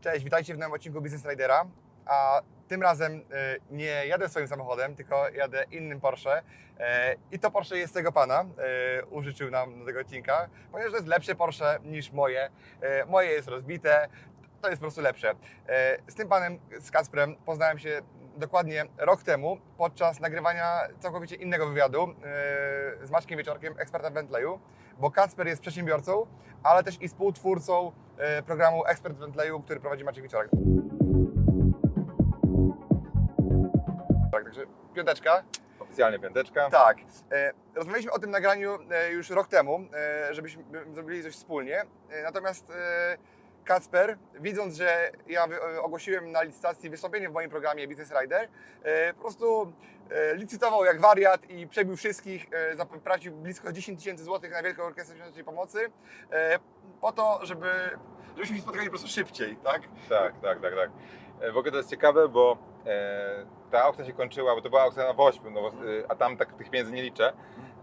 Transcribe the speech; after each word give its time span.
Cześć, 0.00 0.24
witajcie 0.24 0.54
w 0.54 0.58
nowym 0.58 0.72
odcinku 0.72 1.00
Business 1.00 1.26
Ridera. 1.26 1.66
A 2.06 2.42
tym 2.68 2.82
razem 2.82 3.12
y, 3.12 3.22
nie 3.70 4.06
jadę 4.06 4.28
swoim 4.28 4.48
samochodem, 4.48 4.96
tylko 4.96 5.28
jadę 5.28 5.64
innym 5.70 6.00
Porsche. 6.00 6.38
Y, 6.38 6.82
I 7.32 7.38
to 7.38 7.50
Porsche 7.50 7.76
jest 7.76 7.94
tego 7.94 8.12
pana, 8.12 8.44
y, 9.00 9.06
użyczył 9.06 9.50
nam 9.50 9.78
do 9.78 9.84
tego 9.84 10.00
odcinka, 10.00 10.48
ponieważ 10.72 10.92
to 10.92 10.96
jest 10.96 11.08
lepsze 11.08 11.34
Porsche 11.34 11.78
niż 11.84 12.12
moje. 12.12 12.50
Moje 13.06 13.30
jest 13.30 13.48
rozbite, 13.48 14.08
to 14.62 14.68
jest 14.68 14.80
po 14.80 14.84
prostu 14.84 15.00
lepsze. 15.00 15.34
Z 16.08 16.14
tym 16.14 16.28
panem, 16.28 16.58
z 16.80 16.90
Kasprem, 16.90 17.36
poznałem 17.36 17.78
się 17.78 18.02
dokładnie 18.36 18.84
rok 18.98 19.22
temu 19.22 19.58
podczas 19.78 20.20
nagrywania 20.20 20.80
całkowicie 21.00 21.36
innego 21.36 21.66
wywiadu 21.66 22.14
z 23.02 23.10
Maćkiem 23.10 23.38
Wieczorkiem, 23.38 23.74
ekspertem 23.78 24.14
Bentleyu, 24.14 24.60
bo 24.98 25.10
Kacper 25.10 25.46
jest 25.46 25.62
przedsiębiorcą, 25.62 26.26
ale 26.62 26.84
też 26.84 27.02
i 27.02 27.08
współtwórcą 27.08 27.92
programu 28.46 28.84
Ekspert 28.86 29.16
Bentleyu, 29.16 29.60
który 29.60 29.80
prowadzi 29.80 30.04
Maciek 30.04 30.22
Wieczorek. 30.22 30.50
Tak, 34.32 34.44
także 34.44 34.62
piąteczka. 34.94 35.42
Oficjalnie 35.80 36.18
piąteczka. 36.18 36.70
Tak. 36.70 36.96
E, 37.32 37.52
Rozmawialiśmy 37.74 38.12
o 38.12 38.18
tym 38.18 38.30
nagraniu 38.30 38.78
e, 38.90 39.10
już 39.12 39.30
rok 39.30 39.48
temu, 39.48 39.80
e, 39.94 40.34
żebyśmy 40.34 40.64
zrobili 40.92 41.22
coś 41.22 41.34
wspólnie. 41.34 41.80
E, 42.10 42.22
Natomiast 42.22 42.72
Kacper, 43.70 44.18
widząc, 44.40 44.76
że 44.76 45.10
ja 45.26 45.46
e, 45.46 45.82
ogłosiłem 45.82 46.32
na 46.32 46.42
licytacji 46.42 46.90
wystąpienie 46.90 47.28
w 47.28 47.32
moim 47.32 47.50
programie 47.50 47.88
Business 47.88 48.12
Rider, 48.20 48.48
e, 48.82 49.14
po 49.14 49.20
prostu 49.20 49.72
e, 50.10 50.36
licytował 50.36 50.84
jak 50.84 51.00
wariat 51.00 51.50
i 51.50 51.66
przebił 51.66 51.96
wszystkich, 51.96 52.46
zapłacił 52.74 53.36
blisko 53.36 53.72
10 53.72 53.98
tysięcy 53.98 54.24
złotych 54.24 54.52
na 54.52 54.62
Wielką 54.62 54.82
Orkiestrę 54.82 55.16
Świątecznej 55.16 55.44
Pomocy, 55.44 55.78
po 57.00 57.12
to, 57.12 57.40
żeby, 57.42 57.66
żebyśmy 58.34 58.56
się 58.56 58.62
spotkali 58.62 58.86
po 58.86 58.90
prostu 58.90 59.08
szybciej, 59.08 59.56
tak? 59.56 59.82
Tak, 60.08 60.32
tak, 60.42 60.60
tak, 60.60 60.74
tak. 60.74 60.90
W 61.52 61.56
ogóle 61.56 61.70
to 61.70 61.76
jest 61.76 61.90
ciekawe, 61.90 62.28
bo 62.28 62.58
ta 63.70 63.82
aukcja 63.82 64.04
się 64.04 64.12
kończyła, 64.12 64.54
bo 64.54 64.62
to 64.62 64.70
była 64.70 64.82
aukcja 64.82 65.04
na 65.04 65.12
Wośpy, 65.12 65.50
no, 65.50 65.60
bo, 65.60 65.72
a 66.08 66.14
tam 66.14 66.36
tak 66.36 66.52
tych 66.52 66.70
pieniędzy 66.70 66.92
nie 66.92 67.02
liczę. 67.02 67.32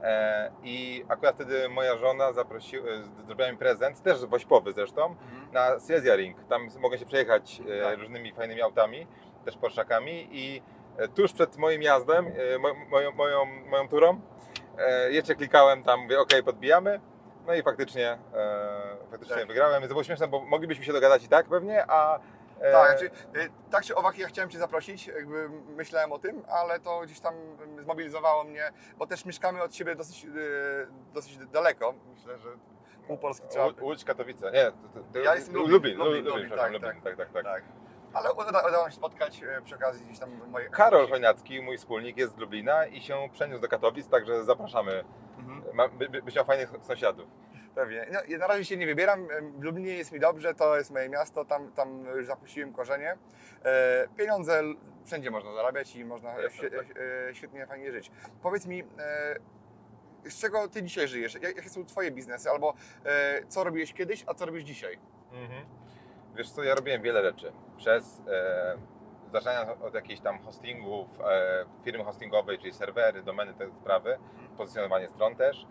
E, 0.03 0.51
I 0.63 1.05
akurat 1.09 1.35
wtedy 1.35 1.69
moja 1.69 1.97
żona 1.97 2.33
zaprosiła, 2.33 2.87
e, 2.89 3.25
zrobiła 3.25 3.51
mi 3.51 3.57
prezent, 3.57 4.01
też 4.03 4.25
wośpowy 4.25 4.73
zresztą, 4.73 5.15
na 5.51 5.79
Silesia 5.79 6.15
Ring. 6.15 6.37
Tam 6.49 6.67
mogę 6.79 6.97
się 6.97 7.05
przejechać 7.05 7.61
e, 7.69 7.83
Tak. 7.83 7.99
różnymi 7.99 8.33
fajnymi 8.33 8.61
autami, 8.61 9.07
też 9.45 9.57
Porszakami 9.57 10.27
i 10.31 10.61
tuż 11.15 11.33
przed 11.33 11.57
moim 11.57 11.81
jazdem, 11.81 12.25
mo, 12.59 12.69
moją, 12.89 13.11
moją, 13.11 13.45
moją 13.45 13.87
turą, 13.87 14.21
jeszcze 15.09 15.35
klikałem 15.35 15.83
tam, 15.83 15.99
mówię, 15.99 16.19
ok, 16.19 16.29
podbijamy. 16.45 16.99
No 17.47 17.53
i 17.53 17.63
faktycznie, 17.63 18.17
faktycznie 19.11 19.35
Tak. 19.35 19.47
wygrałem. 19.47 19.73
Więc 19.73 19.89
to 19.89 19.93
było 19.93 20.03
śmieszne, 20.03 20.27
bo 20.27 20.39
moglibyśmy 20.45 20.85
się 20.85 20.93
dogadać 20.93 21.23
i 21.23 21.27
tak 21.27 21.45
pewnie, 21.47 21.85
a... 21.87 22.19
e, 22.61 22.71
Tak, 22.71 22.99
znaczy, 22.99 23.15
y, 23.35 23.49
tak 23.71 23.83
czy 23.83 23.95
owak 23.95 24.17
ja 24.17 24.27
chciałem 24.27 24.49
Cię 24.49 24.59
zaprosić, 24.59 25.07
jakby 25.07 25.49
myślałem 25.49 26.11
o 26.11 26.19
tym, 26.19 26.43
ale 26.49 26.79
to 26.79 27.01
gdzieś 27.01 27.19
tam 27.19 27.33
zmobilizowało 27.83 28.43
mnie, 28.43 28.71
bo 28.97 29.07
też 29.07 29.25
mieszkamy 29.25 29.63
od 29.63 29.75
siebie 29.75 29.95
dosyć, 29.95 30.25
y, 30.25 30.87
dosyć 31.13 31.37
daleko. 31.37 31.93
Myślę, 32.15 32.37
że 32.37 32.49
pół 33.07 33.17
Polski 33.17 33.47
trzeba... 33.47 33.69
Łódź, 33.81 34.03
Katowice. 34.03 34.51
Nie, 34.51 34.65
to, 34.65 34.99
to, 35.13 35.19
Ja 35.19 35.35
jestem 35.35 35.55
Lublin, 35.55 35.71
Lublin, 35.73 35.97
Lublin, 35.97 36.25
Lublin, 36.25 36.49
tak, 36.49 36.71
Lublin, 36.71 37.01
tak, 37.01 37.15
tak, 37.17 37.31
tak. 37.31 37.43
Tak. 37.43 37.63
Ale 38.13 38.33
uda, 38.33 38.67
udało 38.67 38.89
się 38.89 38.95
spotkać 38.95 39.41
przy 39.63 39.75
okazji 39.75 40.05
gdzieś 40.05 40.19
tam 40.19 40.49
moje... 40.51 40.69
Karol 40.69 41.09
Chojnacki, 41.09 41.61
mój 41.61 41.77
wspólnik, 41.77 42.17
jest 42.17 42.35
z 42.35 42.37
Lublina 42.37 42.85
i 42.85 43.01
się 43.01 43.29
przeniósł 43.33 43.61
do 43.61 43.67
Katowic, 43.67 44.07
także 44.07 44.43
zapraszamy. 44.43 45.03
Mhm, 45.37 45.75
Ma, 45.75 45.87
by, 45.87 46.09
by, 46.09 46.21
byś 46.21 46.35
miał 46.35 46.45
fajnych 46.45 46.71
sąsiadów. 46.81 47.27
Pewnie. 47.77 48.07
No, 48.11 48.19
ja 48.27 48.37
na 48.37 48.47
razie 48.47 48.65
się 48.65 48.77
nie 48.77 48.85
wybieram, 48.85 49.27
w 49.57 49.63
Lublinie 49.63 49.93
jest 49.93 50.11
mi 50.11 50.19
dobrze, 50.19 50.53
to 50.53 50.77
jest 50.77 50.91
moje 50.91 51.09
miasto, 51.09 51.45
tam, 51.45 51.71
tam 51.71 52.05
już 52.15 52.25
zapuściłem 52.25 52.73
korzenie. 52.73 53.17
E, 53.65 54.07
pieniądze 54.17 54.61
wszędzie 55.05 55.31
można 55.31 55.53
zarabiać 55.53 55.95
i 55.95 56.05
można 56.05 56.35
tak. 56.35 56.41
e, 57.29 57.35
świetnie, 57.35 57.67
fajnie 57.67 57.91
żyć. 57.91 58.11
Powiedz 58.41 58.65
mi, 58.65 58.83
e, 58.99 60.29
z 60.29 60.41
czego 60.41 60.67
Ty 60.67 60.83
dzisiaj 60.83 61.07
żyjesz? 61.07 61.33
Jak- 61.33 61.55
Jakie 61.55 61.69
są 61.69 61.85
Twoje 61.85 62.11
biznesy? 62.11 62.49
Albo 62.49 62.73
e, 63.05 63.41
co 63.47 63.63
robiłeś 63.63 63.93
kiedyś, 63.93 64.23
a 64.27 64.33
co 64.33 64.45
robisz 64.45 64.63
dzisiaj? 64.63 64.99
Mhm. 65.33 65.65
Wiesz 66.35 66.51
co, 66.51 66.63
ja 66.63 66.75
robiłem 66.75 67.01
wiele 67.01 67.21
rzeczy. 67.23 67.51
Przez 67.77 68.21
e, 68.27 68.77
zaczynając 69.33 69.81
od 69.81 69.93
jakichś 69.93 70.21
tam 70.21 70.39
hostingów, 70.39 71.07
e, 71.21 71.65
firmy 71.83 72.03
hostingowej, 72.03 72.59
czyli 72.59 72.73
serwery, 72.73 73.23
domeny, 73.23 73.53
te 73.53 73.71
sprawy, 73.71 74.17
pozycjonowanie 74.57 75.09
stron 75.09 75.35
też, 75.35 75.67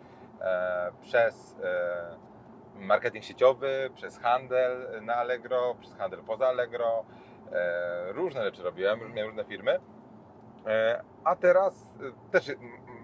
przez 1.02 1.56
e, 1.64 2.16
marketing 2.74 3.24
sieciowy, 3.24 3.90
przez 3.94 4.18
handel 4.18 5.02
na 5.02 5.14
Allegro, 5.14 5.74
przez 5.80 5.94
handel 5.94 6.20
poza 6.26 6.46
Allegro. 6.48 7.04
E, 7.52 8.12
różne 8.12 8.42
rzeczy 8.44 8.62
robiłem, 8.62 9.00
miałem 9.14 9.26
różne 9.30 9.44
firmy. 9.44 9.80
E, 10.66 11.02
a 11.24 11.36
teraz 11.36 11.94
e, 12.00 12.30
też 12.32 12.48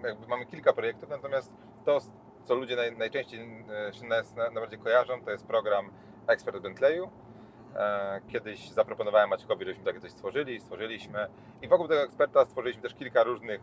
jakby 0.03 0.27
mamy 0.27 0.45
kilka 0.45 0.73
projektów, 0.73 1.09
natomiast 1.09 1.53
to, 1.85 1.97
co 2.43 2.55
ludzie 2.55 2.75
naj, 2.75 2.97
najczęściej 2.97 3.65
e, 3.89 3.93
się 3.93 4.05
nas 4.05 4.35
na- 4.35 4.43
najbardziej 4.49 4.79
kojarzą, 4.79 5.21
to 5.25 5.31
jest 5.31 5.47
program 5.47 5.91
Expert 6.27 6.57
Bentleyu. 6.57 7.09
E, 7.75 8.21
Kiedyś 8.27 8.69
zaproponowałem 8.71 9.29
Maćkowi, 9.29 9.65
żebyśmy 9.65 9.85
takie 9.85 9.99
coś 9.99 10.11
stworzyli, 10.11 10.59
stworzyliśmy 10.59 11.27
i 11.61 11.67
wokół 11.67 11.87
tego 11.87 12.01
eksperta 12.03 12.45
stworzyliśmy 12.45 12.83
też 12.83 12.93
kilka 12.95 13.23
różnych 13.23 13.61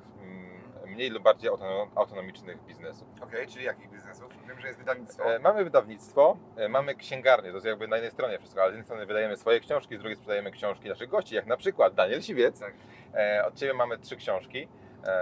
mniej 1.00 1.10
lub 1.10 1.22
bardziej 1.22 1.50
autono- 1.50 1.88
autonomicznych 1.94 2.62
biznesów. 2.64 3.08
Okej, 3.22 3.46
czyli 3.46 3.64
jakich 3.64 3.90
biznesów? 3.90 4.28
Wiem, 4.48 4.60
że 4.60 4.66
jest 4.66 4.78
wydawnictwo. 4.78 5.34
E, 5.34 5.38
Mamy 5.38 5.64
wydawnictwo, 5.64 6.36
e, 6.56 6.68
mamy 6.68 6.94
księgarnię, 6.94 7.48
to 7.50 7.54
jest 7.56 7.66
jakby 7.66 7.88
na 7.88 7.96
jednej 7.96 8.12
stronie 8.12 8.38
wszystko, 8.38 8.60
ale 8.62 8.70
z 8.70 8.74
jednej 8.74 8.84
strony 8.84 9.06
wydajemy 9.06 9.36
swoje 9.36 9.60
książki, 9.60 9.96
z 9.96 9.98
drugiej 9.98 10.16
sprzedajemy 10.16 10.50
książki 10.50 10.88
naszych 10.88 11.08
gości, 11.08 11.34
jak 11.34 11.46
na 11.46 11.56
przykład 11.56 11.94
Daniel 11.94 12.22
Siwiec. 12.22 12.60
Tak. 12.60 12.74
E, 13.14 13.44
Od 13.46 13.54
Ciebie 13.54 13.74
mamy 13.74 13.98
trzy 13.98 14.16
książki, 14.16 14.68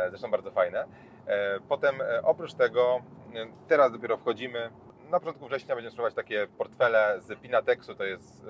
zresztą 0.08 0.30
bardzo 0.30 0.50
fajne. 0.50 0.84
Potem 1.68 1.94
oprócz 2.22 2.54
tego, 2.54 3.00
teraz 3.68 3.92
dopiero 3.92 4.16
wchodzimy, 4.16 4.70
na 5.10 5.20
początku 5.20 5.46
września 5.46 5.74
będziemy 5.74 5.90
sprzedawać 5.90 6.14
takie 6.14 6.46
portfele 6.46 7.20
z 7.20 7.40
Pinatexu, 7.40 7.94
to 7.94 8.04
jest, 8.04 8.46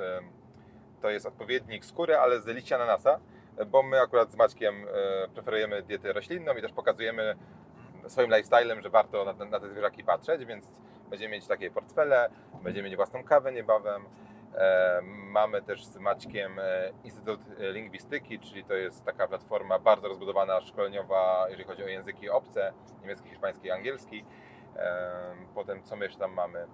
to 1.02 1.10
jest 1.10 1.26
odpowiednik 1.26 1.84
skóry, 1.84 2.16
ale 2.16 2.40
z 2.40 2.46
liści 2.46 2.74
ananasa, 2.74 3.20
bo 3.66 3.82
my 3.82 4.00
akurat 4.00 4.30
z 4.30 4.36
Maćkiem 4.36 4.86
e, 5.24 5.28
preferujemy 5.28 5.82
dietę 5.82 6.12
roślinną 6.12 6.54
i 6.54 6.62
też 6.62 6.72
pokazujemy 6.72 7.36
swoim 8.06 8.30
lifestylem, 8.30 8.82
że 8.82 8.90
warto 8.90 9.24
na, 9.24 9.44
na 9.44 9.60
te 9.60 9.68
zwierzaki 9.68 10.04
patrzeć, 10.04 10.44
więc 10.44 10.66
będziemy 11.10 11.34
mieć 11.34 11.46
takie 11.46 11.70
portfele, 11.70 12.30
będziemy 12.62 12.88
mieć 12.88 12.96
własną 12.96 13.24
kawę 13.24 13.52
niebawem. 13.52 14.04
E, 14.54 15.00
mamy 15.02 15.62
też 15.62 15.84
z 15.84 15.96
Maćkiem 15.96 16.58
e, 16.58 16.92
Instytut 17.04 17.40
Lingwistyki, 17.58 18.38
czyli 18.38 18.64
to 18.64 18.74
jest 18.74 19.04
taka 19.04 19.28
platforma 19.28 19.78
bardzo 19.78 20.08
rozbudowana, 20.08 20.60
szkoleniowa, 20.60 21.46
jeżeli 21.48 21.64
chodzi 21.64 21.84
o 21.84 21.88
języki 21.88 22.30
obce, 22.30 22.72
niemiecki, 23.00 23.28
hiszpański, 23.28 23.70
angielski. 23.70 24.24
E, 24.76 25.34
potem 25.54 25.82
co 25.82 25.96
my 25.96 26.04
jeszcze 26.04 26.20
tam 26.20 26.32
mamy? 26.32 26.66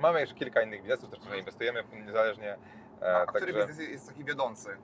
Mamy 0.00 0.20
jeszcze 0.20 0.36
kilka 0.36 0.62
innych 0.62 0.80
biznesów, 0.80 1.10
też 1.10 1.20
trochę 1.20 1.38
inwestujemy 1.38 1.84
niezależnie. 2.06 2.58
A, 3.02 3.22
a 3.22 3.26
który 3.26 3.52
biznes 3.52 3.78
jest 3.78 4.08
taki 4.08 4.24
wiodący? 4.24 4.76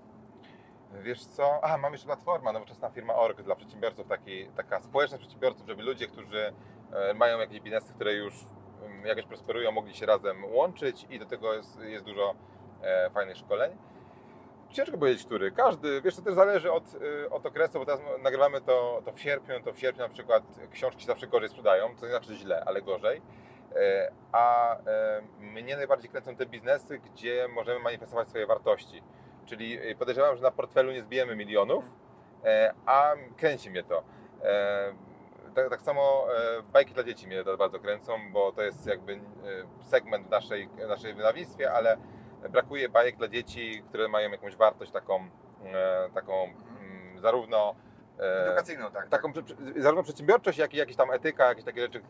Wiesz 1.03 1.25
co? 1.25 1.65
A, 1.65 1.79
mam 1.79 1.93
jeszcze 1.93 2.07
platforma, 2.07 2.53
nowoczesna 2.53 2.91
firma 2.91 3.15
Org 3.15 3.43
dla 3.43 3.57
przedsiębiorców, 3.57 4.09
taki, 4.09 4.49
taka 4.57 4.81
społeczność 4.81 5.21
przedsiębiorców, 5.21 5.67
żeby 5.67 5.83
ludzie, 5.83 6.07
którzy 6.07 6.53
e, 6.93 7.15
mają 7.15 7.39
jakieś 7.39 7.61
biznesy, 7.61 7.93
które 7.95 8.15
już 8.15 8.35
em, 8.85 9.07
jakoś 9.07 9.25
prosperują, 9.25 9.73
mogli 9.73 9.95
się 9.95 10.07
razem 10.07 10.45
łączyć 10.45 11.07
i 11.11 11.19
do 11.19 11.27
tego 11.27 11.55
jest, 11.55 11.81
jest 11.81 12.05
dużo 12.05 12.35
e, 12.83 13.11
fajnych 13.11 13.37
szkoleń. 13.37 13.77
Ciężko 14.75 14.99
powiedzieć, 14.99 15.27
który. 15.27 15.53
Każdy, 15.53 16.03
wiesz, 16.03 16.17
to 16.17 16.23
też 16.23 16.35
zależy 16.35 16.73
od, 16.73 16.95
y, 16.95 17.31
od 17.31 17.47
okresu, 17.47 17.79
bo 17.79 17.87
teraz 17.87 18.01
nagrywamy 18.23 18.61
to, 18.61 19.03
to 19.05 19.13
w 19.13 19.21
sierpniu, 19.21 19.61
to 19.61 19.73
w 19.73 19.79
sierpniu 19.79 20.03
na 20.03 20.09
przykład 20.09 20.43
książki 20.73 21.07
zawsze 21.07 21.27
gorzej 21.27 21.49
sprzedają, 21.49 21.97
co 21.97 22.07
nie 22.07 22.13
znaczy 22.13 22.35
źle, 22.35 22.65
ale 22.67 22.83
gorzej. 22.83 23.23
E, 23.77 24.13
A 24.33 24.77
e, 24.77 25.23
mnie 25.39 25.77
najbardziej 25.77 26.11
kręcą 26.11 26.37
te 26.37 26.47
biznesy, 26.47 26.99
gdzie 26.99 27.49
możemy 27.49 27.81
manifestować 27.81 28.29
swoje 28.29 28.47
wartości. 28.47 29.03
Czyli 29.47 29.91
y, 29.91 29.95
podejrzewam, 29.97 30.37
że 30.37 30.43
na 30.43 30.51
portfelu 30.51 30.93
nie 30.93 31.03
zbijemy 31.03 31.37
milionów, 31.37 31.85
e, 32.45 32.75
a 32.87 33.13
kręci 33.37 33.71
mnie 33.71 33.83
to. 33.83 34.03
E, 34.43 34.95
Tak, 35.55 35.71
tak 35.71 35.83
samo 35.83 36.27
e, 36.59 36.63
bajki 36.63 36.95
dla 36.95 37.03
dzieci 37.05 37.27
mnie 37.27 37.45
bardzo 37.59 37.79
kręcą, 37.81 38.13
bo 38.33 38.53
to 38.53 38.63
jest 38.63 38.87
jakby 38.87 39.21
segment 39.83 40.27
w 40.27 40.31
naszej, 40.31 40.69
naszej 40.89 41.15
wydawnictwie, 41.15 41.73
ale 41.73 41.97
brakuje 42.51 42.89
bajek 42.89 43.17
dla 43.17 43.29
dzieci, 43.29 43.83
które 43.89 44.09
mają 44.09 44.31
jakąś 44.31 44.57
wartość 44.57 44.91
taką, 44.91 45.29
taką 46.15 46.45
mm, 46.45 47.19
zarówno 47.21 47.75
Edukacyjną, 48.19 48.91
tak. 48.91 49.09
taką 49.09 49.33
prze- 49.33 49.83
zarówno 49.83 50.03
przedsiębiorczość, 50.03 50.59
jak 50.59 50.75
i 50.75 50.77
jakieś 50.77 50.97
tam 50.97 51.11
etyka, 51.11 51.45
jakieś 51.49 51.65
takie 51.65 51.81
rzeczy, 51.81 52.01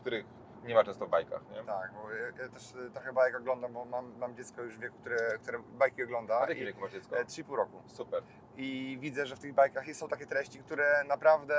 których 0.00 0.24
nie 0.66 0.74
ma 0.74 0.84
często 0.84 1.06
w 1.06 1.08
bajkach. 1.10 1.42
Nie? 1.50 1.64
Tak, 1.64 1.92
bo 1.92 2.12
ja, 2.12 2.26
ja 2.26 2.48
też 2.48 2.74
e, 2.86 2.90
trochę 2.90 3.12
bajek 3.12 3.36
oglądam, 3.36 3.72
bo 3.72 3.84
mam, 3.84 4.18
mam 4.18 4.36
dziecko 4.36 4.62
już 4.62 4.76
w 4.76 4.80
wieku, 4.80 4.96
które, 5.00 5.38
które 5.42 5.58
bajki 5.58 6.02
ogląda. 6.02 6.40
A 6.40 6.46
w 6.46 6.48
jakim 6.48 6.66
wieku 6.66 6.80
masz 6.80 6.92
dziecko? 6.92 7.18
e, 7.18 7.24
3,5 7.24 7.54
roku. 7.54 7.82
Super. 7.86 8.22
I 8.56 8.98
widzę, 9.00 9.26
że 9.26 9.36
w 9.36 9.38
tych 9.38 9.54
bajkach 9.54 9.84
są 9.92 10.08
takie 10.08 10.26
treści, 10.26 10.58
które 10.58 11.04
naprawdę 11.04 11.56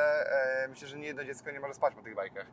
e, 0.63 0.67
myślę, 0.67 0.87
że 0.87 0.97
nie 0.97 1.07
jedno 1.07 1.23
dziecko 1.23 1.51
nie 1.51 1.59
może 1.59 1.73
spać 1.73 1.95
po 1.95 2.01
tych 2.01 2.15
bajkach. 2.15 2.45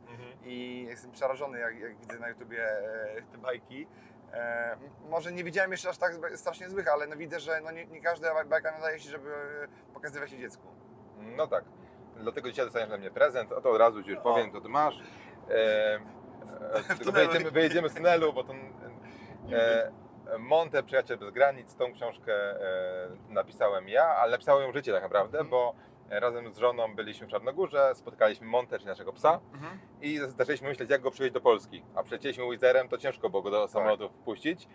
I 0.43 0.85
jestem 0.89 1.11
przerażony, 1.11 1.59
jak, 1.59 1.79
jak 1.79 1.97
widzę 1.97 2.19
na 2.19 2.29
YouTubie 2.29 2.63
e, 2.63 3.21
te 3.31 3.37
bajki. 3.37 3.87
E, 4.33 4.77
może 5.09 5.31
nie 5.31 5.43
widziałem 5.43 5.71
jeszcze 5.71 5.89
aż 5.89 5.97
tak 5.97 6.13
strasznie 6.35 6.69
złych, 6.69 6.87
ale 6.87 7.07
no 7.07 7.15
widzę, 7.15 7.39
że 7.39 7.61
no 7.61 7.71
nie, 7.71 7.85
nie 7.85 8.01
każda 8.01 8.43
bajka 8.45 8.71
nadaje 8.71 8.99
się, 8.99 9.09
żeby 9.09 9.29
pokazywać 9.93 10.29
się 10.29 10.37
dziecku. 10.37 10.67
No 11.17 11.47
tak. 11.47 11.63
Dlatego 12.15 12.49
dzisiaj 12.49 12.65
dostaniesz 12.65 12.89
na 12.89 12.97
mnie 12.97 13.11
prezent, 13.11 13.51
a 13.51 13.61
to 13.61 13.71
od 13.71 13.79
razu 13.79 14.03
ci 14.03 14.09
już 14.09 14.19
powiem, 14.19 14.51
to 14.51 14.61
ty 14.61 14.69
masz. 14.69 15.03
E, 15.49 15.99
e, 16.51 17.51
wyjedziemy, 17.51 17.89
z 17.89 17.93
tunelu, 17.93 18.33
bo 18.33 18.43
to 18.43 18.53
e, 19.51 19.91
Monte, 20.39 20.83
Przyjaciel 20.83 21.17
bez 21.17 21.29
granic, 21.31 21.75
tą 21.75 21.93
książkę 21.93 22.33
e, 22.33 23.09
napisałem 23.29 23.89
ja, 23.89 24.03
ale 24.05 24.31
napisałem 24.31 24.63
ją 24.67 24.71
życie 24.73 24.93
tak 24.93 25.03
naprawdę, 25.03 25.39
Mhm. 25.39 25.49
bo 25.49 25.75
razem 26.09 26.53
z 26.53 26.57
żoną 26.57 26.95
byliśmy 26.95 27.27
w 27.27 27.29
Czarnogórze, 27.29 27.91
spotkaliśmy 27.95 28.47
Monte, 28.47 28.77
czyli 28.77 28.89
naszego 28.89 29.13
psa 29.13 29.39
i 30.01 30.19
zaczęliśmy 30.37 30.67
myśleć, 30.67 30.89
jak 30.89 31.01
go 31.01 31.11
przywieźć 31.11 31.33
do 31.33 31.41
Polski. 31.41 31.83
A 31.95 32.03
przylecieliśmy 32.03 32.49
Wizerem, 32.51 32.89
to 32.89 32.97
ciężko 32.97 33.29
było 33.29 33.41
go 33.43 33.51
do 33.51 33.67
samolotu 33.67 34.09
wpuścić. 34.09 34.67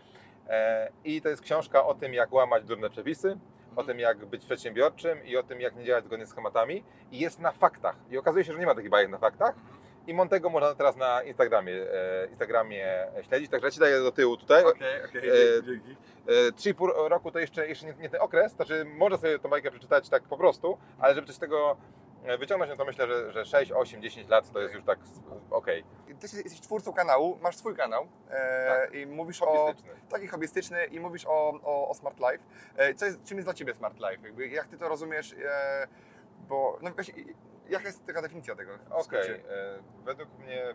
E, 0.49 0.91
I 1.05 1.23
to 1.23 1.29
jest 1.29 1.43
książka 1.43 1.87
o 1.87 1.95
tym, 1.95 2.15
jak 2.15 2.33
łamać 2.33 2.65
durne 2.65 2.91
przepisy, 2.91 3.39
o 3.77 3.85
tym, 3.85 3.99
jak 3.99 4.27
być 4.27 4.45
przedsiębiorczym 4.45 5.25
i 5.25 5.37
o 5.37 5.43
tym, 5.43 5.61
jak 5.61 5.77
nie 5.77 5.85
działać 5.85 6.05
zgodnie 6.05 6.27
z 6.27 6.29
schematami. 6.29 6.85
I 7.13 7.19
jest 7.19 7.41
na 7.41 7.53
faktach. 7.53 7.97
I 8.11 8.19
okazuje 8.19 8.45
się, 8.45 8.53
że 8.53 8.59
nie 8.59 8.67
ma 8.67 8.75
takich 8.75 8.91
bajek 8.91 9.11
na 9.11 9.19
faktach. 9.19 9.55
I 10.07 10.15
Montego 10.15 10.51
można 10.51 10.75
teraz 10.75 10.97
na 10.97 11.23
Instagramie, 11.23 11.75
e, 11.93 12.27
Instagramie 12.27 13.07
śledzić. 13.23 13.51
Także 13.51 13.67
ja 13.67 13.71
Ci 13.71 13.81
daję 13.81 14.01
do 14.01 14.13
tyłu 14.13 14.37
tutaj. 14.37 14.65
Okej, 14.65 15.05
okej, 15.05 15.31
E, 15.31 15.63
dzięki. 15.63 15.97
E, 16.49 16.53
3,5 16.53 17.09
roku 17.09 17.31
to 17.31 17.39
jeszcze, 17.39 17.69
jeszcze 17.69 17.87
nie, 17.87 17.95
nie 17.95 18.09
ten 18.11 18.21
okres, 18.21 18.53
znaczy 18.53 18.85
można 18.85 19.19
sobie 19.19 19.39
tą 19.39 19.49
bajkę 19.49 19.71
przeczytać 19.71 20.09
tak 20.09 20.23
po 20.23 20.37
prostu, 20.37 20.79
ale 20.99 21.15
żeby 21.15 21.27
coś 21.27 21.37
z 21.37 21.39
tego 21.39 21.77
e, 22.25 22.39
wyciągnąć, 22.39 22.71
no 22.71 22.77
to 22.77 22.85
myślę, 22.85 23.07
że, 23.07 23.33
że 23.33 23.45
6, 23.45 23.73
8, 23.73 24.03
10 24.03 24.29
lat 24.29 24.53
to 24.53 24.61
jest 24.61 24.75
już 24.75 24.85
tak 24.85 24.99
okej. 25.51 25.85
Ty 26.07 26.27
jesteś 26.37 26.61
twórcą 26.61 26.93
kanału, 26.93 27.39
masz 27.43 27.57
swój 27.57 27.77
kanał 27.77 28.07
e, 28.31 28.69
Tak. 28.69 28.95
i 28.95 29.07
mówisz 29.07 29.43
o 29.43 29.47
Hobbystyczny. 29.47 29.95
taki 30.09 30.27
hobbystyczny 30.27 30.85
i 30.85 31.01
mówisz 31.01 31.27
o, 31.27 31.61
o, 31.63 31.89
o 31.89 31.95
Smart 31.95 32.19
Life. 32.19 32.45
E, 32.77 32.95
co 32.95 33.07
jest, 33.07 33.25
czym 33.25 33.37
jest 33.39 33.47
dla 33.47 33.55
Ciebie 33.55 33.75
Smart 33.75 33.95
Life? 33.97 34.19
Jakby, 34.27 34.49
jak 34.49 34.67
Ty 34.67 34.79
to 34.79 34.89
rozumiesz? 34.89 35.33
E, 35.45 35.87
bo 36.49 36.79
no 36.83 36.91
właśnie, 36.91 37.15
jaka 37.71 37.87
jest 37.87 38.07
taka 38.07 38.23
definicja 38.23 38.57
tego? 38.57 38.73
Okej, 38.91 39.05
skrócie? 39.05 39.35
e, 39.35 39.79
według 40.05 40.39
mnie 40.39 40.63
e, 40.63 40.75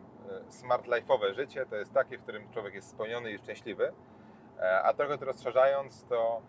smart 0.50 0.86
life'owe 0.86 1.34
życie 1.34 1.66
to 1.66 1.76
jest 1.76 1.94
takie, 1.94 2.18
w 2.18 2.22
którym 2.22 2.52
człowiek 2.52 2.74
jest 2.74 2.90
spełniony 2.90 3.32
i 3.32 3.38
szczęśliwy, 3.38 3.94
E, 4.60 4.84
a 4.84 4.94
trochę 4.94 5.18
to 5.18 5.26
rozszerzając, 5.26 6.06
to 6.10 6.42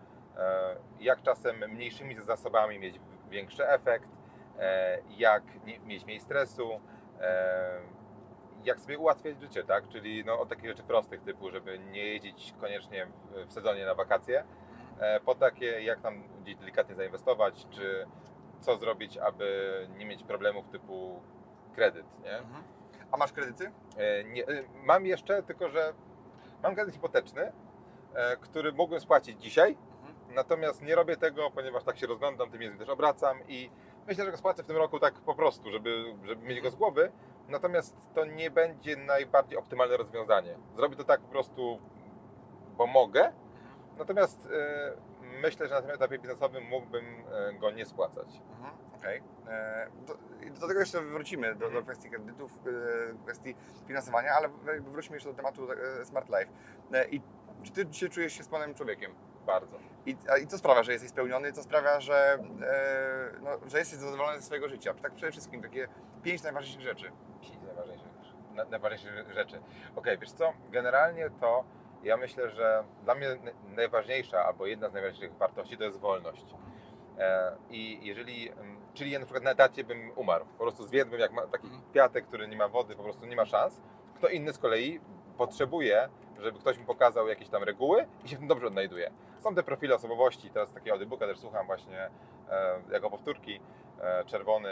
jak 1.00 1.22
czasem 1.22 1.56
mniejszymi 1.70 2.16
zasobami 2.22 2.78
mieć 2.78 3.00
większy 3.30 3.68
efekt, 3.68 4.08
jak 5.08 5.42
nie, 5.64 5.78
mieć 5.78 6.04
mniej 6.04 6.20
stresu, 6.20 6.80
jak 8.64 8.80
sobie 8.80 8.98
ułatwiać 8.98 9.40
życie, 9.40 9.64
tak? 9.64 9.88
Czyli 9.88 10.24
no, 10.24 10.40
od 10.40 10.48
takich 10.48 10.66
rzeczy 10.66 10.82
prostych 10.82 11.22
typu, 11.22 11.50
żeby 11.50 11.78
nie 11.78 12.04
jeździć 12.04 12.54
koniecznie 12.60 13.06
w, 13.46 13.52
sezonie 13.52 13.86
na 13.86 13.94
wakacje, 13.94 14.44
po 15.24 15.34
takie 15.34 15.66
jak 15.82 16.00
tam 16.00 16.22
gdzieś 16.42 16.56
delikatnie 16.56 16.94
zainwestować, 16.94 17.66
czy 17.70 18.06
co 18.66 18.76
zrobić, 18.76 19.16
aby 19.16 19.88
nie 19.98 20.06
mieć 20.06 20.22
problemów 20.22 20.68
typu 20.68 21.20
kredyt, 21.74 22.06
nie? 22.24 22.38
Mhm. 22.38 22.62
A 23.12 23.16
masz 23.16 23.32
kredyty? 23.32 23.72
E, 23.96 24.24
nie, 24.24 24.46
e, 24.46 24.64
mam 24.84 25.06
jeszcze, 25.06 25.42
tylko 25.42 25.68
że 25.68 25.94
mam 26.62 26.74
kredyt 26.74 26.94
hipoteczny, 26.94 27.52
e, 28.14 28.36
który 28.36 28.72
mógłbym 28.72 29.00
spłacić 29.00 29.42
dzisiaj, 29.42 29.76
natomiast 30.34 30.82
nie 30.82 30.94
robię 30.94 31.16
tego, 31.16 31.50
ponieważ 31.50 31.84
tak 31.84 31.98
się 31.98 32.06
rozglądam, 32.06 32.50
tym 32.50 32.62
językiem 32.62 32.86
też 32.86 32.94
obracam 32.94 33.38
i 33.48 33.70
myślę, 34.06 34.24
że 34.24 34.30
go 34.30 34.36
spłacę 34.36 34.62
w 34.62 34.66
tym 34.66 34.76
roku 34.76 35.00
tak 35.00 35.14
po 35.14 35.34
prostu, 35.34 35.70
żeby, 35.70 36.14
żeby 36.24 36.46
mieć 36.46 36.60
go 36.60 36.70
z 36.70 36.74
głowy, 36.74 37.12
natomiast 37.48 37.96
to 38.14 38.24
nie 38.24 38.50
będzie 38.50 38.96
najbardziej 38.96 39.58
optymalne 39.58 39.96
rozwiązanie. 39.96 40.58
Zrobię 40.76 40.96
to 40.96 41.04
tak 41.04 41.20
po 41.20 41.28
prostu, 41.28 41.78
bo 42.76 42.86
mogę, 42.86 43.32
natomiast 43.98 44.48
e, 44.52 44.92
myślę, 45.42 45.68
że 45.68 45.74
na 45.74 45.82
tym 45.82 45.90
etapie 45.90 46.18
biznesowym 46.18 46.64
mógłbym 46.64 47.04
e, 47.32 47.52
go 47.54 47.70
nie 47.70 47.86
spłacać. 47.86 48.26
Mhm, 48.50 48.74
Okej. 48.96 49.22
E, 49.48 49.88
Do, 50.06 50.14
i 50.46 50.50
do 50.50 50.68
tego 50.68 50.80
jeszcze 50.80 51.00
wrócimy, 51.02 51.54
do, 51.54 51.70
do 51.70 51.82
kwestii 51.82 52.10
kredytów, 52.10 52.52
e, 53.12 53.18
kwestii 53.24 53.54
finansowania, 53.86 54.32
ale 54.32 54.48
wróćmy 54.80 55.16
jeszcze 55.16 55.28
do 55.30 55.34
tematu 55.36 55.68
e, 55.72 56.04
Smart 56.04 56.28
Life. 56.28 56.52
E, 56.92 57.08
I 57.08 57.20
czy 57.62 57.72
Ty 57.72 57.94
się 57.94 58.08
czujesz 58.08 58.32
się 58.32 58.44
spełnionym 58.44 58.74
człowiekiem? 58.74 59.14
Bardzo. 59.46 59.78
I, 60.06 60.16
a, 60.30 60.36
I 60.36 60.46
co 60.46 60.58
sprawia, 60.58 60.82
że 60.82 60.92
jesteś 60.92 61.10
spełniony? 61.10 61.52
Co 61.52 61.62
sprawia, 61.62 62.00
że, 62.00 62.38
e, 62.62 63.30
no, 63.42 63.50
że 63.66 63.78
jesteś 63.78 63.98
zadowolony 63.98 64.36
ze 64.40 64.42
swojego 64.46 64.68
życia? 64.68 64.94
Tak 64.94 65.12
przede 65.14 65.32
wszystkim, 65.32 65.62
takie 65.62 65.88
pięć 66.22 66.42
najważniejszych 66.42 66.82
rzeczy. 66.82 67.12
Pięć 67.42 67.62
najważniejszych, 67.66 68.08
na- 68.54 68.64
najważniejszych 68.64 69.32
rzeczy. 69.34 69.60
Okej, 69.96 70.18
wiesz 70.18 70.32
co, 70.32 70.52
generalnie 70.70 71.30
to 71.40 71.64
ja 72.06 72.16
myślę, 72.16 72.50
że 72.50 72.84
dla 73.04 73.14
mnie 73.14 73.26
najważniejsza 73.76 74.44
albo 74.44 74.66
jedna 74.66 74.88
z 74.88 74.92
najważniejszych 74.92 75.38
wartości 75.38 75.78
to 75.78 75.84
jest 75.84 76.00
wolność. 76.00 76.44
E, 77.18 77.56
I 77.70 77.98
jeżeli, 78.02 78.50
mm, 78.50 78.76
czyli 78.94 79.10
ja 79.10 79.18
na 79.18 79.24
przykład 79.24 79.44
na 79.44 79.50
etacie 79.50 79.84
bym 79.84 80.12
umarł, 80.16 80.44
po 80.58 80.64
prostu 80.64 80.86
zwiedłbym 80.86 81.20
jak 81.20 81.32
ma 81.32 81.46
taki 81.46 81.68
kwiatek, 81.90 82.26
który 82.26 82.48
nie 82.48 82.56
ma 82.56 82.68
wody, 82.68 82.96
po 82.96 83.02
prostu 83.02 83.26
nie 83.26 83.36
ma 83.36 83.46
szans. 83.46 83.80
Kto 84.14 84.28
inny 84.28 84.52
z 84.52 84.58
kolei 84.58 85.00
potrzebuje, 85.38 86.08
żeby 86.40 86.58
ktoś 86.58 86.78
mu 86.78 86.84
pokazał 86.84 87.28
jakieś 87.28 87.48
tam 87.48 87.62
reguły 87.62 88.06
i 88.24 88.28
się 88.28 88.36
w 88.36 88.38
tym 88.38 88.48
dobrze 88.48 88.66
odnajduje. 88.66 89.10
Są 89.40 89.54
te 89.54 89.62
profile 89.62 89.94
osobowości, 89.94 90.50
teraz 90.50 90.72
takiego 90.72 90.92
audiobooka 90.92 91.26
też 91.26 91.38
słucham 91.38 91.66
właśnie 91.66 92.10
e, 92.50 92.80
jako 92.92 93.10
powtórki, 93.10 93.60
e, 94.00 94.24
czerwony, 94.24 94.70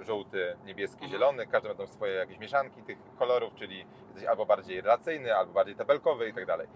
żółty, 0.00 0.56
niebieski, 0.64 1.04
Mhm. 1.04 1.12
zielony, 1.12 1.46
każdy 1.46 1.68
ma 1.68 1.74
tam 1.74 1.86
swoje 1.86 2.14
jakieś 2.14 2.38
mieszanki 2.38 2.82
tych 2.82 2.98
kolorów, 3.18 3.54
czyli 3.54 3.86
jesteś 4.08 4.24
albo 4.24 4.46
bardziej 4.46 4.80
relacyjny, 4.80 5.36
albo 5.36 5.52
bardziej 5.52 5.76
tabelkowy 5.76 6.28
i 6.28 6.34
tak 6.34 6.46
dalej. 6.46 6.66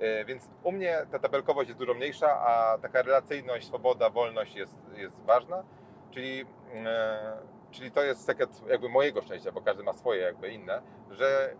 E, 0.00 0.24
Więc 0.24 0.50
u 0.62 0.72
mnie 0.72 0.98
ta 1.12 1.18
tabelkowość 1.18 1.68
jest 1.68 1.80
dużo 1.80 1.94
mniejsza, 1.94 2.40
a 2.40 2.78
taka 2.82 3.02
relacyjność, 3.02 3.66
swoboda, 3.66 4.10
wolność 4.10 4.54
jest, 4.54 4.74
jest 4.96 5.22
ważna, 5.24 5.62
czyli, 6.10 6.44
e, 6.74 7.36
czyli 7.70 7.90
to 7.90 8.02
jest 8.02 8.24
sekret 8.24 8.62
jakby 8.68 8.88
mojego 8.88 9.22
szczęścia, 9.22 9.52
bo 9.52 9.60
każdy 9.60 9.82
ma 9.82 9.92
swoje 9.92 10.20
jakby 10.22 10.48
inne, 10.50 10.82
że 11.10 11.54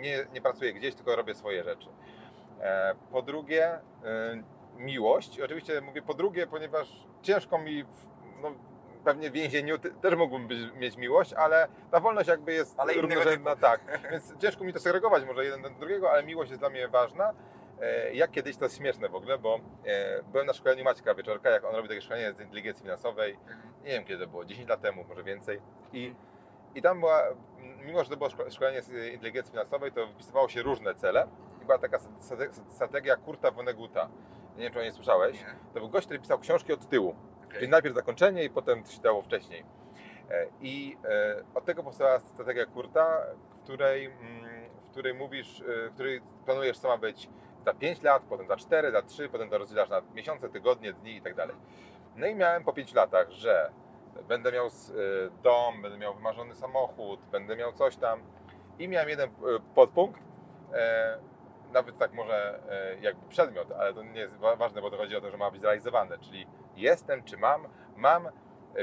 nie, 0.00 0.26
nie 0.32 0.40
pracuję 0.40 0.72
gdzieś, 0.72 0.94
tylko 0.94 1.16
robię 1.16 1.34
swoje 1.34 1.64
rzeczy. 1.64 1.88
E, 2.60 2.94
Po 3.12 3.22
drugie, 3.22 3.66
e, 3.68 3.80
miłość. 4.76 5.40
Oczywiście 5.40 5.80
mówię 5.80 6.02
po 6.02 6.14
drugie, 6.14 6.46
ponieważ 6.46 7.06
ciężko 7.22 7.58
mi, 7.58 7.84
no, 8.42 8.52
pewnie 9.04 9.30
w 9.30 9.32
więzieniu 9.32 9.78
też 9.78 10.14
mógłbym 10.16 10.48
być, 10.48 10.58
mieć 10.76 10.96
miłość, 10.96 11.32
ale 11.32 11.68
ta 11.90 12.00
wolność 12.00 12.28
jakby 12.28 12.52
jest 12.52 12.74
Ale 12.80 12.92
równorzędna, 12.94 13.56
tak. 13.56 13.80
Więc 14.10 14.38
ciężko 14.38 14.64
mi 14.64 14.72
to 14.72 14.80
segregować 14.80 15.24
może 15.24 15.44
jeden 15.44 15.62
do 15.62 15.70
drugiego, 15.70 16.10
ale 16.10 16.22
miłość 16.22 16.50
jest 16.50 16.62
dla 16.62 16.70
mnie 16.70 16.88
ważna. 16.88 17.32
E, 17.80 18.14
Jak 18.14 18.30
kiedyś, 18.30 18.56
to 18.56 18.64
jest 18.64 18.76
śmieszne 18.76 19.08
w 19.08 19.14
ogóle, 19.14 19.38
bo 19.38 19.60
byłem 20.32 20.46
na 20.46 20.52
szkoleniu 20.52 20.84
Maćka 20.84 21.14
Wieczorka, 21.14 21.50
jak 21.50 21.64
on 21.64 21.74
robi 21.74 21.88
takie 21.88 22.00
szkolenie 22.02 22.32
z 22.32 22.40
inteligencji 22.40 22.82
finansowej, 22.82 23.38
nie 23.84 23.90
wiem 23.90 24.04
kiedy 24.04 24.24
to 24.24 24.30
było, 24.30 24.44
10 24.44 24.68
lat 24.68 24.80
temu, 24.80 25.04
może 25.08 25.22
więcej. 25.24 25.60
I, 25.92 26.14
i 26.74 26.82
tam 26.82 27.00
była, 27.00 27.22
mimo 27.84 28.04
że 28.04 28.10
to 28.10 28.16
było 28.16 28.30
szko- 28.30 28.50
szkolenie 28.50 28.82
z 28.82 29.12
inteligencji 29.12 29.50
finansowej, 29.50 29.92
to 29.92 30.06
wypisywało 30.06 30.48
się 30.48 30.62
różne 30.62 30.94
cele. 30.94 31.26
I 31.62 31.64
była 31.64 31.78
taka 31.78 31.98
strate- 31.98 32.50
strategia 32.68 33.16
Kurta 33.16 33.50
Vonneguta. 33.50 34.08
Nie 34.56 34.62
wiem, 34.62 34.72
czy 34.72 34.78
o 34.78 34.82
niej 34.82 34.92
słyszałeś. 34.92 35.40
Nie. 35.40 35.54
To 35.74 35.80
był 35.80 35.88
gość, 35.88 36.06
który 36.06 36.20
pisał 36.20 36.38
książki 36.38 36.72
od 36.72 36.88
tyłu. 36.88 37.16
Okej. 37.44 37.58
Czyli 37.58 37.68
najpierw 37.70 37.94
zakończenie 37.94 38.44
i 38.44 38.50
potem 38.50 38.82
to 38.84 38.90
się 38.90 39.00
dało 39.00 39.22
wcześniej. 39.22 39.64
E, 40.30 40.46
I 40.60 40.96
e, 41.04 41.42
od 41.54 41.64
tego 41.64 41.82
powstała 41.82 42.18
strategia 42.18 42.66
Kurta, 42.66 43.20
w 43.50 43.62
której, 43.64 44.04
mm, 44.06 44.70
w 44.84 44.90
której 44.90 45.14
mówisz, 45.14 45.60
e, 45.60 45.90
w 45.90 45.94
której 45.94 46.20
planujesz, 46.44 46.78
co 46.78 46.88
ma 46.88 46.96
być 46.98 47.30
za 47.64 47.74
5 47.74 48.02
lat, 48.02 48.22
potem 48.28 48.46
za 48.48 48.56
4, 48.56 48.90
za 48.92 49.02
3, 49.02 49.28
potem 49.28 49.50
to 49.50 49.58
rozdzielasz 49.58 49.88
na 49.88 50.00
miesiące, 50.14 50.48
tygodnie, 50.48 50.92
dni 50.92 51.16
i 51.16 51.22
tak 51.22 51.34
dalej. 51.34 51.56
No 52.16 52.26
i 52.26 52.34
miałem 52.34 52.64
po 52.64 52.72
5 52.72 52.94
latach, 52.94 53.30
że 53.30 53.70
będę 54.28 54.52
miał 54.52 54.66
e, 54.66 54.70
dom, 55.42 55.82
będę 55.82 55.98
miał 55.98 56.14
wymarzony 56.14 56.54
samochód, 56.54 57.20
będę 57.32 57.56
miał 57.56 57.72
coś 57.72 57.96
tam. 57.96 58.22
I 58.78 58.88
miałem 58.88 59.08
jeden 59.08 59.28
e, 59.30 59.32
podpunkt, 59.74 60.20
e, 60.74 61.18
nawet 61.72 61.98
tak 61.98 62.12
może 62.12 62.60
jakby 63.00 63.28
przedmiot, 63.28 63.72
ale 63.72 63.94
to 63.94 64.02
nie 64.02 64.20
jest 64.20 64.36
wa- 64.36 64.56
ważne, 64.56 64.80
bo 64.82 64.90
to 64.90 64.96
chodzi 64.96 65.16
o 65.16 65.20
to, 65.20 65.30
że 65.30 65.36
ma 65.36 65.50
być 65.50 65.60
zrealizowane, 65.60 66.18
czyli 66.18 66.46
jestem, 66.76 67.24
czy 67.24 67.36
mam, 67.36 67.68
mam 67.96 68.28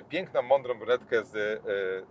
piękną, 0.09 0.41
mądrą 0.41 0.73
brunetkę 0.73 1.23
z 1.23 1.63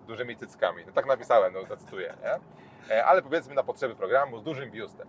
dużymi 0.07 0.37
cyckami. 0.37 0.87
No 0.87 0.93
tak 0.93 1.07
napisałem, 1.07 1.53
no 1.53 1.65
zacytuję, 1.65 2.15
nie? 2.23 3.05
ale 3.05 3.23
powiedzmy 3.23 3.55
na 3.55 3.63
potrzeby 3.63 3.95
programu 3.97 4.39
z 4.39 4.43
dużym 4.43 4.71
biustem. 4.71 5.09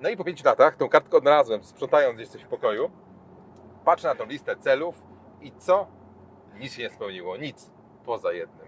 No 0.00 0.08
i 0.08 0.16
po 0.16 0.24
pięciu 0.24 0.44
latach 0.44 0.76
tą 0.76 0.88
kartkę 0.88 1.16
odnalazłem, 1.16 1.64
sprzątając 1.64 2.16
gdzieś 2.16 2.28
coś 2.28 2.42
w 2.42 2.48
pokoju. 2.48 2.90
Patrzę 3.84 4.08
na 4.08 4.14
tą 4.14 4.24
listę 4.26 4.56
celów 4.56 5.02
i 5.40 5.52
co? 5.52 5.86
Nic 6.58 6.72
się 6.72 6.82
nie 6.82 6.90
spełniło, 6.90 7.36
nic. 7.36 7.70
Poza 8.04 8.32
jednym. 8.32 8.66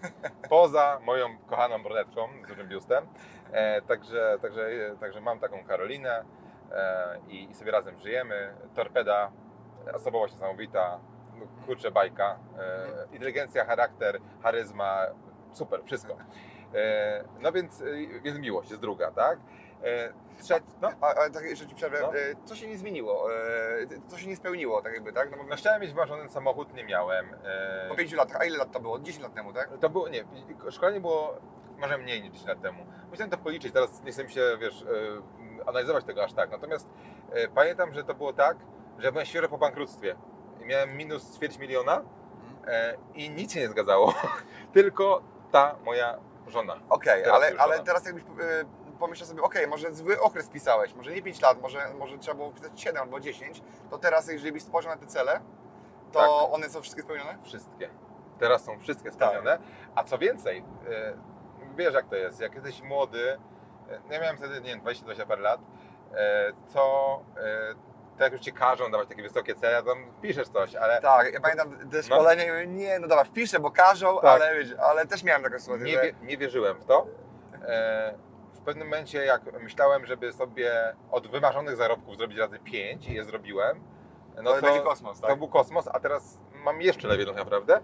Poza 0.50 1.00
moją 1.04 1.38
kochaną 1.38 1.82
brunetką 1.82 2.28
z 2.44 2.48
dużym 2.48 2.68
biustem. 2.68 3.06
E, 3.52 3.82
także, 3.82 4.38
także, 4.42 4.70
także 5.00 5.20
mam 5.20 5.40
taką 5.40 5.64
Karolinę 5.64 6.24
e, 6.72 7.18
i, 7.28 7.50
i 7.50 7.54
sobie 7.54 7.70
razem 7.70 7.98
żyjemy. 7.98 8.54
Torpeda, 8.74 9.32
osobowość 9.94 10.34
niesamowita, 10.34 11.00
no, 11.38 11.46
kurczę 11.66 11.90
bajka, 11.90 12.38
e, 12.58 12.86
inteligencja, 13.12 13.64
charakter, 13.64 14.20
charyzma, 14.42 14.98
super, 15.52 15.80
wszystko. 15.84 16.16
E, 16.74 17.24
no 17.40 17.52
więc 17.52 17.82
e, 17.82 18.00
jest 18.24 18.38
miłość, 18.38 18.70
jest 18.70 18.82
druga, 18.82 19.10
tak? 19.10 19.38
E, 19.84 20.12
trzecia, 20.42 20.66
no, 20.82 20.88
A, 21.00 21.06
a 21.14 21.30
tak 21.30 21.44
jeszcze 21.44 21.66
ci 21.66 21.74
przerwę, 21.74 21.98
No. 22.02 22.08
e, 22.18 22.34
co 22.44 22.56
się 22.56 22.68
nie 22.68 22.78
zmieniło? 22.78 23.32
E, 23.34 23.36
co 24.06 24.18
się 24.18 24.26
nie 24.28 24.36
spełniło, 24.36 24.82
tak 24.82 24.92
jakby, 24.92 25.12
tak? 25.12 25.30
No 25.30 25.36
no 25.48 25.56
chciałem 25.56 25.82
mieć 25.82 25.90
wymarzony 25.90 26.28
samochód, 26.28 26.74
nie 26.74 26.84
miałem. 26.84 27.26
Po 27.88 27.94
pięciu 27.94 28.16
latach, 28.16 28.40
a 28.40 28.44
ile 28.44 28.58
lat 28.58 28.72
to 28.72 28.80
było? 28.80 28.98
10 28.98 29.22
lat 29.22 29.34
temu, 29.34 29.52
tak? 29.52 29.70
To 29.80 29.90
było, 29.90 30.08
nie, 30.08 30.24
szkolenie 30.70 31.00
było 31.00 31.36
może 31.78 31.98
mniej 31.98 32.22
niż 32.22 32.32
10 32.32 32.48
lat 32.48 32.62
temu. 32.62 32.86
Musiałem 33.10 33.30
to 33.30 33.38
policzyć, 33.38 33.72
teraz 33.72 34.02
nie 34.02 34.12
chcę 34.12 34.24
mi 34.24 34.30
się, 34.30 34.42
wiesz, 34.60 34.84
analizować 35.66 36.04
tego 36.04 36.24
aż 36.24 36.32
tak. 36.32 36.50
Natomiast 36.50 36.88
pamiętam, 37.54 37.94
że 37.94 38.04
to 38.04 38.14
było 38.14 38.32
tak, 38.32 38.56
że 38.98 39.12
byłem 39.12 39.26
świeżo 39.26 39.48
po 39.48 39.58
bankructwie. 39.58 40.16
I 40.62 40.64
miałem 40.64 40.96
minus 40.96 41.36
ćwierć 41.36 41.58
miliona 41.58 42.02
e, 42.66 42.96
i 43.14 43.30
nic 43.30 43.52
się 43.52 43.60
nie 43.60 43.68
zgadzało. 43.68 44.14
Tylko 44.74 45.22
ta 45.52 45.76
moja 45.84 46.18
żona. 46.46 46.76
Okej, 46.88 47.22
Teraz 47.22 47.36
ale, 47.36 47.52
ale 47.58 47.78
teraz 47.80 48.06
jakbyś 48.06 48.24
pomyślał 48.98 49.28
sobie, 49.28 49.42
okej, 49.42 49.66
może 49.66 49.94
zły 49.94 50.20
okres 50.20 50.48
pisałeś, 50.48 50.94
może 50.94 51.12
nie 51.14 51.22
5 51.22 51.40
lat, 51.40 51.62
może, 51.62 51.94
może 51.98 52.18
trzeba 52.18 52.34
było 52.34 52.50
pisać 52.50 52.80
7 52.80 53.02
albo 53.02 53.20
10, 53.20 53.62
to 53.90 53.98
teraz 53.98 54.28
jeżeli 54.28 54.52
byś 54.52 54.62
spojrzał 54.62 54.92
na 54.92 55.00
te 55.00 55.06
cele, 55.06 55.40
to 56.12 56.18
Tak. 56.18 56.54
one 56.54 56.68
są 56.68 56.80
wszystkie 56.82 57.02
spełnione? 57.02 57.38
Wszystkie. 57.42 57.90
Teraz 58.38 58.64
są 58.64 58.78
wszystkie 58.78 59.12
spełnione. 59.12 59.58
A 59.94 60.04
co 60.04 60.18
więcej, 60.18 60.64
e, 60.88 61.14
wiesz 61.76 61.94
jak 61.94 62.08
to 62.08 62.16
jest, 62.16 62.40
jak 62.40 62.54
jesteś 62.54 62.82
młody, 62.82 63.38
e, 63.90 64.00
ja 64.10 64.20
miałem 64.20 64.36
wtedy, 64.36 64.60
nie 64.60 64.70
wiem, 64.70 64.80
20-20 64.80 65.26
parę 65.26 65.42
lat, 65.42 65.60
e, 66.14 66.52
to 66.74 67.20
to 68.16 68.24
jak 68.24 68.32
już 68.32 68.42
ci 68.42 68.52
każą 68.52 68.90
dawać 68.90 69.08
takie 69.08 69.22
wysokie 69.22 69.54
cele, 69.54 69.82
to 69.82 69.88
tam 69.88 70.12
piszesz 70.22 70.48
coś, 70.48 70.74
ale 70.74 71.00
Tak, 71.00 71.32
ja 71.32 71.40
pamiętam 71.40 71.90
te 71.90 72.02
szkolenie 72.02 72.46
i 72.46 72.48
mówię, 72.50 72.66
nie, 72.66 72.98
no 72.98 73.08
dobra, 73.08 73.24
wpiszę, 73.24 73.60
bo 73.60 73.70
każą, 73.70 74.16
Tak. 74.20 74.24
ale, 74.24 74.52
ale 74.78 75.06
też 75.06 75.22
miałem 75.22 75.42
taką 75.42 75.58
sytuację, 75.58 75.86
nie, 75.86 75.92
że... 75.92 76.12
nie 76.22 76.36
wierzyłem 76.36 76.80
w 76.80 76.84
to. 76.84 77.06
E, 77.66 78.14
pewnym 78.66 78.86
momencie, 78.86 79.24
jak 79.24 79.62
myślałem, 79.62 80.06
żeby 80.06 80.32
sobie 80.32 80.96
od 81.10 81.28
wymarzonych 81.28 81.76
zarobków 81.76 82.16
zrobić 82.16 82.38
razy 82.38 82.58
5 82.58 83.08
i 83.08 83.14
je 83.14 83.24
zrobiłem, 83.24 83.80
no 84.42 84.52
to, 84.52 84.62
będzie 84.62 84.80
kosmos, 84.80 85.20
tak? 85.20 85.30
to 85.30 85.36
był 85.36 85.48
kosmos, 85.48 85.88
a 85.92 86.00
teraz 86.00 86.40
mam 86.64 86.82
jeszcze 86.82 87.08
lepiej 87.08 87.26
tak 87.26 87.36
naprawdę. 87.36 87.80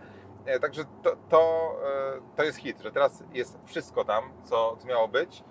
E, 0.46 0.60
Także 0.60 0.84
to, 1.02 1.16
to, 1.28 1.72
e, 2.16 2.36
to 2.36 2.44
jest 2.44 2.58
hit, 2.58 2.80
że 2.80 2.92
teraz 2.92 3.24
jest 3.32 3.58
wszystko 3.66 4.04
tam, 4.04 4.32
co, 4.44 4.76
co 4.76 4.86
miało 4.86 5.08
być, 5.08 5.44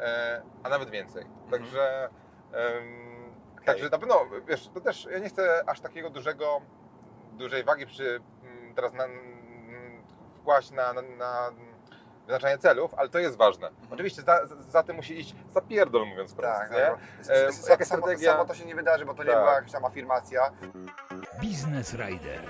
e, 0.00 0.42
a 0.62 0.68
nawet 0.68 0.90
więcej. 0.90 1.22
Mhm. 1.22 1.50
Także, 1.50 2.08
em, 2.52 3.32
także 3.64 3.88
na 3.88 3.98
pewno, 3.98 4.26
wiesz, 4.46 4.68
to 4.74 4.80
też 4.80 5.08
ja 5.10 5.18
nie 5.18 5.28
chcę 5.28 5.64
aż 5.66 5.80
takiego 5.80 6.10
dużego, 6.10 6.60
dużej 7.32 7.64
wagi 7.64 7.86
przy, 7.86 8.20
teraz 8.74 8.92
na, 8.92 9.04
wkłaść 10.40 10.70
na, 10.70 10.92
na, 10.92 11.02
na 11.02 11.50
wyznaczanie 12.28 12.58
celów, 12.58 12.94
ale 12.94 13.08
to 13.08 13.18
jest 13.18 13.36
ważne. 13.36 13.70
Oczywiście 13.90 14.22
za, 14.22 14.46
za, 14.46 14.54
za 14.56 14.82
tym 14.82 14.96
musi 14.96 15.20
iść 15.20 15.34
zapierdol, 15.50 16.06
mówiąc 16.06 16.32
wprost, 16.32 16.58
Tak, 16.58 16.70
nie? 16.70 16.76
tak. 16.76 16.98
E, 17.28 17.42
jaka 17.70 17.84
samo, 17.84 18.02
strategia? 18.02 18.32
samo 18.32 18.44
to 18.44 18.54
się 18.54 18.64
nie 18.64 18.74
wydarzy, 18.74 19.04
bo 19.04 19.14
to 19.14 19.22
nie 19.22 19.30
Tak. 19.30 19.38
była 19.38 19.54
jakaś 19.54 19.72
tam 19.72 19.84
afirmacja. 19.84 20.52
Biznes 21.40 21.94
Rider. 21.94 22.40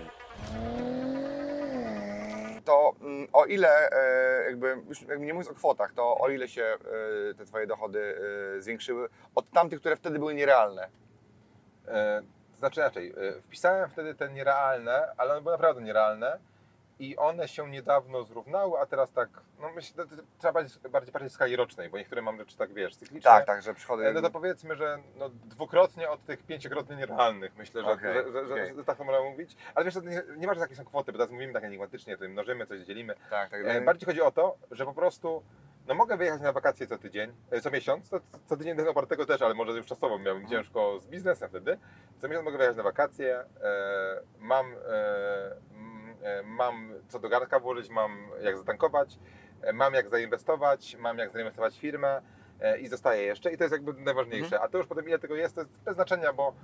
To 2.65 2.93
mm, 3.01 3.29
o 3.33 3.45
ile, 3.45 3.91
e, 3.91 4.45
jakby, 4.45 4.77
już 4.89 5.03
jakby 5.03 5.27
nie 5.27 5.35
mówiąc 5.35 5.51
o 5.51 5.55
kwotach, 5.55 5.93
to 5.93 6.19
o 6.19 6.29
ile 6.29 6.49
się 6.49 6.65
e, 7.31 7.35
te 7.35 7.45
Twoje 7.47 7.67
dochody 7.67 8.19
e, 8.59 8.63
zwiększyły 8.63 9.09
od 9.35 9.51
tamtych, 9.51 9.81
które 9.81 9.97
wtedy 9.97 10.19
były 10.19 10.35
nierealne? 10.35 10.89
E, 11.89 12.23
to 12.53 12.59
znaczy 12.59 12.81
inaczej, 12.81 13.15
wpisałem 13.43 13.91
wtedy 13.91 14.15
te 14.15 14.29
nierealne, 14.29 15.13
ale 15.17 15.33
one 15.33 15.41
były 15.41 15.53
naprawdę 15.55 15.83
nierealne 15.83 16.39
i 16.99 17.17
one 17.17 17.49
się 17.49 17.71
niedawno 17.71 18.23
zrównały, 18.25 18.81
a 18.81 18.87
teraz 18.87 19.13
tak, 19.13 19.29
no 19.61 19.71
myślę, 19.75 20.05
że 20.17 20.23
trzeba 20.39 20.53
bardziej, 20.53 20.91
bardziej 20.91 21.13
patrzeć 21.13 21.31
w 21.33 21.35
skali 21.35 21.57
rocznej, 21.57 21.91
bo 21.91 21.99
niektóre 21.99 22.23
mam 22.23 22.39
rzeczy 22.39 22.57
tak, 22.57 22.73
wiesz, 22.75 22.97
cykliczne. 22.97 23.31
Tak, 23.31 23.47
tak, 23.47 23.63
że 23.63 23.75
przychody... 23.75 24.07
E, 24.07 24.13
No 24.13 24.23
to 24.23 24.31
powiedzmy, 24.31 24.77
że 24.77 24.99
no, 25.17 25.29
dwukrotnie 25.29 26.11
od 26.11 26.25
tych 26.25 26.43
pięciokrotnie 26.43 26.97
nierealnych, 26.97 27.57
myślę, 27.57 27.83
że, 27.83 27.91
Okej, 27.91 28.15
że, 28.15 28.33
że, 28.33 28.47
że, 28.47 28.55
okej. 28.55 28.75
że 28.77 28.85
tak 28.85 28.99
to 28.99 29.05
można 29.05 29.23
mówić. 29.23 29.57
Ale 29.75 29.85
wiesz, 29.85 29.95
to 29.95 30.01
nie, 30.01 30.23
nie 30.37 30.47
ważne 30.47 30.63
jakie 30.63 30.77
są 30.77 30.85
kwoty, 30.85 31.13
bo 31.13 31.19
teraz 31.19 31.33
mówimy 31.33 31.53
tak 31.53 31.65
enigmatycznie, 31.65 32.17
to 32.17 32.29
mnożymy, 32.29 32.67
coś 32.67 32.81
dzielimy. 32.81 33.15
tak, 33.31 33.51
tak, 33.51 33.61
E, 33.65 33.81
bardziej 33.81 34.07
chodzi 34.07 34.23
o 34.23 34.31
to, 34.31 34.57
że 34.71 34.85
po 34.85 34.95
prostu 34.95 35.43
no 35.87 35.95
mogę 35.95 36.17
wyjechać 36.17 36.41
na 36.41 36.53
wakacje 36.53 36.87
co 36.87 36.99
tydzień, 36.99 37.33
e, 37.51 37.61
co 37.61 37.71
miesiąc, 37.71 38.09
to, 38.11 38.21
co 38.47 38.57
tydzień 38.57 38.77
tego 38.77 38.91
opartego 38.91 39.27
też, 39.27 39.43
ale 39.43 39.55
może 39.55 39.73
już 39.73 39.87
czasowo 39.87 40.19
miałem 40.19 40.43
Mhm. 40.43 40.51
ciężko 40.63 41.01
z 41.01 41.07
biznesem 41.07 41.49
wtedy. 41.49 41.79
Co 42.19 42.29
miesiąc 42.29 42.45
mogę 42.45 42.57
wyjechać 42.59 42.77
na 42.77 42.83
wakacje, 42.83 43.37
e, 43.39 43.45
mam, 44.39 44.67
e, 44.73 45.57
mam 46.45 46.93
co 47.09 47.19
do 47.19 47.29
garnka 47.29 47.61
włożyć, 47.61 47.91
mam 47.91 48.29
jak 48.43 48.59
zatankować, 48.59 49.19
e, 49.63 49.73
mam 49.73 49.95
jak 49.95 50.09
zainwestować, 50.09 50.97
mam 50.97 51.19
jak 51.19 51.31
zainwestować 51.31 51.79
firmę 51.79 52.23
e, 52.61 52.79
i 52.79 52.89
zostaje 52.89 53.23
jeszcze 53.23 53.53
i 53.53 53.57
to 53.57 53.65
jest 53.65 53.73
jakby 53.73 53.93
najważniejsze. 53.93 54.47
Mhm. 54.47 54.63
A 54.63 54.69
to 54.69 54.79
już 54.79 54.87
potem 54.87 55.09
ile 55.09 55.19
tego 55.19 55.37
jest, 55.37 55.55
to 55.55 55.61
jest 55.61 55.81
bez 55.81 55.95
znaczenia, 55.95 56.33
bo 56.33 56.55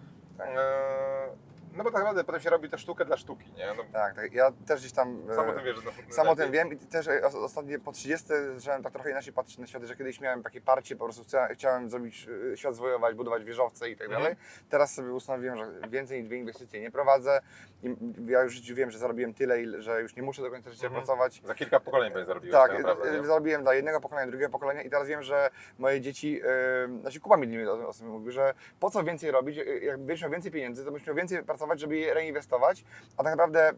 e, 0.41 1.54
no 1.77 1.85
bo 1.85 1.91
tak 1.91 2.01
naprawdę 2.01 2.25
potem 2.25 2.41
się 2.41 2.51
robi 2.51 2.69
tę 2.71 2.79
sztukę 2.79 3.05
dla 3.05 3.17
sztuki, 3.17 3.53
nie? 3.53 3.67
No, 3.77 3.83
tak, 3.93 4.15
tak. 4.15 4.33
Ja 4.33 4.53
też 4.67 4.81
gdzieś 4.81 4.93
tam... 4.93 5.23
e, 5.31 5.35
sam 5.35 5.49
o 5.49 5.53
tym 5.53 5.65
wiesz. 5.65 5.77
No, 5.85 5.91
Sam 6.15 6.27
o 6.27 6.31
lepiej. 6.31 6.45
tym 6.45 6.53
wiem 6.53 6.73
i 6.73 6.77
też 6.77 7.09
e, 7.09 7.23
os- 7.27 7.35
ostatnio 7.35 7.81
po 7.81 7.93
30 7.93 8.27
zacząłem 8.57 8.83
tak 8.83 8.93
trochę 8.93 9.11
inaczej 9.11 9.33
patrzeć 9.33 9.59
na 9.59 9.67
świat, 9.67 9.83
że 9.83 9.97
kiedyś 9.97 10.21
miałem 10.21 10.43
takie 10.43 10.61
parcie, 10.61 10.97
po 10.97 11.05
prostu 11.05 11.23
chcia- 11.23 11.49
chciałem 11.55 11.91
zrobić 11.91 12.29
e, 12.53 12.57
świat 12.57 12.75
zwojować, 12.77 13.15
budować 13.17 13.45
wieżowce 13.45 13.91
i 13.91 13.97
tak 13.97 14.07
Mhm. 14.07 14.23
dalej. 14.23 14.37
Teraz 14.71 14.95
sobie 14.95 15.13
ustanowiłem, 15.13 15.57
że 15.59 15.89
więcej 15.89 16.19
niż 16.19 16.29
dwie 16.29 16.39
inwestycje 16.39 16.81
nie 16.81 16.91
prowadzę 16.91 17.41
i 17.83 17.97
ja 18.27 18.43
już 18.43 18.53
w 18.53 18.57
życiu 18.57 18.75
wiem, 18.75 18.91
że 18.91 18.99
zarobiłem 18.99 19.35
tyle, 19.35 19.83
że 19.83 20.03
już 20.03 20.17
nie 20.17 20.23
muszę 20.23 20.43
do 20.43 20.51
końca 20.51 20.71
życia 20.71 20.87
Mhm. 20.87 21.03
pracować. 21.05 21.41
Za 21.45 21.55
kilka 21.55 21.81
pokoleń 21.81 22.13
będziesz 22.13 22.27
zarobił. 22.27 22.53
Tak, 22.53 22.71
tak 22.73 22.83
naprawdę, 22.83 23.11
e, 23.19 23.25
zarobiłem 23.25 23.63
dla 23.63 23.75
jednego 23.75 24.01
pokolenia, 24.01 24.27
drugiego 24.31 24.51
pokolenia 24.53 24.83
i 24.83 24.91
teraz 24.91 25.09
wiem, 25.09 25.23
że 25.23 25.51
moje 25.79 26.01
dzieci, 26.01 26.41
e, 26.45 27.01
znaczy 27.01 27.21
Kuba 27.21 27.37
mi 27.37 27.67
o, 27.67 27.89
o 27.89 27.93
tym 27.93 28.09
mówił, 28.09 28.31
że 28.33 28.55
po 28.81 28.91
co 28.91 29.05
więcej 29.05 29.31
robić, 29.31 29.59
e, 29.59 29.65
jak 29.65 29.99
będziesz 29.99 30.23
miał 30.23 30.31
więcej 30.31 30.53
pieniędzy, 30.53 30.85
to 30.85 30.91
będziesz 30.91 31.07
miał 31.07 31.17
więcej 31.17 31.43
pracować, 31.45 31.64
żeby 31.81 31.97
je 31.97 32.15
reinwestować, 32.15 32.85
a 33.17 33.23
tak 33.25 33.33
naprawdę 33.33 33.69
e, 33.69 33.75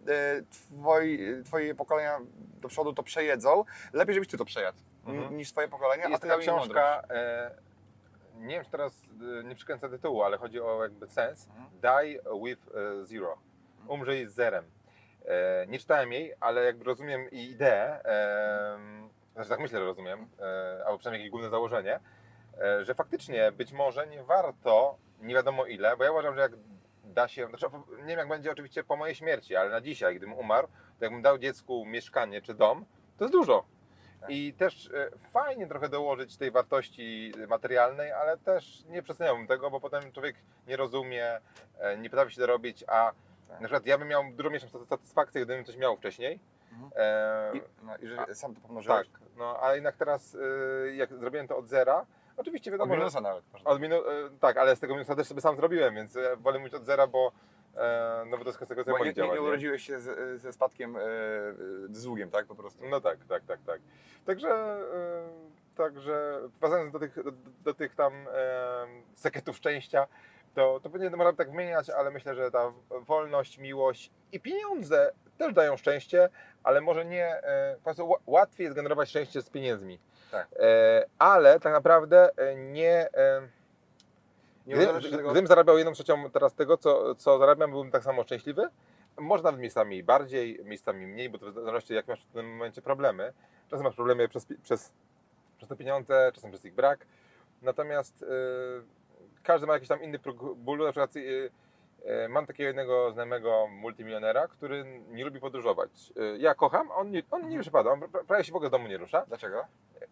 twoi, 0.51 1.19
twoje 1.45 1.75
pokolenia 1.75 2.19
do 2.61 2.69
przodu 2.69 2.93
to 2.93 3.03
przejedzą. 3.03 3.65
Lepiej, 3.93 4.15
żebyś 4.15 4.29
ty 4.29 4.39
to 4.39 4.45
przejadł 4.45 4.79
Mhm. 5.07 5.37
niż 5.37 5.53
twoje 5.53 5.69
pokolenia, 5.69 6.09
Jest 6.09 6.25
a 6.25 6.29
taka 6.29 6.41
książka, 6.41 7.03
e, 7.11 7.51
nie 8.37 8.55
wiem, 8.55 8.65
czy 8.65 8.71
teraz 8.71 8.93
e, 9.41 9.45
nie 9.45 9.55
przykręcę 9.55 9.89
tytułu, 9.91 10.23
ale 10.23 10.39
chodzi 10.39 10.61
o 10.61 10.83
jakby 10.83 11.09
sens. 11.09 11.49
Mhm. 11.49 11.67
Die 11.81 12.21
with 12.45 12.63
e, 12.75 13.07
zero. 13.07 13.39
Umrzyj 13.89 14.27
z 14.27 14.33
zerem. 14.35 14.65
E, 15.27 15.67
nie 15.67 15.79
czytałem 15.79 16.13
jej, 16.13 16.35
ale 16.41 16.65
jakby 16.65 16.85
rozumiem 16.85 17.31
i 17.31 17.51
ideę, 17.51 18.05
e, 18.05 18.79
znaczy 19.35 19.51
tak 19.51 19.61
myślę, 19.61 19.79
że 19.79 19.85
rozumiem, 19.85 20.29
e, 20.41 20.83
albo 20.87 20.99
przynajmniej 20.99 21.21
jakieś 21.21 21.31
główne 21.31 21.51
założenie, 21.51 22.01
że 22.83 22.95
faktycznie 22.95 23.53
być 23.53 23.73
może 23.73 24.07
nie 24.07 24.23
warto 24.25 24.99
nie 25.21 25.35
wiadomo 25.35 25.67
ile, 25.67 25.97
bo 25.97 26.05
ja 26.05 26.11
uważam, 26.13 26.35
że 26.35 26.41
jak 26.41 26.53
da 27.17 27.29
się, 27.29 27.47
znaczy, 27.49 27.67
nie 27.99 28.07
wiem 28.07 28.19
jak 28.19 28.29
będzie 28.29 28.53
oczywiście 28.53 28.85
po 28.85 28.97
mojej 28.97 29.15
śmierci, 29.15 29.57
ale 29.57 29.71
na 29.71 29.81
dzisiaj, 29.81 30.17
gdybym 30.17 30.35
umarł, 30.35 30.69
to 30.99 31.05
jakbym 31.05 31.23
dał 31.23 31.39
dziecku 31.39 31.85
mieszkanie 31.87 32.43
czy 32.43 32.55
dom, 32.55 32.85
to 33.19 33.25
jest 33.25 33.33
dużo. 33.33 33.65
Tak. 34.21 34.31
I 34.31 34.55
też 34.55 34.91
e, 34.95 35.11
fajnie 35.31 35.67
trochę 35.67 35.89
dołożyć 35.89 36.37
tej 36.37 36.51
wartości 36.51 37.33
materialnej, 37.49 38.13
ale 38.13 38.39
też 38.39 38.85
nie 38.89 39.03
przeceniałbym 39.03 39.47
tego, 39.47 39.71
bo 39.71 39.81
potem 39.81 40.13
człowiek 40.13 40.37
nie 40.67 40.77
rozumie, 40.77 41.41
e, 41.79 41.99
nie 41.99 42.11
potrafi 42.11 42.33
się 42.35 42.41
dorobić, 42.41 42.85
a 42.89 43.13
Tak. 43.49 43.61
na 43.61 43.67
przykład 43.69 43.87
ja 43.87 43.99
bym 43.99 44.09
miał 44.09 44.23
dużo 44.33 44.49
mniejszą 44.51 44.85
satysfakcję, 44.87 45.45
gdybym 45.45 45.65
coś 45.65 45.77
miał 45.77 45.97
wcześniej. 45.97 46.41
Mhm. 46.73 46.91
E, 46.97 47.57
I, 47.57 47.61
no, 47.83 47.97
i 47.97 48.07
że 48.09 48.21
a- 48.21 48.35
sam 48.35 48.55
to 48.55 48.61
tak, 48.61 48.67
pomnożyłeś. 48.67 49.09
no 49.37 49.59
ale 49.61 49.75
jednak 49.75 49.97
teraz 49.97 50.35
e, 50.87 50.95
jak 50.95 51.15
zrobiłem 51.15 51.49
to 51.49 51.57
od 51.57 51.69
zera, 51.69 52.07
oczywiście 52.37 52.71
Od 52.71 52.73
wiadomo, 52.73 52.95
że 52.95 52.99
minusa 52.99 53.21
nawet. 53.21 53.45
można. 53.53 53.71
od 53.71 53.81
minu- 53.81 54.09
e, 54.09 54.31
tak, 54.41 54.57
ale 54.57 54.77
z 54.77 54.81
tego 54.81 54.95
minusa 54.95 55.17
też 55.17 55.27
sobie 55.27 55.41
sam 55.41 55.57
zrobiłem, 55.57 55.95
więc 55.95 56.17
e, 56.17 56.37
wolę 56.37 56.59
mówić 56.59 56.75
od 56.75 56.85
zera, 56.85 57.07
bo 57.07 57.33
e, 57.77 58.23
no 58.31 58.39
bo 58.39 58.45
to 58.45 58.49
jest 58.49 58.59
kwestia 58.59 58.75
Bo 58.85 58.99
nie, 58.99 59.05
nie, 59.05 59.15
działa, 59.15 59.35
nie 59.35 59.41
nie? 59.41 59.47
urodziłeś 59.47 59.83
się 59.87 60.01
z, 60.01 60.41
ze 60.43 60.53
spadkiem, 60.53 60.97
e, 60.97 61.01
z 61.91 62.03
długiem, 62.03 62.31
tak 62.31 62.47
po 62.47 62.55
prostu. 62.55 62.85
No 62.89 63.01
tak, 63.01 63.19
tak, 63.29 63.43
tak, 63.45 63.59
tak. 63.67 63.81
Także, 64.27 64.49
e, 64.49 65.29
także 65.77 66.41
wracając 66.61 66.93
do 66.93 66.99
tych, 66.99 67.25
do, 67.25 67.33
do 67.65 67.75
tych 67.75 67.95
tam 67.95 68.13
e, 68.35 68.87
sekretów 69.15 69.57
szczęścia, 69.57 70.07
to, 70.55 70.81
to 70.83 70.91
pewnie 70.91 71.11
można 71.11 71.33
tak 71.33 71.51
wymieniać, 71.51 71.91
ale 71.91 72.11
myślę, 72.11 72.35
że 72.35 72.51
ta 72.51 72.73
wolność, 72.91 73.59
miłość 73.59 74.11
i 74.33 74.41
pieniądze 74.41 75.13
też 75.39 75.55
dają 75.55 75.77
szczęście, 75.77 76.29
ale 76.63 76.81
może 76.81 77.05
nie, 77.05 77.27
e, 77.27 77.75
po 77.77 77.85
prostu 77.85 78.07
ła- 78.09 78.21
łatwiej 78.27 78.65
jest 78.65 78.77
generować 78.77 79.09
szczęście 79.09 79.43
z 79.43 79.51
pieniędzmi. 79.51 79.99
Tak. 80.31 80.49
E, 80.59 81.07
ale 81.19 81.61
tak 81.61 81.73
naprawdę 81.73 82.31
e, 82.37 82.57
nie... 82.57 83.09
E, 83.15 83.49
Gdybym, 84.67 84.97
gdybym 84.99 85.47
zarabiał 85.47 85.79
jedną 85.79 85.93
trzecią 85.93 86.31
teraz 86.31 86.55
tego, 86.55 86.77
co, 86.77 87.15
co 87.15 87.39
zarabiam, 87.39 87.71
byłbym 87.71 87.93
tak 87.93 88.05
samo 88.05 88.23
szczęśliwy. 88.23 88.69
Może 89.19 89.43
nawet 89.43 89.61
miejscami 89.61 90.03
bardziej, 90.03 90.61
miejscami 90.65 91.07
mniej, 91.07 91.31
bo 91.31 91.39
to 91.39 91.51
w 91.51 91.55
zależności 91.55 91.95
jak 91.95 92.09
masz 92.09 92.25
w 92.25 92.33
tym 92.33 92.53
momencie 92.53 92.83
problemy. 92.83 93.33
Czasem 93.71 93.85
masz 93.85 93.95
problemy 93.95 94.29
przez, 94.29 94.47
przez, 94.63 94.93
przez 95.57 95.69
te 95.69 95.77
pieniądze, 95.77 96.31
czasem 96.35 96.51
przez 96.51 96.65
ich 96.65 96.75
brak. 96.75 97.07
Natomiast 97.63 98.25
każdy 99.43 99.67
ma 99.67 99.73
jakiś 99.73 99.89
tam 99.89 100.03
inny 100.03 100.19
próg 100.19 100.55
bólu. 100.57 100.85
Na 100.85 100.93
przykład 100.93 101.11
mam 102.29 102.47
takiego 102.47 102.67
jednego 102.67 103.13
znajomego 103.13 103.67
multimilionera, 103.67 104.49
który 104.49 104.85
nie 105.09 105.25
lubi 105.25 105.41
podróżować. 105.41 106.13
Ja 106.39 106.55
kocham, 106.55 106.91
on 106.91 107.11
nie, 107.11 107.23
on 107.31 107.49
nie 107.49 107.63
wypada, 107.63 107.91
on 107.91 108.01
pra- 108.01 108.25
prawie 108.25 108.45
się 108.45 108.53
w 108.53 108.57
ogóle 108.57 108.69
z 108.69 108.73
domu 108.73 108.89
nie 108.89 108.99
rusza. 108.99 109.25
Dlaczego? 109.29 109.65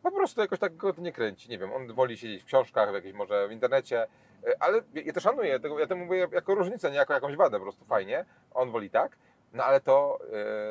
Po 0.05 0.13
prostu 0.13 0.41
jakoś 0.41 0.59
tak 0.59 0.77
go 0.77 0.93
to 0.93 1.01
nie 1.01 1.13
kręci, 1.13 1.51
nie 1.51 1.59
wiem, 1.59 1.73
on 1.73 1.93
woli 1.95 2.19
siedzieć 2.19 2.43
w 2.43 2.47
książkach, 2.47 2.91
w 2.91 2.95
jakiejś 2.95 3.15
może 3.15 3.49
w 3.49 3.53
internecie, 3.53 4.07
e, 4.47 4.57
ale 4.61 4.81
ja 4.95 5.13
to 5.13 5.21
szanuję, 5.21 5.61
tego, 5.61 5.79
ja 5.79 5.87
to 5.87 5.97
mówię 5.97 6.29
jako 6.33 6.55
różnicę, 6.55 6.91
nie 6.91 6.97
jako 6.97 7.13
jakąś 7.15 7.37
wadę, 7.37 7.57
po 7.57 7.63
prostu 7.63 7.85
fajnie, 7.85 8.25
on 8.55 8.71
woli 8.71 8.91
tak, 8.91 9.17
no 9.53 9.65
ale 9.65 9.81
to, 9.81 10.19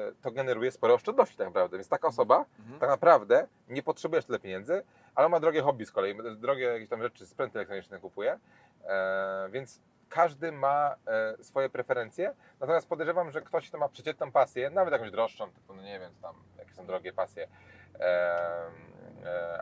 e, 0.10 0.12
to 0.22 0.32
generuje 0.32 0.72
spore 0.72 0.94
oszczędności 0.94 1.38
tak 1.38 1.48
naprawdę, 1.48 1.78
więc 1.78 1.90
taka 1.90 2.08
osoba 2.08 2.46
Mhm. 2.60 2.80
tak 2.80 2.90
naprawdę 2.90 3.48
nie 3.70 3.84
potrzebujesz 3.84 4.26
tyle 4.26 4.40
pieniędzy, 4.40 4.84
ale 5.16 5.30
ma 5.30 5.40
drogie 5.40 5.62
hobby 5.62 5.86
z 5.86 5.92
kolei, 5.92 6.16
drogie 6.36 6.66
jakieś 6.66 6.90
tam 6.90 7.02
rzeczy, 7.02 7.26
sprzęty 7.26 7.60
elektroniczne 7.60 8.00
kupuje, 8.00 8.40
e, 8.86 9.50
więc 9.52 9.82
każdy 10.10 10.52
ma 10.52 10.96
swoje 11.42 11.70
preferencje, 11.70 12.34
natomiast 12.60 12.90
podejrzewam, 12.90 13.32
że 13.32 13.42
ktoś, 13.42 13.70
kto 13.70 13.78
ma 13.78 13.90
przeciętną 13.90 14.32
pasję, 14.32 14.70
nawet 14.70 14.92
jakąś 14.92 15.12
droższą, 15.12 15.52
typu, 15.52 15.74
no 15.74 15.82
nie 15.82 16.00
wiem, 16.00 16.12
tam, 16.22 16.36
jakie 16.58 16.74
są 16.74 16.86
drogie 16.86 17.14
pasje, 17.14 17.48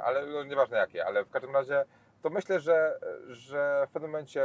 ale 0.04 0.26
no, 0.26 0.44
nieważne 0.44 0.78
jakie, 0.78 1.06
ale 1.06 1.26
w 1.26 1.30
każdym 1.30 1.54
razie 1.54 1.86
to 2.22 2.30
myślę, 2.30 2.60
że, 2.60 3.00
że 3.28 3.86
w 3.90 3.92
pewnym 3.92 4.12
momencie 4.12 4.44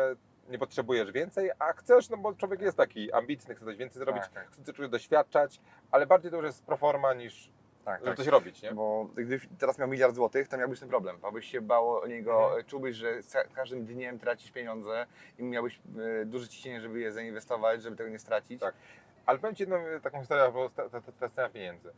nie 0.49 0.59
potrzebujesz 0.59 1.13
więcej, 1.13 1.51
a 1.59 1.73
chcesz, 1.73 2.11
no 2.11 2.17
bo 2.17 2.35
człowiek 2.35 2.61
jest 2.61 2.77
taki 2.77 3.13
ambitny, 3.13 3.55
chce 3.55 3.65
coś 3.65 3.77
więcej 3.77 3.99
zrobić, 3.99 4.23
Tak, 4.23 4.33
tak. 4.33 4.47
chce 4.51 4.73
czegoś 4.73 4.89
doświadczać, 4.91 5.61
ale 5.91 6.07
bardziej 6.07 6.31
to 6.31 6.37
już 6.37 6.47
jest 6.47 6.65
proforma 6.65 7.15
niż 7.15 7.51
Tak, 7.85 7.99
żeby 7.99 8.11
tak. 8.11 8.17
coś 8.17 8.27
robić, 8.27 8.63
nie? 8.63 8.73
Bo 8.73 9.05
gdybyś 9.15 9.49
teraz 9.59 9.79
miał 9.79 9.89
miliard 9.89 10.15
złotych, 10.15 10.49
to 10.49 10.59
miałbyś 10.59 10.81
ten 10.81 10.89
problem. 10.89 11.19
Byś 11.33 11.47
się 11.51 11.61
bał 11.61 11.97
o 11.97 12.07
niego, 12.07 12.45
Mhm. 12.45 12.65
czułbyś, 12.65 12.97
że 12.97 13.23
każdym 13.55 13.85
dniem 13.85 14.19
tracisz 14.19 14.51
pieniądze 14.53 15.07
i 15.39 15.43
miałbyś 15.43 15.81
e, 16.23 16.25
duże 16.25 16.49
ciśnienie, 16.49 16.81
żeby 16.81 17.01
je 17.01 17.13
zainwestować, 17.13 17.83
żeby 17.83 17.97
tego 17.97 18.11
nie 18.11 18.19
stracić. 18.19 18.61
Tak. 18.61 18.75
Ale 19.27 19.39
powiem 19.39 19.55
Ci 19.57 19.63
jedną 19.63 19.77
e, 19.77 20.01
taką 20.01 20.21
historię, 20.21 20.53
bo 20.53 20.69
scena 21.29 21.49
pieniędzy. 21.49 21.93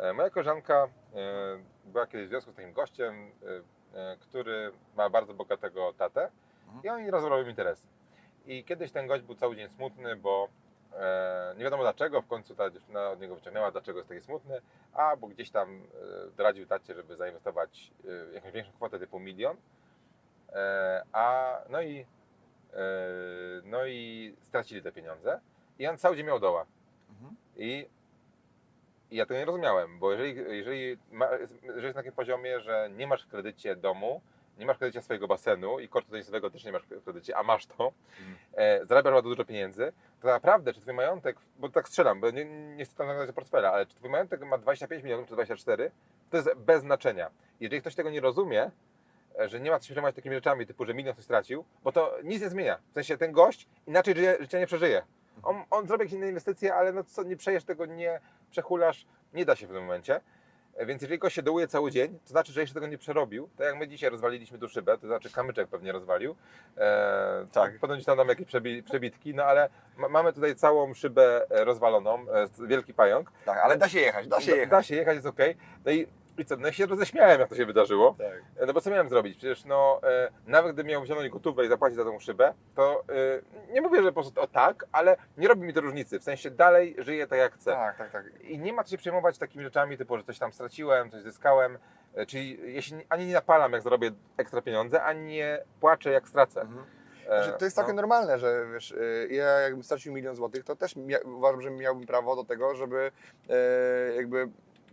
E, 0.00 0.12
Moja 0.12 0.30
koleżanka 0.30 0.84
e, 0.84 0.88
była 1.84 2.06
kiedyś 2.06 2.26
w 2.26 2.28
związku 2.28 2.52
z 2.52 2.54
takim 2.54 2.72
gościem, 2.72 3.30
e, 3.94 4.16
który 4.16 4.72
ma 4.96 5.10
bardzo 5.10 5.34
bogatego 5.34 5.92
tatę 5.92 6.30
Mhm. 6.66 6.84
i 6.84 6.88
oni 6.88 7.10
rozmawiają 7.10 7.48
interesy. 7.48 7.86
I 8.46 8.64
kiedyś 8.64 8.92
ten 8.92 9.06
gość 9.06 9.22
był 9.22 9.34
cały 9.34 9.56
dzień 9.56 9.68
smutny, 9.68 10.16
bo 10.16 10.48
nie 11.56 11.64
wiadomo 11.64 11.82
dlaczego, 11.82 12.22
w 12.22 12.26
końcu 12.26 12.54
ta 12.54 12.70
dziewczyna 12.70 13.10
od 13.10 13.20
niego 13.20 13.34
wyciągnęła, 13.34 13.70
dlaczego 13.70 13.98
jest 13.98 14.08
taki 14.08 14.20
smutny, 14.20 14.60
a 14.92 15.16
bo 15.16 15.28
gdzieś 15.28 15.50
tam 15.50 15.82
doradził 16.36 16.66
tacie, 16.66 16.94
żeby 16.94 17.16
zainwestować 17.16 17.92
jakąś 18.32 18.52
większą 18.52 18.72
kwotę 18.72 18.98
typu 18.98 19.20
milion, 19.20 19.56
a 21.12 21.54
no 21.68 21.82
i, 21.82 22.06
no 23.64 23.86
i 23.86 24.34
stracili 24.42 24.82
te 24.82 24.92
pieniądze 24.92 25.40
i 25.78 25.86
on 25.86 25.98
cały 25.98 26.16
dzień 26.16 26.26
miał 26.26 26.40
doła. 26.40 26.66
Mhm. 27.10 27.36
I, 27.56 27.88
I 29.10 29.16
ja 29.16 29.26
tego 29.26 29.38
nie 29.40 29.44
rozumiałem, 29.44 29.98
bo 29.98 30.12
jeżeli, 30.12 30.56
jeżeli, 30.56 30.96
ma, 31.12 31.28
jeżeli 31.62 31.82
jest 31.84 31.96
na 31.96 32.00
takim 32.02 32.12
poziomie, 32.12 32.60
że 32.60 32.90
nie 32.96 33.06
masz 33.06 33.24
w 33.24 33.28
kredycie 33.28 33.76
domu, 33.76 34.20
nie 34.58 34.66
masz 34.66 34.76
w 34.76 34.78
kredycie 34.78 35.02
swojego 35.02 35.28
basenu 35.28 35.80
i 35.80 35.88
kosztu 35.88 36.10
tenisowego 36.10 36.50
też 36.50 36.64
nie 36.64 36.72
masz 36.72 36.82
w 36.82 37.04
kredycie, 37.04 37.36
a 37.36 37.42
masz 37.42 37.66
to, 37.66 37.92
Mhm. 38.20 38.36
e, 38.54 38.86
zarabiasz 38.86 39.12
bardzo 39.14 39.28
dużo 39.28 39.44
pieniędzy, 39.44 39.92
to 40.20 40.28
naprawdę, 40.28 40.72
czy 40.74 40.80
twój 40.80 40.94
majątek, 40.94 41.36
bo 41.58 41.68
tak 41.68 41.88
strzelam, 41.88 42.20
bo 42.20 42.30
nie, 42.30 42.44
nie 42.44 42.84
chcę 42.84 42.96
tam 42.96 43.06
zaglądać 43.06 43.34
portfela, 43.34 43.72
ale 43.72 43.86
czy 43.86 43.96
twój 43.96 44.10
majątek 44.10 44.40
ma 44.44 44.58
25 44.58 45.04
milionów 45.04 45.28
czy 45.28 45.34
24, 45.34 45.90
to 46.30 46.36
jest 46.36 46.54
bez 46.56 46.80
znaczenia. 46.80 47.30
Jeżeli 47.60 47.80
ktoś 47.80 47.94
tego 47.94 48.10
nie 48.10 48.20
rozumie, 48.20 48.70
e, 49.40 49.48
że 49.48 49.60
nie 49.60 49.70
ma 49.70 49.78
co 49.78 49.84
się 49.86 49.92
przejmować 49.94 50.14
takimi 50.16 50.34
rzeczami, 50.34 50.66
typu, 50.66 50.84
że 50.84 50.94
milion 50.94 51.12
ktoś 51.14 51.24
stracił, 51.24 51.64
bo 51.82 51.92
to 51.92 52.16
nic 52.24 52.42
nie 52.42 52.48
zmienia. 52.48 52.78
W 52.90 52.94
sensie 52.94 53.16
ten 53.18 53.32
gość 53.32 53.66
inaczej 53.86 54.14
życie, 54.14 54.36
życia 54.40 54.58
nie 54.58 54.66
przeżyje. 54.66 55.02
On, 55.42 55.64
on 55.70 55.86
zrobi 55.86 56.02
jakieś 56.02 56.16
inne 56.16 56.28
inwestycje, 56.28 56.74
ale 56.74 56.92
no 56.92 57.04
co, 57.04 57.22
nie 57.22 57.36
przejesz 57.36 57.64
tego, 57.64 57.86
nie 57.86 58.20
przechulasz, 58.50 59.06
nie 59.34 59.44
da 59.44 59.56
się 59.56 59.66
w 59.66 59.70
tym 59.70 59.80
momencie. 59.82 60.20
Więc 60.86 61.02
jeżeli 61.02 61.18
gość 61.18 61.36
się 61.36 61.42
dołuje 61.42 61.68
cały 61.68 61.90
dzień, 61.90 62.18
to 62.24 62.28
znaczy, 62.30 62.52
że 62.52 62.60
jeszcze 62.60 62.74
tego 62.74 62.86
nie 62.86 62.98
przerobił. 62.98 63.48
Tak 63.58 63.66
jak 63.66 63.76
my 63.76 63.88
dzisiaj 63.88 64.10
rozwaliliśmy 64.10 64.58
tu 64.58 64.68
szybę, 64.68 64.98
to 64.98 65.06
znaczy 65.06 65.30
kamyczek 65.30 65.68
pewnie 65.68 65.92
rozwalił. 65.92 66.36
E, 66.76 67.46
Tak. 67.52 67.78
Potem 67.80 68.04
tam 68.04 68.16
dam 68.16 68.28
jakieś 68.28 68.46
przebi- 68.46 68.82
przebitki, 68.82 69.34
no 69.34 69.44
ale 69.44 69.68
ma, 69.96 70.08
mamy 70.08 70.32
tutaj 70.32 70.54
całą 70.56 70.94
szybę 70.94 71.46
e, 71.50 71.64
rozwaloną, 71.64 72.14
e, 72.60 72.66
wielki 72.66 72.94
pająk. 72.94 73.32
Tak, 73.44 73.58
ale 73.58 73.76
da 73.76 73.88
się 73.88 74.00
jechać, 74.00 74.26
da 74.28 74.40
się 74.40 74.50
Da- 74.50 74.56
jechać. 74.56 74.70
Da 74.70 74.82
się 74.82 74.94
jechać, 74.94 75.14
jest 75.14 75.26
okej. 75.26 75.56
No 75.84 75.92
i, 75.92 76.06
co, 76.44 76.56
no 76.56 76.66
ja 76.66 76.72
się 76.72 76.86
roześmiałem, 76.86 77.40
jak 77.40 77.48
to 77.48 77.54
się 77.54 77.66
wydarzyło. 77.66 78.14
Tak. 78.18 78.62
E, 78.62 78.66
No 78.66 78.72
bo 78.72 78.80
co 78.80 78.90
miałem 78.90 79.08
zrobić? 79.08 79.36
Przecież 79.36 79.64
no, 79.64 80.00
e, 80.02 80.30
nawet 80.46 80.72
gdybym 80.72 80.90
miał 80.90 81.02
wziąć 81.02 81.28
gotówkę 81.28 81.64
i 81.64 81.68
zapłacić 81.68 81.96
za 81.96 82.04
tą 82.04 82.18
szybę, 82.18 82.54
to 82.74 83.04
e, 83.68 83.72
nie 83.72 83.80
mówię, 83.80 84.02
że 84.02 84.12
po 84.12 84.20
prostu 84.20 84.40
o 84.40 84.46
tak, 84.46 84.84
ale 84.92 85.16
nie 85.36 85.48
robi 85.48 85.62
mi 85.62 85.74
to 85.74 85.80
różnicy. 85.80 86.20
W 86.20 86.22
sensie 86.22 86.50
dalej 86.50 86.96
żyję 86.98 87.26
tak 87.26 87.38
jak 87.38 87.54
chcę. 87.54 87.72
tak, 87.72 87.98
tak, 87.98 88.10
tak. 88.10 88.24
I 88.42 88.58
nie 88.58 88.72
ma 88.72 88.84
co 88.84 88.90
się 88.90 88.98
przejmować 88.98 89.38
takimi 89.38 89.64
rzeczami, 89.64 89.98
typu, 89.98 90.16
że 90.16 90.24
coś 90.24 90.38
tam 90.38 90.52
straciłem, 90.52 91.10
coś 91.10 91.22
zyskałem. 91.22 91.78
Czyli 92.26 92.58
jeśli 92.74 92.98
ani 93.08 93.26
nie 93.26 93.34
napalam, 93.34 93.72
jak 93.72 93.82
zarobię 93.82 94.10
ekstra 94.36 94.62
pieniądze, 94.62 95.02
ani 95.02 95.24
nie 95.24 95.62
płaczę, 95.80 96.10
jak 96.10 96.28
stracę. 96.28 96.60
Mhm. 96.60 96.84
Znaczy, 97.26 97.58
to 97.58 97.64
jest 97.64 97.76
no. 97.76 97.82
takie 97.82 97.92
normalne, 97.94 98.38
że 98.38 98.66
wiesz, 98.72 98.94
ja 99.30 99.44
jakbym 99.44 99.82
stracił 99.82 100.12
milion 100.12 100.36
złotych, 100.36 100.64
to 100.64 100.76
też 100.76 100.94
uważam, 101.24 101.60
że 101.60 101.70
miałbym 101.70 102.06
prawo 102.06 102.36
do 102.36 102.44
tego, 102.44 102.74
żeby 102.74 103.12
e, 103.50 104.14
jakby 104.16 104.48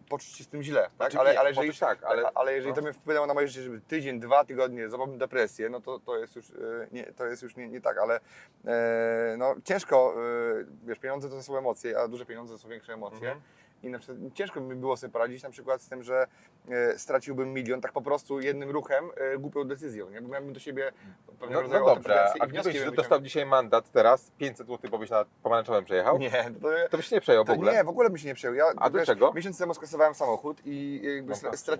poczuć 0.09 0.29
się 0.29 0.43
z 0.43 0.47
tym 0.47 0.63
źle, 0.63 0.81
tak? 0.81 1.07
Oczywiście, 1.07 1.19
Ale, 1.19 1.39
ale 1.39 1.49
jeżeli, 1.49 1.73
tak, 1.73 2.03
ale- 2.03 2.21
ale, 2.21 2.31
ale 2.35 2.53
jeżeli 2.53 2.69
no. 2.69 2.75
to 2.75 2.81
mnie 2.81 2.93
wpłynęło 2.93 3.27
na 3.27 3.33
moje 3.33 3.47
życie, 3.47 3.61
żeby 3.63 3.81
tydzień, 3.81 4.19
dwa 4.19 4.45
tygodnie 4.45 4.89
złapałbym 4.89 5.17
depresję, 5.17 5.69
no 5.69 5.81
to, 5.81 5.99
to 5.99 6.17
jest 6.17 6.35
już, 6.35 6.49
e, 6.49 6.53
nie, 6.91 7.03
to 7.03 7.25
jest 7.25 7.43
już 7.43 7.55
nie, 7.55 7.67
nie 7.67 7.81
tak, 7.81 7.97
ale 7.97 8.19
e, 8.65 9.35
no, 9.37 9.55
ciężko, 9.63 10.13
e, 10.15 10.65
wiesz, 10.87 10.99
pieniądze 10.99 11.29
to 11.29 11.43
są 11.43 11.57
emocje, 11.57 11.99
a 11.99 12.07
duże 12.07 12.25
pieniądze 12.25 12.53
to 12.53 12.59
są 12.59 12.69
większe 12.69 12.93
emocje. 12.93 13.17
Mhm. 13.31 13.41
I 13.83 13.89
na 13.89 13.99
przykład 13.99 14.19
ciężko 14.33 14.61
by 14.61 14.67
mi 14.67 14.75
było 14.75 14.97
sobie 14.97 15.13
poradzić 15.13 15.43
na 15.43 15.49
przykład 15.49 15.81
z 15.81 15.89
tym, 15.89 16.03
że 16.03 16.27
e, 16.69 16.99
straciłbym 16.99 17.53
milion 17.53 17.81
tak 17.81 17.91
po 17.91 18.01
prostu 18.01 18.39
jednym 18.39 18.69
ruchem, 18.69 19.05
e, 19.17 19.37
głupią 19.37 19.63
decyzją. 19.63 20.09
Nie? 20.09 20.21
Bo 20.21 20.27
miałbym 20.29 20.53
do 20.53 20.59
siebie 20.59 20.91
pewnego 21.39 21.61
No, 21.61 21.67
no 21.79 21.85
dobrze, 21.85 22.33
a 22.39 22.47
gdybyś 22.47 22.91
dostał 22.91 23.21
dzisiaj 23.21 23.45
mandat 23.45 23.91
teraz, 23.91 24.31
500 24.37 24.67
zł, 24.67 24.91
bo 24.91 24.97
byś 24.97 25.09
na 25.09 25.25
pomarańczowym 25.43 25.85
przejechał, 25.85 26.17
Nie, 26.17 26.51
to, 26.61 26.67
to 26.89 26.97
byś 26.97 27.05
się 27.07 27.15
nie 27.15 27.21
przejął 27.21 27.45
w 27.45 27.49
ogóle. 27.49 27.73
nie, 27.73 27.83
w 27.83 27.89
ogóle 27.89 28.09
bym 28.09 28.17
się 28.17 28.27
nie 28.27 28.35
przyjął. 28.35 28.55
Ja, 28.55 28.65
A 28.77 28.83
wiesz, 28.89 28.91
dlaczego? 28.91 29.33
Miesiąc 29.33 29.57
temu 29.57 29.73
skasowałem 29.73 30.13
samochód 30.13 30.61
i 30.65 31.01
No 31.25 31.35
stra- 31.35 31.51
tak, 31.51 31.79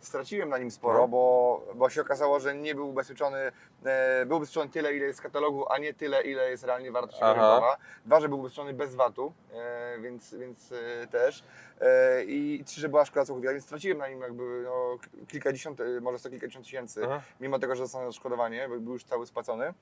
straciłem, 0.00 0.48
na 0.48 0.58
nim 0.58 0.70
sporo, 0.70 0.98
No. 0.98 1.08
bo, 1.08 1.62
bo 1.74 1.90
się 1.90 2.00
okazało, 2.00 2.40
że 2.40 2.54
nie 2.54 2.74
był 2.74 2.88
ubezpieczony, 2.90 3.52
e, 3.84 4.26
był 4.26 4.36
ubezpieczony 4.36 4.70
tyle, 4.70 4.94
ile 4.94 5.06
jest 5.06 5.18
w 5.18 5.22
katalogu, 5.22 5.72
a 5.72 5.78
nie 5.78 5.94
tyle, 5.94 6.22
ile 6.22 6.50
jest 6.50 6.64
realnie 6.64 6.92
wartość 6.92 7.20
rynkowa. 7.22 7.76
Dwa, 8.06 8.20
że 8.20 8.28
był 8.28 8.38
ubezpieczony 8.40 8.74
bez 8.74 8.94
VAT-u, 8.94 9.32
e, 9.54 9.98
więc, 10.00 10.34
więc 10.34 10.72
e, 10.72 11.06
też. 11.06 11.44
E, 11.80 12.24
I 12.24 12.64
trzy, 12.66 12.80
że 12.80 12.88
była 12.88 13.04
szkoda 13.04 13.26
całkowita, 13.26 13.52
więc 13.52 13.64
straciłem 13.64 13.98
na 13.98 14.08
nim 14.08 14.20
jakby 14.20 14.62
no, 14.64 14.98
kilkadziesiąt, 15.28 15.80
e, 15.80 16.00
może 16.00 16.18
sto 16.18 16.30
kilkadziesiąt 16.30 16.64
tysięcy 16.64 17.00
Aha. 17.04 17.20
mimo 17.40 17.58
tego, 17.58 17.74
że 17.76 17.82
dostanę 17.82 18.06
odszkodowanie, 18.06 18.68
bo 18.68 18.80
był 18.80 18.92
już 18.92 19.04
cały 19.04 19.26
spłacony, 19.26 19.64
e, 19.64 19.74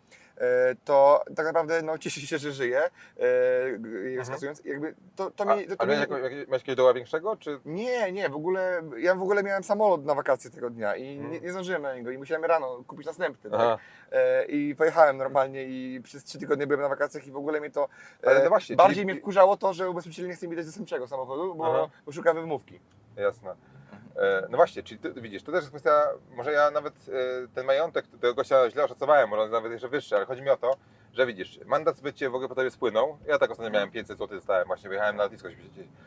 to 0.85 1.24
tak 1.37 1.46
naprawdę 1.46 1.82
no, 1.82 1.98
cieszę 1.98 2.20
się, 2.20 2.38
że 2.38 2.52
żyję, 2.52 2.90
je 4.04 4.24
skasując. 4.24 4.64
Jakby 4.64 4.94
to, 5.16 5.30
to 5.30 5.44
A, 5.50 5.56
mi, 5.56 5.66
to, 5.66 5.76
to 5.76 5.87
miałeś, 5.87 6.09
mi, 6.09 6.16
miałeś 6.48 6.62
doła 6.76 6.94
większego, 6.94 7.37
czy... 7.37 7.61
nie, 7.64 8.12
nie, 8.12 8.28
w 8.28 8.37
ogóle, 8.37 8.82
ja 8.98 9.14
w 9.14 9.22
ogóle 9.22 9.42
miałem 9.42 9.64
samolot 9.64 10.04
na 10.04 10.14
wakacje 10.14 10.50
tego 10.50 10.70
dnia 10.70 10.96
i 10.96 11.16
Hmm. 11.16 11.32
nie, 11.32 11.40
nie 11.40 11.52
zdążyłem 11.52 11.82
na 11.82 11.94
niego 11.94 12.11
i 12.11 12.18
musiałem 12.18 12.44
rano 12.44 12.85
kupić 12.87 13.06
następny. 13.06 13.50
Tak? 13.50 13.78
I 14.48 14.74
pojechałem 14.78 15.16
normalnie 15.16 15.64
i 15.64 16.00
przez 16.00 16.24
trzy 16.24 16.38
tygodnie 16.38 16.66
byłem 16.66 16.80
na 16.80 16.88
wakacjach 16.88 17.26
i 17.26 17.30
w 17.30 17.37
ogóle 17.37 17.61
mnie 17.61 17.70
to 17.70 17.88
Ale 18.26 18.42
no 18.42 18.48
właśnie, 18.48 18.76
bardziej 18.76 18.94
czyli- 18.94 19.06
mnie 19.12 19.20
wkurzało 19.20 19.56
to, 19.56 19.72
że 19.72 19.90
ubezpieczyciel 19.90 20.28
nie 20.28 20.35
chce 20.35 20.48
mi 20.48 20.56
dać 20.56 20.66
zastępczego 20.66 21.06
samochodu, 21.09 21.59
Aha. 21.64 21.86
Bo 22.07 22.12
szuka 22.12 22.35
wymówki. 22.35 22.81
Jasne. 23.16 23.55
E, 24.16 24.46
No 24.51 24.57
właśnie, 24.57 24.83
czyli 24.83 25.01
ty, 25.01 25.12
widzisz, 25.20 25.42
to 25.42 25.53
też 25.53 25.61
jest 25.61 25.70
kwestia, 25.70 26.03
może 26.37 26.53
ja 26.53 26.70
nawet 26.70 26.94
e, 26.94 27.49
ten 27.55 27.66
majątek 27.66 28.07
tego 28.07 28.35
gościa 28.35 28.70
źle 28.70 28.85
oszacowałem, 28.85 29.29
może 29.31 29.49
nawet 29.49 29.72
jeszcze 29.72 29.88
wyższy, 29.88 30.16
ale 30.16 30.27
chodzi 30.27 30.42
mi 30.42 30.51
o 30.51 30.57
to, 30.57 30.77
że 31.16 31.26
widzisz, 31.26 31.61
mandat 31.66 31.96
zbycie 31.96 32.31
w 32.31 32.35
ogóle 32.35 32.48
po 32.48 32.55
tobie 32.55 32.70
spłynął. 32.70 33.18
Ja 33.26 33.38
tak 33.38 33.50
ostatnio 33.50 33.70
miałem 33.70 33.90
500 33.90 34.18
zł, 34.18 34.37
dostałem, 34.37 34.66
właśnie 34.66 34.88
wyjechałem 34.88 35.16
na 35.16 35.22
lotnisko, 35.22 35.50
się, 35.50 35.57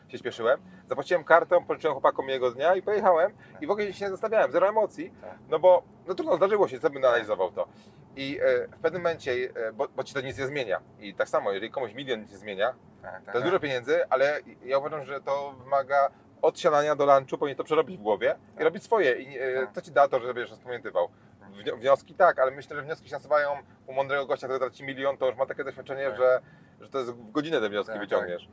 się, 0.08 0.18
śpieszyłem. 0.18 0.60
Zapłaciłem 0.88 1.24
kartą, 1.24 1.64
pożyczyłem 1.64 1.94
chłopakom 1.94 2.28
jego 2.28 2.50
dnia 2.50 2.74
i 2.74 2.82
pojechałem 2.82 3.32
i 3.60 3.66
w 3.66 3.70
ogóle 3.70 3.92
się 3.92 4.04
nie 4.04 4.10
zastanawiałem, 4.10 4.52
zero 4.52 4.68
emocji, 4.68 5.12
Tak. 5.20 5.38
no 5.48 5.58
bo 5.58 5.82
no 6.06 6.14
trudno, 6.14 6.36
zdarzyło 6.36 6.68
się, 6.68 6.80
co 6.80 6.90
bym 6.90 7.04
analizował 7.04 7.50
to. 7.52 7.68
I 8.16 8.38
e, 8.42 8.66
w 8.68 8.80
pewnym 8.80 9.02
momencie, 9.02 9.32
e, 9.54 9.72
bo, 9.72 9.88
bo 9.96 10.04
ci 10.04 10.14
to 10.14 10.20
nic 10.20 10.38
nie 10.38 10.46
zmienia. 10.46 10.80
I 11.00 11.14
tak 11.14 11.28
samo, 11.28 11.52
jeżeli 11.52 11.70
komuś 11.72 11.94
milion 11.94 12.20
nic 12.20 12.30
nie 12.30 12.38
zmienia, 12.38 12.74
Tak, 13.02 13.24
to 13.24 13.32
jest 13.32 13.44
dużo 13.44 13.60
pieniędzy, 13.60 14.08
ale 14.08 14.40
ja 14.64 14.78
uważam, 14.78 15.04
że 15.04 15.20
to 15.20 15.54
wymaga 15.64 16.10
od 16.42 16.58
siadania 16.60 16.96
do 16.96 17.06
lunchu 17.06 17.38
powinien 17.38 17.56
to 17.56 17.64
przerobić 17.64 17.98
w 17.98 18.02
głowie 18.02 18.36
i 18.60 18.64
robić 18.64 18.82
swoje. 18.84 19.12
I 19.22 19.38
e, 19.38 19.60
Tak. 19.60 19.72
co 19.74 19.80
ci 19.82 19.92
da 19.92 20.08
to, 20.08 20.20
że 20.20 20.34
wiesz, 20.34 20.50
rozpamiętywał? 20.50 21.08
Wnio- 21.52 21.78
Wnioski 21.78 22.14
tak, 22.14 22.38
ale 22.38 22.50
myślę, 22.50 22.76
że 22.76 22.82
wnioski 22.82 23.08
się 23.08 23.14
nasuwają 23.16 23.50
u 23.86 23.92
mądrego 23.92 24.26
gościa, 24.26 24.46
który 24.46 24.58
traci 24.60 24.84
milion, 24.84 25.16
to 25.16 25.26
już 25.26 25.36
ma 25.36 25.46
takie 25.46 25.64
doświadczenie, 25.64 26.04
Tak. 26.06 26.16
że, 26.16 26.40
że 26.80 26.88
to 26.88 26.98
jest 26.98 27.10
w 27.10 27.30
godzinę 27.30 27.60
te 27.60 27.68
wnioski 27.68 27.92
Tak, 27.92 28.00
wyciągniesz. 28.00 28.48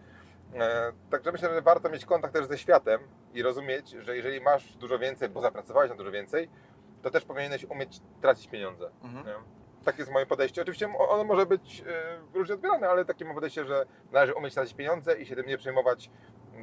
E, 0.56 0.92
Także 1.12 1.32
myślę, 1.32 1.50
że 1.50 1.62
warto 1.62 1.90
mieć 1.90 2.06
kontakt 2.06 2.34
też 2.34 2.46
ze 2.46 2.58
światem 2.58 3.00
i 3.34 3.42
rozumieć, 3.44 3.90
że 3.90 4.16
jeżeli 4.16 4.42
masz 4.42 4.76
dużo 4.76 5.00
więcej, 5.00 5.30
bo 5.30 5.42
zapracowałeś 5.42 5.90
na 5.90 5.96
dużo 5.96 6.12
więcej, 6.12 6.50
to 7.02 7.10
też 7.12 7.26
powinieneś 7.26 7.66
umieć 7.66 8.00
tracić 8.22 8.48
pieniądze. 8.48 8.90
Mhm. 9.04 9.44
Takie 9.86 9.98
jest 10.00 10.12
moje 10.12 10.26
podejście. 10.26 10.62
Oczywiście 10.62 10.90
ono 10.98 11.24
może 11.24 11.46
być 11.46 11.84
e, 11.88 12.20
różnie 12.34 12.56
odbierane, 12.56 12.90
ale 12.90 13.06
takie 13.06 13.26
mam 13.26 13.36
podejście, 13.36 13.66
że 13.66 13.86
należy 14.12 14.34
umieć 14.34 14.54
tracić 14.54 14.74
pieniądze 14.74 15.18
i 15.20 15.26
się 15.26 15.36
tym 15.36 15.46
nie 15.48 15.58
przejmować 15.58 16.10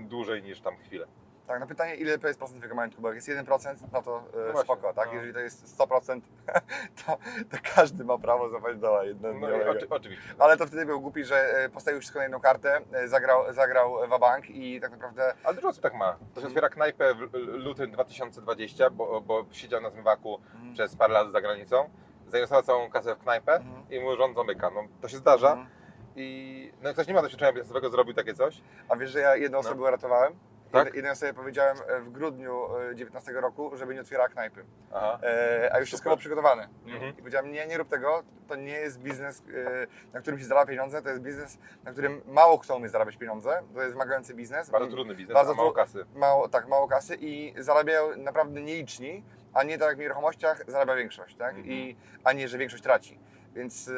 dłużej 0.01 0.43
niż 0.43 0.61
tam 0.61 0.77
chwilę. 0.77 1.07
Tak, 1.47 1.61
na 1.61 1.67
pytanie, 1.67 1.95
ile 1.95 2.19
to 2.19 2.27
jest 2.27 2.39
procent 2.39 2.59
twojego 2.59 2.75
majątku, 2.75 3.03
bo 3.03 3.09
jak 3.09 3.17
jest 3.17 3.29
1%, 3.29 3.75
no 3.93 4.03
to 4.03 4.23
e, 4.51 4.53
No 4.55 4.63
spoko, 4.63 4.93
tak? 4.93 5.07
no. 5.09 5.15
Jeżeli 5.15 5.33
to 5.35 5.39
jest 5.41 5.79
100%, 5.79 6.21
to, 7.07 7.17
to 7.51 7.57
każdy 7.75 8.05
ma 8.05 8.19
prawo 8.19 8.49
zapaść 8.51 8.79
doła 8.79 9.05
jedno 9.05 9.33
No, 9.33 9.49
oczy, 9.71 9.87
oczywiście. 9.91 10.35
Ale 10.39 10.57
to 10.57 10.67
wtedy 10.67 10.87
był 10.87 11.01
głupi, 11.01 11.25
że 11.25 11.37
e, 11.59 11.69
postawił 11.69 12.01
wszystko 12.01 12.19
na 12.19 12.23
jedną 12.23 12.41
kartę, 12.41 12.81
e, 12.93 13.09
zagrał, 13.09 13.53
zagrał 13.53 14.09
wabank 14.09 14.51
i 14.51 14.81
tak 14.81 14.91
naprawdę 14.91 15.35
Ale 15.45 15.55
dużo 15.55 15.69
osób 15.69 15.83
tak 15.83 15.95
ma. 15.95 16.17
To 16.35 16.41
się 16.41 16.47
otwiera 16.47 16.69
knajpę 16.69 17.15
w 17.15 17.35
lutym 17.35 17.91
2020, 17.91 18.91
bo, 18.91 19.21
bo 19.21 19.45
siedział 19.51 19.81
na 19.81 19.91
zmywaku 19.91 20.41
Mhm. 20.55 20.73
przez 20.75 20.97
parę 20.97 21.13
lat 21.13 21.33
za 21.33 21.41
granicą, 21.41 21.91
zainwestował 22.29 22.63
całą 22.63 22.91
kasę 22.91 23.15
w 23.15 23.19
knajpę 23.19 23.53
Mhm. 23.57 23.91
i 23.91 24.01
mu 24.01 24.17
rząd 24.17 24.37
zamyka. 24.37 24.71
No, 24.71 24.85
to 25.01 25.09
się 25.09 25.17
zdarza 25.17 25.49
Mhm. 25.49 25.69
i 26.17 26.73
no, 26.83 26.93
ktoś 26.93 27.07
nie 27.07 27.15
ma 27.15 27.23
doświadczenia 27.23 27.53
biznesowego, 27.53 27.91
zrobił 27.91 28.15
takie 28.15 28.35
coś. 28.35 28.61
A 28.89 28.97
wiesz, 28.97 29.11
że 29.11 29.21
ja 29.21 29.37
jedną 29.37 29.59
osobę 29.59 29.77
No. 29.81 29.83
uratowałem? 29.89 30.33
Tak? 30.75 30.89
Jed- 30.89 30.95
Jednej 30.95 31.13
osobie 31.13 31.35
powiedziałem 31.35 31.77
e, 31.89 32.01
w 32.01 32.11
grudniu 32.11 32.69
19 32.95 33.33
roku, 33.33 33.77
żeby 33.77 33.95
nie 33.95 34.01
otwierała 34.01 34.29
knajpy. 34.29 34.65
Aha. 34.93 35.19
E, 35.23 35.71
a 35.73 35.79
już 35.79 35.89
wszystko 35.89 36.09
było 36.11 36.17
przygotowane. 36.17 36.69
Mhm. 36.87 37.11
I 37.13 37.17
powiedziałem, 37.17 37.53
nie, 37.53 37.67
nie 37.67 37.79
rób 37.79 37.89
tego, 37.89 38.23
to 38.49 38.57
nie 38.57 38.73
jest 38.73 39.01
biznes, 39.01 39.43
e, 39.55 39.87
na 40.13 40.21
którym 40.21 40.39
się 40.39 40.45
zarabia 40.45 40.71
pieniądze, 40.71 41.03
to 41.03 41.09
jest 41.09 41.21
biznes, 41.23 41.59
na 41.85 41.93
którym 41.93 42.21
mało 42.27 42.59
kto 42.59 42.77
umie 42.77 42.89
zarabiać 42.89 43.17
pieniądze, 43.17 43.63
to 43.75 43.81
jest 43.81 43.93
wymagający 43.93 44.35
biznes. 44.35 44.71
Bardzo 44.71 44.91
trudny 44.91 45.15
biznes, 45.15 45.35
Bardzo 45.35 45.55
mało 45.55 45.73
kasy. 45.73 46.05
Mało, 46.15 46.49
tak, 46.49 46.69
mało 46.69 46.89
kasy 46.89 47.17
i 47.21 47.55
zarabiają 47.59 48.17
naprawdę 48.17 48.61
nieliczni, 48.61 49.25
a 49.55 49.63
nie 49.63 49.79
tak 49.79 49.89
jak 49.89 49.97
w 49.97 50.01
nieruchomościach 50.01 50.63
zarabia 50.71 50.95
większość, 50.95 51.37
tak? 51.37 51.51
Mhm. 51.51 51.67
I, 51.67 51.97
a 52.25 52.33
nie, 52.33 52.49
że 52.49 52.59
większość 52.59 52.83
traci. 52.83 53.19
Więc 53.55 53.89
e, 53.89 53.93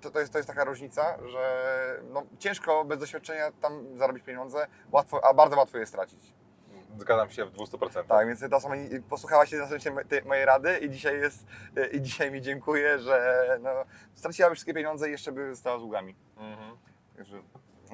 to, 0.00 0.10
to, 0.10 0.20
jest, 0.20 0.32
to 0.32 0.38
jest 0.38 0.48
taka 0.48 0.64
różnica, 0.64 1.18
że 1.28 2.00
no, 2.12 2.22
ciężko 2.38 2.84
bez 2.84 2.98
doświadczenia 2.98 3.52
tam 3.60 3.96
zarobić 3.96 4.24
pieniądze, 4.24 4.66
łatwo, 4.92 5.24
a 5.24 5.34
bardzo 5.34 5.56
łatwo 5.56 5.78
je 5.78 5.86
stracić. 5.86 6.34
Zgadzam 6.98 7.30
się 7.30 7.44
w 7.44 7.52
200%. 7.52 8.04
Tak, 8.04 8.26
więc 8.26 8.40
ta 8.40 8.76
nie- 8.76 9.00
posłuchała 9.00 9.46
się 9.46 9.66
tej 10.08 10.22
mojej 10.24 10.44
rady 10.44 10.78
i 10.78 10.90
dzisiaj 10.90 11.20
jest, 11.20 11.46
e, 11.76 11.86
i 11.86 12.02
dzisiaj 12.02 12.30
mi 12.30 12.42
dziękuję, 12.42 12.98
że 12.98 13.46
no, 13.62 13.70
straciłaby 14.14 14.54
wszystkie 14.54 14.74
pieniądze 14.74 15.08
i 15.08 15.12
jeszcze 15.12 15.32
by 15.32 15.54
została 15.54 15.78
z 15.78 15.80
długami. 15.80 16.16
Mhm. 16.36 16.76
Także, 17.16 17.42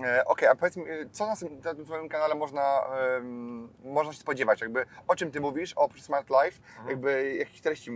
e, 0.05 0.25
Okej, 0.25 0.49
a 0.49 0.55
powiedz 0.55 0.77
mi, 0.77 0.85
e, 0.91 1.07
co 1.13 1.27
na 1.27 1.37
tym, 1.37 1.61
na 1.65 1.75
tym 1.75 1.85
Twoim 1.85 2.09
kanale 2.09 2.35
można, 2.35 2.87
em, 3.17 3.69
można 3.85 4.13
się 4.13 4.19
spodziewać? 4.19 4.61
Jakby, 4.61 4.87
o 5.09 5.17
czym 5.17 5.31
Ty 5.31 5.41
mówisz, 5.41 5.73
oprócz 5.77 6.03
Smart 6.03 6.29
Life, 6.31 6.61
Mhm. 6.69 6.89
jakby 6.89 7.35
jakieś 7.37 7.61
treści, 7.61 7.91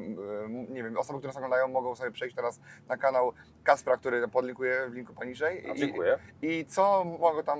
nie 0.68 0.82
wiem, 0.82 0.98
osoby, 0.98 1.18
które 1.18 1.28
nas 1.28 1.37
oglądają 1.37 1.68
mogą 1.68 1.94
sobie 1.94 2.11
przejść 2.11 2.37
teraz 2.37 2.61
na 2.88 2.96
kanał 2.96 3.32
Kaspra, 3.64 3.96
który 3.96 4.28
podlinkuję 4.28 4.87
w 4.90 4.94
linku 4.94 5.14
poniżej. 5.14 5.70
A, 5.70 5.74
I, 5.74 5.78
dziękuję. 5.78 6.18
I 6.42 6.64
co 6.68 7.04
mogą 7.04 7.42
tam, 7.42 7.59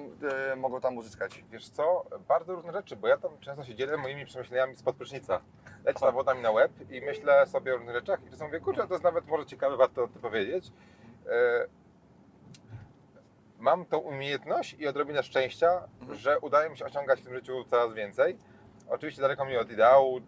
e, 0.53 0.57
mogą 0.57 0.81
tam 0.81 0.97
uzyskać? 0.97 1.45
Wiesz 1.51 1.69
co, 1.69 2.05
bardzo 2.29 2.55
różne 2.55 2.73
rzeczy, 2.73 2.97
bo 2.97 3.09
ja 3.09 3.17
tam 3.17 3.39
często 3.41 3.65
się 3.65 3.75
dzielę 3.75 3.97
moimi 3.97 4.27
przemyśleniami 4.27 4.77
spod 4.77 4.97
prysznica. 4.97 5.41
Leci 5.85 6.01
ta 6.01 6.13
woda 6.13 6.35
mi 6.35 6.43
na 6.43 6.51
łeb 6.51 6.73
i 6.91 7.01
myślę 7.01 7.47
sobie 7.47 7.75
o 7.75 7.77
różnych 7.77 7.95
rzeczach 7.95 8.21
i 8.27 8.31
czasem 8.31 8.47
mówię, 8.47 8.61
kurczę, 8.61 8.87
to 8.89 8.95
jest 8.95 9.05
nawet 9.05 9.27
może 9.27 9.47
ciekawe, 9.47 9.77
warto 9.77 10.05
o 10.05 10.09
tym 10.09 10.23
powiedzieć. 10.23 10.73
E, 11.27 11.67
Mam 13.59 13.85
tą 13.87 13.99
umiejętność 13.99 14.75
i 14.79 14.87
odrobinę 14.89 15.23
szczęścia, 15.23 15.83
Mhm. 16.01 16.19
że 16.19 16.41
udaje 16.41 16.71
mi 16.71 16.77
się 16.79 16.85
osiągać 16.85 17.21
w 17.21 17.25
tym 17.25 17.35
życiu 17.35 17.65
coraz 17.71 17.95
więcej. 17.95 18.39
Oczywiście 18.89 19.23
daleko 19.23 19.45
mi 19.45 19.57
od 19.57 19.71
ideału, 19.71 20.19
e, 20.19 20.23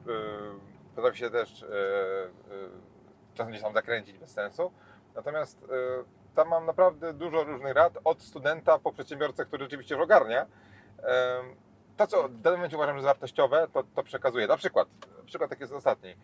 potrafi 0.96 1.18
się 1.18 1.30
też 1.30 1.62
e, 1.62 1.66
e, 1.66 1.68
czasem 3.34 3.50
gdzieś 3.50 3.62
tam 3.62 3.72
zakręcić 3.74 4.18
bez 4.18 4.30
sensu. 4.30 4.72
Natomiast 5.14 5.62
e, 5.62 5.66
tam 6.34 6.48
mam 6.48 6.66
naprawdę 6.66 7.12
dużo 7.12 7.44
różnych 7.44 7.74
rad, 7.74 7.98
od 8.04 8.22
studenta 8.22 8.78
po 8.78 8.92
przedsiębiorcę, 8.92 9.44
który 9.44 9.64
rzeczywiście 9.64 9.94
już 9.94 10.04
ogarnia. 10.04 10.46
To, 11.96 12.06
co 12.06 12.28
w 12.28 12.40
danym 12.40 12.58
momencie 12.58 12.76
uważam, 12.76 12.94
że 12.94 12.98
jest 12.98 13.06
wartościowe, 13.06 13.68
to, 13.72 13.84
to 13.94 14.02
przekazuję. 14.02 14.46
Na 14.46 14.56
przykład, 14.56 14.88
przykład 15.26 15.50
taki 15.50 15.62
jest 15.62 15.72
ostatni. 15.72 16.16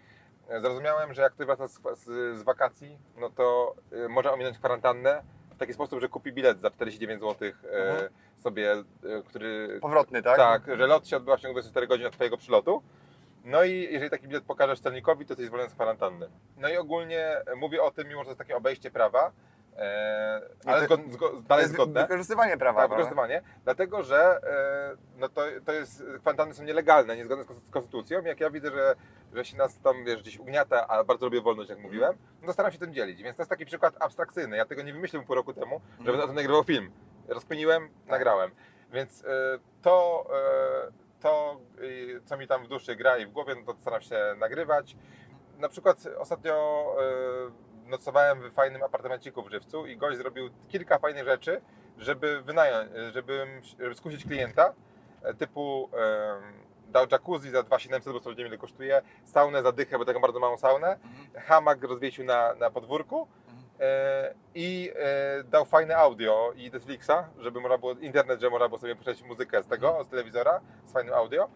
Zrozumiałem, 0.60 1.14
że 1.14 1.22
jak 1.22 1.32
ktoś 1.32 1.46
wraca 1.46 1.68
z, 1.68 1.80
z, 1.94 2.38
z 2.38 2.42
wakacji, 2.42 2.98
no 3.16 3.30
to 3.30 3.74
e, 3.92 4.08
może 4.08 4.32
ominąć 4.32 4.58
kwarantannę 4.58 5.22
w 5.54 5.58
taki 5.58 5.72
sposób, 5.72 6.00
że 6.00 6.08
kupi 6.08 6.32
bilet 6.32 6.60
za 6.60 6.70
49 6.70 7.20
zł 7.20 7.48
Mhm. 7.88 8.08
sobie, 8.36 8.72
e, 8.72 8.82
który... 9.28 9.78
Powrotny, 9.80 10.22
tak? 10.22 10.36
Tak, 10.36 10.62
że 10.78 10.86
lot 10.86 11.08
się 11.08 11.16
odbywa 11.16 11.36
w 11.36 11.40
ciągu 11.40 11.54
24 11.54 11.86
godzin 11.86 12.06
od 12.06 12.12
Twojego 12.12 12.36
przylotu. 12.36 12.82
No 13.44 13.64
i 13.64 13.88
jeżeli 13.90 14.10
taki 14.10 14.28
bilet 14.28 14.44
pokażesz 14.44 14.80
celnikowi, 14.80 15.26
to 15.26 15.32
jesteś 15.32 15.46
zwolniony 15.46 15.70
z 15.70 15.74
kwarantanny. 15.74 16.28
No 16.56 16.68
i 16.68 16.76
ogólnie 16.76 17.36
mówię 17.56 17.82
o 17.82 17.90
tym, 17.90 18.08
mimo 18.08 18.20
że 18.20 18.24
to 18.24 18.30
jest 18.30 18.38
takie 18.38 18.56
obejście 18.56 18.90
prawa, 18.90 19.32
e, 19.76 20.40
ale 20.66 20.86
to- 20.88 20.96
zgod, 20.96 21.12
zgo, 21.12 21.28
To 21.30 21.40
dalej 21.40 21.66
zgodne. 21.68 22.02
wykorzystywanie 22.02 22.56
prawa. 22.56 22.80
Tak, 22.80 22.88
prawda? 22.88 22.96
wykorzystywanie, 22.96 23.42
dlatego 23.64 24.02
że 24.02 24.40
e, 24.42 24.96
no 25.18 25.28
to, 25.28 25.42
to 25.66 25.72
jest, 25.72 26.02
kwarantanny 26.20 26.54
są 26.54 26.64
nielegalne, 26.64 27.16
niezgodne 27.16 27.44
z 27.44 27.46
konstytuc- 27.46 27.70
konstytucją. 27.70 28.22
Jak 28.22 28.40
ja 28.40 28.50
widzę, 28.50 28.70
że, 28.70 28.94
że 29.34 29.44
się 29.44 29.56
nas 29.56 29.80
tam 29.80 30.04
wiesz, 30.04 30.22
gdzieś 30.22 30.38
ugniata, 30.38 30.86
a 30.88 31.04
bardzo 31.04 31.26
lubię 31.26 31.40
wolność, 31.40 31.70
jak 31.70 31.78
mówiłem, 31.78 32.16
no 32.42 32.52
staram 32.52 32.72
się 32.72 32.78
tym 32.78 32.94
dzielić. 32.94 33.22
Więc 33.22 33.36
to 33.36 33.42
jest 33.42 33.50
taki 33.50 33.66
przykład 33.66 33.94
abstrakcyjny. 34.00 34.56
Ja 34.56 34.64
tego 34.64 34.82
nie 34.82 34.92
wymyśliłem 34.92 35.26
pół 35.26 35.34
roku 35.36 35.52
temu, 35.52 35.80
że 35.80 35.98
Mhm. 35.98 36.06
będę 36.06 36.24
o 36.24 36.26
tym 36.26 36.36
nagrywał 36.36 36.64
film. 36.64 36.90
Rozkminiłem, 37.28 37.88
Tak. 37.88 38.08
nagrałem. 38.10 38.50
Więc 38.92 39.24
e, 39.24 39.28
to, 39.82 40.26
e, 40.88 40.92
to 41.20 41.60
co 42.24 42.36
mi 42.36 42.46
tam 42.48 42.64
w 42.64 42.68
duszy 42.68 42.96
gra 42.96 43.16
i 43.18 43.26
w 43.26 43.30
głowie, 43.30 43.54
no 43.54 43.72
to 43.74 43.80
staram 43.80 44.02
się 44.02 44.16
nagrywać. 44.38 44.96
Na 45.58 45.68
przykład 45.68 45.96
ostatnio 46.18 46.86
e, 47.00 47.73
nocowałem 47.86 48.50
w 48.50 48.52
fajnym 48.54 48.82
apartamenciku 48.82 49.42
w 49.42 49.50
Żywcu 49.50 49.86
i 49.86 49.96
gość 49.96 50.18
zrobił 50.18 50.50
kilka 50.68 50.98
fajnych 50.98 51.24
rzeczy, 51.24 51.60
żeby 51.98 52.42
wynająć, 52.42 52.90
żeby, 53.12 53.46
żeby 53.80 53.94
skusić 53.94 54.24
klienta, 54.24 54.74
e, 55.22 55.34
typu 55.34 55.90
dał 56.88 57.06
jacuzzi 57.12 57.50
za 57.50 57.62
2700, 57.62 58.12
bo 58.12 58.20
sprawdziłem 58.20 58.48
ile 58.48 58.58
kosztuje, 58.58 59.02
saunę 59.24 59.62
za 59.62 59.72
dychę, 59.72 59.98
bo 59.98 60.04
taką 60.04 60.20
bardzo 60.20 60.40
małą 60.40 60.56
saunę, 60.56 60.86
Mhm. 60.88 61.44
hamak 61.46 61.82
rozwiesił 61.84 62.24
na, 62.24 62.54
na 62.54 62.70
podwórku 62.70 63.28
Mhm. 63.48 63.64
e, 63.80 64.34
i 64.54 64.92
e, 64.96 65.44
dał 65.44 65.64
fajne 65.64 65.96
audio 65.96 66.52
i 66.56 66.70
Netflixa, 66.70 67.12
żeby 67.38 67.60
można 67.60 67.78
było, 67.78 67.92
internet, 67.92 68.40
że 68.40 68.50
można 68.50 68.68
było 68.68 68.78
sobie 68.78 68.96
puszczać 68.96 69.22
muzykę 69.22 69.62
z 69.62 69.66
tego, 69.66 70.04
z 70.04 70.08
telewizora, 70.08 70.60
z 70.86 70.92
fajnym 70.92 71.14
audio. 71.14 71.48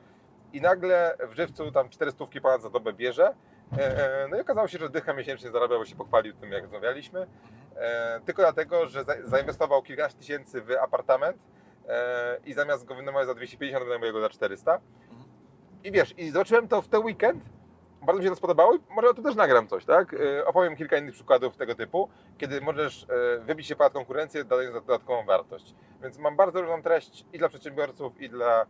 I 0.53 0.61
nagle 0.61 1.17
w 1.29 1.35
żywcu 1.37 1.73
tam 1.73 1.88
400 1.88 2.25
ponad 2.43 2.62
za 2.62 2.71
dobę 2.71 2.93
bierze. 2.93 3.35
E, 3.79 3.81
e, 4.25 4.29
No 4.29 4.37
i 4.37 4.41
okazało 4.41 4.69
się, 4.69 4.79
że 4.79 4.89
dycha 4.91 5.13
miesięcznie 5.13 5.51
zarabiał, 5.51 5.79
bo 5.79 5.85
się 5.85 5.97
pochwalił 5.97 6.35
tym, 6.35 6.53
jak 6.53 6.63
rozmawialiśmy. 6.63 7.27
E, 7.77 8.21
Tylko 8.27 8.43
dlatego, 8.43 8.87
że 8.87 9.05
za- 9.05 9.23
zainwestował 9.25 9.83
kilkanaście 9.83 10.19
tysięcy 10.19 10.61
w 10.63 10.71
apartament 10.81 11.37
i 12.47 12.53
zamiast 12.53 12.85
go 12.85 12.95
wynajmować 12.95 13.27
za 13.27 13.35
250, 13.35 13.85
wynajmuje 13.85 14.13
go 14.13 14.21
za 14.21 14.29
400. 14.29 14.81
I 15.85 15.93
wiesz, 15.93 16.15
i 16.19 16.31
zobaczyłem 16.31 16.69
to 16.69 16.83
w 16.83 16.89
ten 16.89 17.01
weekend. 17.05 17.45
Bardzo 18.03 18.19
mi 18.19 18.25
się 18.25 18.31
to 18.31 18.37
spodobało 18.37 18.75
i 18.75 18.79
może 18.91 19.15
tu 19.15 19.23
też 19.23 19.35
nagram 19.37 19.69
coś, 19.69 19.85
tak? 19.85 20.17
Opowiem 20.47 20.77
kilka 20.77 20.97
innych 20.97 21.15
przykładów 21.15 21.57
tego 21.57 21.75
typu, 21.75 22.09
kiedy 22.39 22.61
możesz 22.61 23.07
wybić 23.41 23.67
się 23.67 23.77
ponad 23.77 23.93
konkurencję, 23.93 24.45
dając 24.45 24.75
za 24.75 24.81
dodatkową 24.81 25.25
wartość. 25.27 25.75
Więc 26.03 26.19
mam 26.19 26.37
bardzo 26.37 26.61
różną 26.61 26.83
treść 26.83 27.25
i 27.33 27.39
dla 27.39 27.49
przedsiębiorców, 27.49 28.21
i 28.21 28.29
dla 28.31 28.67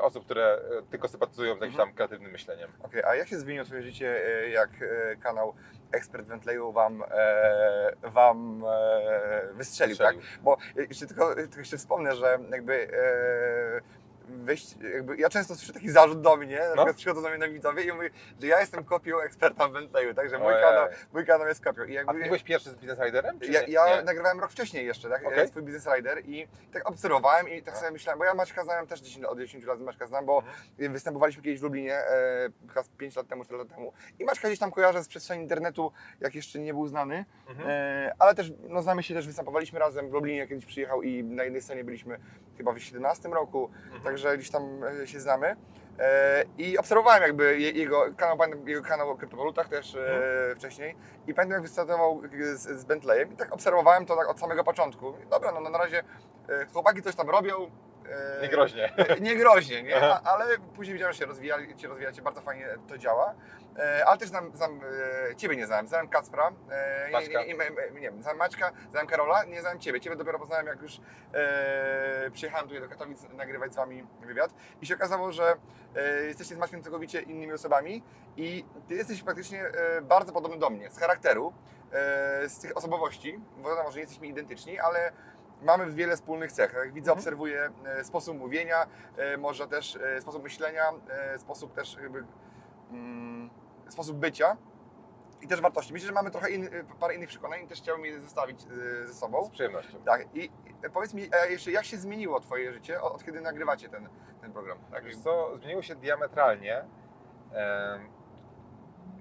osób, 0.00 0.24
które 0.24 0.58
e, 0.78 0.82
tylko 0.90 1.08
sympatyzują 1.08 1.56
z 1.56 1.60
jakimś 1.60 1.76
tam 1.76 1.92
kreatywnym 1.92 2.32
myśleniem. 2.32 2.70
Okej, 2.82 3.02
a 3.04 3.14
jak 3.14 3.28
się 3.28 3.38
zmieniło 3.38 3.64
Twoje 3.64 3.82
życie, 3.82 4.26
e, 4.26 4.48
jak 4.48 4.70
e, 4.82 5.16
kanał 5.16 5.54
Ekspert 5.92 6.26
Wentleyu 6.26 6.72
Wam, 6.72 7.02
e, 7.10 7.92
wam 8.02 8.64
e, 8.64 9.52
wystrzelił, 9.52 9.96
tak? 9.96 10.16
Bo 10.42 10.56
jeszcze 10.76 11.06
tylko, 11.06 11.34
tylko 11.34 11.58
jeszcze 11.58 11.78
wspomnę, 11.78 12.16
że 12.16 12.38
jakby 12.50 12.88
e, 12.92 14.05
wyjść, 14.28 14.74
jakby 14.94 15.16
ja 15.16 15.28
często 15.28 15.54
słyszę 15.56 15.72
taki 15.72 15.90
zarzut 15.90 16.20
do 16.20 16.36
mnie, 16.36 16.58
na 16.58 16.66
No. 16.68 16.74
przykład 16.74 16.96
przychodzą 16.96 17.22
do 17.22 17.28
mnie 17.28 17.38
na 17.38 17.48
widzowie 17.48 17.82
i 17.82 17.92
mówię, 17.92 18.10
że 18.40 18.46
ja 18.46 18.60
jestem 18.60 18.84
kopią 18.84 19.20
eksperta 19.20 19.68
w 19.68 19.72
Wentleyu, 19.72 20.14
także 20.14 20.38
mój 20.38 20.46
Ojej. 20.46 20.60
kanał, 20.62 20.88
mój 21.12 21.26
kanał 21.26 21.48
jest 21.48 21.64
kopią. 21.64 21.84
I 21.84 21.90
A 21.90 21.94
jakby, 21.94 22.12
ty 22.20 22.24
byłeś 22.24 22.42
pierwszy 22.42 22.70
z 22.70 22.74
Business 22.74 22.98
Riderem? 23.00 23.38
ja, 23.50 23.62
ja 23.62 24.02
nagrywałem 24.02 24.40
rok 24.40 24.50
wcześniej 24.50 24.86
jeszcze, 24.86 25.08
tak? 25.08 25.26
Okej. 25.26 25.48
Swój 25.48 25.62
Business 25.62 25.86
Rider 25.96 26.22
i 26.26 26.48
tak 26.72 26.88
obserwowałem 26.90 27.48
i 27.48 27.62
tak 27.62 27.74
A. 27.74 27.76
sobie 27.78 27.90
myślałem, 27.90 28.18
bo 28.18 28.24
ja 28.24 28.34
Maćka 28.34 28.64
znałem 28.64 28.86
też 28.86 29.00
10, 29.00 29.24
od 29.24 29.38
10 29.38 29.64
lat 29.64 29.80
Maćka 29.80 30.06
znam, 30.06 30.26
bo 30.26 30.42
Mhm. 30.78 30.92
występowaliśmy 30.92 31.42
kiedyś 31.42 31.60
w 31.60 31.62
Lublinie, 31.62 31.94
e, 31.94 32.48
chyba 32.68 32.82
z 32.82 32.88
5 32.88 33.16
lat 33.16 33.28
temu, 33.28 33.44
4 33.44 33.58
lat 33.58 33.68
temu 33.68 33.92
i 34.18 34.24
Maćka 34.24 34.48
gdzieś 34.48 34.58
tam 34.58 34.70
kojarzę 34.70 35.04
z 35.04 35.08
przestrzeni 35.08 35.42
internetu, 35.42 35.92
jak 36.20 36.34
jeszcze 36.34 36.58
nie 36.58 36.74
był 36.74 36.86
znany, 36.86 37.24
Mhm. 37.48 37.68
e, 37.70 38.12
ale 38.18 38.34
też, 38.34 38.52
no 38.68 38.82
znamy 38.82 39.02
się 39.02 39.14
też, 39.14 39.26
występowaliśmy 39.26 39.78
razem 39.78 40.10
w 40.10 40.12
Lublinie, 40.12 40.46
kiedyś 40.48 40.66
przyjechał 40.66 41.02
i 41.02 41.24
na 41.24 41.44
jednej 41.44 41.62
scenie 41.62 41.84
byliśmy 41.84 42.18
chyba 42.56 42.72
w 42.72 42.78
17 42.78 43.28
roku, 43.28 43.70
Mhm. 43.84 44.02
także 44.02 44.15
także 44.16 44.38
gdzieś 44.38 44.50
tam 44.50 44.80
e, 45.02 45.06
się 45.06 45.20
znamy. 45.20 45.56
E, 45.98 46.44
I 46.58 46.78
obserwowałem 46.78 47.22
jakby 47.22 47.58
je- 47.60 47.70
jego 47.70 48.04
kanał, 48.16 48.38
jego 48.66 48.82
kanał 48.82 49.10
o 49.10 49.16
kryptowalutach 49.16 49.68
też 49.68 49.94
e, 49.94 49.98
Mhm. 50.00 50.56
wcześniej. 50.56 50.96
I 51.26 51.34
pamiętam 51.34 51.52
jak 51.54 51.62
wystartował 51.62 52.22
z, 52.54 52.60
z 52.80 52.84
Bentleyem 52.84 53.32
i 53.32 53.36
tak 53.36 53.52
obserwowałem 53.52 54.06
to 54.06 54.16
tak 54.16 54.28
od 54.28 54.40
samego 54.40 54.64
początku. 54.64 55.12
Dobra, 55.30 55.52
no 55.52 55.60
na 55.70 55.78
razie 55.78 56.02
chłopaki 56.72 57.02
coś 57.02 57.14
tam 57.14 57.30
robią. 57.30 57.70
E, 58.10 58.42
Nie 58.42 58.48
groźnie. 58.48 58.92
nie 59.20 59.36
groźnie, 59.36 59.82
nie? 59.82 60.02
A, 60.02 60.20
ale 60.22 60.44
później 60.76 60.92
widziałem, 60.94 61.12
że 61.12 61.18
się 61.18 61.26
rozwijali, 61.26 61.80
się 61.80 61.88
rozwijacie, 61.88 62.22
bardzo 62.22 62.40
fajnie 62.40 62.66
to 62.88 62.98
działa. 62.98 63.34
E, 63.78 64.06
ale 64.06 64.18
też 64.18 64.28
znam, 64.28 64.56
znam 64.56 64.80
e, 65.30 65.36
Ciebie 65.36 65.56
nie 65.56 65.66
znałem, 65.66 65.88
znałem 65.88 66.08
Kacpra, 66.08 66.52
e, 66.70 67.06
nie, 67.06 67.12
Maćka. 67.12 67.44
nie, 67.44 67.46
nie, 67.54 68.00
nie, 68.00 68.10
nie 68.10 68.22
znałem 68.22 68.38
Maćka, 68.38 68.72
znałem 68.90 69.06
Karola, 69.08 69.44
nie 69.44 69.60
znałem 69.60 69.80
Ciebie. 69.80 70.00
Ciebie 70.00 70.16
dopiero 70.16 70.38
poznałem, 70.38 70.66
jak 70.66 70.82
już 70.82 71.00
e, 71.34 72.30
przyjechałem 72.32 72.68
tutaj 72.68 72.82
do 72.82 72.88
Katowic 72.88 73.22
nagrywać 73.32 73.72
z 73.72 73.76
Wami 73.76 74.04
wywiad 74.26 74.50
i 74.80 74.86
się 74.86 74.94
okazało, 74.94 75.32
że 75.32 75.54
e, 75.96 76.24
jesteście 76.24 76.54
z 76.54 76.58
Maćkiem 76.58 76.82
całkowicie 76.82 77.20
innymi 77.20 77.52
osobami 77.52 78.02
i 78.36 78.64
Ty 78.88 78.94
jesteś 78.94 79.22
praktycznie 79.22 79.62
e, 79.66 80.02
bardzo 80.02 80.32
podobny 80.32 80.58
do 80.58 80.70
mnie, 80.70 80.90
z 80.90 80.98
charakteru, 80.98 81.52
e, 81.92 82.48
z 82.48 82.58
tych 82.58 82.76
osobowości, 82.76 83.40
bo 83.58 83.68
wiadomo, 83.70 83.90
że 83.90 83.96
nie 83.96 84.00
jesteśmy 84.02 84.26
identyczni, 84.26 84.78
ale 84.78 85.12
mamy 85.62 85.92
wiele 85.92 86.16
wspólnych 86.16 86.52
cech. 86.52 86.72
Jak 86.72 86.92
widzę, 86.92 87.10
Mhm. 87.10 87.18
obserwuję 87.18 87.70
e, 87.86 88.04
sposób 88.04 88.38
mówienia, 88.38 88.86
e, 89.16 89.36
może 89.36 89.68
też 89.68 89.96
e, 89.96 90.20
sposób 90.20 90.42
myślenia, 90.42 90.82
sposób 91.38 91.74
też 91.74 91.96
jakby, 92.02 92.24
mm, 92.90 93.50
sposób 93.88 94.16
bycia 94.16 94.56
i 95.42 95.48
też 95.48 95.60
wartości. 95.60 95.92
Myślę, 95.92 96.06
że 96.06 96.12
mamy 96.12 96.30
trochę 96.30 96.50
inny, 96.50 96.84
parę 97.00 97.14
innych 97.14 97.28
przekonań 97.28 97.64
i 97.64 97.66
też 97.68 97.78
chciałbym 97.78 98.04
je 98.06 98.20
zestawić 98.20 98.60
e, 99.02 99.06
ze 99.06 99.14
sobą. 99.14 99.44
Z 99.44 99.50
przyjemnością. 99.50 99.98
Tak, 100.04 100.26
i 100.34 100.50
powiedz 100.92 101.14
mi 101.14 101.28
jeszcze, 101.48 101.70
jak 101.70 101.84
się 101.84 101.96
zmieniło 101.96 102.40
Twoje 102.40 102.72
życie, 102.72 103.02
od, 103.02 103.14
od 103.14 103.24
kiedy 103.24 103.40
nagrywacie 103.40 103.88
ten, 103.88 104.08
ten 104.40 104.52
program? 104.52 104.78
Tak, 104.90 105.04
Wiesz 105.04 105.16
co, 105.16 105.56
zmieniło 105.56 105.82
się 105.82 105.94
diametralnie. 105.94 106.84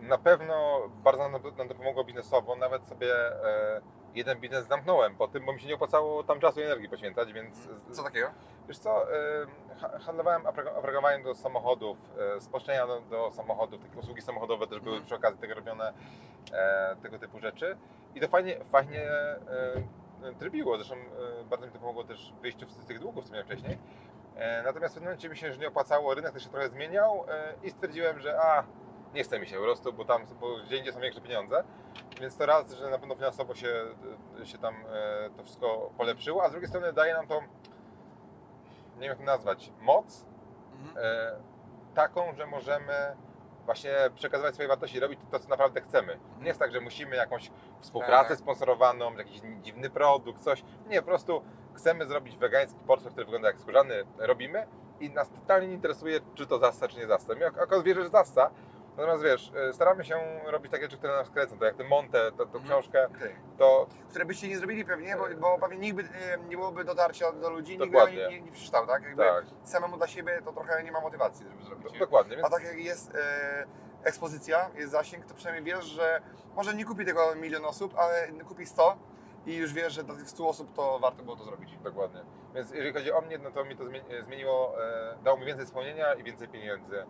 Na 0.01 0.17
pewno 0.17 0.81
bardzo 1.03 1.29
nam 1.29 1.41
to, 1.41 1.75
pomogło 1.75 2.03
biznesowo. 2.03 2.55
Nawet 2.55 2.87
sobie 2.87 3.13
jeden 4.15 4.39
biznes 4.39 4.67
zamknąłem 4.67 5.15
po 5.15 5.27
tym, 5.27 5.45
bo 5.45 5.53
mi 5.53 5.59
się 5.61 5.67
nie 5.67 5.75
opłacało 5.75 6.23
tam 6.23 6.39
czasu 6.39 6.59
i 6.59 6.63
energii 6.63 6.89
poświęcać, 6.89 7.33
więc 7.33 7.67
Co 7.91 8.03
takiego? 8.03 8.27
Wiesz 8.67 8.77
co, 8.77 9.13
em, 9.13 9.49
ha- 9.81 9.99
handlowałem 9.99 10.45
oprogramowaniem 10.45 11.23
do 11.23 11.35
samochodów, 11.35 11.97
e, 12.37 12.41
spolszczenia 12.41 12.87
do, 12.87 13.01
do 13.01 13.31
samochodów, 13.31 13.81
takie 13.81 13.99
usługi 13.99 14.21
samochodowe 14.21 14.67
też 14.67 14.79
były 14.79 14.95
Mhm. 14.95 15.05
przy 15.05 15.15
okazji 15.15 15.39
tego 15.39 15.53
robione, 15.53 15.93
e, 16.53 16.95
tego 17.01 17.19
typu 17.19 17.39
rzeczy. 17.39 17.77
I 18.15 18.21
to 18.21 18.27
fajnie, 18.27 18.63
fajnie 18.63 19.01
e, 19.03 19.81
trybiło, 20.39 20.77
zresztą 20.77 20.95
e, 20.95 21.43
bardzo 21.49 21.65
mi 21.65 21.71
to 21.71 21.79
pomogło 21.79 22.03
też 22.03 22.33
w 22.37 22.41
wyjściu 22.41 22.69
z 22.69 22.85
tych 22.85 22.99
długów, 22.99 23.25
co 23.25 23.31
miałem 23.31 23.47
wcześniej. 23.47 23.77
Natomiast 24.63 24.93
w 24.93 24.95
pewnym 24.97 25.03
momencie 25.03 25.29
mi 25.29 25.37
się 25.37 25.47
już 25.47 25.57
nie 25.57 25.67
opłacało, 25.67 26.13
rynek 26.13 26.33
też 26.33 26.43
się 26.43 26.49
trochę 26.49 26.69
zmieniał 26.69 27.25
i 27.63 27.69
stwierdziłem, 27.69 28.19
że 28.19 28.41
a, 28.41 28.63
nie 29.13 29.23
chce 29.23 29.39
mi 29.39 29.47
się 29.47 29.55
po 29.57 29.61
prostu, 29.63 29.93
bo 29.93 30.05
tam 30.05 30.25
bo 30.41 30.57
gdzie 30.57 30.77
indziej 30.77 30.93
są 30.93 30.99
większe 30.99 31.21
pieniądze. 31.21 31.63
Więc 32.21 32.37
to 32.37 32.45
raz, 32.45 32.71
że 32.73 32.89
na 32.89 32.97
pewno 32.99 33.15
finansowo 33.15 33.55
się, 33.55 33.85
się 34.43 34.57
tam 34.57 34.75
e, 34.75 35.29
to 35.37 35.43
wszystko 35.43 35.89
polepszyło, 35.97 36.43
a 36.43 36.47
z 36.47 36.51
drugiej 36.51 36.69
strony 36.69 36.93
daje 36.93 37.13
nam 37.13 37.27
to 37.27 37.41
nie 38.95 39.01
wiem 39.01 39.09
jak 39.09 39.17
to 39.17 39.23
nazwać, 39.23 39.71
moc 39.81 40.25
Mhm. 40.73 40.97
e, 41.05 41.35
taką, 41.95 42.35
że 42.35 42.45
możemy 42.47 43.15
właśnie 43.65 43.91
przekazywać 44.15 44.53
swoje 44.53 44.67
wartości, 44.69 44.99
robić 44.99 45.19
to, 45.31 45.39
co 45.39 45.49
naprawdę 45.49 45.81
chcemy. 45.81 46.19
Nie 46.39 46.47
jest 46.47 46.59
tak, 46.59 46.71
że 46.71 46.81
musimy 46.81 47.15
jakąś 47.15 47.51
współpracę 47.81 48.29
Tak. 48.29 48.37
sponsorowaną, 48.37 49.13
jakiś 49.17 49.41
dziwny 49.61 49.89
produkt, 49.89 50.41
coś. 50.43 50.63
Nie, 50.87 51.01
po 51.01 51.07
prostu 51.07 51.41
chcemy 51.73 52.05
zrobić 52.05 52.37
wegański 52.37 52.79
portfel, 52.87 53.11
który 53.11 53.25
wygląda 53.25 53.47
jak 53.47 53.59
skórzany, 53.59 54.03
robimy 54.17 54.67
i 54.99 55.09
nas 55.09 55.29
totalnie 55.29 55.67
nie 55.67 55.73
interesuje, 55.73 56.19
czy 56.35 56.47
to 56.47 56.59
zasta, 56.59 56.87
czy 56.87 56.97
nie 56.97 57.07
zasta. 57.07 57.33
My 57.35 57.45
ak- 57.47 57.57
akurat 57.57 57.83
wierzę, 57.83 58.03
że 58.03 58.09
zasta, 58.09 58.49
natomiast 58.97 59.23
wiesz, 59.23 59.51
e, 59.69 59.73
staramy 59.73 60.03
się 60.05 60.15
robić 60.45 60.71
takie 60.71 60.83
rzeczy, 60.83 60.97
które 60.97 61.13
nas 61.13 61.29
kręcą, 61.29 61.53
tak 61.57 61.67
jak 61.67 61.75
ten 61.75 61.87
Monte, 61.87 62.31
tą, 62.31 62.43
Mhm. 62.43 62.63
książkę, 62.63 63.07
Okej. 63.07 63.35
to 63.57 63.87
Które 64.09 64.25
byście 64.25 64.47
nie 64.47 64.57
zrobili 64.57 64.85
pewnie, 64.85 65.15
bo, 65.15 65.25
bo 65.39 65.59
pewnie 65.59 65.77
nikt 65.77 65.95
by, 65.95 66.01
e, 66.03 66.37
nie 66.37 66.57
byłoby 66.57 66.83
dotarcia 66.83 67.31
do 67.31 67.49
ludzi, 67.49 67.71
nikt 67.71 67.85
by 67.85 67.91
Dokładnie. 67.91 68.17
nie, 68.17 68.29
nie, 68.29 68.41
nie 68.41 68.51
przeczytał, 68.51 68.87
tak? 68.87 69.03
Jakby 69.03 69.23
tak, 69.23 69.45
samemu 69.63 69.97
dla 69.97 70.07
siebie 70.07 70.41
to 70.45 70.53
trochę 70.53 70.83
nie 70.83 70.91
ma 70.91 70.99
motywacji, 71.01 71.45
żeby 71.49 71.63
zrobić. 71.63 71.93
do, 71.93 71.99
dokładnie. 71.99 72.35
Więc 72.35 72.47
A 72.47 72.49
tak 72.49 72.63
jak 72.63 72.77
jest 72.77 73.15
e, 73.15 73.65
ekspozycja, 74.03 74.69
jest 74.75 74.91
zasięg, 74.91 75.25
to 75.25 75.33
przynajmniej 75.33 75.75
wiesz, 75.75 75.85
że 75.85 76.21
może 76.55 76.73
nie 76.73 76.85
kupi 76.85 77.05
tego 77.05 77.35
milion 77.35 77.65
osób, 77.65 77.93
ale 77.97 78.27
kupi 78.47 78.65
100 78.65 78.97
i 79.45 79.55
już 79.55 79.73
wiesz, 79.73 79.93
że 79.93 80.03
dla 80.03 80.15
tych 80.15 80.29
100 80.29 80.47
osób 80.47 80.73
to 80.73 80.99
warto 80.99 81.23
było 81.23 81.35
to 81.35 81.43
zrobić. 81.43 81.77
Dokładnie. 81.83 82.21
Więc 82.55 82.71
jeżeli 82.71 82.93
chodzi 82.93 83.11
o 83.11 83.21
mnie, 83.21 83.37
no 83.37 83.51
to 83.51 83.65
mi 83.65 83.75
to 83.77 83.83
zmieni- 83.83 84.23
zmieniło, 84.23 84.83
e, 84.83 85.17
dało 85.23 85.37
mi 85.37 85.45
więcej 85.45 85.65
spełnienia 85.67 86.13
i 86.13 86.23
więcej 86.23 86.47
pieniędzy. 86.47 87.05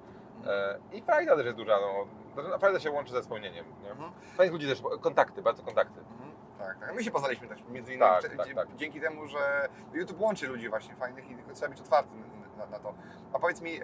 E, 0.45 0.79
I 0.91 1.01
frajda 1.01 1.35
też 1.35 1.45
jest 1.45 1.57
duża, 1.57 1.77
no. 1.79 2.07
To 2.43 2.59
Frajda 2.59 2.79
się 2.79 2.91
łączy 2.91 3.11
ze 3.11 3.23
spełnieniem. 3.23 3.65
Nie? 3.83 3.91
Mhm. 3.91 4.11
Fajnych 4.37 4.53
ludzi 4.53 4.67
też, 4.67 4.81
kontakty, 5.01 5.41
bardzo 5.41 5.63
kontakty. 5.63 5.99
Mhm. 5.99 6.31
Tak, 6.59 6.79
tak. 6.79 6.95
My 6.95 7.03
się 7.03 7.11
poznaliśmy 7.11 7.47
też 7.47 7.59
między 7.69 7.93
innymi 7.93 8.11
Tak, 8.11 8.21
dzie- 8.31 8.37
tak, 8.37 8.55
tak. 8.55 8.75
dzięki 8.75 9.01
temu, 9.01 9.27
że 9.27 9.69
YouTube 9.93 10.19
łączy 10.21 10.47
ludzi 10.47 10.69
właśnie 10.69 10.95
fajnych 10.95 11.29
i 11.31 11.37
trzeba 11.53 11.69
być 11.69 11.81
otwartym 11.81 12.23
na, 12.57 12.65
na 12.65 12.79
to. 12.79 12.93
A 13.33 13.39
powiedz 13.39 13.61
mi, 13.61 13.79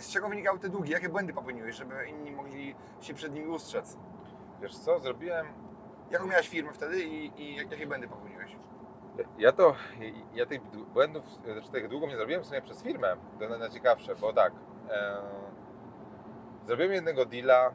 z 0.00 0.10
czego 0.10 0.28
wynikały 0.28 0.58
te 0.58 0.68
długi? 0.68 0.92
Jakie 0.92 1.08
błędy 1.08 1.32
popełniłeś, 1.32 1.76
żeby 1.76 2.06
inni 2.08 2.30
mogli 2.30 2.74
się 3.00 3.14
przed 3.14 3.34
nimi 3.34 3.46
ustrzec? 3.48 3.96
Wiesz 4.62 4.78
co, 4.78 5.00
zrobiłem... 5.00 5.46
Jaką 6.10 6.26
miałeś 6.26 6.48
firmę 6.48 6.72
wtedy 6.72 7.04
i, 7.04 7.42
i 7.42 7.56
jakie 7.56 7.86
błędy 7.86 8.08
popełniłeś? 8.08 8.56
Ja 9.38 9.52
to, 9.52 9.74
ja 10.34 10.46
tych 10.46 10.62
błędów, 10.92 11.24
znaczy 11.52 11.70
tych 11.70 11.88
długów 11.88 12.10
nie 12.10 12.16
zrobiłem 12.16 12.42
w 12.42 12.46
sumie 12.46 12.62
przez 12.62 12.82
firmę. 12.82 13.16
To 13.38 13.44
jest 13.44 13.58
najciekawsze, 13.58 14.14
bo 14.14 14.32
tak, 14.32 14.52
e, 14.90 15.16
zrobiłem 16.66 16.92
jednego 16.92 17.26
deala, 17.26 17.66
e, 17.66 17.72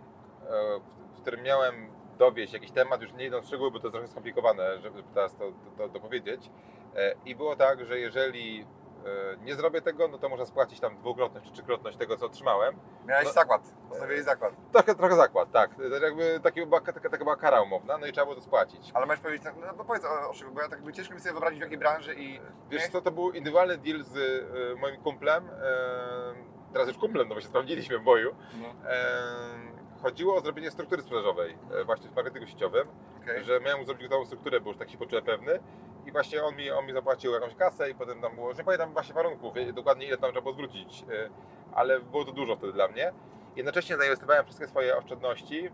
w, 1.18 1.22
którym 1.22 1.44
miałem 1.44 1.90
dowieść 2.18 2.54
jakiś 2.54 2.72
temat, 2.72 3.02
już 3.02 3.14
nie 3.14 3.26
idąc 3.26 3.46
w 3.46 3.48
szczegóły, 3.48 3.72
bo 3.72 3.80
to 3.80 3.88
jest 3.88 3.94
trochę 3.94 4.08
skomplikowane, 4.08 4.82
żeby 4.82 5.04
teraz 5.14 5.36
to, 5.36 5.52
to, 5.52 5.78
to 5.78 5.90
dopowiedzieć. 5.90 6.52
E, 6.96 7.16
I 7.26 7.36
było 7.36 7.56
tak, 7.56 7.86
że 7.86 8.00
jeżeli 8.00 8.66
e, 9.06 9.38
nie 9.46 9.56
zrobię 9.56 9.82
tego, 9.82 10.08
no 10.08 10.18
to 10.18 10.30
można 10.30 10.46
spłacić 10.46 10.80
tam 10.80 10.98
dwukrotność 10.98 11.46
czy 11.46 11.54
trzykrotność 11.54 11.98
tego, 11.98 12.18
co 12.18 12.26
otrzymałem. 12.26 12.76
Miałeś 13.06 13.26
No- 13.26 13.32
zakład, 13.34 13.62
postawiłeś 13.90 14.24
zakład. 14.24 14.54
Trochę, 14.72 14.96
trochę 14.96 15.16
zakład, 15.16 15.52
tak. 15.52 15.76
To 15.76 15.84
Jakby 16.06 16.40
taki 16.44 16.66
była, 16.66 16.82
taka, 16.82 17.10
taka 17.10 17.24
była 17.24 17.36
kara 17.36 17.62
umowna, 17.62 17.98
no 17.98 18.08
i 18.08 18.12
trzeba 18.12 18.26
było 18.26 18.36
to 18.36 18.42
spłacić. 18.42 18.92
Ale 18.94 19.06
możesz 19.06 19.22
powiedzieć, 19.22 19.48
no, 19.62 19.74
no 19.78 19.84
powiedz 19.86 20.06
o, 20.06 20.30
o 20.30 20.34
czym, 20.34 20.54
bo 20.54 20.62
ja 20.62 20.70
tak 20.70 20.82
by 20.82 20.94
ciężko 20.94 21.14
mi 21.14 21.20
sobie 21.20 21.32
wyobrazić 21.32 21.60
w 21.60 21.64
jakiej 21.64 21.78
branży 21.78 22.16
i... 22.16 22.40
Wiesz 22.70 22.84
nie? 22.84 22.90
co, 22.90 23.02
to 23.02 23.12
był 23.12 23.32
indywidualny 23.32 23.78
deal 23.78 24.04
z 24.04 24.18
e, 24.18 24.76
moim 24.76 24.98
kumplem, 25.02 25.50
e, 25.50 26.59
teraz 26.74 26.88
już 26.88 26.98
kumplem, 26.98 27.30
no 27.30 27.36
bo 27.36 27.42
się 27.42 27.48
sprawdziliśmy 27.48 28.00
w 28.00 28.04
boju. 28.04 28.36
No, 28.62 28.90
E, 28.90 29.24
chodziło 30.02 30.36
o 30.36 30.42
zrobienie 30.42 30.72
struktury 30.72 31.02
sprzedażowej 31.02 31.58
e, 31.82 31.84
właśnie 31.84 32.10
w 32.10 32.16
marketingu 32.16 32.48
sieciowym, 32.48 32.88
okej. 33.24 33.44
że 33.44 33.60
miałem 33.60 33.86
zrobić 33.86 34.04
gotową 34.04 34.26
strukturę, 34.26 34.62
bo 34.62 34.70
już 34.70 34.78
tak 34.78 34.90
się 34.90 34.98
poczułem 34.98 35.26
pewny 35.26 35.60
i 36.06 36.12
właśnie 36.12 36.44
on 36.44 36.56
mi, 36.56 36.72
on 36.72 36.86
mi 36.86 36.94
zapłacił 36.94 37.32
jakąś 37.32 37.56
kasę 37.56 37.90
i 37.90 37.96
potem 37.96 38.22
tam 38.22 38.36
było, 38.36 38.54
że 38.54 38.58
nie 38.58 38.64
pamiętam 38.64 38.94
właśnie 38.94 39.14
warunków, 39.14 39.54
dokładnie 39.74 40.08
ile 40.08 40.18
tam 40.18 40.32
trzeba 40.32 40.42
było 40.42 40.54
zwrócić, 40.54 41.04
e, 41.04 41.30
ale 41.74 42.00
było 42.00 42.26
to 42.26 42.32
dużo 42.32 42.56
wtedy 42.56 42.74
dla 42.74 42.88
mnie. 42.88 43.14
Jednocześnie 43.56 43.98
zainwestowałem 43.98 44.46
wszystkie 44.46 44.68
swoje 44.68 44.98
oszczędności 44.98 45.68
e, 45.68 45.72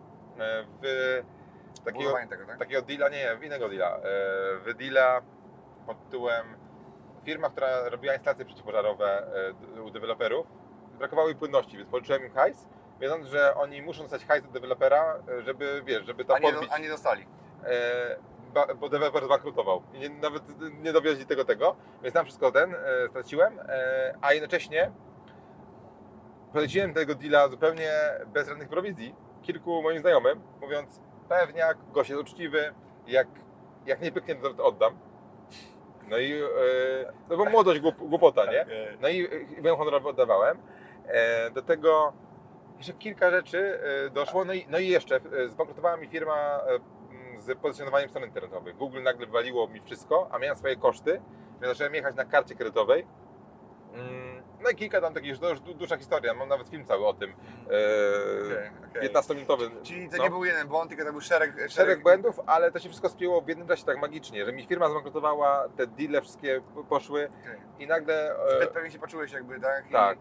w 0.81 1.83
takiego, 1.85 2.13
tego, 2.29 2.45
tak? 2.45 2.59
takiego 2.59 2.81
deala, 2.81 3.09
nie, 3.09 3.37
w 3.39 3.43
innego 3.43 3.69
deala, 3.69 3.99
w 4.65 4.73
deala 4.73 5.21
pod 5.87 6.03
tytułem 6.05 6.45
firma, 7.23 7.49
która 7.49 7.89
robiła 7.89 8.13
instalacje 8.13 8.45
przeciwpożarowe 8.45 9.27
u 9.85 9.89
deweloperów, 9.91 10.47
brakowało 10.95 11.27
jej 11.27 11.37
płynności, 11.37 11.77
więc 11.77 11.89
pożyczyłem 11.89 12.23
im 12.25 12.31
hajs, 12.31 12.67
wiedząc, 12.99 13.25
że 13.27 13.55
oni 13.55 13.81
muszą 13.81 14.01
dostać 14.01 14.25
hajs 14.25 14.45
od 14.45 14.51
dewelopera, 14.51 15.19
e, 15.29 15.41
żeby, 15.43 15.81
wiesz, 15.85 16.05
żeby 16.05 16.23
A 16.23 16.25
tam 16.27 16.41
nie, 16.41 16.51
podbić, 16.51 16.69
do, 16.69 16.75
a 16.75 16.77
nie 16.79 16.89
dostali. 16.89 17.25
e, 17.65 18.17
ba, 18.53 18.67
bo 18.75 18.89
deweloper 18.89 19.23
zbankrutował 19.25 19.83
i 19.93 19.99
nie, 19.99 20.09
nawet 20.09 20.43
nie 20.83 20.93
dowieźli 20.93 21.25
tego 21.25 21.45
tego, 21.45 21.75
więc 22.03 22.13
tam 22.13 22.25
wszystko 22.25 22.51
ten 22.51 22.75
e, 22.75 23.07
straciłem, 23.09 23.59
e, 23.59 24.15
a 24.21 24.33
jednocześnie 24.33 24.91
poleciłem 26.53 26.93
tego 26.93 27.15
deala 27.15 27.47
zupełnie 27.49 27.91
bez 28.27 28.47
żadnych 28.49 28.69
prowizji 28.69 29.15
kilku 29.41 29.81
moim 29.81 29.99
znajomym, 29.99 30.41
mówiąc 30.61 31.01
pewniak, 31.29 31.77
gość 31.91 32.09
jest 32.09 32.21
uczciwy, 32.21 32.73
jak, 33.07 33.27
jak 33.85 34.01
nie 34.01 34.11
pyknie, 34.11 34.35
to 34.35 34.53
to 34.53 34.65
oddam. 34.65 34.97
No 36.09 36.17
i 36.17 36.33
e, 36.33 37.13
no 37.29 37.37
bo 37.37 37.45
młodość, 37.45 37.79
głup, 37.79 37.95
głupota, 37.97 38.45
nie? 38.51 38.65
No 39.01 39.07
i 39.07 39.25
e, 39.57 39.61
byłem 39.61 39.77
honorowy, 39.77 40.09
oddawałem. 40.09 40.57
E, 41.07 41.51
do 41.51 41.61
tego 41.61 42.13
jeszcze 42.77 42.93
kilka 42.93 43.31
rzeczy 43.31 43.79
e, 44.05 44.09
doszło, 44.09 44.45
no 44.45 44.53
i, 44.53 44.65
no 44.69 44.77
i 44.79 44.87
jeszcze 44.87 45.15
e, 45.15 45.47
zbankrutowała 45.49 45.97
mi 45.97 46.07
firma 46.07 46.61
z 47.37 47.59
pozycjonowaniem 47.59 48.09
stron 48.09 48.23
internetowych. 48.25 48.75
Google 48.77 49.03
nagle 49.03 49.25
wywaliło 49.25 49.67
mi 49.67 49.81
wszystko, 49.81 50.27
a 50.31 50.39
miałem 50.39 50.57
swoje 50.57 50.75
koszty, 50.75 51.21
więc 51.61 51.73
zacząłem 51.73 51.95
jechać 51.95 52.15
na 52.15 52.25
karcie 52.25 52.55
kredytowej. 52.55 53.07
Mm, 53.93 54.43
No 54.63 54.69
i 54.69 54.75
kilka 54.75 55.01
tam 55.01 55.13
takich, 55.13 55.39
to 55.39 55.49
już 55.49 55.59
du- 55.59 55.73
dłuższa 55.73 55.97
historia, 55.97 56.33
mam 56.33 56.49
nawet 56.49 56.69
film 56.69 56.85
cały 56.85 57.07
o 57.07 57.13
tym. 57.13 57.31
E, 57.31 58.91
okej. 58.91 59.09
15-minutowy. 59.09 59.81
Czyli 59.83 60.09
to 60.09 60.17
no. 60.17 60.23
nie 60.23 60.29
był 60.29 60.45
jeden 60.45 60.67
błąd, 60.67 60.89
tylko 60.89 61.05
to 61.05 61.11
był 61.11 61.21
szereg... 61.21 61.51
Szereg, 61.55 61.71
Szereg 61.71 62.01
błędów, 62.03 62.39
ale 62.45 62.71
to 62.71 62.79
się 62.79 62.89
wszystko 62.89 63.09
spięło 63.09 63.41
w 63.41 63.47
jednym 63.47 63.67
czasie 63.67 63.85
tak 63.85 64.01
magicznie, 64.01 64.45
że 64.45 64.53
mi 64.53 64.65
firma 64.65 64.89
zbankrutowała, 64.89 65.69
te 65.77 65.87
deale 65.87 66.21
wszystkie 66.21 66.61
poszły 66.89 67.29
Okej. 67.41 67.61
i 67.79 67.87
nagle... 67.87 68.35
Zbyt 68.57 68.69
pewnie 68.69 68.91
się 68.91 68.99
poczułeś 68.99 69.31
jakby, 69.31 69.59
tak? 69.59 69.89
I- 69.89 69.91
tak. 69.93 70.17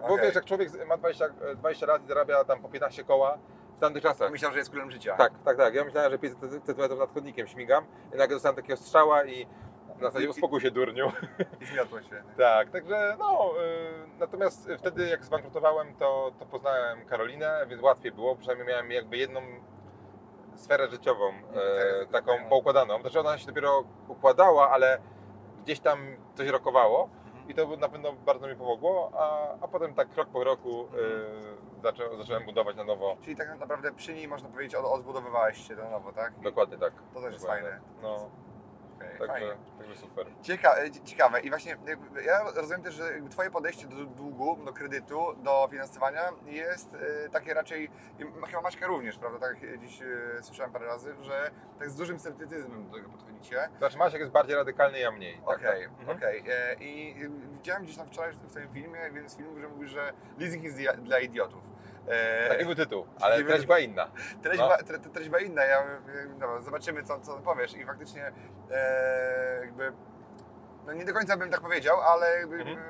Bo 0.00 0.06
Okej. 0.06 0.26
wiesz, 0.26 0.34
jak 0.34 0.44
człowiek 0.44 0.86
ma 0.86 0.96
20, 0.96 1.24
20 1.56 1.86
lat 1.86 2.04
i 2.04 2.06
zarabia 2.06 2.44
tam 2.44 2.62
po 2.62 2.68
15 2.68 3.04
koła 3.04 3.38
w 3.76 3.80
tamtych 3.80 4.02
czasach. 4.02 4.30
Myślał, 4.30 4.52
że 4.52 4.58
jest 4.58 4.70
królem 4.70 4.90
życia. 4.90 5.16
Tak, 5.16 5.32
tak, 5.44 5.56
tak. 5.56 5.74
Ja 5.74 5.84
myślałem, 5.84 6.10
że 6.12 6.18
500 6.18 6.64
cm 6.64 6.98
nad 6.98 7.14
chodnikiem 7.14 7.46
śmigam 7.46 7.84
i 8.14 8.16
nagle 8.16 8.36
dostałem 8.36 8.56
takiego 8.56 8.76
strzała 8.76 9.24
i 9.24 9.46
na 9.98 10.06
zasadzie 10.06 10.30
uspokój 10.30 10.60
się 10.60 10.70
durniu. 10.70 11.12
I 11.60 11.66
zmiotło 11.66 12.02
się. 12.02 12.22
Tak, 12.38 12.70
także 12.70 13.16
no, 13.18 13.50
y, 14.14 14.18
natomiast 14.18 14.70
wtedy 14.78 15.08
jak 15.08 15.24
zbankrutowałem, 15.24 15.94
to, 15.94 16.32
to 16.38 16.46
poznałem 16.46 17.04
Karolinę, 17.06 17.66
więc 17.68 17.82
łatwiej 17.82 18.12
było, 18.12 18.36
przynajmniej 18.36 18.68
miałem 18.68 18.90
jakby 18.90 19.16
jedną 19.16 19.40
sferę 20.54 20.88
życiową 20.88 21.28
e, 21.28 22.06
taką 22.06 22.32
okej. 22.32 22.48
poukładaną. 22.48 23.00
Znaczy 23.00 23.20
ona 23.20 23.38
się 23.38 23.46
dopiero 23.46 23.84
układała, 24.08 24.70
ale 24.70 24.98
gdzieś 25.64 25.80
tam 25.80 25.98
coś 26.34 26.48
rokowało. 26.48 27.08
I 27.48 27.54
to 27.54 27.76
na 27.76 27.88
pewno 27.88 28.12
bardzo 28.12 28.48
mi 28.48 28.56
pomogło, 28.56 29.10
a, 29.14 29.54
a 29.64 29.68
potem 29.68 29.94
tak 29.94 30.08
krok 30.08 30.28
po 30.28 30.40
kroku 30.40 30.82
y, 30.82 31.82
zaczą, 31.82 32.02
zacząłem 32.18 32.44
budować 32.44 32.76
na 32.76 32.84
nowo. 32.84 33.16
Czyli 33.22 33.36
tak 33.36 33.60
naprawdę 33.60 33.92
przy 33.92 34.14
niej 34.14 34.28
można 34.28 34.48
powiedzieć 34.48 34.74
od, 34.74 34.84
odbudowywałeś 34.84 35.68
się 35.68 35.76
na 35.76 35.90
nowo, 35.90 36.12
tak? 36.12 36.40
Dokładnie 36.40 36.78
tak. 36.78 36.92
To 37.14 37.20
też 37.20 37.32
jest 37.32 37.44
Dokładnie. 37.44 37.68
fajne. 37.68 37.80
No, 38.02 38.30
Okej, 39.14 39.18
także, 39.28 39.46
fajnie. 39.46 39.56
także 39.78 39.96
super. 39.96 40.26
Cieka 40.42 40.74
e, 40.78 40.90
cie- 40.90 41.00
ciekawe 41.04 41.40
i 41.40 41.50
właśnie 41.50 41.76
ja 42.26 42.42
rozumiem 42.54 42.82
też, 42.82 42.94
że 42.94 43.04
Twoje 43.30 43.50
podejście 43.50 43.86
do 43.86 44.04
długu, 44.04 44.56
do 44.64 44.72
kredytu, 44.72 45.34
do 45.42 45.68
finansowania 45.70 46.22
jest 46.46 46.94
e, 46.94 47.28
takie 47.28 47.54
raczej, 47.54 47.90
chyba 48.18 48.60
Maćka 48.60 48.86
również, 48.86 49.18
prawda, 49.18 49.38
tak 49.38 49.62
jak 49.62 49.78
dziś 49.80 50.02
e, 50.02 50.06
słyszałem 50.42 50.72
parę 50.72 50.86
razy, 50.86 51.14
że 51.22 51.50
tak 51.78 51.90
z 51.90 51.96
dużym 51.96 52.18
sceptycyzmem 52.18 52.88
do 52.88 52.96
tego 52.96 53.08
podchodzicie. 53.08 53.68
Znaczy 53.78 53.98
Masiek 53.98 54.20
jest 54.20 54.32
bardziej 54.32 54.56
radykalny, 54.56 54.98
ja 54.98 55.10
mniej. 55.10 55.34
Tak, 55.46 55.56
Okej, 55.58 55.82
tak. 55.88 56.00
Mhm. 56.00 56.16
okej. 56.18 56.44
I 56.80 57.14
widziałem 57.52 57.82
gdzieś 57.84 57.96
tam 57.96 58.06
wczoraj 58.06 58.32
w 58.32 58.52
tym 58.54 58.68
filmie, 58.72 59.00
z 59.26 59.36
filmów, 59.36 59.58
że 59.58 59.68
mówisz, 59.68 59.90
że 59.90 60.12
leasing 60.38 60.64
jest 60.64 60.76
dla 60.98 61.18
idiotów. 61.18 61.60
E, 62.08 62.48
Taki 62.48 62.64
był 62.64 62.74
tytuł, 62.74 63.06
ale 63.20 63.34
treść 63.44 63.58
był- 63.58 63.66
była 63.66 63.78
inna. 63.78 64.10
Treść, 64.42 64.60
No. 64.60 64.68
ba, 64.68 64.76
tre, 64.78 64.98
treść 64.98 65.28
była 65.28 65.40
inna, 65.40 65.64
ja, 65.64 65.80
e, 65.82 65.96
dobra, 66.38 66.60
zobaczymy 66.62 67.02
co, 67.02 67.20
co 67.20 67.36
powiesz 67.38 67.74
i 67.76 67.84
faktycznie 67.84 68.32
e, 68.70 69.58
jakby, 69.60 69.92
no 70.86 70.92
nie 70.92 71.04
do 71.04 71.12
końca 71.14 71.36
bym 71.36 71.50
tak 71.50 71.60
powiedział, 71.60 72.00
ale 72.00 72.30
jakby, 72.38 72.56
Mhm. 72.56 72.78
e, 72.78 72.82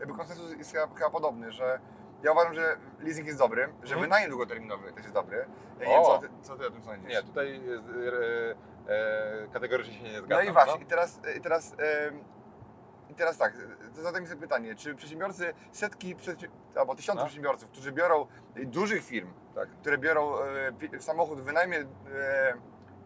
jakby 0.00 0.14
konsensus 0.14 0.52
jest 0.58 0.72
chyba, 0.72 0.86
chyba 0.94 1.10
podobny, 1.10 1.52
że 1.52 1.80
ja 2.22 2.32
uważam, 2.32 2.54
że 2.54 2.76
leasing 3.00 3.26
jest 3.26 3.38
dobry, 3.38 3.62
że 3.62 3.94
Mhm. 3.94 4.00
wynajem 4.00 4.30
długoterminowy 4.30 4.92
też 4.92 5.02
jest 5.02 5.14
dobry. 5.14 5.46
Ja 5.80 5.86
nie 5.86 5.94
wiem, 5.94 6.04
co 6.04 6.18
ty, 6.18 6.28
co 6.42 6.56
ty 6.56 6.66
o 6.66 6.70
tym 6.70 6.82
sądzisz? 6.82 7.10
Nie, 7.10 7.22
tutaj 7.22 7.60
e, 8.88 8.92
e, 8.94 9.48
kategorycznie 9.52 9.94
się 9.94 10.02
nie 10.02 10.20
no 10.20 10.24
zgadzam. 10.26 10.46
i 10.46 10.52
właśnie, 10.52 10.82
i 10.82 10.86
teraz, 10.86 11.20
i 11.36 11.40
teraz, 11.40 11.72
e, 11.72 12.10
i 13.12 13.14
teraz 13.14 13.38
tak, 13.38 13.52
mi 14.20 14.26
sobie 14.26 14.40
pytanie, 14.40 14.74
czy 14.74 14.94
przedsiębiorcy, 14.94 15.54
setki 15.72 16.14
albo 16.76 16.94
tysiące 16.94 17.18
No. 17.20 17.24
przedsiębiorców, 17.26 17.68
którzy 17.70 17.92
biorą 17.92 18.26
e, 18.56 18.64
dużych 18.64 19.04
firm, 19.04 19.32
Tak. 19.54 19.68
które 19.68 19.98
biorą 19.98 20.34
e, 20.38 21.00
samochód 21.00 21.40
w 21.40 21.44
wynajmie 21.44 21.78
e, 21.78 21.84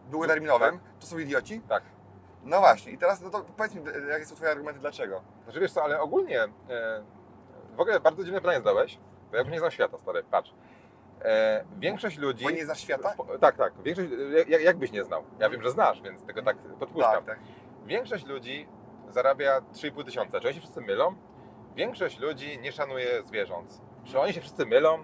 długoterminowym, 0.09 0.79
to 0.99 1.07
są 1.07 1.17
idioci? 1.17 1.61
Tak. 1.69 1.83
No 2.43 2.59
właśnie, 2.59 2.91
i 2.91 2.97
teraz 2.97 3.21
no 3.21 3.29
to 3.29 3.41
powiedz 3.57 3.75
mi, 3.75 3.81
jakie 4.09 4.25
są 4.25 4.35
Twoje 4.35 4.51
argumenty, 4.51 4.79
dlaczego? 4.79 5.21
Znaczy 5.43 5.59
wiesz 5.59 5.71
co, 5.71 5.83
ale 5.83 5.99
ogólnie 6.01 6.43
e, 6.43 6.49
w 7.75 7.79
ogóle 7.79 7.99
bardzo 7.99 8.23
dziwne 8.23 8.39
pytanie 8.41 8.57
zadałeś, 8.57 8.99
bo 9.31 9.35
ja 9.37 9.41
już 9.43 9.51
nie 9.51 9.59
znam 9.59 9.71
świata, 9.71 9.97
stary, 9.97 10.23
patrz. 10.31 10.53
E, 11.21 11.65
większość 11.77 12.17
ludzi... 12.17 12.43
Bo 12.43 12.51
nie 12.51 12.65
znasz 12.65 12.79
świata? 12.79 13.13
W- 13.17 13.39
Tak, 13.39 13.57
tak. 13.57 13.73
Większość, 13.83 14.09
jak, 14.47 14.61
jak 14.61 14.77
byś 14.77 14.91
nie 14.91 15.03
znał? 15.03 15.23
Ja 15.39 15.49
wiem, 15.49 15.61
że 15.63 15.71
znasz, 15.71 16.01
więc 16.01 16.23
tego 16.23 16.41
tak 16.41 16.57
podpuszczam. 16.57 17.13
Tak, 17.13 17.25
tak. 17.25 17.39
Większość 17.85 18.25
ludzi 18.25 18.67
zarabia 19.17 19.61
3,5 19.73 20.05
tysiąca. 20.05 20.39
Czy 20.39 20.47
oni 20.47 20.55
się 20.55 20.61
wszyscy 20.61 20.81
mylą? 20.81 21.15
Większość 21.75 22.19
ludzi 22.19 22.59
nie 22.59 22.71
szanuje 22.71 23.23
zwierząt. 23.23 23.81
Czy 24.05 24.19
oni 24.19 24.33
się 24.33 24.41
wszyscy 24.41 24.65
mylą? 24.65 24.99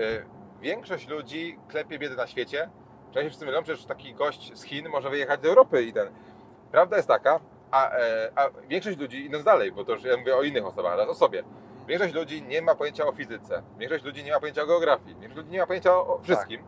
Y, 0.00 0.26
Większość 0.60 1.08
ludzi 1.08 1.58
klepie 1.68 1.98
biedy 1.98 2.16
na 2.16 2.26
świecie. 2.26 2.70
Czy 3.10 3.18
oni 3.18 3.26
się 3.26 3.30
wszyscy 3.30 3.46
mylą? 3.46 3.62
Przecież 3.62 3.84
taki 3.84 4.14
gość 4.14 4.58
z 4.58 4.62
Chin 4.62 4.88
może 4.88 5.10
wyjechać 5.10 5.40
do 5.40 5.48
Europy 5.48 5.82
i 5.82 5.92
ten. 5.92 6.08
Prawda 6.70 6.96
jest 6.96 7.08
taka, 7.08 7.40
a, 7.70 7.90
e, 7.90 8.30
a 8.36 8.50
większość 8.68 8.98
ludzi, 8.98 9.24
idąc 9.24 9.44
dalej, 9.44 9.72
bo 9.72 9.84
to 9.84 9.92
już 9.92 10.04
ja 10.04 10.16
mówię 10.16 10.36
o 10.36 10.42
innych 10.42 10.66
osobach, 10.66 10.92
ale 10.92 11.08
o 11.08 11.14
sobie. 11.14 11.44
Większość 11.86 12.14
ludzi 12.14 12.42
nie 12.42 12.62
ma 12.62 12.74
pojęcia 12.74 13.06
o 13.06 13.12
fizyce. 13.12 13.62
Większość 13.78 14.04
ludzi 14.04 14.24
nie 14.24 14.32
ma 14.32 14.40
pojęcia 14.40 14.62
o 14.62 14.66
geografii. 14.66 15.16
Większość 15.20 15.36
ludzi 15.36 15.50
nie 15.50 15.60
ma 15.60 15.66
pojęcia 15.66 15.92
o, 15.92 16.06
o 16.14 16.18
wszystkim. 16.18 16.62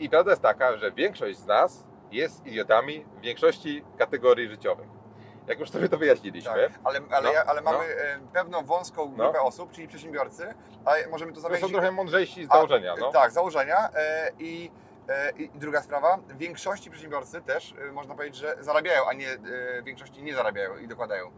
I 0.00 0.08
prawda 0.08 0.30
jest 0.30 0.42
taka, 0.42 0.76
że 0.76 0.92
większość 0.92 1.38
z 1.38 1.46
nas 1.46 1.86
jest 2.12 2.46
idiotami 2.46 3.04
w 3.04 3.20
większości 3.20 3.84
kategorii 3.98 4.48
życiowych. 4.48 5.01
Jak 5.46 5.60
już 5.60 5.70
sobie 5.70 5.88
to 5.88 5.98
wyjaśniliśmy. 5.98 6.50
Tak, 6.68 6.78
ale, 6.84 7.00
ale, 7.10 7.28
No, 7.28 7.32
ja, 7.32 7.44
ale 7.44 7.60
no. 7.60 7.72
mamy 7.72 7.84
e, 7.84 8.18
pewną 8.32 8.64
wąską 8.64 9.02
No. 9.16 9.24
grupę 9.24 9.40
osób, 9.40 9.72
czyli 9.72 9.88
przedsiębiorcy, 9.88 10.54
a 10.84 10.90
możemy 11.10 11.32
to 11.32 11.36
To 11.36 11.40
zamienić... 11.40 11.64
są 11.66 11.72
trochę 11.72 11.90
mądrzejsi 11.92 12.44
z 12.46 12.50
A, 12.50 12.54
założenia. 12.54 12.94
No. 13.00 13.12
Tak, 13.12 13.30
założenia. 13.30 13.88
E, 13.94 14.30
i, 14.38 14.70
e, 15.08 15.30
I 15.30 15.50
druga 15.54 15.82
sprawa, 15.82 16.16
w 16.16 16.36
większości 16.38 16.90
przedsiębiorcy 16.90 17.42
też 17.42 17.74
można 17.92 18.14
powiedzieć, 18.14 18.36
że 18.36 18.56
zarabiają, 18.60 19.02
a 19.08 19.12
nie 19.12 19.26
w 19.38 19.84
większości 19.84 20.22
nie 20.22 20.34
zarabiają 20.34 20.76
i 20.78 20.88
dokładają. 20.88 21.30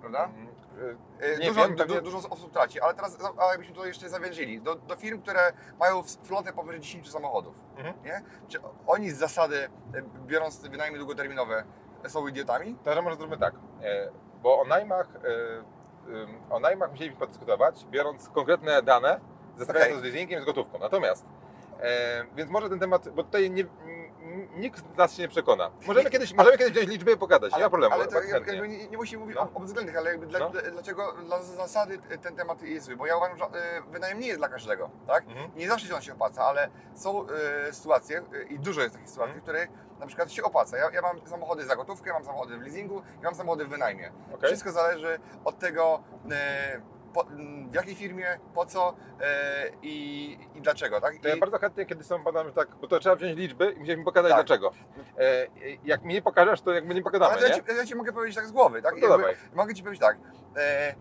Prawda? 0.00 0.30
E, 1.20 1.38
Nie 1.38 1.48
dużo, 1.48 1.60
wiem, 1.68 1.76
du, 1.76 2.00
dużo 2.02 2.18
osób 2.18 2.52
traci, 2.52 2.80
ale 2.80 2.94
teraz 2.94 3.18
ale 3.38 3.50
jakbyśmy 3.50 3.74
to 3.74 3.86
jeszcze 3.86 4.08
zawężyli. 4.08 4.60
Do, 4.60 4.74
do 4.74 4.96
firm, 4.96 5.22
które 5.22 5.52
mają 5.78 6.02
flotę 6.02 6.52
powyżej 6.52 6.80
10 6.80 7.10
samochodów. 7.12 7.54
Mhm. 7.76 7.94
Nie? 8.04 8.22
Czy 8.48 8.58
oni 8.86 9.10
z 9.10 9.16
zasady, 9.18 9.68
biorąc 10.26 10.58
wynajmy 10.68 10.98
długoterminowe, 10.98 11.64
są 12.08 12.26
idiotami? 12.28 12.76
To 12.84 12.94
że 12.94 13.02
może 13.02 13.16
zróbmy 13.16 13.38
tak. 13.38 13.54
E, 13.82 14.08
Bo 14.42 14.60
o 14.60 14.64
najmach, 14.64 15.08
e, 15.16 16.12
ym, 16.12 16.28
o 16.50 16.60
najmach 16.60 16.90
musieliśmy 16.90 17.18
podyskutować, 17.18 17.86
biorąc 17.90 18.28
konkretne 18.28 18.82
dane, 18.82 19.20
zestawiając 19.56 19.94
to 19.94 20.00
z 20.00 20.02
leasingiem, 20.02 20.42
z 20.42 20.44
gotówką. 20.44 20.78
Natomiast, 20.78 21.24
e, 21.80 22.24
więc 22.36 22.50
może 22.50 22.68
ten 22.68 22.78
temat, 22.78 23.08
bo 23.08 23.24
tutaj 23.24 23.50
nie, 23.50 23.64
nikt 24.56 24.94
z 24.94 24.96
nas 24.96 25.14
się 25.14 25.22
nie 25.22 25.28
przekona. 25.28 25.70
Możemy 25.86 26.10
kiedyś, 26.10 26.34
możemy 26.34 26.58
kiedyś 26.58 26.72
wziąć 26.72 26.88
liczby 26.88 27.12
i 27.12 27.16
pogadać, 27.16 27.56
nie 27.56 27.62
ma 27.62 27.70
problemu. 27.70 27.94
Ale 27.94 28.06
to 28.06 28.22
jakby, 28.22 28.68
nie, 28.68 28.88
nie 28.88 28.96
musimy 28.96 29.20
mówić 29.20 29.36
No. 29.36 29.50
o, 29.54 29.60
względach, 29.60 29.96
ale 29.96 30.10
jakby 30.10 30.26
dla, 30.26 30.38
No. 30.38 30.50
dla, 30.50 30.62
dlaczego 30.62 31.12
dla 31.12 31.42
zasady 31.42 31.98
ten 32.22 32.36
temat 32.36 32.62
jest 32.62 32.86
zły? 32.86 32.96
Bo 32.96 33.06
ja 33.06 33.16
uważam, 33.16 33.38
że 33.38 33.44
e, 33.44 33.82
wynajem 33.90 34.20
nie 34.20 34.26
jest 34.26 34.40
dla 34.40 34.48
każdego, 34.48 34.90
tak? 35.06 35.24
Mhm. 35.24 35.50
Nie 35.56 35.68
zawsze 35.68 35.86
się 35.86 35.94
on 35.94 36.02
się 36.02 36.12
opłaca, 36.12 36.44
ale 36.44 36.68
są 36.94 37.26
e, 37.68 37.72
sytuacje 37.72 38.18
e, 38.18 38.42
i 38.42 38.58
dużo 38.58 38.80
jest 38.80 38.92
takich 38.94 39.08
sytuacji, 39.10 39.34
Mhm. 39.36 39.40
w 39.40 39.42
których 39.42 39.96
na 40.00 40.06
przykład 40.06 40.32
się 40.32 40.42
opłaca. 40.42 40.76
Ja, 40.78 40.90
ja 40.92 41.02
mam 41.02 41.26
samochody 41.26 41.64
za 41.64 41.76
gotówkę, 41.76 42.12
mam 42.12 42.24
samochody 42.24 42.58
w 42.58 42.62
leasingu, 42.62 43.02
ja 43.16 43.22
mam 43.24 43.34
samochody 43.34 43.64
w 43.64 43.68
wynajmie. 43.68 44.12
Okej. 44.34 44.48
Wszystko 44.48 44.72
zależy 44.72 45.18
od 45.44 45.58
tego, 45.58 46.00
po, 47.16 47.26
w 47.70 47.74
jakiej 47.74 47.94
firmie, 47.94 48.38
po 48.54 48.66
co 48.66 48.94
e, 49.20 49.70
i, 49.82 50.38
i 50.54 50.60
dlaczego, 50.60 51.00
tak? 51.00 51.14
To 51.22 51.28
ja 51.28 51.36
bardzo 51.36 51.58
chętnie, 51.58 51.86
kiedy 51.86 52.04
są 52.04 52.24
badamy 52.24 52.52
tak, 52.52 52.68
bo 52.80 52.88
to 52.88 52.98
trzeba 52.98 53.16
wziąć 53.16 53.38
liczby 53.38 53.72
i 53.72 53.78
musisz 53.78 53.96
mi 53.96 54.04
pokazać 54.04 54.32
Tak. 54.32 54.46
dlaczego. 54.46 54.72
E, 55.18 55.46
jak 55.84 56.02
mi 56.02 56.14
nie 56.14 56.22
pokażesz, 56.22 56.60
to 56.60 56.72
jakby 56.72 56.94
nie 56.94 57.02
pogadamy, 57.02 57.34
ale 57.34 57.48
ja 57.48 57.74
ja 57.76 57.86
ci 57.86 57.94
mogę 57.94 58.12
powiedzieć 58.12 58.36
tak 58.36 58.46
z 58.46 58.52
głowy, 58.52 58.82
tak? 58.82 58.94
No 59.00 59.08
Jakby-. 59.08 59.34
Mogę 59.54 59.74
Ci 59.74 59.82
powiedzieć 59.82 60.00
tak. 60.00 60.16
E, 60.56 60.94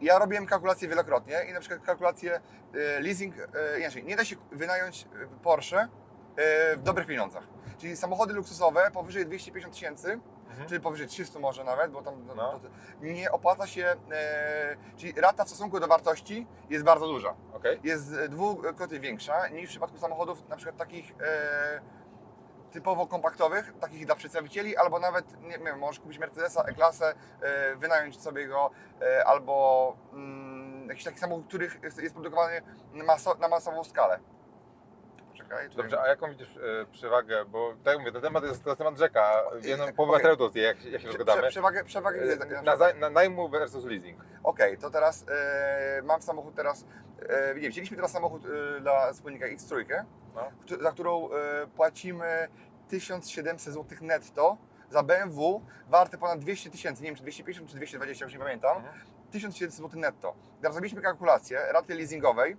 ja 0.00 0.18
robiłem 0.18 0.46
kalkulacje 0.46 0.88
wielokrotnie 0.88 1.36
i 1.50 1.52
na 1.52 1.60
przykład 1.60 1.82
kalkulację 1.82 2.40
e, 2.74 3.00
leasing, 3.00 3.34
inaczej, 3.78 4.04
nie 4.04 4.16
da 4.16 4.24
się 4.24 4.36
wynająć 4.52 5.08
Porsche 5.42 5.88
w 6.76 6.82
dobrych 6.82 7.06
pieniądzach. 7.06 7.42
Czyli 7.78 7.96
samochody 7.96 8.34
luksusowe 8.34 8.90
powyżej 8.92 9.26
250 9.26 9.74
tysięcy, 9.74 10.20
Mhm. 10.60 10.68
czy 10.68 10.80
powyżej 10.80 11.06
300 11.06 11.38
może 11.38 11.64
nawet, 11.64 11.90
bo 11.92 12.02
tam 12.02 12.26
No. 12.36 12.60
to, 12.60 12.68
nie 13.00 13.32
opłaca 13.32 13.66
się, 13.66 13.86
e, 14.12 14.76
czyli 14.96 15.12
rata 15.20 15.44
w 15.44 15.48
stosunku 15.48 15.80
do 15.80 15.86
wartości 15.88 16.46
jest 16.70 16.84
bardzo 16.84 17.06
duża. 17.06 17.34
Okej. 17.52 17.80
Jest 17.84 18.12
e, 18.12 18.28
dwukrotnie 18.28 19.00
większa 19.00 19.48
niż 19.48 19.66
w 19.66 19.68
przypadku 19.70 19.98
samochodów 19.98 20.48
na 20.48 20.56
przykład 20.56 20.76
takich 20.76 21.12
e, 21.20 21.80
typowo 22.72 23.06
kompaktowych, 23.06 23.72
takich 23.80 24.06
dla 24.06 24.14
przedstawicieli, 24.14 24.76
albo 24.76 24.98
nawet, 24.98 25.40
nie 25.42 25.58
wiem, 25.58 25.78
możesz 25.78 26.00
kupić 26.00 26.18
Mercedesa 26.18 26.62
E-klasę, 26.62 27.14
e, 27.42 27.76
wynająć 27.76 28.20
sobie 28.20 28.46
go, 28.48 28.70
e, 29.02 29.24
albo 29.24 29.96
mm, 30.12 30.88
jakiś 30.88 31.04
taki 31.04 31.18
samochód, 31.18 31.46
który 31.46 31.70
jest, 31.82 32.02
jest 32.02 32.14
produkowany 32.14 32.62
na, 32.92 33.04
maso, 33.04 33.34
na 33.34 33.48
masową 33.48 33.84
skalę. 33.84 34.18
Tutaj- 35.50 35.68
Dobrze, 35.76 36.00
a 36.00 36.06
jaką 36.08 36.30
widzisz 36.30 36.56
e, 36.56 36.86
przewagę, 36.92 37.44
bo 37.44 37.74
tak 37.84 37.86
jak 37.86 37.98
mówię, 37.98 38.12
ten 38.12 38.22
temat 38.22 38.44
jest, 38.44 38.64
to 38.64 38.76
temat 38.76 38.98
rzeka, 38.98 39.42
jedną 39.62 39.86
tak, 39.86 39.94
połowę 39.94 40.36
zje, 40.52 40.62
jak, 40.62 40.84
jak 40.84 41.02
się 41.02 41.08
rozgadamy. 41.08 41.48
Przewagę, 41.48 41.84
przewagę 41.84 42.20
widzę. 42.20 42.36
tak, 42.36 42.52
E, 42.52 42.62
na 42.62 42.76
Na, 43.00 43.10
najmu 43.10 43.48
versus 43.48 43.84
leasing. 43.84 44.18
Okej, 44.42 44.78
to 44.78 44.90
teraz 44.90 45.24
e, 45.28 46.02
mam 46.02 46.22
samochód 46.22 46.54
teraz, 46.54 46.84
e, 47.28 47.54
nie, 47.54 47.70
wzięliśmy 47.70 47.96
teraz 47.96 48.12
samochód 48.12 48.42
e, 48.76 48.80
dla 48.80 49.12
wspólnika 49.12 49.46
X3, 49.46 49.84
No. 50.34 50.42
za 50.80 50.92
którą 50.92 51.28
e, 51.30 51.66
płacimy 51.76 52.48
1700 52.88 53.74
zł 53.74 53.98
netto 54.00 54.56
za 54.90 55.02
BMW 55.02 55.62
warte 55.88 56.18
ponad 56.18 56.38
200 56.38 56.70
tysięcy, 56.70 57.02
nie 57.02 57.08
wiem 57.08 57.16
czy 57.16 57.22
250 57.22 57.70
czy 57.70 57.76
220, 57.76 58.24
już 58.24 58.34
nie 58.34 58.40
pamiętam. 58.40 58.76
Mhm. 58.76 58.94
1700 59.30 59.72
zł 59.84 60.00
netto. 60.00 60.34
Teraz 60.60 60.74
zrobiliśmy 60.74 61.02
kalkulację 61.02 61.60
raty 61.72 61.94
leasingowej, 61.94 62.56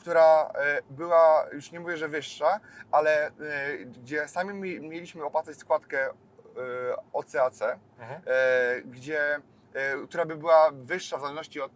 która 0.00 0.50
e, 0.54 0.82
była, 0.90 1.46
już 1.52 1.72
nie 1.72 1.80
mówię, 1.80 1.96
że 1.96 2.08
wyższa, 2.08 2.60
ale 2.90 3.26
e, 3.26 3.32
gdzie 3.78 4.28
sami 4.28 4.54
mi- 4.54 4.80
mieliśmy 4.80 5.24
opłacać 5.24 5.56
składkę 5.56 6.06
e, 6.08 6.12
OCAC, 7.12 7.62
Mhm. 7.98 8.22
gdzie, 8.84 9.40
która 10.08 10.24
by 10.24 10.36
była 10.36 10.70
wyższa 10.72 11.18
w 11.18 11.20
zależności 11.20 11.60
od, 11.60 11.72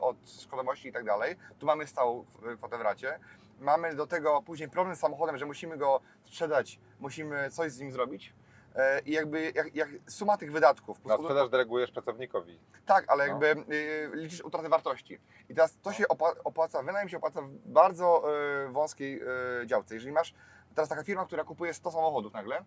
od 0.00 0.16
składowości 0.24 0.88
i 0.88 0.92
tak 0.92 1.04
dalej. 1.04 1.36
Tu 1.58 1.66
mamy 1.66 1.86
stałą 1.86 2.24
kwotę 2.56 2.78
w 2.78 2.80
racie. 2.80 3.18
Mamy 3.60 3.94
do 3.94 4.06
tego 4.06 4.42
później 4.42 4.68
problem 4.68 4.96
z 4.96 5.00
samochodem, 5.00 5.38
że 5.38 5.46
musimy 5.46 5.76
go 5.76 6.00
sprzedać, 6.24 6.80
musimy 7.00 7.50
coś 7.50 7.72
z 7.72 7.80
nim 7.80 7.92
zrobić. 7.92 8.32
E, 8.76 9.00
I 9.00 9.12
jakby 9.12 9.52
jak, 9.54 9.74
jak 9.74 9.88
suma 10.08 10.36
tych 10.36 10.52
wydatków. 10.52 11.04
Na 11.04 11.16
sprzedaż 11.18 11.48
delegujesz 11.50 11.90
pracownikowi. 11.90 12.58
Tak, 12.86 13.04
ale 13.08 13.26
No. 13.26 13.28
jakby 13.44 13.74
y, 13.74 14.10
liczysz 14.14 14.40
utratę 14.40 14.68
wartości. 14.68 15.18
I 15.48 15.54
teraz 15.54 15.76
to 15.82 15.92
się 15.92 16.04
opłaca, 16.44 16.82
wynajem 16.82 17.08
się 17.08 17.16
opłaca 17.16 17.42
w 17.42 17.48
bardzo 17.50 18.24
y, 18.68 18.72
wąskiej 18.72 19.22
y, 19.62 19.66
działce. 19.66 19.94
Jeżeli 19.94 20.12
masz 20.12 20.34
teraz 20.74 20.88
taka 20.88 21.04
firma, 21.04 21.26
która 21.26 21.44
kupuje 21.44 21.74
100 21.74 21.90
samochodów 21.90 22.32
nagle, 22.32 22.64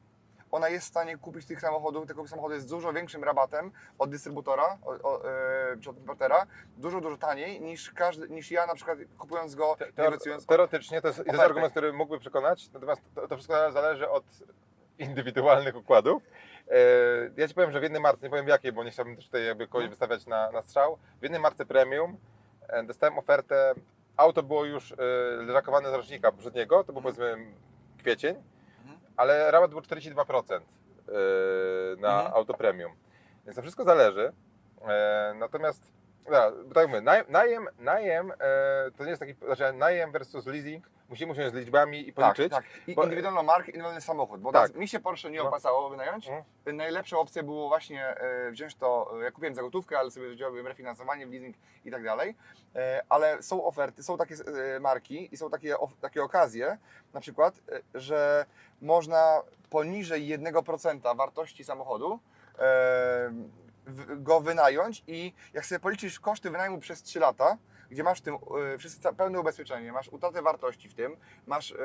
ona 0.52 0.70
jest 0.70 0.86
w 0.86 0.90
stanie 0.90 1.18
kupić 1.18 1.46
tych 1.46 1.62
samochodów, 1.62 2.08
tego 2.08 2.28
samochodu 2.28 2.60
z 2.60 2.66
dużo 2.66 2.94
większym 2.94 3.24
rabatem 3.24 3.72
od 4.00 4.10
dystrybutora 4.10 4.78
o, 4.86 4.90
o, 5.10 5.22
y, 5.74 5.80
czy 5.82 5.90
od 5.90 5.98
importera, 5.98 6.48
dużo, 6.78 7.02
dużo 7.02 7.18
taniej 7.18 7.62
niż, 7.62 7.92
każdy, 7.92 8.30
niż 8.30 8.52
ja 8.52 8.66
na 8.66 8.76
przykład 8.76 8.98
kupując 9.18 9.56
go, 9.56 9.76
teor- 9.80 10.08
obiecując- 10.14 10.46
teoretycznie 10.46 11.02
to 11.02 11.08
jest, 11.08 11.20
to 11.20 11.26
jest 11.26 11.40
argument, 11.40 11.72
który 11.72 11.94
mógłby 11.94 12.20
przekonać, 12.20 12.70
natomiast 12.74 13.02
to, 13.16 13.28
to 13.28 13.36
wszystko 13.36 13.72
zależy 13.72 14.10
od 14.10 14.24
indywidualnych 15.00 15.76
układów. 15.76 16.24
E, 16.72 16.76
Ja 17.38 17.48
Ci 17.48 17.54
powiem, 17.54 17.72
że 17.72 17.80
w 17.80 17.84
jednej 17.84 18.02
marce, 18.02 18.24
nie 18.24 18.30
powiem 18.30 18.46
w 18.46 18.50
jakiej, 18.50 18.72
bo 18.72 18.84
nie 18.84 18.92
chciałbym 18.92 19.16
też 19.16 19.26
tutaj 19.26 19.46
jakby 19.46 19.68
kogoś 19.68 19.84
Mhm. 19.86 19.90
wystawiać 19.90 20.26
na, 20.26 20.52
na 20.52 20.62
strzał, 20.62 20.98
w 21.20 21.24
jednej 21.24 21.42
marce 21.42 21.66
premium 21.66 22.18
e, 22.70 22.84
dostałem 22.84 23.18
ofertę, 23.20 23.74
auto 24.18 24.44
było 24.44 24.66
już 24.66 24.92
e, 24.92 24.96
leżakowane 25.46 25.90
z 25.90 25.94
rocznika 25.94 26.32
poprzedniego, 26.32 26.84
to 26.84 26.94
był 26.94 27.02
powiedzmy 27.02 27.38
kwiecień, 28.00 28.36
Mhm. 28.82 29.00
ale 29.18 29.52
rabat 29.52 29.72
był 29.72 29.80
42% 29.82 30.56
e, 30.56 30.62
na 32.02 32.16
Mhm. 32.18 32.34
auto 32.34 32.54
premium. 32.54 32.92
Więc 33.46 33.56
to 33.56 33.62
wszystko 33.62 33.84
zależy. 33.84 34.32
Natomiast 35.36 35.92
Dobra, 36.28 36.52
tak 36.74 36.88
mówię, 36.88 37.02
naj- 37.02 37.30
najem, 37.30 37.68
najem 37.80 38.32
e, 38.32 38.36
to 38.98 39.04
nie 39.04 39.10
jest 39.10 39.20
taki, 39.20 39.34
znaczy 39.34 39.74
najem 39.74 40.12
versus 40.12 40.46
leasing, 40.46 40.90
musimy 41.10 41.32
usiąść 41.32 41.52
z 41.52 41.54
liczbami 41.54 42.08
i 42.10 42.14
policzyć. 42.14 42.52
Tak, 42.52 42.64
tak. 42.64 42.88
I 42.88 42.96
Bo- 42.96 43.04
indywidualną 43.04 43.44
markę, 43.44 43.66
indywidualny 43.68 44.02
samochód. 44.02 44.42
Bo 44.42 44.52
Tak. 44.52 44.76
mi 44.76 44.88
się 44.88 45.00
Porsche 45.00 45.30
nie 45.32 45.38
No. 45.38 45.46
opłacało 45.46 45.90
wynająć. 45.90 46.28
Mhm. 46.30 46.78
Najlepsza 46.78 47.18
opcja 47.18 47.44
było 47.44 47.68
właśnie 47.68 48.08
e, 48.08 48.52
wziąć 48.52 48.76
to, 48.76 49.14
e, 49.22 49.24
ja 49.24 49.32
kupiłem 49.32 49.56
za 49.56 49.62
gotówkę, 49.62 50.00
ale 50.00 50.12
sobie 50.12 50.30
wziąłem 50.30 50.68
refinansowanie 50.68 51.26
leasing 51.26 51.56
i 51.86 51.92
tak 51.92 52.04
dalej. 52.04 52.36
E, 52.76 53.02
Ale 53.10 53.44
są 53.44 53.64
oferty, 53.66 54.04
są 54.04 54.18
takie 54.18 54.36
e, 54.76 54.80
marki 54.80 55.34
i 55.34 55.38
są 55.38 55.50
takie, 55.50 55.78
of- 55.80 55.98
takie 56.02 56.24
okazje, 56.24 56.78
na 57.14 57.20
przykład, 57.20 57.56
e, 57.96 58.00
że 58.00 58.46
można 58.82 59.42
poniżej 59.70 60.28
1% 60.28 61.16
wartości 61.16 61.64
samochodu 61.64 62.20
go 64.18 64.42
wynająć 64.42 65.04
i 65.08 65.34
jak 65.54 65.66
sobie 65.66 65.80
policzysz 65.80 66.20
koszty 66.20 66.50
wynajmu 66.50 66.80
przez 66.80 67.04
3 67.04 67.20
lata, 67.20 67.58
gdzie 67.92 68.04
masz 68.04 68.20
w 68.20 68.22
tym 68.22 68.36
e, 69.06 69.14
pełne 69.14 69.40
ubezpieczenie, 69.40 69.92
masz 69.92 70.08
utratę 70.08 70.42
wartości 70.42 70.90
w 70.90 70.94
tym, 70.94 71.18
masz 71.48 71.72
e, 71.72 71.76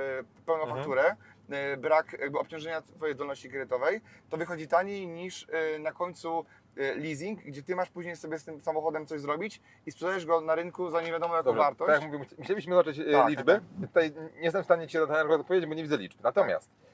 pełną 0.46 0.62
Mhm. 0.62 0.78
fakturę, 0.78 1.16
e, 1.50 1.76
brak 1.76 2.12
jakby 2.20 2.38
obciążenia 2.38 2.82
Twojej 2.82 3.14
zdolności 3.14 3.50
kredytowej, 3.50 4.00
to 4.30 4.36
wychodzi 4.36 4.68
taniej 4.68 5.06
niż 5.08 5.46
na 5.80 5.92
końcu 5.92 6.44
leasing, 6.76 7.40
gdzie 7.42 7.62
Ty 7.62 7.76
masz 7.76 7.90
później 7.90 8.16
sobie 8.16 8.38
z 8.38 8.44
tym 8.44 8.60
samochodem 8.62 9.06
coś 9.06 9.20
zrobić 9.20 9.60
i 9.86 9.92
sprzedajesz 9.92 10.26
go 10.26 10.40
na 10.40 10.54
rynku 10.54 10.90
za 10.90 11.00
nie 11.02 11.12
wiadomo 11.12 11.34
jaką 11.36 11.44
Dobrze, 11.44 11.60
wartość. 11.62 11.92
tak 11.92 12.02
jak 12.02 12.12
mówię, 12.12 12.24
chcielibyśmy 12.42 12.72
zobaczyć 12.74 13.00
Tak, 13.12 13.28
liczby. 13.28 13.52
tak, 13.54 13.62
Tutaj 13.88 14.12
nie 14.34 14.42
jestem 14.42 14.62
w 14.62 14.64
stanie 14.64 14.86
Ci 14.88 14.98
na 14.98 15.06
ten 15.06 15.16
argument 15.16 15.40
odpowiedzieć, 15.40 15.68
bo 15.68 15.74
nie 15.74 15.82
widzę 15.82 15.96
liczb. 15.96 16.18
Natomiast 16.22 16.70
e, 16.70 16.91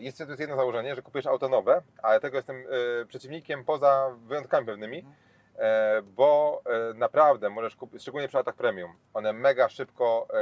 jest, 0.00 0.18
to 0.18 0.24
jest 0.24 0.40
jedno 0.40 0.56
założenie, 0.56 0.94
że 0.94 1.02
kupujesz 1.02 1.26
auto 1.26 1.48
nowe, 1.48 1.82
ale 2.02 2.20
tego 2.20 2.36
jestem 2.36 2.56
e, 3.02 3.06
przeciwnikiem 3.06 3.64
poza 3.64 4.14
wyjątkami 4.26 4.66
pewnymi, 4.66 4.98
Mhm. 4.98 5.14
e, 5.58 6.02
bo 6.02 6.62
e, 6.90 6.94
naprawdę 6.94 7.50
możesz 7.50 7.76
kupić, 7.76 8.02
szczególnie 8.02 8.28
przy 8.28 8.38
autach 8.38 8.54
premium, 8.54 8.92
one 9.14 9.32
mega 9.32 9.68
szybko, 9.68 10.26
e, 10.30 10.36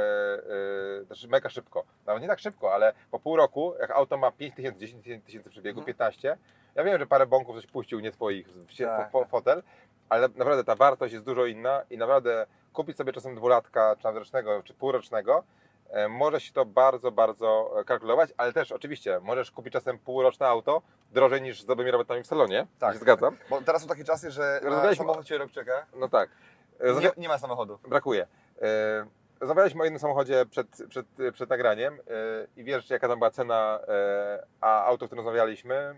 e, 1.01 1.03
znaczy 1.05 1.27
mega 1.27 1.49
szybko, 1.49 1.83
nawet 2.05 2.21
nie 2.21 2.27
tak 2.27 2.39
szybko, 2.39 2.73
ale 2.73 2.93
po 3.11 3.19
pół 3.19 3.35
roku, 3.35 3.73
jak 3.79 3.91
auto 3.91 4.17
ma 4.17 4.31
5 4.31 4.55
tysięcy, 4.55 4.79
10 4.79 5.05
tysięcy 5.25 5.49
przebiegu, 5.49 5.79
Mhm. 5.79 5.85
15, 5.85 6.37
ja 6.75 6.83
wiem, 6.83 6.99
że 6.99 7.05
parę 7.07 7.25
bąków 7.25 7.55
coś 7.55 7.67
puścił 7.67 7.99
nie 7.99 8.11
twoich 8.11 8.47
w, 8.49 8.77
Tak, 8.77 9.11
w 9.27 9.29
fotel, 9.29 9.63
ale 10.09 10.27
naprawdę 10.35 10.63
ta 10.63 10.75
wartość 10.75 11.13
jest 11.13 11.25
dużo 11.25 11.45
inna 11.45 11.81
i 11.89 11.97
naprawdę 11.97 12.45
kupić 12.73 12.97
sobie 12.97 13.13
czasem 13.13 13.35
dwulatka, 13.35 13.95
czy 13.97 14.03
nawet 14.03 14.19
rocznego, 14.19 14.63
czy 14.63 14.73
półrocznego, 14.73 15.37
e, 15.37 15.64
może 16.09 16.39
się 16.41 16.53
to 16.53 16.65
bardzo, 16.65 17.11
bardzo 17.11 17.73
e, 17.79 17.83
kalkulować, 17.83 18.29
ale 18.37 18.53
też 18.53 18.71
oczywiście 18.71 19.19
możesz 19.23 19.51
kupić 19.51 19.73
czasem 19.73 19.99
półroczne 19.99 20.47
auto 20.47 20.81
drożej 21.11 21.41
niż 21.41 21.61
z 21.61 21.65
dobrymi 21.65 21.91
robotami 21.91 22.23
w 22.23 22.27
salonie, 22.27 22.67
Tak. 22.79 22.93
się 22.93 22.99
zgadzam. 22.99 23.37
Bo 23.49 23.61
teraz 23.61 23.81
są 23.81 23.87
takie 23.87 24.03
czasy, 24.03 24.31
że 24.31 24.59
Rozmawialiśmy- 24.63 24.97
samochód 25.05 25.27
się 25.27 25.37
rok 25.37 25.51
czeka, 25.51 25.85
No 25.95 26.09
tak. 26.09 26.29
E, 26.79 26.93
nie, 27.01 27.11
nie 27.17 27.27
ma 27.27 27.37
samochodu. 27.37 27.79
Brakuje. 27.87 28.27
E, 28.61 29.05
Rozmawialiśmy 29.39 29.81
o 29.81 29.83
jednym 29.83 29.99
samochodzie 29.99 30.45
przed, 30.45 30.67
przed, 30.89 31.05
przed 31.33 31.49
nagraniem 31.49 31.93
e, 31.93 31.99
i 32.55 32.63
wiesz 32.63 32.89
jaka 32.89 33.07
tam 33.07 33.19
była 33.19 33.31
cena, 33.31 33.79
e, 33.87 34.45
a 34.61 34.85
auto, 34.85 35.05
o 35.05 35.07
którym 35.07 35.25
rozmawialiśmy 35.25 35.75
e, 35.75 35.95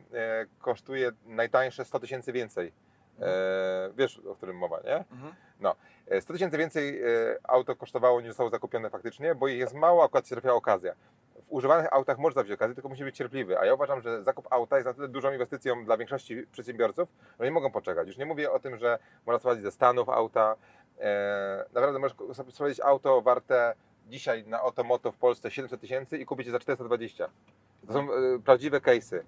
kosztuje 0.60 1.12
najtańsze 1.26 1.86
100 1.86 2.00
tysięcy 2.00 2.32
więcej. 2.32 2.74
E, 3.20 3.90
Wiesz 3.98 4.22
o 4.30 4.36
którym 4.36 4.58
mowa, 4.58 4.80
nie? 4.86 4.96
Mhm. 5.12 5.34
E, 5.62 5.76
100 6.22 6.34
tysięcy 6.34 6.58
więcej 6.58 7.04
e, 7.04 7.06
auto 7.44 7.76
kosztowało 7.76 8.22
niż 8.22 8.30
zostało 8.30 8.50
zakupione 8.50 8.90
faktycznie, 8.90 9.36
bo 9.36 9.48
jest 9.48 9.74
mało, 9.74 10.04
akurat 10.04 10.28
się 10.28 10.36
trafiła 10.36 10.54
okazja. 10.54 10.94
W 11.36 11.52
używanych 11.54 11.94
autach 11.94 12.18
można 12.18 12.44
wziąć 12.44 12.56
okazję, 12.56 12.76
tylko 12.76 12.90
musi 12.90 13.04
być 13.04 13.18
cierpliwy. 13.18 13.60
A 13.60 13.66
ja 13.66 13.74
uważam, 13.74 14.02
że 14.02 14.24
zakup 14.24 14.48
auta 14.50 14.76
jest 14.76 14.86
na 14.86 14.94
tyle 14.94 15.08
dużą 15.08 15.32
inwestycją 15.32 15.86
dla 15.86 15.98
większości 15.98 16.48
przedsiębiorców, 16.52 17.10
że 17.40 17.46
nie 17.46 17.52
mogą 17.52 17.72
poczekać. 17.72 18.08
Już 18.08 18.18
nie 18.18 18.26
mówię 18.26 18.52
o 18.52 18.60
tym, 18.60 18.78
że 18.78 19.00
można 19.26 19.40
sprowadzić 19.40 19.64
ze 19.64 19.72
Stanów 19.72 20.10
auta. 20.10 20.56
E, 21.00 21.66
naprawdę 21.74 22.00
możesz 22.00 22.18
sprowadzić 22.54 22.80
auto 22.80 23.22
warte 23.22 23.74
dzisiaj 24.08 24.44
na 24.48 24.64
Otomoto 24.64 25.12
w 25.12 25.18
Polsce 25.18 25.52
700 25.52 25.82
tysięcy 25.82 26.18
i 26.18 26.26
kupić 26.26 26.46
je 26.46 26.52
za 26.52 26.60
420. 26.60 27.30
To 27.88 27.94
są 27.94 28.14
e, 28.14 28.40
prawdziwe 28.46 28.80
case'y. 28.80 29.20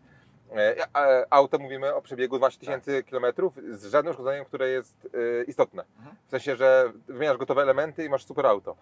E, 0.55 0.85
e, 0.95 1.25
auto 1.29 1.59
mówimy 1.59 1.95
o 1.95 2.01
przebiegu 2.01 2.37
12 2.37 2.59
tysięcy 2.59 3.03
kilometrów 3.03 3.53
z 3.71 3.85
żadnym 3.85 4.11
uszkodzeniem, 4.11 4.45
które 4.45 4.69
jest 4.69 5.07
e, 5.39 5.43
istotne. 5.43 5.83
Mhm. 5.97 6.15
W 6.27 6.29
sensie, 6.31 6.55
że 6.55 6.91
wymieniasz 7.07 7.37
gotowe 7.37 7.61
elementy 7.61 8.05
i 8.05 8.09
masz 8.09 8.25
super 8.25 8.45
auto. 8.45 8.75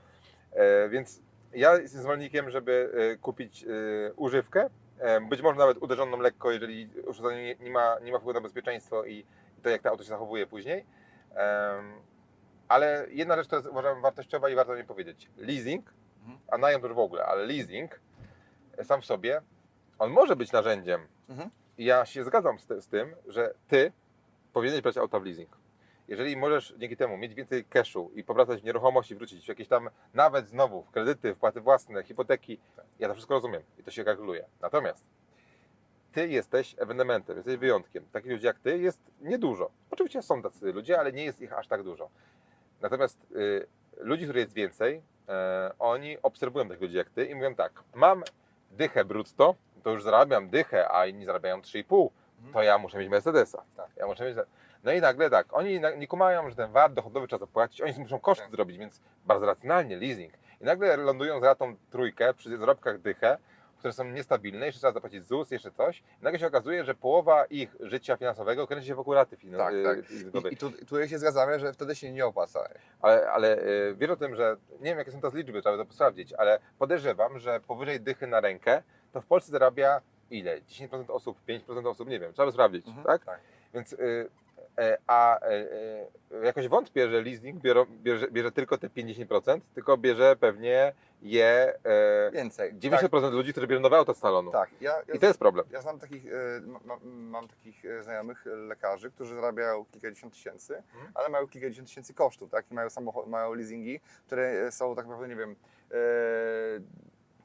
Więc 0.89 1.21
ja 1.53 1.75
jestem 1.77 2.01
zwolennikiem, 2.01 2.49
żeby 2.49 2.91
kupić 3.21 3.65
używkę, 4.15 4.69
być 5.29 5.41
może 5.41 5.57
nawet 5.59 5.77
uderzoną 5.77 6.19
lekko, 6.19 6.51
jeżeli 6.51 6.89
urządzenie 7.07 7.55
nie, 7.59 7.71
ma, 7.71 7.99
nie 7.99 8.11
ma 8.11 8.19
wpływu 8.19 8.39
na 8.39 8.43
bezpieczeństwo 8.43 9.05
i, 9.05 9.25
to, 9.63 9.69
jak 9.69 9.81
to 9.81 9.89
auto 9.89 10.03
się 10.03 10.09
zachowuje 10.09 10.47
później. 10.47 10.85
Ale 12.67 13.05
jedna 13.09 13.35
rzecz, 13.35 13.45
która 13.47 13.59
jest 13.59 13.71
uważam 13.71 14.01
wartościowa 14.01 14.49
i 14.49 14.55
warto 14.55 14.75
mi 14.75 14.83
powiedzieć. 14.83 15.29
Leasing, 15.37 15.93
Mhm. 16.19 16.39
a 16.47 16.57
najem 16.57 16.81
to 16.81 16.87
już 16.87 16.95
w 16.95 16.99
ogóle, 16.99 17.25
ale 17.25 17.45
leasing 17.45 17.99
sam 18.83 19.01
w 19.01 19.05
sobie, 19.05 19.41
on 19.99 20.11
może 20.11 20.35
być 20.35 20.51
narzędziem. 20.51 21.01
Mhm. 21.29 21.49
I 21.77 21.85
ja 21.85 22.05
się 22.05 22.23
zgadzam 22.23 22.59
z, 22.59 22.83
z 22.83 22.87
tym, 22.87 23.15
że 23.27 23.53
ty 23.67 23.91
powinieneś 24.53 24.81
brać 24.81 24.97
auta 24.97 25.19
w 25.19 25.25
leasing. 25.25 25.57
Jeżeli 26.07 26.37
możesz 26.37 26.73
dzięki 26.77 26.97
temu 26.97 27.17
mieć 27.17 27.33
więcej 27.33 27.65
cashu 27.65 28.11
i 28.15 28.23
powracać 28.23 28.61
w 28.61 28.63
nieruchomości, 28.63 29.15
wrócić 29.15 29.45
w 29.45 29.49
jakieś 29.49 29.67
tam, 29.67 29.89
nawet 30.13 30.47
znowu 30.47 30.83
w 30.83 30.91
kredyty, 30.91 31.35
wpłaty 31.35 31.61
własne, 31.61 32.03
hipoteki, 32.03 32.59
ja 32.99 33.07
to 33.07 33.13
wszystko 33.13 33.33
rozumiem 33.33 33.61
i 33.79 33.83
to 33.83 33.91
się 33.91 34.03
kalkuluje. 34.03 34.45
Natomiast 34.61 35.05
ty 36.11 36.27
jesteś 36.27 36.75
ewenementem, 36.77 37.37
jesteś 37.37 37.57
wyjątkiem. 37.57 38.05
Takich 38.11 38.31
ludzi 38.31 38.45
jak 38.45 38.59
ty 38.59 38.77
jest 38.77 38.99
niedużo. 39.21 39.69
Oczywiście 39.91 40.21
są 40.21 40.41
tacy 40.41 40.73
ludzie, 40.73 40.99
ale 40.99 41.13
nie 41.13 41.23
jest 41.23 41.41
ich 41.41 41.53
aż 41.53 41.67
tak 41.67 41.83
dużo. 41.83 42.09
Natomiast 42.81 43.17
y, 43.31 43.67
ludzi, 43.97 44.23
których 44.23 44.41
jest 44.41 44.53
więcej, 44.53 45.01
e, 45.29 45.71
oni 45.79 46.17
obserwują 46.21 46.67
takich 46.67 46.81
ludzi 46.81 46.97
jak 46.97 47.09
ty 47.09 47.25
i 47.25 47.35
mówią 47.35 47.55
tak, 47.55 47.83
mam 47.95 48.23
dychę 48.71 49.05
brutto, 49.05 49.55
to 49.87 49.91
już 49.91 50.03
zarabiam 50.03 50.49
dychę, 50.49 50.91
a 50.91 51.05
inni 51.05 51.25
zarabiają 51.25 51.61
3,5, 51.61 52.09
to 52.53 52.63
ja 52.63 52.77
muszę 52.77 52.97
mieć 52.97 53.09
Mercedesa. 53.09 53.63
Tak. 53.77 53.87
Ja 53.97 54.07
muszę 54.07 54.25
mieć... 54.25 54.37
No 54.83 54.91
i 54.91 55.01
nagle 55.01 55.29
tak, 55.29 55.47
oni 55.51 55.79
nie 55.97 56.07
kumają, 56.07 56.49
że 56.49 56.55
ten 56.55 56.71
VAT 56.71 56.93
dochodowy 56.93 57.27
trzeba 57.27 57.39
zapłacić, 57.45 57.81
oni 57.81 57.93
muszą 57.97 58.19
koszty 58.19 58.43
Tak. 58.43 58.51
zrobić, 58.51 58.77
więc 58.77 59.01
bardzo 59.25 59.45
racjonalnie 59.45 59.97
leasing. 59.97 60.33
I 60.61 60.63
nagle 60.63 60.97
lądują 60.97 61.39
za 61.39 61.55
tą 61.55 61.75
trójkę 61.91 62.33
przy 62.33 62.57
zarobkach 62.57 62.99
dychę, 62.99 63.37
które 63.77 63.93
są 63.93 64.03
niestabilne, 64.03 64.65
jeszcze 64.65 64.79
trzeba 64.79 64.93
zapłacić 64.93 65.23
ZUS, 65.27 65.51
jeszcze 65.51 65.71
coś. 65.71 65.99
I 65.99 66.23
nagle 66.23 66.39
się 66.39 66.47
okazuje, 66.47 66.83
że 66.83 66.95
połowa 66.95 67.45
ich 67.45 67.75
życia 67.79 68.17
finansowego 68.17 68.67
kręci 68.67 68.87
się 68.87 68.95
wokół 68.95 69.13
raty 69.13 69.37
fin- 69.37 69.57
Tak, 69.57 69.73
y, 69.73 69.83
tak. 69.83 69.97
I, 70.49 70.53
i 70.53 70.57
tu, 70.57 70.71
tu 70.71 71.07
się 71.07 71.19
zgadzamy, 71.19 71.59
że 71.59 71.73
wtedy 71.73 71.95
się 71.95 72.11
nie 72.11 72.25
opłaca. 72.25 72.69
Ale, 73.01 73.31
ale 73.31 73.57
y, 73.61 73.95
wiesz 73.97 74.09
o 74.09 74.15
tym, 74.15 74.35
że 74.35 74.57
nie 74.79 74.85
wiem 74.89 74.97
jakie 74.97 75.11
są 75.11 75.21
teraz 75.21 75.33
liczby, 75.33 75.61
trzeba 75.61 75.85
to 75.85 75.93
sprawdzić, 75.93 76.33
ale 76.33 76.59
podejrzewam, 76.79 77.39
że 77.39 77.59
powyżej 77.59 77.99
dychy 78.01 78.27
na 78.27 78.39
rękę 78.39 78.83
to 79.13 79.21
w 79.21 79.25
Polsce 79.25 79.51
zarabia 79.51 80.01
ile? 80.31 80.61
10% 80.61 81.11
osób, 81.11 81.37
5% 81.49 81.87
osób, 81.87 82.09
nie 82.09 82.19
wiem, 82.19 82.33
trzeba 82.33 82.45
by 82.45 82.51
sprawdzić, 82.51 82.87
Mhm, 82.87 83.05
tak? 83.05 83.25
tak. 83.25 83.39
Więc 83.73 83.93
y, 83.93 84.29
E, 84.79 84.97
A 85.07 85.39
e, 85.39 85.47
e, 86.31 86.45
jakoś 86.45 86.67
wątpię, 86.67 87.09
że 87.09 87.21
leasing 87.21 87.61
bierze, 87.61 87.85
bierze, 88.03 88.27
bierze 88.31 88.51
tylko 88.51 88.77
te 88.77 88.89
50%, 88.89 89.59
tylko 89.75 89.97
bierze 89.97 90.35
pewnie 90.35 90.93
je 91.21 91.73
Więcej. 92.33 92.73
90% 92.73 93.31
ludzi, 93.31 93.51
którzy 93.51 93.67
bierą 93.67 93.81
nowe 93.81 93.97
auto 93.97 94.13
z 94.13 94.17
salonu. 94.17 94.51
Tak, 94.51 94.69
tak. 94.69 94.81
Ja, 94.81 94.91
ja, 95.07 95.13
I 95.13 95.19
to 95.19 95.25
jest 95.25 95.39
problem. 95.39 95.65
ja 95.71 95.81
znam 95.81 95.99
takich, 95.99 96.25
e, 96.25 96.61
ma, 96.61 96.79
ma- 96.85 96.99
mam 97.03 97.47
takich 97.47 97.83
znajomych 98.01 98.45
lekarzy, 98.45 99.11
którzy 99.11 99.35
zarabiają 99.35 99.85
kilkadziesiąt 99.85 100.33
tysięcy, 100.33 100.75
Mhm. 100.75 101.11
ale 101.15 101.29
mają 101.29 101.47
kilkadziesiąt 101.47 101.87
tysięcy 101.87 102.13
kosztów, 102.13 102.49
tak? 102.51 102.71
I 102.71 102.73
mają, 102.73 102.89
samochod, 102.89 103.27
mają 103.27 103.53
leasingi, 103.53 103.99
które 104.25 104.71
są 104.71 104.95
tak 104.95 105.05
naprawdę, 105.07 105.27
nie 105.35 105.35
wiem, 105.39 105.55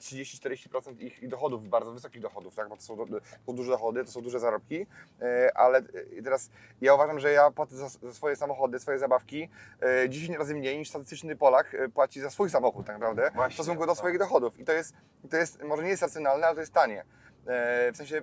30-40% 0.03 1.01
ich, 1.01 1.23
ich 1.23 1.29
dochodów, 1.29 1.69
bardzo 1.69 1.93
wysokich 1.93 2.23
dochodów, 2.23 2.55
tak? 2.55 2.69
bo 2.69 2.77
to 2.77 2.83
są, 2.83 2.97
do, 2.97 3.07
to 3.47 3.53
duże 3.53 3.71
dochody, 3.71 4.05
to 4.05 4.11
są 4.11 4.21
duże 4.21 4.41
zarobki, 4.41 4.87
e, 5.21 5.51
ale 5.55 5.79
e, 5.79 6.23
teraz 6.23 6.51
ja 6.81 6.95
uważam, 6.95 7.21
że 7.21 7.33
ja 7.33 7.51
płacę 7.51 7.77
za, 7.77 7.89
za 7.89 8.15
swoje 8.15 8.37
samochody, 8.37 8.79
swoje 8.79 8.99
zabawki 8.99 9.49
e, 9.81 10.09
10 10.09 10.39
razy 10.39 10.55
mniej 10.55 10.79
niż 10.79 10.89
statystyczny 10.89 11.37
Polak 11.37 11.75
e, 11.75 11.89
płaci 11.89 12.21
za 12.21 12.31
swój 12.31 12.51
samochód 12.51 12.87
tak 12.87 12.97
naprawdę 12.97 13.31
Właśnie, 13.35 13.51
w 13.51 13.55
stosunku 13.55 13.87
do 13.87 13.95
swoich 13.95 14.19
dochodów 14.19 14.59
i 14.59 14.65
to 14.65 14.73
jest, 14.73 14.95
to 15.31 15.37
jest 15.37 15.63
może 15.63 15.83
nie 15.83 15.89
jest 15.89 16.03
racjonalne, 16.03 16.47
ale 16.47 16.55
to 16.55 16.61
jest 16.61 16.73
tanie. 16.73 17.05
E, 17.47 17.93
w 17.93 17.97
sensie 17.97 18.23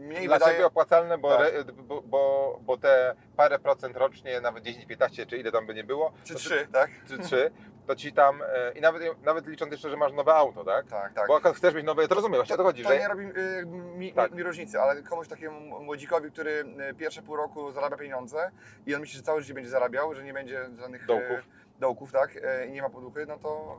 mniej 0.00 0.26
Dla 0.26 0.38
wydaje... 0.38 0.66
opłacalne, 0.66 1.18
bo, 1.18 1.36
Tak. 1.36 1.40
re, 1.54 1.64
bo, 1.64 2.02
bo, 2.02 2.58
bo 2.62 2.76
te 2.76 3.14
parę 3.36 3.58
procent 3.58 3.96
rocznie, 3.96 4.40
nawet 4.40 4.64
10-15, 4.64 5.26
czy 5.26 5.36
ile 5.36 5.52
tam 5.52 5.66
by 5.66 5.74
nie 5.74 5.84
było, 5.84 6.12
Czy 6.24 6.32
to 6.32 6.38
trzy, 6.38 6.68
tak? 6.72 6.90
czy 7.08 7.18
3, 7.18 7.50
to 7.86 7.96
ci 7.96 8.12
tam, 8.12 8.42
e, 8.42 8.72
i 8.72 8.80
nawet, 8.80 9.22
nawet 9.24 9.46
licząc 9.46 9.72
jeszcze, 9.72 9.90
że 9.90 9.96
masz 9.96 10.12
nowe 10.12 10.34
auto, 10.34 10.64
tak? 10.64 10.86
Tak, 10.86 11.12
tak. 11.12 11.28
Bo 11.28 11.36
akurat 11.36 11.56
chcesz 11.56 11.74
mieć 11.74 11.84
nowe, 11.84 12.08
to 12.08 12.14
rozumiem, 12.14 12.36
właśnie 12.36 12.54
o 12.54 12.58
to 12.58 12.64
chodzi, 12.64 12.82
To 12.82 12.88
że... 12.88 12.98
nie 12.98 13.08
robi 13.08 13.22
y, 13.24 13.54
jakby 13.56 13.76
mi, 13.76 14.12
Tak. 14.12 14.32
mi, 14.32 14.42
różnicy, 14.42 14.80
ale 14.80 15.02
komuś 15.02 15.28
takiemu 15.28 15.80
młodzikowi, 15.80 16.30
który 16.30 16.64
pierwsze 16.98 17.22
pół 17.22 17.36
roku 17.36 17.72
zarabia 17.72 17.96
pieniądze 17.96 18.50
i 18.86 18.94
on 18.94 19.00
myśli, 19.00 19.16
że 19.16 19.22
całe 19.22 19.40
życie 19.40 19.54
będzie 19.54 19.70
zarabiał, 19.70 20.14
że 20.14 20.24
nie 20.24 20.32
będzie 20.34 20.68
żadnych 20.80 21.06
Dołków. 21.06 21.38
dołków 21.80 22.12
tak? 22.12 22.30
I 22.68 22.72
nie 22.72 22.82
ma 22.82 22.90
poduchy, 22.90 23.26
no 23.26 23.38
to 23.38 23.78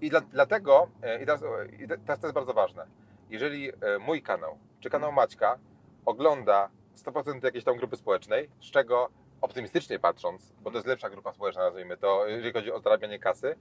I 0.00 0.10
dla, 0.10 0.20
dlatego, 0.20 0.88
e, 1.02 1.22
i 1.22 1.26
teraz, 1.26 1.40
i 1.80 1.88
te- 1.88 1.98
teraz 1.98 2.20
to 2.20 2.26
jest 2.26 2.34
bardzo 2.34 2.52
ważne, 2.54 2.86
jeżeli 3.30 3.68
e, 3.68 3.74
mój 3.98 4.22
kanał, 4.22 4.58
czy 4.80 4.90
kanał 4.90 5.12
Maćka 5.12 5.58
ogląda 6.06 6.70
100% 6.96 7.44
jakiejś 7.44 7.64
tam 7.64 7.76
grupy 7.76 7.96
społecznej, 7.96 8.50
z 8.60 8.70
czego 8.70 9.08
optymistycznie 9.40 9.98
patrząc, 9.98 10.52
bo 10.60 10.70
to 10.70 10.76
jest 10.76 10.86
lepsza 10.86 11.10
grupa 11.10 11.32
społeczna, 11.32 11.62
nazwijmy 11.62 11.96
to, 11.96 12.26
jeżeli 12.26 12.52
chodzi 12.52 12.72
o 12.72 12.80
zarabianie 12.80 13.18
kasy, 13.18 13.56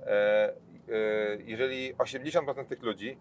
e, 0.00 0.06
e, 0.06 0.52
jeżeli 1.44 1.94
80% 1.94 2.64
tych 2.64 2.82
ludzi 2.82 3.18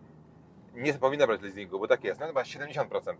nie 0.73 0.93
powinna 0.93 1.27
brać 1.27 1.41
leasingu, 1.41 1.79
bo 1.79 1.87
tak 1.87 2.03
jest, 2.03 2.19
no 2.19 2.27
chyba 2.27 2.41
70%, 2.43 3.15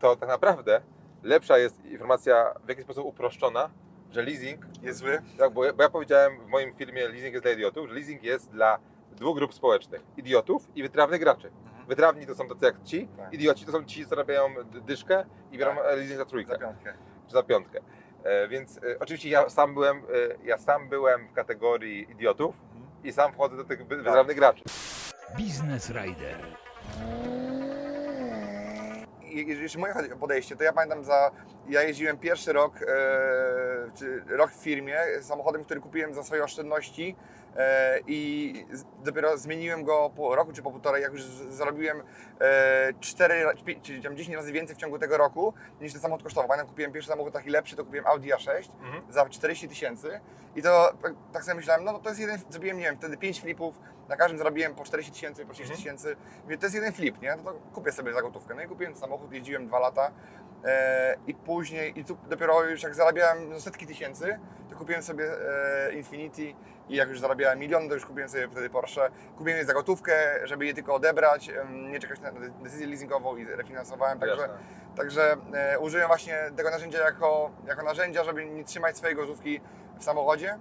to 0.00 0.16
tak 0.16 0.28
naprawdę 0.28 0.80
lepsza 1.22 1.58
jest 1.58 1.84
informacja 1.84 2.54
w 2.64 2.68
jakiś 2.68 2.84
sposób 2.84 3.06
uproszczona, 3.06 3.70
że 4.10 4.22
leasing 4.22 4.66
jest 4.82 4.98
zły. 4.98 5.22
tak, 5.38 5.52
bo 5.52 5.64
ja, 5.64 5.72
bo 5.72 5.82
ja 5.82 5.88
powiedziałem 5.88 6.40
w 6.40 6.46
moim 6.46 6.74
filmie 6.74 7.08
Leasing 7.08 7.32
jest 7.32 7.44
dla 7.44 7.52
idiotów, 7.52 7.88
że 7.88 7.94
leasing 7.94 8.22
jest 8.22 8.50
dla 8.50 8.78
dwóch 9.12 9.36
grup 9.36 9.54
społecznych. 9.54 10.02
Idiotów 10.16 10.68
i 10.74 10.82
wytrawnych 10.82 11.20
graczy. 11.20 11.50
Wytrawni 11.88 12.26
to 12.26 12.34
są 12.34 12.48
tacy 12.48 12.64
jak 12.64 12.82
ci, 12.82 13.08
Tak. 13.16 13.32
idioci 13.34 13.66
to 13.66 13.72
są 13.72 13.84
ci, 13.84 14.02
co 14.04 14.08
zarabiają 14.10 14.54
dyszkę 14.64 15.24
i 15.52 15.58
biorą 15.58 15.76
Tak. 15.76 15.84
leasing 15.96 16.18
za 16.18 16.24
trójkę, 16.24 16.52
Za 16.52 16.58
piątkę. 16.58 16.94
czy 17.26 17.32
za 17.32 17.42
piątkę. 17.42 17.80
E, 18.24 18.48
więc 18.48 18.76
e, 18.76 18.80
oczywiście 19.00 19.28
ja 19.28 19.48
sam 19.48 19.74
byłem, 19.74 19.96
e, 19.96 20.02
ja 20.44 20.58
sam 20.58 20.88
byłem 20.88 21.28
w 21.28 21.32
kategorii 21.32 22.10
idiotów 22.12 22.54
i 23.04 23.12
sam 23.12 23.32
wchodzę 23.32 23.56
do 23.56 23.64
tych 23.64 23.86
wy- 23.86 23.96
wytrawnych 23.96 24.36
graczy. 24.36 24.62
Business 25.38 25.90
Rider. 25.90 26.36
I- 29.22 29.46
Jeżeli 29.46 29.78
moje 29.80 29.94
podejście, 30.20 30.56
to 30.56 30.64
ja 30.64 30.72
pamiętam 30.72 31.04
za. 31.04 31.30
Ja 31.68 31.82
jeździłem 31.82 32.18
pierwszy 32.18 32.52
rok, 32.52 32.74
e, 32.82 32.86
czy 33.98 34.22
rok 34.28 34.50
w 34.50 34.62
firmie 34.62 34.98
samochodem, 35.20 35.64
który 35.64 35.80
kupiłem 35.80 36.14
za 36.14 36.22
swoje 36.22 36.44
oszczędności 36.44 37.16
i 38.06 38.52
z, 38.72 38.84
dopiero 39.04 39.38
zmieniłem 39.38 39.84
go 39.84 40.10
po 40.16 40.36
roku 40.36 40.52
czy 40.52 40.62
po 40.62 40.70
półtorej, 40.70 41.02
jak 41.02 41.12
już 41.12 41.22
zarobiłem 41.50 42.02
e, 42.40 42.92
4, 43.00 43.44
ra- 43.44 43.54
pi- 43.64 43.80
czy 43.80 44.02
tam 44.02 44.16
10 44.16 44.36
razy 44.36 44.52
więcej 44.52 44.76
w 44.76 44.78
ciągu 44.78 44.98
tego 44.98 45.16
roku 45.16 45.54
niż 45.80 45.92
ten 45.92 46.00
samochód 46.02 46.22
kosztował. 46.24 46.48
Pamiętam, 46.48 46.68
kupiłem 46.68 46.92
pierwszy 46.92 47.10
samochód 47.10 47.32
taki 47.32 47.50
lepszy, 47.50 47.76
to 47.76 47.84
kupiłem 47.84 48.06
Audi 48.06 48.28
A6 48.32 48.70
Mhm. 48.82 49.02
za 49.12 49.28
40 49.28 49.68
tysięcy 49.68 50.20
i 50.56 50.62
to 50.62 50.92
tak- 51.32 51.44
sobie 51.44 51.54
myślałem, 51.54 51.84
no 51.84 51.98
to 51.98 52.08
jest 52.08 52.20
jeden, 52.20 52.38
zrobiłem, 52.50 52.76
nie 52.78 52.84
wiem, 52.84 52.96
wtedy 52.96 53.16
5 53.16 53.40
flipów, 53.40 53.78
na 54.08 54.16
każdym 54.16 54.38
zarobiłem 54.38 54.74
po 54.74 54.84
40 54.84 55.12
tysięcy, 55.12 55.46
po 55.46 55.52
30 55.52 55.76
tysięcy, 55.76 56.16
Mówię, 56.44 56.58
to 56.58 56.66
jest 56.66 56.74
jeden 56.74 56.92
flip, 56.92 57.20
nie? 57.22 57.36
No 57.36 57.42
to 57.42 57.52
kupię 57.74 57.92
sobie 57.92 58.12
za 58.12 58.22
gotówkę. 58.22 58.54
No 58.54 58.62
i 58.62 58.66
kupiłem 58.66 58.96
samochód, 58.96 59.32
jeździłem 59.32 59.66
dwa 59.66 59.78
lata 59.78 60.10
e, 60.64 61.16
i 61.26 61.34
później, 61.34 61.98
i 62.00 62.04
tu 62.04 62.16
dopiero 62.28 62.64
już 62.64 62.82
jak 62.82 62.94
zarabiałem 62.94 63.50
no, 63.50 63.60
setki 63.60 63.86
tysięcy, 63.86 64.38
to 64.70 64.76
kupiłem 64.76 65.02
sobie 65.02 65.24
e, 65.88 65.92
Infinity 65.92 66.54
i 66.88 66.96
jak 66.96 67.08
już 67.08 67.20
zarabiałem 67.20 67.58
milion, 67.58 67.88
to 67.88 67.94
już 67.94 68.06
kupiłem 68.06 68.28
sobie 68.28 68.48
wtedy 68.48 68.70
Porsche. 68.70 69.10
Kupiłem 69.38 69.58
je 69.58 69.64
za 69.64 69.74
gotówkę, 69.74 70.40
żeby 70.44 70.66
je 70.66 70.74
tylko 70.74 70.94
odebrać, 70.94 71.50
nie 71.70 72.00
czekać 72.00 72.20
na 72.20 72.32
decyzję 72.62 72.86
leasingową 72.86 73.36
i 73.36 73.44
refinansowałem, 73.44 74.18
także, 74.18 74.42
Jasne. 74.42 74.58
także 74.96 75.36
e, 75.54 75.78
użyłem 75.78 76.06
właśnie 76.06 76.38
tego 76.56 76.70
narzędzia 76.70 76.98
jako, 76.98 77.50
jako 77.66 77.82
narzędzia, 77.82 78.24
żeby 78.24 78.46
nie 78.46 78.64
trzymać 78.64 78.96
swojej 78.96 79.16
gotówki 79.16 79.60
w 79.98 80.04
samochodzie, 80.04 80.58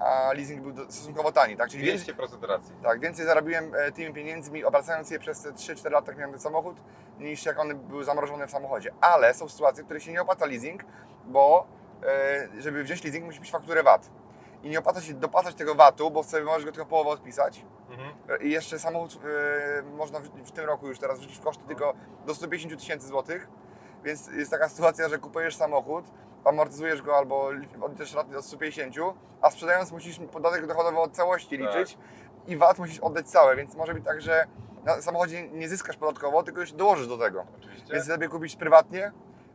a 0.00 0.32
leasing 0.32 0.62
był 0.62 0.90
stosunkowo 0.90 1.32
tani, 1.32 1.56
tak? 1.56 1.70
Czyli 1.70 1.84
więcej, 1.84 2.14
200% 2.14 2.46
racji. 2.46 2.74
tak, 2.82 3.00
więcej 3.00 3.26
zarobiłem 3.26 3.74
e, 3.74 3.92
tymi 3.92 4.14
pieniędzmi, 4.14 4.64
obracając 4.64 5.10
je 5.10 5.18
przez 5.18 5.42
te 5.42 5.50
3-4 5.50 5.90
lata, 5.90 6.06
jak 6.12 6.18
miałem 6.18 6.32
ten 6.32 6.40
samochód, 6.40 6.76
niż 7.18 7.46
jak 7.46 7.58
one 7.58 7.74
były 7.74 8.04
zamrożone 8.04 8.46
w 8.46 8.50
samochodzie. 8.50 8.92
Ale 9.00 9.34
są 9.34 9.48
sytuacje, 9.48 9.82
w 9.82 9.86
których 9.86 10.02
się 10.02 10.12
nie 10.12 10.22
opłaca 10.22 10.46
leasing, 10.46 10.82
bo 11.24 11.66
e, 12.02 12.60
żeby 12.60 12.84
wziąć 12.84 13.04
leasing, 13.04 13.24
musi 13.24 13.40
mieć 13.40 13.50
fakturę 13.50 13.82
VAT. 13.82 14.10
I 14.62 14.68
nie 14.68 14.78
opłaca 14.78 15.00
się 15.00 15.14
dopłacać 15.14 15.54
tego 15.54 15.74
VAT-u, 15.74 16.10
bo 16.10 16.22
sobie 16.22 16.44
możesz 16.44 16.64
go 16.64 16.72
tylko 16.72 16.86
połowę 16.86 17.10
odpisać. 17.10 17.64
Mhm. 17.90 18.42
I 18.42 18.50
jeszcze 18.50 18.78
samochód 18.78 19.18
e, 19.78 19.82
można 19.82 20.20
w, 20.20 20.24
w 20.24 20.50
tym 20.50 20.64
roku 20.64 20.88
już 20.88 20.98
teraz 20.98 21.18
wrzucić 21.18 21.38
w 21.38 21.42
koszty 21.42 21.64
tylko 21.64 21.94
do 22.26 22.34
150 22.34 22.80
tysięcy 22.80 23.06
złotych. 23.06 23.48
Więc 24.04 24.28
jest 24.28 24.50
taka 24.50 24.68
sytuacja, 24.68 25.08
że 25.08 25.18
kupujesz 25.18 25.56
samochód, 25.56 26.04
amortyzujesz 26.44 27.02
go 27.02 27.16
albo 27.16 27.50
odliczysz 27.80 28.14
raty 28.14 28.32
do 28.32 28.42
150, 28.42 28.94
a 29.40 29.50
sprzedając 29.50 29.92
musisz 29.92 30.20
podatek 30.32 30.66
dochodowy 30.66 30.98
od 30.98 31.12
całości 31.12 31.58
Tak. 31.58 31.74
liczyć 31.74 31.98
i 32.46 32.56
VAT 32.56 32.78
musisz 32.78 32.98
oddać 32.98 33.28
całe, 33.28 33.56
więc 33.56 33.74
może 33.74 33.94
być 33.94 34.04
tak, 34.04 34.20
że 34.20 34.46
na 34.84 35.02
samochodzie 35.02 35.48
nie 35.48 35.68
zyskasz 35.68 35.96
podatkowo, 35.96 36.42
tylko 36.42 36.60
już 36.60 36.72
dołożysz 36.72 37.06
do 37.08 37.18
tego. 37.18 37.46
Oczywiście. 37.58 37.94
Więc 37.94 38.08
lepiej 38.08 38.28
kupić 38.28 38.56
prywatnie, 38.56 39.12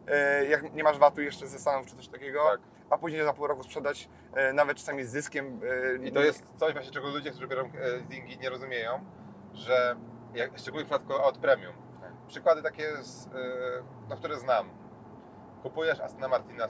e, 0.07 0.45
jak 0.45 0.73
nie 0.73 0.83
masz 0.83 0.97
VAT-u 0.97 1.21
jeszcze 1.21 1.47
ze 1.47 1.59
Stanów 1.59 1.85
czy 1.85 1.95
coś 1.95 2.07
takiego, 2.07 2.39
Tak. 2.51 2.59
A 2.93 2.97
później 2.97 3.23
za 3.23 3.33
pół 3.33 3.47
roku 3.47 3.63
sprzedać, 3.63 4.09
e, 4.33 4.53
nawet 4.53 4.77
czasami 4.77 5.03
z 5.03 5.09
zyskiem. 5.09 5.59
e, 6.03 6.07
I 6.07 6.11
to 6.11 6.21
jest 6.21 6.53
coś 6.57 6.73
właśnie, 6.73 6.91
czego 6.91 7.07
ludzie, 7.09 7.31
którzy 7.31 7.47
biorą 7.47 7.71
leasingi 7.73 8.37
nie 8.37 8.49
rozumieją, 8.49 9.05
że 9.53 9.95
jak, 10.33 10.57
szczególnie 10.57 10.85
w 10.85 10.89
przypadku 10.89 11.13
aut 11.13 11.37
premium, 11.37 11.73
przykłady 12.27 12.61
takie, 12.61 12.97
z, 13.03 13.27
e, 13.27 13.29
no, 14.09 14.15
które 14.17 14.37
znam. 14.39 14.69
Kupujesz 15.63 15.99
Astana 15.99 16.27
Martina 16.27 16.67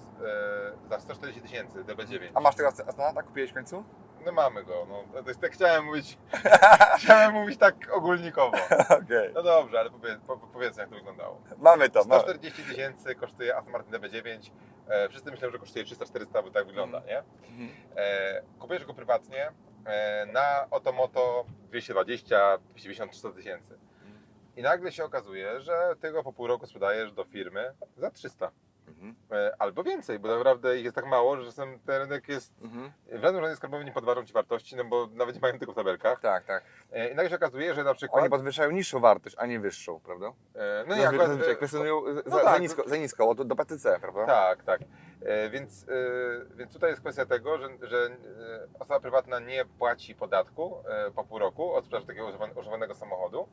za 0.89 0.99
140 0.99 1.41
tysięcy 1.41 1.83
DB9. 1.83 2.31
A 2.33 2.39
masz 2.39 2.55
tego 2.55 2.67
Astana, 2.69 3.13
tak? 3.13 3.25
Kupiłeś 3.25 3.51
w 3.51 3.53
końcu? 3.53 3.83
No 4.25 4.31
mamy 4.31 4.63
go. 4.63 4.87
No, 4.89 5.21
to 5.21 5.27
jest, 5.27 5.41
tak 5.41 5.51
chciałem 5.51 5.85
mówić, 5.85 6.17
chciałem 6.99 7.33
mówić 7.33 7.59
tak 7.59 7.75
ogólnikowo. 7.91 8.57
Okej. 9.03 9.31
No 9.33 9.43
dobrze, 9.43 9.79
ale 9.79 9.89
powiedz, 9.89 10.19
po, 10.27 10.37
powiedzmy 10.37 10.81
jak 10.81 10.89
to 10.89 10.95
wyglądało. 10.95 11.41
Mamy 11.57 11.89
to, 11.89 12.03
mamy. 12.05 12.21
140 12.21 12.63
tysięcy 12.63 13.15
kosztuje 13.15 13.55
Aston 13.57 13.73
Martin 13.73 13.93
DB9. 13.93 14.51
E, 14.87 15.09
wszyscy 15.09 15.31
myślą, 15.31 15.51
że 15.51 15.59
kosztuje 15.59 15.85
300-400, 15.85 16.43
bo 16.43 16.51
tak 16.51 16.67
wygląda, 16.67 16.99
nie? 16.99 17.17
Mhm. 17.17 17.69
E, 17.95 18.41
kupujesz 18.59 18.85
go 18.85 18.93
prywatnie 18.93 19.51
e, 19.85 20.25
na 20.25 20.67
Otomoto 20.71 21.45
220, 21.67 22.57
250, 22.57 23.11
300 23.11 23.31
tysięcy. 23.31 23.77
I 24.55 24.61
nagle 24.61 24.91
się 24.91 25.03
okazuje, 25.03 25.61
że 25.61 25.95
ty 26.01 26.11
go 26.11 26.23
po 26.23 26.33
pół 26.33 26.47
roku 26.47 26.65
sprzedajesz 26.67 27.11
do 27.11 27.23
firmy 27.23 27.73
za 27.97 28.11
300. 28.11 28.51
Mhm. 28.87 29.15
E, 29.31 29.55
albo 29.59 29.83
więcej, 29.83 30.19
bo 30.19 30.27
naprawdę 30.37 30.77
ich 30.77 30.83
jest 30.83 30.95
tak 30.95 31.05
mało, 31.05 31.37
że 31.37 31.45
czasem 31.45 31.79
ten 31.79 32.01
rynek 32.01 32.27
jest... 32.27 32.53
Mhm. 32.61 32.91
W 33.11 33.21
żadnym 33.21 33.43
razie 33.43 33.55
skarbowy 33.55 33.85
nie 33.85 33.91
podważą 33.91 34.25
ci 34.25 34.33
wartości, 34.33 34.75
no 34.75 34.85
bo 34.85 35.07
nawet 35.13 35.35
nie 35.35 35.41
mają 35.41 35.59
tego 35.59 35.71
w 35.71 35.75
tabelkach. 35.75 36.19
Tak, 36.19 36.45
tak. 36.45 36.63
E, 36.91 37.07
I 37.09 37.15
nagle 37.15 37.29
się 37.29 37.35
okazuje, 37.35 37.73
że 37.73 37.83
na 37.83 37.93
przykład... 37.93 38.21
Oni 38.21 38.29
podwyższają 38.29 38.71
niższą 38.71 38.99
wartość, 38.99 39.35
a 39.39 39.45
nie 39.45 39.59
wyższą, 39.59 39.99
prawda? 39.99 40.33
e, 40.55 40.85
no 40.87 40.95
nie, 40.95 41.07
akurat, 41.07 41.27
zazwyczaj 41.27 41.53
e, 41.53 41.55
kwestionują 41.55 42.13
za, 42.15 42.21
no 42.25 42.37
za, 42.37 42.43
tak, 42.43 42.61
nisko, 42.61 42.83
za 42.89 42.97
nisko, 42.97 43.29
o, 43.29 43.35
do, 43.35 43.43
do 43.45 43.55
PTC, 43.55 43.99
prawda? 44.01 44.25
Tak, 44.25 44.63
tak. 44.63 44.81
E, 45.25 45.49
Więc, 45.49 45.85
e, 45.89 46.55
więc 46.55 46.73
tutaj 46.73 46.89
jest 46.89 47.01
kwestia 47.01 47.25
tego, 47.25 47.57
że, 47.57 47.67
że 47.81 48.09
osoba 48.79 48.99
prywatna 48.99 49.39
nie 49.39 49.65
płaci 49.65 50.15
podatku 50.15 50.75
po 51.15 51.23
pół 51.23 51.39
roku 51.39 51.73
od 51.73 51.85
sprzedaży 51.85 52.07
takiego 52.07 52.27
używan- 52.27 52.59
używanego 52.59 52.95
samochodu, 52.95 53.47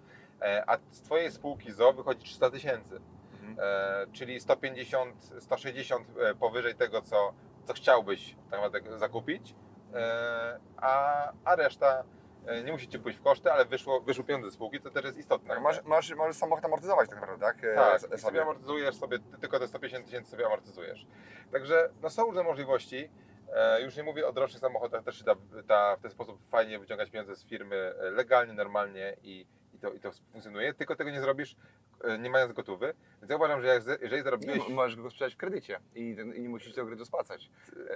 a 0.67 0.77
z 0.91 1.03
Twojej 1.03 1.31
spółki 1.33 1.73
ZO 1.73 1.93
wychodzi 1.93 2.25
300 2.25 2.51
tysięcy. 2.51 3.01
E, 3.59 4.07
czyli 4.13 4.41
150, 4.41 5.31
160 5.41 6.07
e, 6.19 6.35
powyżej 6.35 6.75
tego, 6.75 7.03
co, 7.03 7.33
co 7.65 7.73
chciałbyś 7.73 8.37
tak 8.51 8.61
naprawdę 8.63 8.99
zakupić, 8.99 9.55
e, 9.95 10.61
a, 10.77 11.33
a 11.45 11.57
reszta 11.57 12.05
e, 12.47 12.63
nie 12.65 12.73
musicie 12.73 12.99
pójść 12.99 13.19
w 13.19 13.23
koszty, 13.23 13.53
ale 13.53 13.65
wyszło, 13.65 14.01
wyszły 14.01 14.25
pieniądze 14.25 14.51
z 14.51 14.55
spółki, 14.55 14.81
to 14.81 14.91
też 14.91 15.05
jest 15.05 15.19
istotne. 15.19 15.55
Tak, 15.55 15.63
możesz, 15.63 15.85
możesz, 15.85 16.17
możesz 16.17 16.37
samochód 16.37 16.65
amortyzować 16.65 17.09
tak 17.11 17.21
naprawdę, 17.21 17.47
tak? 17.47 17.65
E, 17.65 17.75
Tak, 17.75 17.95
s- 17.95 18.09
i 18.15 18.19
sobie 18.19 18.43
amortyzujesz 18.43 18.95
sobie, 18.97 19.19
ty 19.19 19.39
tylko 19.41 19.59
te 19.59 19.69
150 19.69 20.05
tysięcy 20.07 20.31
sobie 20.31 20.47
amortyzujesz. 20.47 21.07
Także 21.53 21.91
no, 22.03 22.11
są 22.11 22.23
różne 22.25 22.43
możliwości. 22.43 23.11
Już 23.85 23.97
nie 23.97 24.03
mówię 24.03 24.27
o 24.29 24.33
droższych 24.33 24.61
samochodach, 24.61 25.03
też 25.05 25.19
się 25.19 25.25
da, 25.25 25.35
da 25.65 25.97
w 25.97 26.01
ten 26.01 26.11
sposób 26.11 26.49
fajnie 26.49 26.79
wyciągać 26.79 27.11
pieniądze 27.11 27.37
z 27.37 27.45
firmy 27.45 27.95
legalnie, 28.13 28.53
normalnie 28.53 29.17
i, 29.23 29.47
to, 29.81 29.93
i 29.93 30.01
to 30.01 30.13
funkcjonuje, 30.33 30.75
tylko 30.75 30.97
tego 30.97 31.11
nie 31.11 31.21
zrobisz 31.21 31.57
e, 32.05 32.19
nie 32.19 32.31
mając 32.31 32.53
gotowy. 32.53 32.95
Więc 33.21 33.31
ja 33.31 33.37
uważam, 33.37 33.61
że 33.61 33.67
jak, 33.67 33.83
jeżeli 34.03 34.23
zarobiłeś, 34.23 34.69
Nie, 34.69 34.75
możesz 34.75 34.97
go 34.97 35.11
sprzedać 35.11 35.35
w 35.35 35.37
kredycie 35.37 35.81
i, 35.95 36.17
i 36.37 36.41
nie 36.43 36.49
musisz 36.49 36.75
tego 36.75 36.87
kredytu 36.87 37.05
spłacać. 37.05 37.51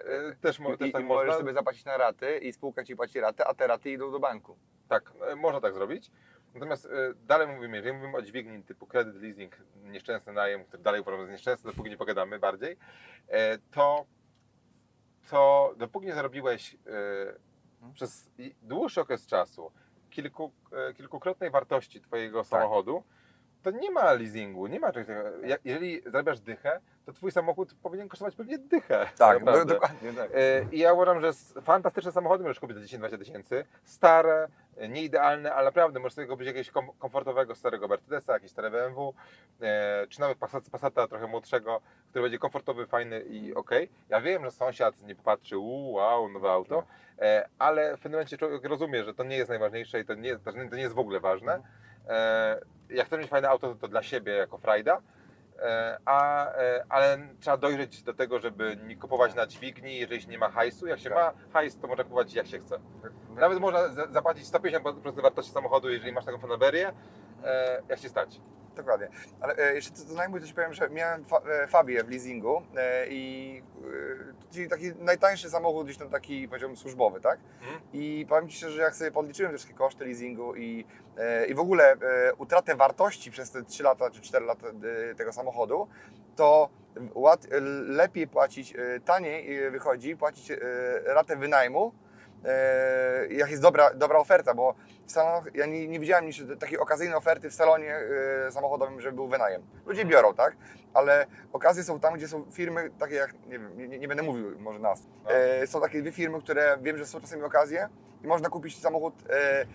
e, 0.04 0.34
też, 0.40 0.58
mo, 0.58 0.74
I, 0.74 0.78
też 0.78 0.88
i 0.88 0.92
tak 0.92 1.04
możesz 1.04 1.26
można, 1.26 1.40
sobie 1.40 1.52
zapłacić 1.52 1.84
na 1.84 1.96
raty 1.96 2.38
i 2.38 2.52
spółka 2.52 2.84
ci 2.84 2.96
płaci 2.96 3.20
ratę, 3.20 3.46
a 3.46 3.54
te 3.54 3.66
raty 3.66 3.90
idą 3.90 4.12
do 4.12 4.18
banku. 4.20 4.56
tak, 4.88 5.12
e, 5.30 5.36
można 5.36 5.60
tak 5.60 5.74
zrobić. 5.74 6.10
Natomiast 6.54 6.86
e, 6.86 6.90
dalej 7.26 7.48
mówimy, 7.48 7.76
jeżeli 7.76 7.96
mówimy 7.96 8.16
o 8.16 8.22
dźwigni 8.22 8.62
typu 8.62 8.86
kredyt, 8.86 9.22
leasing, 9.22 9.56
nieszczęsny 9.82 10.32
najem, 10.32 10.64
który 10.64 10.82
dalej 10.82 11.00
uważam 11.00 11.26
za 11.26 11.32
nieszczęsny, 11.32 11.70
dopóki 11.70 11.90
nie 11.90 11.96
pogadamy 11.96 12.38
bardziej, 12.38 12.76
e, 13.28 13.58
to, 13.58 14.06
to 15.30 15.74
dopóki 15.76 16.06
nie 16.06 16.14
zarobiłeś 16.14 16.74
e, 16.74 17.88
przez 17.94 18.30
i- 18.38 18.54
dłuższy 18.62 19.00
okres 19.00 19.26
czasu 19.26 19.72
kilku, 20.14 20.52
e, 20.72 20.94
kilkukrotnej 20.94 21.50
wartości 21.50 22.00
Twojego 22.00 22.44
samochodu, 22.44 23.02
to 23.64 23.70
nie 23.70 23.90
ma 23.90 24.12
leasingu, 24.12 24.66
nie 24.66 24.80
ma 24.80 24.92
czegoś 24.92 25.06
takiego. 25.16 25.46
Ja- 25.46 25.56
Jeżeli 25.64 26.02
zarabiasz 26.06 26.40
dychę, 26.40 26.80
to 27.06 27.12
Twój 27.12 27.32
samochód 27.32 27.74
powinien 27.82 28.08
kosztować 28.08 28.34
pewnie 28.36 28.58
dychę. 28.58 29.06
Tak, 29.18 29.38
naprawdę. 29.44 29.74
dokładnie 29.74 30.12
tak. 30.12 30.30
E, 30.34 30.66
I 30.72 30.78
ja 30.78 30.92
uważam, 30.92 31.20
że 31.20 31.30
fantastyczne 31.62 32.12
samochody 32.12 32.42
możesz 32.44 32.60
kupić 32.60 32.76
za 32.76 32.82
10-20 32.98 33.18
tysięcy. 33.18 33.64
Stare, 33.84 34.48
nieidealne, 34.88 35.54
ale 35.54 35.64
naprawdę 35.64 36.00
możesz 36.00 36.14
sobie 36.14 36.26
kupić 36.26 36.46
jakiegoś 36.46 36.70
kom- 36.70 36.92
komfortowego 36.98 37.54
starego 37.54 37.88
Mercedesa, 37.88 38.32
jakieś 38.32 38.50
stare 38.50 38.70
BMW, 38.70 39.14
e, 39.60 40.06
czy 40.08 40.20
nawet 40.20 40.38
Passat, 40.38 40.70
Passata 40.70 41.08
trochę 41.08 41.26
młodszego, 41.26 41.80
który 42.10 42.22
będzie 42.22 42.38
komfortowy, 42.38 42.86
fajny 42.86 43.20
i 43.20 43.54
ok. 43.54 43.70
Ja 44.08 44.20
wiem, 44.20 44.44
że 44.44 44.50
sąsiad 44.50 45.02
nie 45.02 45.14
popatrzy, 45.14 45.58
"U, 45.58 45.92
wow, 45.92 46.28
nowe 46.28 46.50
auto, 46.50 46.82
e, 47.18 47.48
ale 47.58 47.90
w 47.96 48.00
pewnym 48.00 48.12
momencie 48.12 48.38
człowiek 48.38 48.64
rozumie, 48.64 49.04
że 49.04 49.14
to 49.14 49.24
nie 49.24 49.36
jest 49.36 49.48
najważniejsze 49.48 50.00
i 50.00 50.04
to 50.04 50.14
nie, 50.14 50.36
to 50.38 50.76
nie 50.76 50.82
jest 50.82 50.94
w 50.94 50.98
ogóle 50.98 51.20
ważne. 51.20 51.60
E, 52.08 52.60
jak 52.90 53.06
chcesz 53.06 53.18
mieć 53.20 53.30
fajne 53.30 53.48
auto, 53.48 53.68
to, 53.68 53.74
to 53.74 53.88
dla 53.88 54.02
siebie 54.02 54.32
jako 54.32 54.58
frajda. 54.58 55.00
E, 55.62 55.98
A, 56.04 56.46
e, 56.52 56.84
ale 56.88 57.18
trzeba 57.40 57.56
dojrzeć 57.56 58.02
do 58.02 58.14
tego, 58.14 58.38
żeby 58.38 58.76
nie 58.86 58.96
kupować 58.96 59.34
na 59.34 59.46
dźwigni, 59.46 59.96
jeżeli 59.98 60.28
nie 60.28 60.38
ma 60.38 60.48
hajsu. 60.50 60.86
Jak 60.86 60.98
się 61.00 61.10
Tak. 61.10 61.18
ma 61.18 61.32
hajs, 61.52 61.78
to 61.78 61.86
można 61.86 62.04
kupować 62.04 62.34
jak 62.34 62.46
się 62.46 62.58
chce. 62.58 62.78
Nawet 63.36 63.58
można 63.60 63.88
za- 63.88 64.06
zapłacić 64.06 64.44
150% 64.46 65.22
wartości 65.22 65.52
samochodu, 65.52 65.90
jeżeli 65.90 66.12
masz 66.12 66.24
taką 66.24 66.38
fanaberię, 66.38 66.92
jak 67.88 67.98
się 67.98 68.08
stać. 68.08 68.40
Dokładnie. 68.76 69.08
Ale 69.40 69.56
e, 69.56 69.74
jeszcze 69.74 69.90
co 69.90 70.04
to 70.14 70.46
ci 70.46 70.54
powiem, 70.54 70.74
że 70.74 70.90
miałem 70.90 71.24
e, 71.46 71.66
Fabię 71.66 72.04
w 72.04 72.10
leasingu 72.10 72.62
e, 72.76 73.06
i 73.08 73.62
e, 74.50 74.52
czyli 74.52 74.68
taki 74.68 74.92
najtańszy 75.00 75.50
samochód 75.50 75.84
gdzieś 75.84 75.98
tam 75.98 76.10
taki 76.10 76.48
powiedziałbym 76.48 76.76
służbowy, 76.76 77.20
tak? 77.20 77.38
Mhm. 77.60 77.80
I 77.92 78.26
powiem 78.28 78.48
Ci 78.48 78.56
szczerze, 78.56 78.76
że 78.76 78.82
jak 78.82 78.94
sobie 78.94 79.10
podliczyłem 79.10 79.52
te 79.52 79.58
wszystkie 79.58 79.78
koszty 79.78 80.04
leasingu 80.04 80.56
i, 80.56 80.84
e, 81.16 81.46
i 81.46 81.54
w 81.54 81.58
ogóle 81.58 81.92
e, 81.92 82.34
utratę 82.34 82.76
wartości 82.76 83.30
przez 83.30 83.50
te 83.50 83.62
3 83.62 83.82
lata 83.82 84.10
czy 84.10 84.20
4 84.20 84.44
lata 84.44 84.66
e, 84.68 85.14
tego 85.14 85.32
samochodu, 85.32 85.88
to 86.36 86.68
lepiej 87.86 88.28
płacić, 88.28 88.74
e, 88.76 89.00
taniej 89.00 89.64
e, 89.64 89.70
wychodzi 89.70 90.16
płacić 90.16 90.50
e, 90.50 90.58
ratę 91.04 91.36
wynajmu, 91.36 91.92
e, 91.92 92.03
jak 93.30 93.50
jest 93.50 93.62
dobra, 93.62 93.94
dobra 93.94 94.18
oferta, 94.18 94.54
bo 94.54 94.74
w 95.06 95.12
salonach, 95.12 95.54
ja 95.54 95.66
nie, 95.66 95.88
nie 95.88 96.00
widziałem 96.00 96.26
nic, 96.26 96.36
takiej 96.60 96.78
okazyjnej 96.78 97.16
oferty 97.16 97.50
w 97.50 97.54
salonie 97.54 97.96
e, 98.46 98.52
samochodowym, 98.52 99.00
żeby 99.00 99.16
był 99.16 99.28
wynajem. 99.28 99.62
Ludzie 99.86 100.04
biorą, 100.04 100.34
tak? 100.34 100.56
Ale 100.94 101.26
okazje 101.52 101.84
są 101.84 102.00
tam, 102.00 102.14
gdzie 102.14 102.28
są 102.28 102.44
firmy 102.52 102.90
takie 102.98 103.14
jak, 103.14 103.32
nie 103.46 103.58
wiem, 103.58 103.76
nie, 103.76 103.98
nie 103.98 104.08
będę 104.08 104.22
mówił 104.22 104.58
może 104.58 104.78
nas, 104.78 105.02
No. 105.24 105.30
e, 105.30 105.66
są 105.66 105.80
takie 105.80 106.02
dwie 106.02 106.12
firmy, 106.12 106.40
które 106.40 106.78
wiem, 106.82 106.98
że 106.98 107.06
są 107.06 107.20
czasami 107.20 107.42
okazje 107.42 107.88
i 108.24 108.26
można 108.26 108.48
kupić 108.48 108.80
samochód 108.80 109.14
e, 109.30 109.66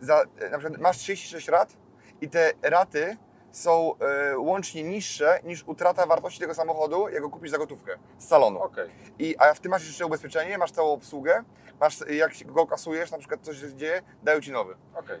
za, 0.00 0.22
e, 0.40 0.50
na 0.50 0.58
przykład 0.58 0.80
masz 0.80 0.98
36 0.98 1.48
rat 1.48 1.76
i 2.20 2.28
te 2.28 2.52
raty 2.62 3.16
są 3.56 3.94
e, 3.98 4.38
łącznie 4.38 4.82
niższe 4.82 5.40
niż 5.44 5.64
utrata 5.66 6.06
wartości 6.06 6.40
tego 6.40 6.54
samochodu, 6.54 7.08
jak 7.08 7.22
go 7.22 7.30
kupisz 7.30 7.50
za 7.50 7.58
gotówkę 7.58 7.98
z 8.18 8.28
salonu. 8.28 8.62
Okej. 8.62 8.90
I, 9.18 9.36
a 9.38 9.54
w 9.54 9.60
tym 9.60 9.70
masz 9.70 9.86
jeszcze 9.86 10.06
ubezpieczenie, 10.06 10.58
masz 10.58 10.70
całą 10.70 10.92
obsługę, 10.92 11.44
masz, 11.80 11.98
jak 12.10 12.52
go 12.52 12.66
kasujesz, 12.66 13.10
na 13.10 13.18
przykład 13.18 13.40
coś 13.40 13.60
się 13.60 13.74
dzieje, 13.76 14.02
dają 14.22 14.40
Ci 14.40 14.52
nowy, 14.52 14.74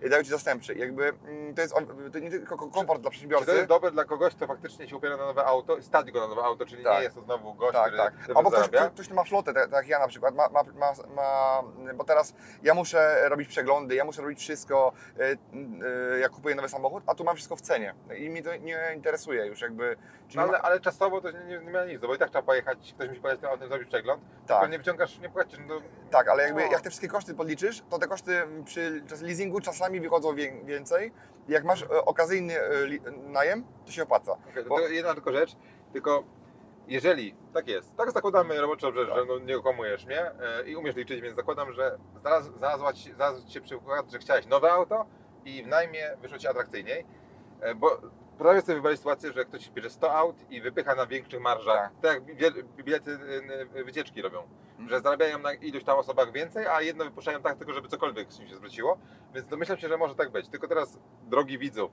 i 0.06 0.10
dają 0.10 0.22
Ci 0.22 0.30
zastępczy. 0.30 0.74
Jakby 0.74 1.04
mm, 1.08 1.54
to 1.54 1.62
jest 1.62 1.74
to 2.12 2.18
nie 2.18 2.30
tylko 2.30 2.56
ko- 2.56 2.68
komfort 2.68 3.00
dla 3.00 3.10
Czy 3.10 3.12
przedsiębiorcy. 3.12 3.46
to 3.46 3.52
jest 3.56 3.68
dobre 3.68 3.90
dla 3.90 4.04
kogoś, 4.04 4.34
kto 4.34 4.46
faktycznie 4.46 4.88
się 4.88 4.96
upiera 4.96 5.16
na 5.16 5.26
nowe 5.26 5.44
auto 5.44 5.76
i 5.76 5.82
stać 5.82 6.10
go 6.10 6.20
na 6.20 6.28
nowe 6.28 6.42
auto, 6.42 6.66
czyli 6.66 6.84
Tak. 6.84 6.96
nie 6.98 7.02
jest 7.04 7.14
to 7.16 7.22
znowu 7.22 7.54
gość, 7.54 7.72
Tak, 7.72 7.82
który 7.82 7.96
tak. 8.02 8.14
Albo 8.36 8.50
ktoś, 8.50 8.68
ktoś, 8.68 8.88
ktoś, 8.90 9.06
kto 9.06 9.14
ma 9.14 9.24
flotę, 9.24 9.54
tak, 9.54 9.70
tak 9.70 9.88
ja 9.88 9.98
na 9.98 10.08
przykład, 10.08 10.34
ma, 10.34 10.48
ma, 10.48 10.62
ma, 10.62 10.92
ma, 11.14 11.62
bo 11.94 12.04
teraz 12.04 12.34
ja 12.62 12.74
muszę 12.74 13.28
robić 13.28 13.48
przeglądy, 13.48 13.94
ja 13.94 14.04
muszę 14.04 14.22
robić 14.22 14.38
wszystko, 14.40 14.92
y, 15.20 15.22
y, 16.16 16.18
jak 16.20 16.32
kupuję 16.32 16.54
nowy 16.54 16.68
samochód, 16.68 17.02
a 17.06 17.14
tu 17.14 17.24
mam 17.24 17.36
wszystko 17.36 17.56
w 17.56 17.60
cenie. 17.60 17.94
I 18.24 18.30
mi 18.30 18.42
to 18.42 18.56
nie 18.56 18.78
interesuje 18.94 19.46
już 19.46 19.60
jakby. 19.60 19.96
No, 20.34 20.42
ale, 20.42 20.52
ma, 20.52 20.58
ale 20.58 20.80
czasowo 20.80 21.20
to 21.20 21.30
nie, 21.30 21.58
nie 21.58 21.70
ma 21.70 21.84
nic, 21.84 22.00
bo 22.00 22.14
i 22.14 22.18
tak 22.18 22.30
trzeba 22.30 22.42
pojechać, 22.42 22.92
ktoś 22.94 23.08
musi 23.08 23.20
pojechać 23.20 23.40
tym 23.40 23.50
autem, 23.50 23.68
zrobić 23.68 23.88
przegląd, 23.88 24.22
tak, 24.46 24.58
tylko 24.58 24.72
nie 24.72 24.78
wyciągasz, 24.78 25.18
nie 25.18 25.28
płacisz, 25.28 25.58
no, 25.68 25.80
tak, 26.10 26.28
ale 26.28 26.42
jakby 26.42 26.64
No. 26.64 26.72
jak 26.72 26.80
te 26.80 26.88
wszystkie 26.90 27.08
koszty 27.08 27.34
podliczysz, 27.34 27.82
to 27.90 27.98
te 27.98 28.06
koszty 28.06 28.42
przy 28.64 29.02
leasingu 29.22 29.60
czasami 29.60 30.00
wychodzą 30.00 30.34
wię- 30.34 30.64
więcej. 30.64 31.12
Jak 31.48 31.64
masz 31.64 31.82
e, 31.82 31.88
okazyjny 32.04 32.60
e, 32.60 32.70
najem, 33.26 33.64
to 33.86 33.92
się 33.92 34.02
opłaca. 34.02 34.36
Bo- 34.68 34.78
to 34.78 34.88
jedna 34.88 35.14
tylko 35.14 35.32
rzecz, 35.32 35.56
tylko 35.92 36.24
jeżeli, 36.88 37.34
tak 37.54 37.68
jest, 37.68 37.96
tak 37.96 38.10
zakładamy 38.10 38.60
roboczo, 38.60 38.92
że, 38.92 39.06
Tak. 39.06 39.14
że 39.16 39.24
no, 39.24 39.38
nie 39.38 39.56
okłamujesz 39.56 40.06
mnie 40.06 40.20
e, 40.20 40.62
i 40.66 40.76
umiesz 40.76 40.96
liczyć, 40.96 41.20
więc 41.20 41.36
zakładam, 41.36 41.72
że 41.72 41.98
znalazł, 42.20 42.58
znalazła 42.58 42.92
ci, 42.92 43.12
znalazł 43.12 43.46
ci 43.46 43.52
się 43.52 43.60
przykład, 43.60 44.10
że 44.10 44.18
chciałeś 44.18 44.46
nowe 44.46 44.72
auto 44.72 45.06
i 45.44 45.62
w 45.62 45.66
najmie 45.66 46.10
wyszło 46.22 46.38
Ci 46.38 46.48
atrakcyjniej, 46.48 47.06
bo 47.76 48.00
prawie 48.38 48.60
sobie 48.60 48.74
wyobraź 48.74 48.96
sytuację, 48.98 49.32
że 49.32 49.44
ktoś 49.44 49.70
bierze 49.70 49.90
100 49.90 50.14
aut 50.16 50.36
i 50.50 50.60
wypycha 50.60 50.94
na 50.94 51.06
większych 51.06 51.40
marżach, 51.40 51.90
tak, 52.02 52.40
jak 52.40 52.66
bilety 52.66 53.18
e, 53.74 53.84
wycieczki 53.84 54.22
robią, 54.22 54.42
Mhm. 54.70 54.88
że 54.88 55.00
zarabiają 55.00 55.38
na 55.38 55.52
iluś 55.52 55.84
tam 55.84 55.98
osobach 55.98 56.32
więcej, 56.32 56.66
a 56.66 56.80
jedno 56.82 57.04
wypuszczają 57.04 57.42
tak 57.42 57.56
tylko, 57.58 57.72
żeby 57.72 57.88
cokolwiek 57.88 58.32
z 58.32 58.38
nim 58.38 58.48
się 58.48 58.56
zwróciło, 58.56 58.98
więc 59.34 59.46
domyślam 59.46 59.78
się, 59.78 59.88
że 59.88 59.96
może 59.96 60.14
tak 60.14 60.30
być. 60.30 60.48
Tylko 60.48 60.68
teraz, 60.68 60.98
drogi 61.22 61.58
widzu, 61.58 61.90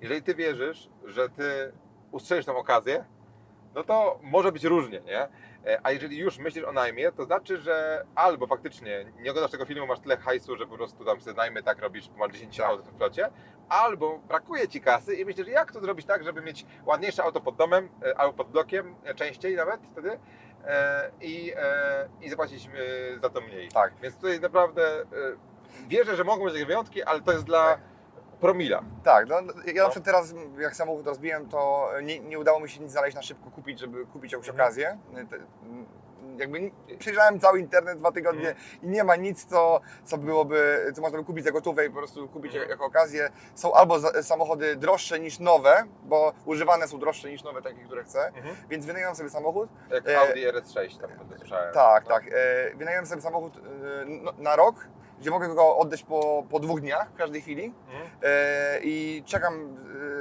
jeżeli 0.00 0.22
Ty 0.22 0.34
wierzysz, 0.34 0.88
że 1.04 1.28
Ty 1.28 1.72
ustrzelisz 2.12 2.46
tą 2.46 2.56
okazję, 2.56 3.04
no 3.74 3.84
to 3.84 4.18
może 4.22 4.52
być 4.52 4.64
różnie, 4.64 5.00
nie? 5.00 5.18
E, 5.66 5.80
A 5.82 5.90
jeżeli 5.90 6.18
już 6.18 6.38
myślisz 6.38 6.64
o 6.64 6.72
najmie, 6.72 7.12
to 7.12 7.24
znaczy, 7.24 7.56
że 7.58 8.04
albo 8.14 8.46
faktycznie 8.46 9.12
nie 9.20 9.30
oglądasz 9.30 9.50
tego 9.52 9.64
filmu, 9.66 9.86
masz 9.86 10.00
tyle 10.00 10.16
hajsu, 10.16 10.56
że 10.56 10.66
po 10.66 10.76
prostu 10.76 11.04
tam 11.04 11.20
sobie 11.20 11.36
najmy 11.36 11.62
tak 11.62 11.78
robisz, 11.78 12.10
masz 12.16 12.32
10 12.32 12.56
Tak. 12.56 12.66
aut 12.66 12.82
w 12.82 12.96
flocie, 12.96 13.30
albo 13.68 14.18
brakuje 14.18 14.68
Ci 14.68 14.80
kasy 14.80 15.14
i 15.14 15.24
myślisz, 15.24 15.48
jak 15.48 15.72
to 15.72 15.80
zrobić 15.80 16.06
tak, 16.06 16.24
żeby 16.24 16.42
mieć 16.42 16.66
ładniejsze 16.86 17.24
auto 17.24 17.40
pod 17.40 17.56
domem, 17.56 17.88
e, 18.06 18.18
albo 18.18 18.32
pod 18.32 18.50
blokiem, 18.50 18.94
e, 19.04 19.14
częściej 19.14 19.56
nawet 19.56 19.80
wtedy 19.92 20.18
e, 20.64 21.10
i, 21.20 21.52
i 22.20 22.30
zapłacić 22.30 22.70
za 23.22 23.30
to 23.30 23.40
mniej. 23.40 23.68
Tak. 23.68 23.92
Więc 24.02 24.16
tutaj 24.16 24.40
naprawdę 24.40 25.04
wierzę, 25.88 26.16
że 26.16 26.24
mogą 26.24 26.44
być 26.44 26.52
takie 26.52 26.66
wyjątki, 26.66 27.02
ale 27.02 27.20
to 27.20 27.32
jest 27.32 27.44
dla 27.44 27.78
promila. 28.40 28.82
Tak, 29.04 29.28
no, 29.28 29.36
ja 29.36 29.42
No. 29.42 29.82
na 29.82 29.88
przykład 29.88 30.04
teraz 30.04 30.34
jak 30.58 30.76
samochód 30.76 31.06
rozbiłem, 31.06 31.48
to 31.48 31.90
nie, 32.02 32.20
nie 32.20 32.38
udało 32.38 32.60
mi 32.60 32.68
się 32.70 32.80
nic 32.80 32.92
znaleźć 32.92 33.16
na 33.16 33.22
szybko 33.22 33.50
kupić, 33.50 33.78
żeby 33.80 34.06
kupić 34.06 34.32
jakąś 34.32 34.48
Mhm. 34.48 34.66
okazję. 34.66 34.98
Jakby 36.38 36.70
przejrzałem 36.98 37.40
cały 37.40 37.60
internet 37.60 37.98
dwa 37.98 38.12
tygodnie 38.12 38.48
Mhm. 38.48 38.66
i 38.82 38.86
nie 38.88 39.04
ma 39.04 39.16
nic, 39.16 39.44
co, 39.44 39.80
co 40.04 40.18
byłoby, 40.18 40.86
co 40.94 41.02
można 41.02 41.18
by 41.18 41.24
kupić 41.24 41.44
za 41.44 41.50
gotówę 41.52 41.86
i 41.86 41.90
po 41.90 41.96
prostu 41.96 42.28
kupić 42.28 42.52
Mhm. 42.54 42.70
jako 42.70 42.84
okazję. 42.84 43.30
Są 43.54 43.72
albo 43.74 43.98
za, 43.98 44.22
samochody 44.22 44.76
droższe 44.76 45.20
niż 45.20 45.38
nowe, 45.38 45.84
bo 46.02 46.32
używane 46.44 46.88
są 46.88 46.98
droższe 46.98 47.30
niż 47.30 47.42
nowe, 47.44 47.62
takie, 47.62 47.84
które 47.84 48.04
chcę, 48.04 48.32
więc 48.70 48.86
wynająłem 48.86 49.16
sobie 49.16 49.30
samochód. 49.30 49.68
Jak 49.90 50.08
E, 50.08 50.18
Audi 50.20 50.40
RS6 50.46 51.00
tam 51.00 51.10
wtedy 51.10 51.38
słyszałem. 51.38 51.74
Tak, 51.74 52.04
No. 52.04 52.10
tak. 52.10 52.24
E, 52.28 52.74
wynająłem 52.76 53.06
sobie 53.06 53.22
samochód 53.22 53.56
e, 53.56 53.60
no, 54.06 54.32
na 54.38 54.56
rok, 54.56 54.74
gdzie 55.20 55.30
mogę 55.30 55.54
go 55.54 55.76
oddać 55.76 56.02
po, 56.02 56.44
po 56.50 56.60
dwóch 56.60 56.80
dniach 56.80 57.10
w 57.10 57.16
każdej 57.16 57.40
chwili. 57.42 57.74
Mhm. 57.88 58.10
E, 58.22 58.78
i 58.82 59.22
czekam, 59.26 59.76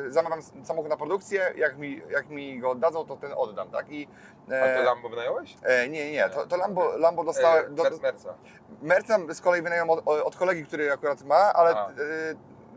e, 0.08 0.12
zamawiam 0.12 0.39
samochód 0.64 0.89
na 0.89 0.98
produkcję, 0.98 1.54
jak 1.56 1.78
mi, 1.78 2.02
jak 2.10 2.30
mi 2.30 2.60
go 2.60 2.70
oddadzą, 2.70 3.06
to 3.06 3.16
ten 3.18 3.32
oddam, 3.36 3.70
tak? 3.70 3.86
I, 3.91 4.08
A 4.48 4.78
to 4.78 4.84
Lambo 4.84 5.10
wynająłeś? 5.10 5.58
e, 5.64 5.89
nie, 5.89 6.12
nie, 6.12 6.30
to, 6.30 6.48
to 6.48 6.58
Lambo, 6.58 6.98
Lambo 6.98 7.22
E, 7.22 7.26
dostałem, 7.26 7.76
do, 7.76 7.84
Mer- 7.84 8.02
Merca. 8.02 8.34
Merca 8.82 9.18
z 9.34 9.41
kolei 9.41 9.62
wynająłem 9.62 9.89
od, 9.89 10.08
od 10.08 10.36
kolegi, 10.36 10.66
który 10.66 10.91
akurat 10.91 11.24
ma, 11.24 11.36
ale 11.54 11.72
e, 11.72 11.86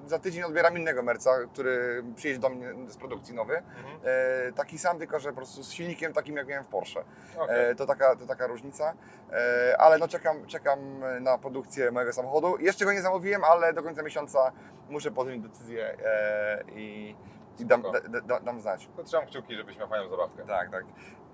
za 0.07 0.19
tydzień 0.19 0.43
odbieram 0.43 0.79
innego 0.79 1.03
merca, 1.03 1.31
który 1.53 2.05
przyjedzie 2.17 2.41
do 2.41 2.49
mnie 2.49 2.75
z 2.89 2.97
produkcji 2.97 3.35
nowy. 3.35 3.57
Mhm. 3.57 4.01
E, 4.05 4.53
taki 4.53 4.79
sam, 4.79 4.99
tylko 4.99 5.21
że 5.21 5.29
po 5.29 5.37
prostu 5.37 5.63
z 5.63 5.71
silnikiem 5.71 6.13
takim 6.13 6.37
jak 6.37 6.47
miałem 6.47 6.65
w 6.65 6.69
Porsche. 6.69 7.05
Okej. 7.39 7.71
E, 7.71 7.75
to, 7.75 7.87
taka, 7.87 8.17
to 8.17 8.27
taka 8.27 8.47
różnica. 8.47 8.95
E, 9.33 9.77
ale 9.79 9.99
no 9.99 10.09
czekam, 10.09 10.47
czekam 10.47 10.79
na 11.21 11.39
produkcję 11.39 11.91
mojego 11.91 12.13
samochodu. 12.13 12.57
Jeszcze 12.59 12.85
go 12.85 12.93
nie 12.93 13.03
zamówiłem, 13.03 13.45
ale 13.45 13.73
do 13.73 13.83
końca 13.83 14.03
miesiąca 14.03 14.53
muszę 14.89 15.11
podjąć 15.11 15.43
decyzję 15.43 15.97
e, 16.05 16.65
i, 16.75 17.17
i 17.59 17.67
dam, 17.67 17.83
da, 17.83 18.21
da, 18.21 18.41
dam 18.41 18.61
znać. 18.61 18.89
To 18.97 19.05
trzymam 19.05 19.27
kciuki, 19.27 19.57
żebyś 19.57 19.79
miał 19.79 19.89
fajną 19.89 20.11
zabawkę. 20.11 20.43
Tak, 20.47 20.71
tak. 20.71 20.85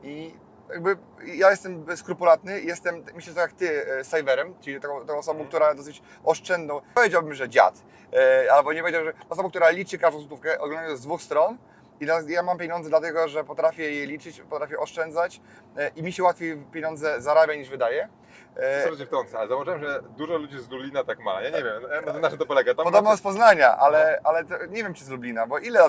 I 0.03 0.35
jakby 0.73 0.97
ja 1.25 1.51
jestem 1.51 1.97
skrupulatny, 1.97 2.61
jestem, 2.61 3.05
myślę, 3.15 3.35
tak 3.35 3.43
jak 3.51 3.53
ty, 3.53 3.87
e, 3.87 4.05
saverem, 4.05 4.55
czyli 4.61 4.81
taką, 4.81 5.01
taką 5.01 5.19
osobą, 5.19 5.41
Mhm. 5.41 5.49
która 5.49 5.75
dosyć 5.75 6.03
oszczędną, 6.25 6.81
powiedziałbym, 6.95 7.35
że 7.35 7.49
dziad, 7.49 7.83
e, 8.13 8.53
albo 8.53 8.73
nie 8.73 8.81
powiedział, 8.81 9.05
że 9.05 9.13
osobą, 9.29 9.51
która 9.51 9.71
liczy 9.71 9.99
każdą 9.99 10.21
złotówkę, 10.21 10.59
oglądając 10.61 11.01
z 11.01 11.03
dwóch 11.03 11.23
stron. 11.23 11.59
I 12.01 12.07
ja 12.29 12.43
mam 12.43 12.59
pieniądze 12.59 12.89
dlatego, 12.91 13.29
że 13.29 13.45
potrafię 13.45 13.91
je 13.91 14.07
liczyć, 14.07 14.41
potrafię 14.51 14.79
oszczędzać 14.79 15.41
e, 15.77 15.89
i 15.89 16.03
mi 16.03 16.13
się 16.13 16.23
łatwiej 16.23 16.57
pieniądze 16.73 17.21
zarabia 17.21 17.55
niż 17.55 17.69
wydaje. 17.69 18.09
E, 18.57 18.95
że 18.97 19.07
wtrącę, 19.07 19.39
ale 19.39 19.49
zauważyłem, 19.49 19.81
że 19.81 20.03
dużo 20.17 20.37
ludzi 20.39 20.59
z 20.59 20.71
Lublina 20.71 21.05
tak 21.05 21.19
ma. 21.19 21.41
Ja 21.43 21.51
nie 21.51 21.65
wiem, 21.65 22.21
na- 22.21 22.29
czym 22.31 22.39
to 22.39 22.47
polega. 22.47 22.75
Tam 22.75 22.85
Podobno 22.85 23.11
macie- 23.11 23.21
z 23.21 23.23
Poznania, 23.23 23.77
ale, 23.77 24.21
ale 24.25 24.45
to, 24.45 24.67
nie 24.67 24.83
wiem 24.83 24.95
czy 24.95 25.05
z 25.05 25.09
Lublina, 25.09 25.47
bo 25.47 25.59
ile 25.59 25.85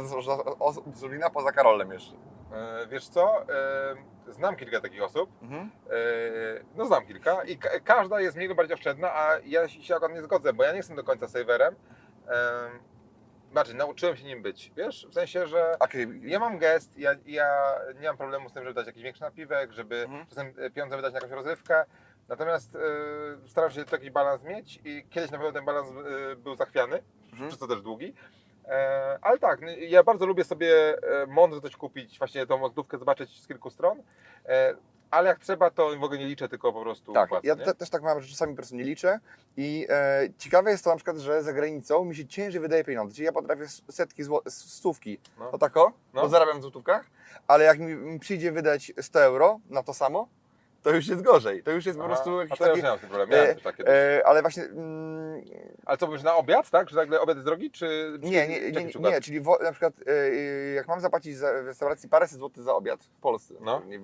osób 0.60 0.98
z 0.98 1.02
Lublina 1.02 1.30
poza 1.30 1.52
Karolem 1.52 1.92
jeszcze? 1.92 2.14
Wiesz 2.90 3.08
co, 3.08 3.42
e, 3.42 4.32
znam 4.32 4.56
kilka 4.56 4.82
takich 4.82 5.04
osób, 5.04 5.30
Mhm. 5.42 5.72
No 6.76 6.86
znam 6.86 7.06
kilka 7.06 7.44
i 7.44 7.58
ka- 7.58 7.80
każda 7.84 8.20
jest 8.22 8.36
mniej 8.36 8.48
lub 8.50 8.58
bardziej 8.58 8.74
oszczędna, 8.76 9.14
a 9.16 9.38
ja 9.46 9.68
się 9.68 9.96
akurat 9.96 10.14
nie 10.16 10.22
zgodzę, 10.22 10.54
bo 10.54 10.64
ja 10.64 10.72
nie 10.72 10.78
jestem 10.78 10.96
do 10.96 11.04
końca 11.04 11.28
saverem. 11.28 11.76
Znaczy, 13.54 13.74
nauczyłem 13.74 14.18
się 14.18 14.24
nim 14.24 14.42
być, 14.42 14.72
wiesz? 14.78 15.08
W 15.10 15.14
sensie, 15.14 15.48
że 15.48 15.76
Okej, 15.80 16.08
ja 16.24 16.40
mam 16.40 16.58
gest, 16.58 16.98
ja, 16.98 17.16
ja 17.26 17.76
nie 18.02 18.08
mam 18.08 18.18
problemu 18.18 18.50
z 18.50 18.54
tym, 18.54 18.64
żeby 18.64 18.74
dać 18.74 18.88
jakiś 18.88 19.04
większy 19.04 19.22
napiwek, 19.22 19.72
żeby 19.72 19.96
Mhm. 20.04 20.26
czasem 20.28 20.54
e, 20.58 20.70
pieniądze 20.70 20.96
wydać 20.96 21.14
na 21.14 21.18
jakąś 21.18 21.32
rozrywkę. 21.32 21.86
Natomiast 22.28 22.76
e, 22.76 22.80
staram 23.48 23.72
się 23.72 23.86
taki 23.86 24.12
balans 24.12 24.44
mieć 24.44 24.80
i 24.86 25.06
kiedyś 25.10 25.32
na 25.32 25.38
pewno 25.38 25.52
ten 25.54 25.66
balans 25.66 25.88
e, 25.90 26.36
był 26.36 26.56
zachwiany, 26.56 27.02
Mhm. 27.32 27.48
przez 27.50 27.60
to 27.60 27.68
też 27.68 27.82
długi. 27.82 28.14
Ale 29.22 29.40
tak, 29.40 29.64
n- 29.64 29.76
ja 29.80 30.04
bardzo 30.04 30.26
lubię 30.26 30.44
sobie 30.44 30.74
mądrze 31.28 31.62
coś 31.62 31.76
kupić, 31.76 32.18
właśnie 32.20 32.46
tą 32.48 32.58
mozdówkę 32.58 32.98
zobaczyć 32.98 33.42
z 33.42 33.48
kilku 33.48 33.70
stron. 33.70 34.04
Ale 35.14 35.30
jak 35.30 35.40
trzeba, 35.40 35.70
to 35.70 35.90
w 36.00 36.04
ogóle 36.04 36.20
nie 36.20 36.26
liczę, 36.28 36.50
tylko 36.50 36.74
po 36.74 36.82
prostu 36.82 37.14
Tak, 37.14 37.30
płacę, 37.30 37.48
ja 37.48 37.56
te, 37.56 37.74
też 37.76 37.90
tak 37.90 38.04
mam, 38.04 38.22
że 38.22 38.28
czasami 38.30 38.54
po 38.54 38.58
prostu 38.58 38.76
nie 38.76 38.84
liczę. 38.84 39.20
I 39.58 39.88
e, 39.90 40.22
ciekawe 40.38 40.72
jest 40.72 40.84
to 40.84 40.90
na 40.90 40.96
przykład, 40.96 41.18
że 41.18 41.44
za 41.44 41.54
granicą 41.54 42.06
mi 42.06 42.16
się 42.16 42.26
ciężej 42.26 42.62
wydaje 42.62 42.84
pieniądze, 42.84 43.16
czyli 43.16 43.26
ja 43.26 43.32
potrafię 43.32 43.68
setki, 43.90 44.24
zło, 44.24 44.42
s- 44.46 44.74
stówki, 44.74 45.20
No. 45.40 45.52
o 45.52 45.58
tako, 45.58 45.92
No. 46.14 46.22
bo 46.22 46.30
zarabiam 46.30 46.60
w 46.60 46.62
złotówkach, 46.62 47.06
ale 47.48 47.64
jak 47.64 47.80
mi, 47.80 47.96
mi 47.96 48.20
przyjdzie 48.20 48.52
wydać 48.52 48.92
100 49.02 49.22
euro 49.24 49.60
na 49.70 49.84
to 49.84 49.94
samo, 49.94 50.28
to 50.84 50.92
już 50.92 51.08
jest 51.08 51.22
gorzej, 51.22 51.64
to 51.64 51.72
już 51.72 51.86
jest 51.86 51.98
po 51.98 52.06
Aha, 52.06 52.14
prostu 52.14 52.40
a 52.40 52.42
jakiś 52.42 52.58
to 52.58 52.66
ja 52.66 52.72
już 52.72 52.82
taki... 52.82 53.12
miałem 53.14 53.50
e, 53.50 53.54
też 53.54 53.64
takie 53.64 53.84
dość. 53.84 53.96
E, 53.96 54.28
ale 54.28 54.42
właśnie... 54.42 54.64
Mm, 54.64 55.42
Ale 55.86 55.98
co 55.98 56.08
mówisz, 56.08 56.24
na 56.24 56.36
obiad, 56.36 56.70
tak? 56.70 56.90
Że 56.90 56.96
nagle 56.96 57.22
obiad 57.22 57.38
jest 57.38 57.46
drogi, 57.46 57.72
czy... 57.72 58.18
nie, 58.22 58.48
nie, 58.48 58.72
nie, 58.72 58.72
nie, 58.72 59.12
nie 59.12 59.22
czyli 59.22 59.42
wo, 59.42 59.58
na 59.64 59.72
przykład 59.72 59.94
e, 60.08 60.12
e, 60.12 60.74
jak 60.74 60.88
mam 60.88 61.00
zapłacić 61.00 61.38
za, 61.38 61.48
w 61.64 61.66
restauracji 61.66 62.10
paręset 62.10 62.40
złotych 62.40 62.64
za 62.64 62.76
obiad 62.76 63.04
w 63.04 63.20
Polsce, 63.22 63.54
No. 63.62 63.82
nie 63.86 64.00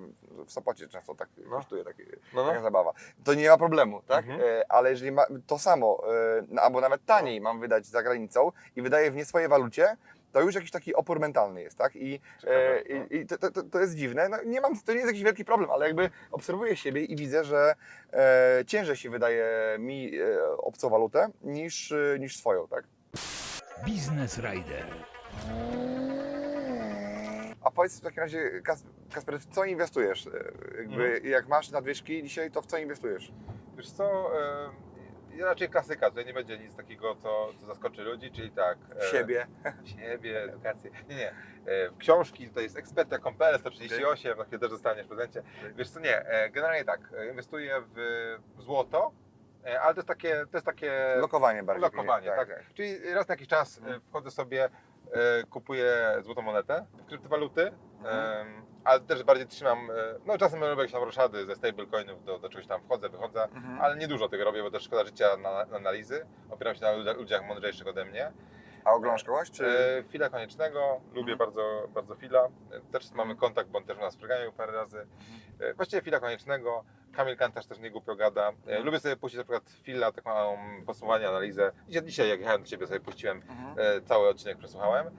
w 0.46 0.52
Sopocie 0.52 0.88
często 0.88 1.14
tak 1.14 1.28
No. 1.44 1.56
kosztuje 1.56 1.84
taki, 1.84 2.02
No, 2.34 2.44
taka 2.44 2.56
no. 2.56 2.62
zabawa. 2.62 2.92
To 3.24 3.34
nie 3.34 3.48
ma 3.48 3.58
problemu, 3.58 4.02
tak? 4.06 4.24
Mhm. 4.24 4.40
E, 4.40 4.72
ale 4.72 4.90
jeżeli 4.90 5.12
ma, 5.12 5.22
to 5.46 5.58
samo, 5.58 6.02
e, 6.14 6.42
no, 6.48 6.62
albo 6.62 6.80
nawet 6.80 7.04
taniej 7.04 7.40
mam 7.40 7.60
wydać 7.60 7.86
za 7.86 8.02
granicą 8.02 8.52
i 8.76 8.82
wydaję 8.82 9.10
w 9.10 9.16
nie 9.16 9.24
swojej 9.24 9.48
walucie, 9.48 9.96
to 10.32 10.40
już 10.40 10.54
jakiś 10.54 10.70
taki 10.70 10.94
opór 10.94 11.20
mentalny 11.20 11.62
jest, 11.62 11.78
tak? 11.78 11.96
I, 11.96 12.20
Ciekawe, 12.40 12.58
e, 12.80 12.84
no. 12.98 13.04
i, 13.10 13.26
to, 13.26 13.38
to, 13.38 13.62
to- 13.62 13.80
jest 13.80 13.94
dziwne. 13.94 14.28
No, 14.28 14.36
nie 14.46 14.60
mam, 14.60 14.80
to 14.80 14.92
nie 14.92 14.98
jest 14.98 15.08
jakiś 15.08 15.22
wielki 15.24 15.44
problem, 15.44 15.70
ale 15.70 15.86
jakby 15.86 16.10
obserwuję 16.32 16.76
siebie 16.76 17.04
i 17.04 17.16
widzę, 17.16 17.44
że 17.44 17.74
e, 18.12 18.64
ciężej 18.66 18.96
się 18.96 19.10
wydaje 19.10 19.46
mi 19.78 20.18
e, 20.18 20.42
obcą 20.56 20.88
walutę 20.88 21.28
niż, 21.42 21.92
e, 21.92 22.16
niż 22.18 22.36
swoją, 22.36 22.68
tak? 22.68 22.84
Biznes 23.84 24.38
Rider. 24.38 24.86
A 27.62 27.70
powiedz 27.70 27.98
w 27.98 28.02
takim 28.02 28.20
razie, 28.22 28.50
Kas- 28.64 28.84
Kasper, 29.14 29.40
w 29.40 29.46
co 29.46 29.64
inwestujesz? 29.64 30.26
E, 30.26 30.30
Jakby, 30.78 31.04
Mhm. 31.04 31.26
Jak 31.26 31.48
masz 31.48 31.70
nadwyżki 31.70 32.22
dzisiaj, 32.22 32.50
to 32.50 32.62
w 32.62 32.66
co 32.66 32.78
inwestujesz? 32.78 33.32
Wiesz 33.76 33.90
co, 33.90 34.30
e, 34.42 34.70
raczej 35.38 35.68
klasyka, 35.68 36.08
tutaj 36.08 36.26
nie 36.26 36.32
będzie 36.34 36.58
nic 36.58 36.76
takiego, 36.76 37.14
co, 37.16 37.50
co 37.60 37.66
zaskoczy 37.66 38.02
ludzi, 38.02 38.30
czyli 38.32 38.50
tak... 38.50 38.78
W 39.00 39.04
siebie. 39.04 39.46
W 39.84 39.88
siebie, 39.88 40.42
edukację. 40.44 40.90
Nie, 41.08 41.16
nie. 41.16 41.28
E, 41.66 41.90
W 41.90 41.96
książki, 41.98 42.48
tutaj 42.48 42.62
jest 42.64 42.76
eksperta.pl 42.76 43.58
138, 43.58 44.38
na 44.38 44.44
chwilę 44.44 44.58
też 44.58 44.70
dostaniesz 44.70 45.06
w 45.06 45.08
prezencie. 45.08 45.42
Wiesz 45.76 45.90
co, 45.90 46.00
nie, 46.00 46.18
e, 46.26 46.50
generalnie 46.50 46.84
tak, 46.84 47.00
e, 47.18 47.28
inwestuję 47.28 47.82
w 47.96 48.36
złoto, 48.58 49.12
e, 49.66 49.80
ale 49.80 49.94
to 49.94 49.98
jest 49.98 50.08
takie, 50.08 50.30
to 50.50 50.56
jest 50.56 50.66
takie 50.66 50.92
Lokowanie 51.16 51.62
bardziej. 51.62 51.82
lokowanie, 51.82 52.26
tak, 52.30 52.48
Czyli 52.74 53.12
raz 53.14 53.28
na 53.28 53.32
jakiś 53.32 53.48
czas 53.48 53.76
e, 53.78 53.80
Mhm. 53.80 54.00
wchodzę 54.08 54.30
sobie, 54.30 54.64
e, 54.64 54.70
kupuję 55.50 56.16
złotą 56.20 56.42
monetę, 56.42 56.86
kryptowaluty, 57.08 57.72
Mhm. 58.04 58.62
ale 58.84 59.00
też 59.00 59.22
bardziej 59.22 59.46
trzymam, 59.46 59.90
e, 59.90 59.94
no 60.26 60.38
czasem 60.38 60.60
robię 60.64 60.82
jakieś 60.82 60.94
roszady 60.94 61.46
ze 61.46 61.54
stablecoinów, 61.56 62.24
do, 62.24 62.38
do 62.38 62.48
czegoś 62.48 62.66
tam 62.66 62.80
wchodzę, 62.82 63.08
wychodzę, 63.08 63.44
Mhm. 63.44 63.80
ale 63.80 63.96
nie 63.96 64.08
dużo 64.08 64.28
tego 64.28 64.44
robię, 64.44 64.62
bo 64.62 64.70
też 64.70 64.82
szkoda 64.82 65.04
życia 65.04 65.36
na, 65.36 65.64
na 65.64 65.76
analizy, 65.76 66.26
opieram 66.50 66.74
się 66.74 66.80
na 66.80 66.92
ludziach, 66.92 67.16
ludziach 67.16 67.46
mądrzejszych 67.46 67.86
ode 67.86 68.04
mnie. 68.04 68.32
A 68.84 68.92
oglądasz 68.92 69.24
kogoś? 69.24 69.50
Czy... 69.50 69.66
E, 69.98 70.02
Fila 70.08 70.28
koniecznego, 70.28 71.00
lubię 71.14 71.32
Mhm. 71.32 71.38
bardzo, 71.38 71.88
bardzo 71.94 72.14
Fila. 72.14 72.48
Też 72.92 73.10
mamy 73.10 73.22
Mhm. 73.22 73.36
kontakt, 73.38 73.68
bo 73.70 73.78
on 73.78 73.84
też 73.84 73.98
u 73.98 74.00
nas 74.00 74.16
przeganiał 74.16 74.52
parę 74.52 74.72
razy. 74.72 75.06
E, 75.60 75.74
Właściwie 75.74 76.02
Fila 76.02 76.20
koniecznego. 76.20 76.84
Kamil 77.16 77.36
Kantarz 77.36 77.66
też 77.66 77.78
nie 77.78 77.90
głupio 77.90 78.16
gada. 78.16 78.42
E, 78.42 78.48
Mhm. 78.48 78.84
Lubię 78.84 79.00
sobie 79.00 79.16
puścić 79.16 79.38
na 79.38 79.44
przykład 79.44 79.70
Fila, 79.82 80.12
taką 80.12 80.58
podsumowanie, 80.86 81.28
analizę. 81.28 81.72
Dzisiaj, 81.88 82.04
dzisiaj 82.04 82.28
jak 82.28 82.40
jechałem 82.40 82.62
do 82.62 82.68
Ciebie 82.68 82.86
sobie 82.86 83.00
puściłem 83.00 83.42
Mhm. 83.48 84.04
cały 84.04 84.28
odcinek 84.28 84.58
przesłuchałem. 84.58 85.10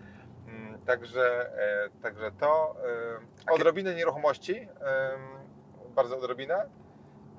Także, 0.86 1.52
e, 1.86 1.90
także 2.02 2.32
to. 2.40 2.76
E, 3.48 3.54
odrobinę 3.54 3.96
nieruchomości. 3.96 4.56
em, 4.60 5.42
Bardzo 5.96 6.18
odrobinę. 6.18 6.70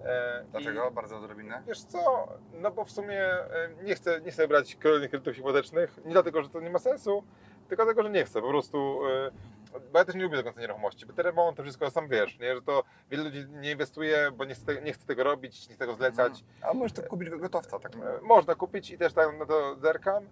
E, 0.04 0.44
Dlaczego? 0.50 0.88
i- 0.88 0.94
Bardzo 0.94 1.16
odrobinę. 1.16 1.62
Wiesz 1.66 1.84
co, 1.84 2.28
no 2.52 2.70
bo 2.70 2.84
w 2.84 2.90
sumie 2.90 3.22
e, 3.24 3.68
nie 3.82 3.94
chcę, 3.94 4.20
nie 4.20 4.30
chcę 4.30 4.48
brać 4.48 4.76
kolejnych 4.76 5.10
kredytów 5.10 5.36
hipotecznych, 5.36 5.96
nie 6.04 6.12
dlatego, 6.12 6.42
że 6.42 6.48
to 6.48 6.60
nie 6.60 6.70
ma 6.70 6.78
sensu, 6.78 7.24
tylko 7.68 7.84
dlatego, 7.84 8.02
że 8.02 8.10
nie 8.10 8.24
chcę, 8.24 8.40
po 8.42 8.48
prostu, 8.48 9.00
e, 9.06 9.30
bo 9.92 9.98
ja 9.98 10.04
też 10.04 10.14
nie 10.14 10.22
lubię 10.22 10.36
do 10.36 10.44
końca 10.44 10.60
nieruchomości, 10.60 11.06
bo 11.06 11.12
te 11.12 11.22
remonty, 11.22 11.56
to 11.56 11.62
wszystko 11.62 11.90
sam 11.90 12.08
wiesz, 12.08 12.38
nie, 12.38 12.54
że 12.54 12.62
to 12.62 12.82
wiele 13.10 13.24
ludzi 13.24 13.46
nie 13.48 13.70
inwestuje, 13.70 14.30
bo 14.36 14.44
nie 14.44 14.54
chce, 14.54 14.82
nie 14.82 14.92
chce 14.92 15.06
tego 15.06 15.24
robić, 15.24 15.68
nie 15.68 15.74
chce 15.74 15.78
tego 15.84 15.94
zlecać. 15.94 16.44
A 16.62 16.74
możesz 16.74 16.92
to 16.92 17.02
kupić 17.02 17.30
gotowca, 17.30 17.78
tak? 17.78 17.92
E, 17.96 17.98
Można 18.22 18.54
kupić 18.54 18.90
i 18.90 18.98
też 18.98 19.12
tam 19.12 19.38
na 19.38 19.46
to 19.46 19.76
zerkam. 19.76 20.24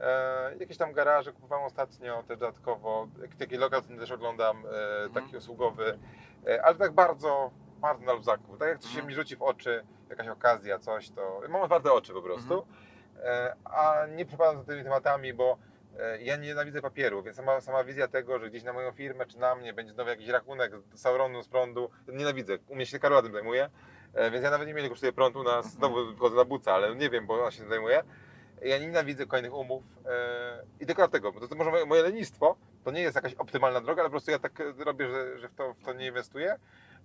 E, 0.00 0.54
jakieś 0.60 0.76
tam 0.76 0.92
garaże 0.92 1.32
kupowałem 1.32 1.64
ostatnio 1.64 2.22
też 2.22 2.38
dodatkowo, 2.38 3.08
taki 3.38 3.56
lokal 3.56 3.82
też 3.82 4.10
oglądam, 4.10 4.64
e, 5.06 5.10
taki 5.14 5.36
usługowy, 5.36 5.98
e, 6.46 6.62
ale 6.64 6.74
tak 6.74 6.92
bardzo, 6.92 7.50
bardzo 7.80 8.04
na 8.06 8.12
luzaku. 8.12 8.56
Tak 8.56 8.68
jak 8.68 8.78
coś 8.78 8.90
się 8.90 8.96
Mhm. 8.98 9.08
mi 9.08 9.14
rzuci 9.14 9.36
w 9.36 9.42
oczy, 9.42 9.84
jakaś 10.10 10.28
okazja, 10.28 10.78
coś, 10.78 11.10
to 11.10 11.40
mam 11.48 11.62
otwarte 11.62 11.92
oczy 11.92 12.12
po 12.12 12.22
prostu, 12.22 12.66
e, 13.24 13.54
a 13.64 14.06
nie 14.06 14.26
przepadam 14.26 14.56
za 14.58 14.64
tymi 14.64 14.84
tematami, 14.84 15.34
bo 15.34 15.58
e, 15.98 16.22
ja 16.22 16.36
nienawidzę 16.36 16.82
papieru, 16.82 17.22
więc 17.22 17.36
sama, 17.36 17.60
sama 17.60 17.84
wizja 17.84 18.08
tego, 18.08 18.38
że 18.38 18.50
gdzieś 18.50 18.62
na 18.62 18.72
moją 18.72 18.92
firmę 18.92 19.26
czy 19.26 19.38
na 19.38 19.54
mnie 19.54 19.72
będzie 19.72 19.92
znowu 19.92 20.10
jakiś 20.10 20.28
rachunek 20.28 20.72
z 20.94 21.00
Sauronu, 21.00 21.42
z 21.42 21.48
prądu, 21.48 21.90
nienawidzę. 22.08 22.58
U 22.68 22.74
mnie 22.74 22.86
się 22.86 22.98
Karola 22.98 23.22
tym 23.22 23.32
zajmuje, 23.32 23.70
e, 24.14 24.30
więc 24.30 24.44
ja 24.44 24.50
nawet 24.50 24.68
nie 24.68 24.74
wiem 24.74 24.80
ile 24.80 24.90
kosztuje 24.90 25.12
prąd 25.12 25.36
u 25.36 25.42
nas, 25.42 25.70
znowu 25.72 26.16
wchodzę 26.16 26.36
na 26.36 26.44
buca, 26.44 26.72
ale 26.74 26.94
nie 26.96 27.10
wiem, 27.10 27.26
bo 27.26 27.40
ona 27.42 27.50
się 27.50 27.60
tym 27.60 27.68
zajmuje. 27.68 28.02
Ja 28.62 28.78
nienawidzę 28.78 29.26
kolejnych 29.26 29.54
umów 29.54 29.82
e, 30.06 30.62
i 30.80 30.86
tylko 30.86 31.02
dlatego, 31.02 31.32
bo 31.32 31.40
to, 31.40 31.48
to 31.48 31.54
może 31.54 31.70
moje, 31.86 32.02
lenistwo, 32.02 32.56
to 32.84 32.90
nie 32.90 33.00
jest 33.02 33.16
jakaś 33.16 33.34
optymalna 33.34 33.80
droga, 33.80 34.02
ale 34.02 34.08
po 34.08 34.12
prostu 34.12 34.30
ja 34.30 34.38
tak 34.38 34.62
robię, 34.78 35.08
że, 35.10 35.38
że 35.38 35.48
w, 35.48 35.54
to, 35.54 35.74
w 35.74 35.84
to 35.84 35.92
nie 35.92 36.06
inwestuję, 36.06 36.56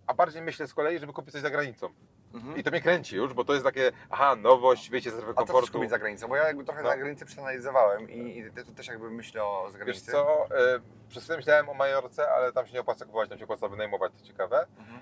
a 0.07 0.13
bardziej 0.13 0.41
myślę 0.41 0.67
z 0.67 0.73
kolei, 0.73 0.99
żeby 0.99 1.13
kupić 1.13 1.31
coś 1.33 1.41
za 1.41 1.49
granicą. 1.49 1.89
Mhm. 2.33 2.57
I 2.57 2.63
to 2.63 2.71
mnie 2.71 2.81
kręci 2.81 3.15
już, 3.15 3.33
bo 3.33 3.45
to 3.45 3.53
jest 3.53 3.65
takie, 3.65 3.91
aha, 4.09 4.35
nowość, 4.35 4.89
wyjście 4.89 5.11
ze 5.11 5.17
strefy 5.17 5.31
A 5.31 5.41
co 5.41 5.45
komfortu. 5.45 5.73
kupić 5.73 5.89
za 5.89 5.99
granicą? 5.99 6.27
Bo 6.27 6.35
ja 6.35 6.47
jakby 6.47 6.63
trochę 6.65 6.83
No. 6.83 6.89
za 6.89 6.97
granicę 6.97 7.25
przeanalizowałem 7.25 8.09
i, 8.09 8.37
i 8.37 8.63
tu 8.65 8.73
też 8.73 8.87
jakby 8.87 9.11
myślę 9.11 9.43
o 9.43 9.63
Wiesz 9.63 9.71
zagranicy. 9.73 10.11
co, 10.11 10.45
e, 10.45 10.79
przez 11.09 11.23
chwilę 11.23 11.37
myślałem 11.37 11.69
o 11.69 11.73
Majorce, 11.73 12.29
ale 12.29 12.51
tam 12.53 12.67
się 12.67 12.73
nie 12.73 12.81
opłaca 12.81 13.05
kupować, 13.05 13.29
tam 13.29 13.37
się 13.37 13.43
opłaca 13.43 13.67
wynajmować, 13.67 14.11
to 14.19 14.25
ciekawe. 14.27 14.65
Mhm. 14.79 15.01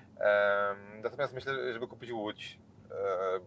Natomiast 1.02 1.34
myślę, 1.34 1.72
żeby 1.72 1.88
kupić 1.88 2.12
łódź, 2.12 2.58
e, 2.90 2.94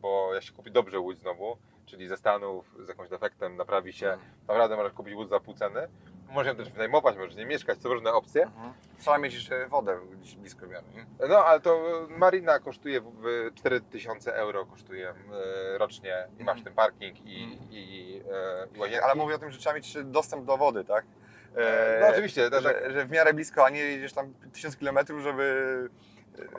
bo 0.02 0.34
jak 0.34 0.44
się 0.44 0.54
kupi 0.54 0.72
dobrze 0.72 1.00
łódź 1.00 1.20
znowu, 1.20 1.58
czyli 1.86 2.08
ze 2.08 2.18
Stanów 2.18 2.66
z 2.86 2.88
jakimś 2.88 3.10
defektem, 3.10 3.56
naprawi 3.56 3.94
się, 3.94 4.08
Mhm. 4.12 4.32
naprawdę 4.48 4.76
możesz 4.76 4.94
kupić 4.94 5.14
łódź 5.16 5.30
za 5.30 5.40
pół 5.40 5.54
ceny, 5.54 5.88
Można 6.30 6.56
też 6.56 6.70
wynajmować, 6.70 7.18
może 7.18 7.36
nie 7.36 7.46
mieszkać, 7.46 7.80
to 7.80 7.90
różne 7.90 8.14
opcje. 8.14 8.44
Mhm. 8.44 8.74
Trzeba 9.00 9.18
mieć 9.18 9.34
jeszcze 9.34 9.68
wodę 9.68 10.00
gdzieś 10.22 10.36
blisko 10.36 10.68
miary, 10.68 10.86
nie? 10.96 11.06
No, 11.30 11.46
ale 11.46 11.60
to 11.60 11.82
marina 12.10 12.60
kosztuje 12.60 13.02
w- 13.02 13.12
w 13.22 13.52
4000 13.56 14.36
euro 14.36 14.66
kosztuje 14.66 15.10
e, 15.10 15.78
rocznie 15.78 16.28
i 16.40 16.44
masz 16.44 16.58
Mhm. 16.58 16.64
ten 16.64 16.74
parking 16.74 17.26
i, 17.26 17.44
Mhm. 17.44 17.72
i, 17.72 18.22
e, 18.32 18.68
i 18.76 18.80
łazienki. 18.80 19.04
Ale 19.04 19.16
mówię 19.16 19.36
o 19.36 19.38
tym, 19.38 19.52
że 19.52 19.60
trzeba 19.60 19.76
mieć 19.76 19.98
dostęp 20.04 20.46
do 20.46 20.58
wody, 20.58 20.84
tak? 20.86 21.06
E, 21.58 21.98
no 22.02 22.08
oczywiście, 22.08 22.50
to 22.50 22.62
że, 22.62 22.74
tak. 22.74 22.92
że 22.92 23.06
w 23.06 23.12
miarę 23.12 23.34
blisko, 23.34 23.66
a 23.66 23.70
nie 23.70 23.80
jedziesz 23.80 24.14
tam 24.14 24.34
tysiąc 24.54 24.78
kilometrów, 24.78 25.22
żeby... 25.22 25.90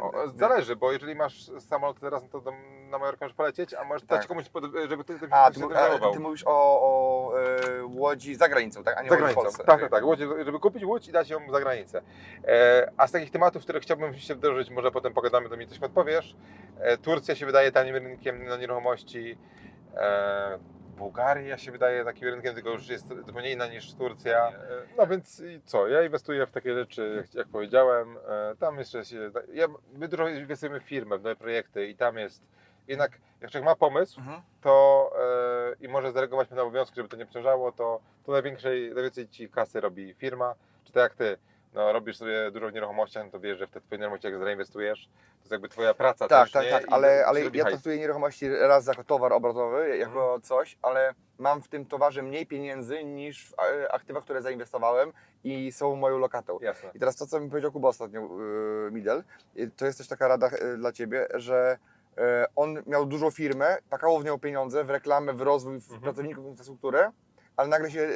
O, 0.00 0.12
zależy, 0.34 0.76
bo 0.76 0.92
jeżeli 0.92 1.14
masz 1.14 1.50
samolot 1.58 2.00
teraz, 2.00 2.22
no 2.22 2.28
to 2.28 2.40
do, 2.40 2.52
na 2.90 2.98
Majorkę 2.98 3.24
możesz 3.24 3.36
polecieć, 3.36 3.74
a 3.74 3.84
możesz 3.84 4.02
dać 4.02 4.20
Tak. 4.20 4.28
komuś, 4.28 4.48
pod, 4.48 4.64
żeby 4.88 5.04
ty 5.04 5.18
tym 5.18 5.28
A, 5.32 5.50
ty, 5.50 5.60
a, 5.76 6.12
ty 6.12 6.20
mówisz 6.20 6.42
o, 6.46 6.50
o 6.52 7.32
e, 7.40 7.84
łodzi 7.84 8.34
za 8.34 8.48
granicą, 8.48 8.84
tak? 8.84 8.98
A 8.98 9.02
nie 9.02 9.08
Za 9.08 9.14
łodzi 9.14 9.22
w 9.22 9.24
granicą. 9.24 9.42
Polsce. 9.42 9.64
Tak, 9.64 9.80
tak, 9.80 9.90
tak. 9.90 10.04
Łódź, 10.04 10.18
żeby 10.18 10.58
kupić 10.58 10.84
łódź 10.84 11.08
i 11.08 11.12
dać 11.12 11.30
ją 11.30 11.38
za 11.50 11.60
granicę. 11.60 12.02
E, 12.44 12.90
a 12.96 13.06
z 13.06 13.12
takich 13.12 13.30
tematów, 13.30 13.62
które 13.62 13.80
chciałbym 13.80 14.14
się 14.14 14.34
wdrożyć, 14.34 14.70
może 14.70 14.90
potem 14.90 15.12
pogadamy, 15.14 15.48
to 15.48 15.56
mi 15.56 15.66
coś 15.66 15.78
podpowiesz. 15.78 16.36
E, 16.80 16.98
Turcja 16.98 17.34
się 17.34 17.46
wydaje 17.46 17.72
tanim 17.72 17.96
rynkiem 17.96 18.44
na 18.44 18.56
nieruchomości. 18.56 19.38
Bułgaria 20.96 21.58
się 21.58 21.72
wydaje 21.72 22.04
takim 22.04 22.28
rynkiem, 22.28 22.54
tylko 22.54 22.70
już 22.70 22.88
jest 22.88 23.08
zupełnie 23.08 23.52
inna 23.52 23.66
niż 23.66 23.94
Turcja. 23.94 24.48
E, 24.48 24.52
no 24.98 25.06
więc 25.06 25.40
i 25.40 25.60
co? 25.64 25.88
Ja 25.88 26.02
inwestuję 26.02 26.46
w 26.46 26.50
takie 26.50 26.74
rzeczy, 26.74 27.14
jak, 27.16 27.34
jak 27.34 27.48
powiedziałem. 27.48 28.16
E, 28.28 28.56
tam 28.58 28.78
jeszcze 28.78 29.04
się. 29.04 29.30
Ja, 29.52 29.66
my 29.92 30.08
dużo 30.08 30.28
inwestujemy 30.28 30.80
w 30.80 30.84
firmę, 30.84 31.18
w 31.18 31.22
nowe 31.22 31.36
projekty 31.36 31.86
i 31.86 31.96
tam 31.96 32.16
jest. 32.18 32.42
Jednak, 32.88 33.18
jak 33.40 33.50
człowiek 33.50 33.64
ma 33.64 33.76
pomysł, 33.76 34.20
Mhm. 34.20 34.42
to 34.60 35.10
e, 35.80 35.84
i 35.84 35.88
może 35.88 36.12
zareagować 36.12 36.48
pewne 36.48 36.62
obowiązki, 36.62 36.96
żeby 36.96 37.08
to 37.08 37.16
nie 37.16 37.24
obciążało, 37.24 37.72
to, 37.72 38.00
to 38.24 38.32
największej, 38.32 38.94
najwięcej 38.94 39.28
ci 39.28 39.48
kasy 39.48 39.80
robi 39.80 40.14
firma. 40.14 40.54
Czy 40.84 40.92
tak 40.92 41.02
jak 41.02 41.14
ty, 41.14 41.36
no, 41.74 41.92
robisz 41.92 42.16
sobie 42.16 42.50
dużo 42.50 42.68
w 42.68 42.72
nieruchomościach, 42.72 43.24
no 43.24 43.30
to 43.30 43.40
wiesz, 43.40 43.58
że 43.58 43.66
w 43.66 43.70
te 43.70 43.80
twoje 43.80 43.98
nieruchomości 43.98 44.26
jak 44.26 44.38
zainwestujesz, 44.38 45.04
to 45.06 45.40
jest 45.40 45.52
jakby 45.52 45.68
twoja 45.68 45.94
praca 45.94 46.28
Tak, 46.28 46.44
też, 46.44 46.52
tak, 46.52 46.64
nie? 46.64 46.70
tak, 46.70 46.84
ale, 46.90 47.26
ale 47.26 47.40
ja 47.40 47.50
hajs. 47.50 47.64
traktuję 47.66 47.98
nieruchomości 47.98 48.48
raz 48.48 48.86
jako 48.86 49.04
towar 49.04 49.32
obrotowy, 49.32 49.98
jako 49.98 50.22
Mhm. 50.24 50.40
coś, 50.42 50.78
ale 50.82 51.14
mam 51.38 51.62
w 51.62 51.68
tym 51.68 51.86
towarze 51.86 52.22
mniej 52.22 52.46
pieniędzy 52.46 53.04
niż 53.04 53.48
w 53.48 53.54
e, 53.82 53.92
aktywa, 53.92 54.20
które 54.20 54.42
zainwestowałem 54.42 55.12
i 55.44 55.72
są 55.72 55.96
moją 55.96 56.18
lokatą. 56.18 56.58
Jasne. 56.62 56.90
I 56.94 56.98
teraz 56.98 57.16
to, 57.16 57.26
co 57.26 57.40
mi 57.40 57.50
powiedział 57.50 57.72
Kuba 57.72 57.88
ostatnio, 57.88 58.20
yy, 58.20 58.90
Midel, 58.92 59.24
to 59.76 59.86
jest 59.86 59.98
też 59.98 60.08
taka 60.08 60.28
rada 60.28 60.48
yy, 60.62 60.76
dla 60.76 60.92
Ciebie, 60.92 61.28
że 61.34 61.78
yy, 62.16 62.22
on 62.56 62.82
miał 62.86 63.06
dużą 63.06 63.30
firmę, 63.30 63.78
pakało 63.90 64.20
w 64.20 64.24
nią 64.24 64.38
pieniądze, 64.38 64.84
w 64.84 64.90
reklamę, 64.90 65.32
w 65.32 65.40
rozwój, 65.40 65.80
w 65.80 65.84
Mhm. 65.84 66.00
pracowników, 66.02 66.44
w 66.44 66.48
infrastrukturę, 66.48 67.10
ale 67.56 67.68
nagle 67.68 67.90
się 67.90 68.08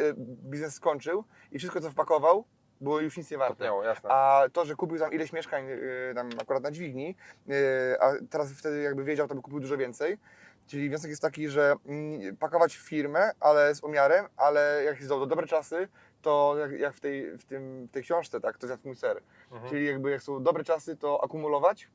biznes 0.50 0.74
skończył 0.74 1.24
i 1.52 1.58
wszystko, 1.58 1.80
co 1.80 1.90
wpakował, 1.90 2.44
było 2.80 3.00
już 3.00 3.16
nic 3.16 3.30
nie 3.30 3.38
warte. 3.38 3.54
Kopniało, 3.54 3.84
jasne. 3.84 4.10
A 4.10 4.44
to, 4.52 4.64
że 4.64 4.76
kupił 4.76 4.98
tam 4.98 5.12
ileś 5.12 5.32
mieszkań 5.32 5.66
yy, 5.66 6.12
tam 6.14 6.30
akurat 6.40 6.62
na 6.62 6.70
dźwigni, 6.70 7.16
yy, 7.46 7.54
a 8.00 8.12
teraz 8.30 8.52
wtedy 8.52 8.82
jakby 8.82 9.04
wiedział, 9.04 9.28
to 9.28 9.34
by 9.34 9.42
kupił 9.42 9.60
dużo 9.60 9.76
więcej. 9.76 10.18
Czyli 10.66 10.88
wniosek 10.88 11.10
jest 11.10 11.22
taki, 11.22 11.48
że 11.48 11.74
mm, 11.86 12.36
pakować 12.36 12.76
w 12.76 12.88
firmę, 12.88 13.30
ale 13.40 13.74
z 13.74 13.82
umiarem, 13.82 14.26
ale 14.36 14.82
jak 14.84 15.02
są 15.02 15.26
dobre 15.26 15.46
czasy, 15.46 15.88
to 16.22 16.56
jak, 16.58 16.72
jak 16.72 16.94
w, 16.94 17.00
tej, 17.00 17.38
w, 17.38 17.44
tym, 17.44 17.86
w 17.86 17.92
tej 17.92 18.02
książce, 18.02 18.40
tak, 18.40 18.58
to 18.58 18.66
jest 18.66 18.78
jak 18.78 18.84
mój 18.84 18.96
ser. 18.96 19.22
Mhm. 19.52 19.70
Czyli 19.70 19.86
jakby 19.86 20.10
jak 20.10 20.22
są 20.22 20.42
dobre 20.42 20.64
czasy, 20.64 20.96
to 20.96 21.24
akumulować 21.24 21.88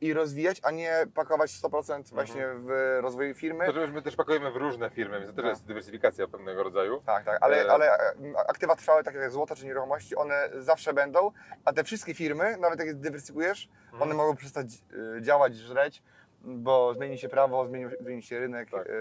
i 0.00 0.12
rozwijać, 0.12 0.60
a 0.62 0.70
nie 0.70 1.06
pakować 1.14 1.50
100% 1.50 2.02
właśnie 2.14 2.46
w 2.54 2.98
rozwoju 3.00 3.34
firmy. 3.34 3.66
To, 3.66 3.86
my 3.86 4.02
też 4.02 4.16
pakujemy 4.16 4.50
w 4.50 4.56
różne 4.56 4.90
firmy, 4.90 5.20
więc 5.20 5.30
to 5.30 5.36
też 5.36 5.42
Tak. 5.44 5.50
jest 5.50 5.66
dywersyfikacja 5.66 6.28
pewnego 6.28 6.62
rodzaju. 6.62 7.02
Tak, 7.06 7.24
tak, 7.24 7.38
ale, 7.40 7.64
E, 7.66 7.70
ale 7.72 7.90
e, 7.98 8.14
aktywa 8.48 8.76
trwałe, 8.76 9.04
takie 9.04 9.18
jak 9.18 9.30
złoto 9.30 9.56
czy 9.56 9.66
nieruchomości, 9.66 10.16
one 10.16 10.48
zawsze 10.58 10.92
będą, 10.92 11.30
a 11.64 11.72
te 11.72 11.84
wszystkie 11.84 12.14
firmy, 12.14 12.56
nawet 12.56 12.78
jak 12.78 12.88
je 12.88 12.94
dywersykujesz, 12.94 13.68
Mhm. 13.84 14.02
one 14.02 14.14
mogą 14.14 14.36
przestać 14.36 14.66
e, 15.16 15.22
działać, 15.22 15.56
żreć, 15.56 16.02
bo 16.40 16.94
zmieni 16.94 17.18
się 17.18 17.28
prawo, 17.28 17.66
zmieni, 17.66 17.90
zmieni 18.00 18.22
się 18.22 18.38
rynek. 18.38 18.70
Tak. 18.70 18.86
e, 18.86 18.92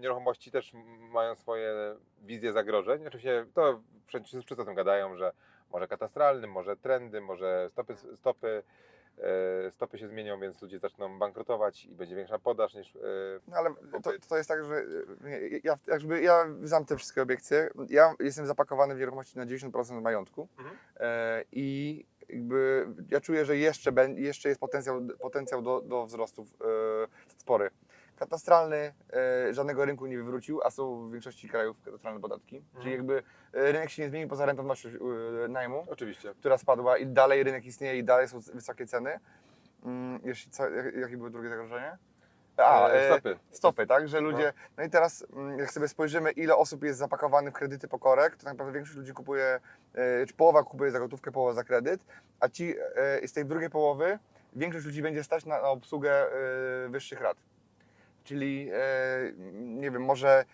Nieruchomości 0.00 0.50
też 0.50 0.72
mają 1.12 1.34
swoje 1.34 1.74
wizje 2.22 2.52
zagrożeń. 2.52 3.06
Oczywiście 3.06 3.46
to 3.54 3.80
wszyscy, 4.06 4.62
o 4.62 4.64
tym 4.64 4.74
gadają, 4.74 5.16
że 5.16 5.32
może 5.72 5.88
katastralny, 5.88 6.46
może 6.46 6.76
trendy, 6.76 7.20
może 7.20 7.68
stopy, 7.70 7.94
stopy, 8.14 8.48
e, 8.48 8.62
stopy 9.70 9.98
się 9.98 10.08
zmienią, 10.08 10.40
więc 10.40 10.62
ludzie 10.62 10.78
zaczną 10.78 11.18
bankrutować 11.18 11.84
i 11.84 11.94
będzie 11.94 12.16
większa 12.16 12.38
podaż 12.38 12.74
niż... 12.74 12.96
e, 12.96 13.00
No 13.48 13.56
ale 13.56 13.74
to, 14.02 14.12
to 14.28 14.36
jest 14.36 14.48
tak, 14.48 14.64
że 14.64 14.74
e, 14.74 14.84
ja, 15.64 15.78
jakby 15.86 16.22
ja 16.22 16.46
znam 16.62 16.84
te 16.84 16.96
wszystkie 16.96 17.22
obiekcje. 17.22 17.70
Ja 17.88 18.14
jestem 18.20 18.46
zapakowany 18.46 18.94
w 18.94 18.98
nieruchomości 18.98 19.38
na 19.38 19.46
90% 19.46 20.00
majątku 20.02 20.48
Mhm. 20.58 20.76
e, 20.96 21.44
i 21.52 22.04
jakby 22.28 22.86
ja 23.10 23.20
czuję, 23.20 23.44
że 23.44 23.56
jeszcze, 23.56 23.92
jeszcze 24.16 24.48
jest 24.48 24.60
potencjał, 24.60 25.00
potencjał 25.20 25.62
do, 25.62 25.80
do 25.80 26.06
wzrostów 26.06 26.48
e, 26.60 27.36
spory. 27.38 27.70
Katastralny 28.24 28.92
e, 29.48 29.54
żadnego 29.54 29.84
rynku 29.84 30.06
nie 30.06 30.16
wywrócił, 30.16 30.60
a 30.64 30.70
są 30.70 31.08
w 31.08 31.12
większości 31.12 31.48
krajów 31.48 31.82
katastralne 31.84 32.20
podatki. 32.20 32.64
Czyli 32.80 32.90
jakby 32.92 33.22
e, 33.52 33.72
rynek 33.72 33.90
się 33.90 34.02
nie 34.02 34.08
zmienił 34.08 34.28
poza 34.28 34.46
rentownością 34.46 34.88
e, 35.44 35.48
najmu, 35.48 35.86
Oczywiście. 35.90 36.34
która 36.34 36.58
spadła 36.58 36.98
i 36.98 37.06
dalej 37.06 37.42
rynek 37.42 37.64
istnieje 37.64 37.98
i 37.98 38.04
dalej 38.04 38.28
są 38.28 38.40
wysokie 38.40 38.86
ceny. 38.86 39.20
Mm, 39.84 40.20
Jeszcze 40.24 40.50
co, 40.50 40.70
jak- 40.70 40.94
jakie 40.94 41.16
było 41.16 41.30
drugie 41.30 41.48
zagrożenie? 41.48 41.98
A, 42.56 42.88
stopy. 43.06 43.38
stopy, 43.50 43.86
tak? 43.86 44.08
Że 44.08 44.20
ludzie. 44.20 44.52
No 44.76 44.84
i 44.84 44.90
teraz, 44.90 45.26
mm, 45.32 45.58
jak 45.58 45.72
sobie 45.72 45.88
spojrzymy, 45.88 46.30
ile 46.30 46.56
osób 46.56 46.84
jest 46.84 46.98
zapakowanych 46.98 47.54
w 47.54 47.56
kredyty 47.56 47.88
po 47.88 47.98
korek, 47.98 48.36
to 48.36 48.44
tak 48.44 48.52
naprawdę 48.52 48.72
większość 48.72 48.98
ludzi 48.98 49.12
kupuje, 49.12 49.60
czy 50.28 50.34
połowa 50.34 50.62
kupuje 50.62 50.90
za 50.90 50.98
gotówkę, 50.98 51.32
połowa 51.32 51.52
za 51.54 51.64
kredyt, 51.64 52.04
a 52.40 52.48
ci 52.48 52.74
z 53.26 53.32
tej 53.32 53.46
drugiej 53.46 53.70
połowy 53.70 54.18
większość 54.52 54.86
ludzi 54.86 55.02
będzie 55.02 55.24
stać 55.24 55.46
na, 55.46 55.62
na 55.62 55.68
obsługę 55.68 56.26
wyższych 56.88 57.20
rat. 57.20 57.36
Czyli, 58.34 58.70
e, 58.72 58.78
nie 59.54 59.90
wiem, 59.90 60.04
może 60.04 60.44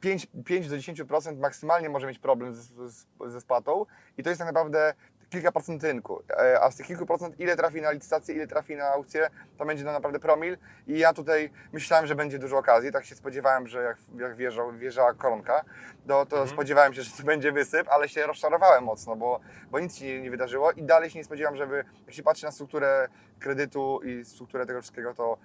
5, 0.00 0.26
5 0.44 0.68
do 0.68 0.76
10% 0.76 1.38
maksymalnie 1.38 1.88
może 1.88 2.06
mieć 2.06 2.18
problem 2.18 2.54
z, 2.54 2.58
z, 2.92 3.06
ze 3.26 3.40
spłatą 3.40 3.86
i 4.18 4.22
to 4.22 4.28
jest 4.30 4.38
tak 4.38 4.46
naprawdę 4.48 4.94
kilka 5.30 5.52
procent 5.52 5.82
rynku. 5.84 6.22
E, 6.30 6.60
A 6.60 6.70
z 6.70 6.76
tych 6.76 6.86
kilku 6.86 7.06
procent 7.06 7.40
ile 7.40 7.56
trafi 7.56 7.80
na 7.80 7.90
licytację, 7.90 8.34
ile 8.34 8.46
trafi 8.46 8.76
na 8.76 8.84
aukcję, 8.88 9.30
to 9.58 9.64
będzie 9.64 9.84
to 9.84 9.92
naprawdę 9.92 10.18
promil 10.20 10.58
i 10.86 10.98
ja 10.98 11.12
tutaj 11.12 11.50
myślałem, 11.72 12.06
że 12.06 12.14
będzie 12.14 12.38
dużo 12.38 12.58
okazji, 12.58 12.92
tak 12.92 13.04
się 13.04 13.14
spodziewałem, 13.14 13.66
że 13.66 13.82
jak, 13.82 13.96
jak 14.18 14.36
wjeżdżał, 14.36 14.72
wjeżdżała 14.72 15.14
koronka, 15.14 15.64
to, 16.08 16.26
to 16.26 16.36
Mhm. 16.36 16.48
spodziewałem 16.48 16.94
się, 16.94 17.02
że 17.02 17.10
to 17.16 17.22
będzie 17.22 17.52
wysyp, 17.52 17.88
ale 17.90 18.08
się 18.08 18.26
rozczarowałem 18.26 18.84
mocno, 18.84 19.16
bo, 19.16 19.40
bo 19.70 19.80
nic 19.80 19.96
się 19.96 20.04
nie, 20.06 20.20
nie 20.20 20.30
wydarzyło 20.30 20.72
i 20.72 20.82
dalej 20.82 21.10
się 21.10 21.18
nie 21.18 21.24
spodziewałem, 21.24 21.56
żeby, 21.56 21.84
jak 22.06 22.14
się 22.14 22.22
patrzy 22.22 22.44
na 22.44 22.52
strukturę 22.52 23.08
kredytu 23.38 24.00
i 24.04 24.24
strukturę 24.24 24.66
tego 24.66 24.80
wszystkiego, 24.80 25.14
to, 25.14 25.38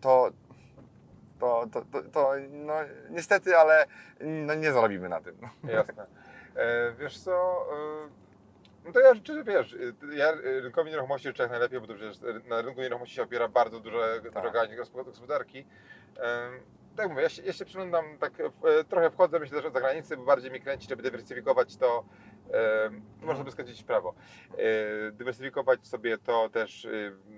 to 0.00 0.30
to, 1.40 1.66
to, 1.72 1.82
to, 1.92 2.02
to 2.02 2.32
no, 2.50 2.74
niestety, 3.10 3.56
ale 3.56 3.86
no, 4.20 4.54
nie 4.54 4.72
zarobimy 4.72 5.08
na 5.08 5.20
tym. 5.20 5.36
Jasne. 5.76 6.06
E, 6.56 6.92
wiesz 6.98 7.18
co, 7.18 7.66
e, 7.72 8.08
no 8.84 8.92
to 8.92 9.00
ja 9.00 9.14
życzę, 9.14 9.34
że 9.34 9.44
wiesz, 9.44 9.74
e, 10.12 10.16
ja 10.16 10.32
rynkowi 10.32 10.90
nieruchomości 10.90 11.28
życzę 11.28 11.42
jak 11.42 11.50
najlepiej, 11.52 11.80
bo 11.80 11.86
to 11.86 11.94
przecież 11.94 12.18
na 12.48 12.62
rynku 12.62 12.80
nieruchomości 12.80 13.16
się 13.16 13.22
opiera 13.22 13.48
bardzo 13.48 13.80
duże, 13.80 14.20
Tak. 14.34 14.76
gospodarki. 14.76 15.64
E, 16.16 16.50
tak 16.98 17.08
mówię, 17.08 17.22
ja 17.22 17.28
się, 17.28 17.42
ja 17.42 17.52
się 17.52 17.64
przyglądam, 17.64 18.04
tak 18.18 18.32
e, 18.40 18.84
trochę 18.84 19.10
wchodzę, 19.10 19.38
myślę, 19.38 19.62
że 19.62 19.70
za 19.70 19.80
granicę, 19.80 20.16
bo 20.16 20.24
bardziej 20.24 20.50
mi 20.50 20.60
kręci, 20.60 20.88
żeby 20.88 21.02
dywersyfikować 21.02 21.76
to, 21.76 21.98
e, 21.98 22.27
można 23.20 23.38
sobie 23.38 23.50
skręcić 23.52 23.82
w 23.82 23.84
prawo, 23.86 24.14
e, 24.52 24.56
dywersyfikować 25.12 25.86
sobie 25.86 26.18
to 26.18 26.48
też 26.48 26.84
e, 26.84 26.90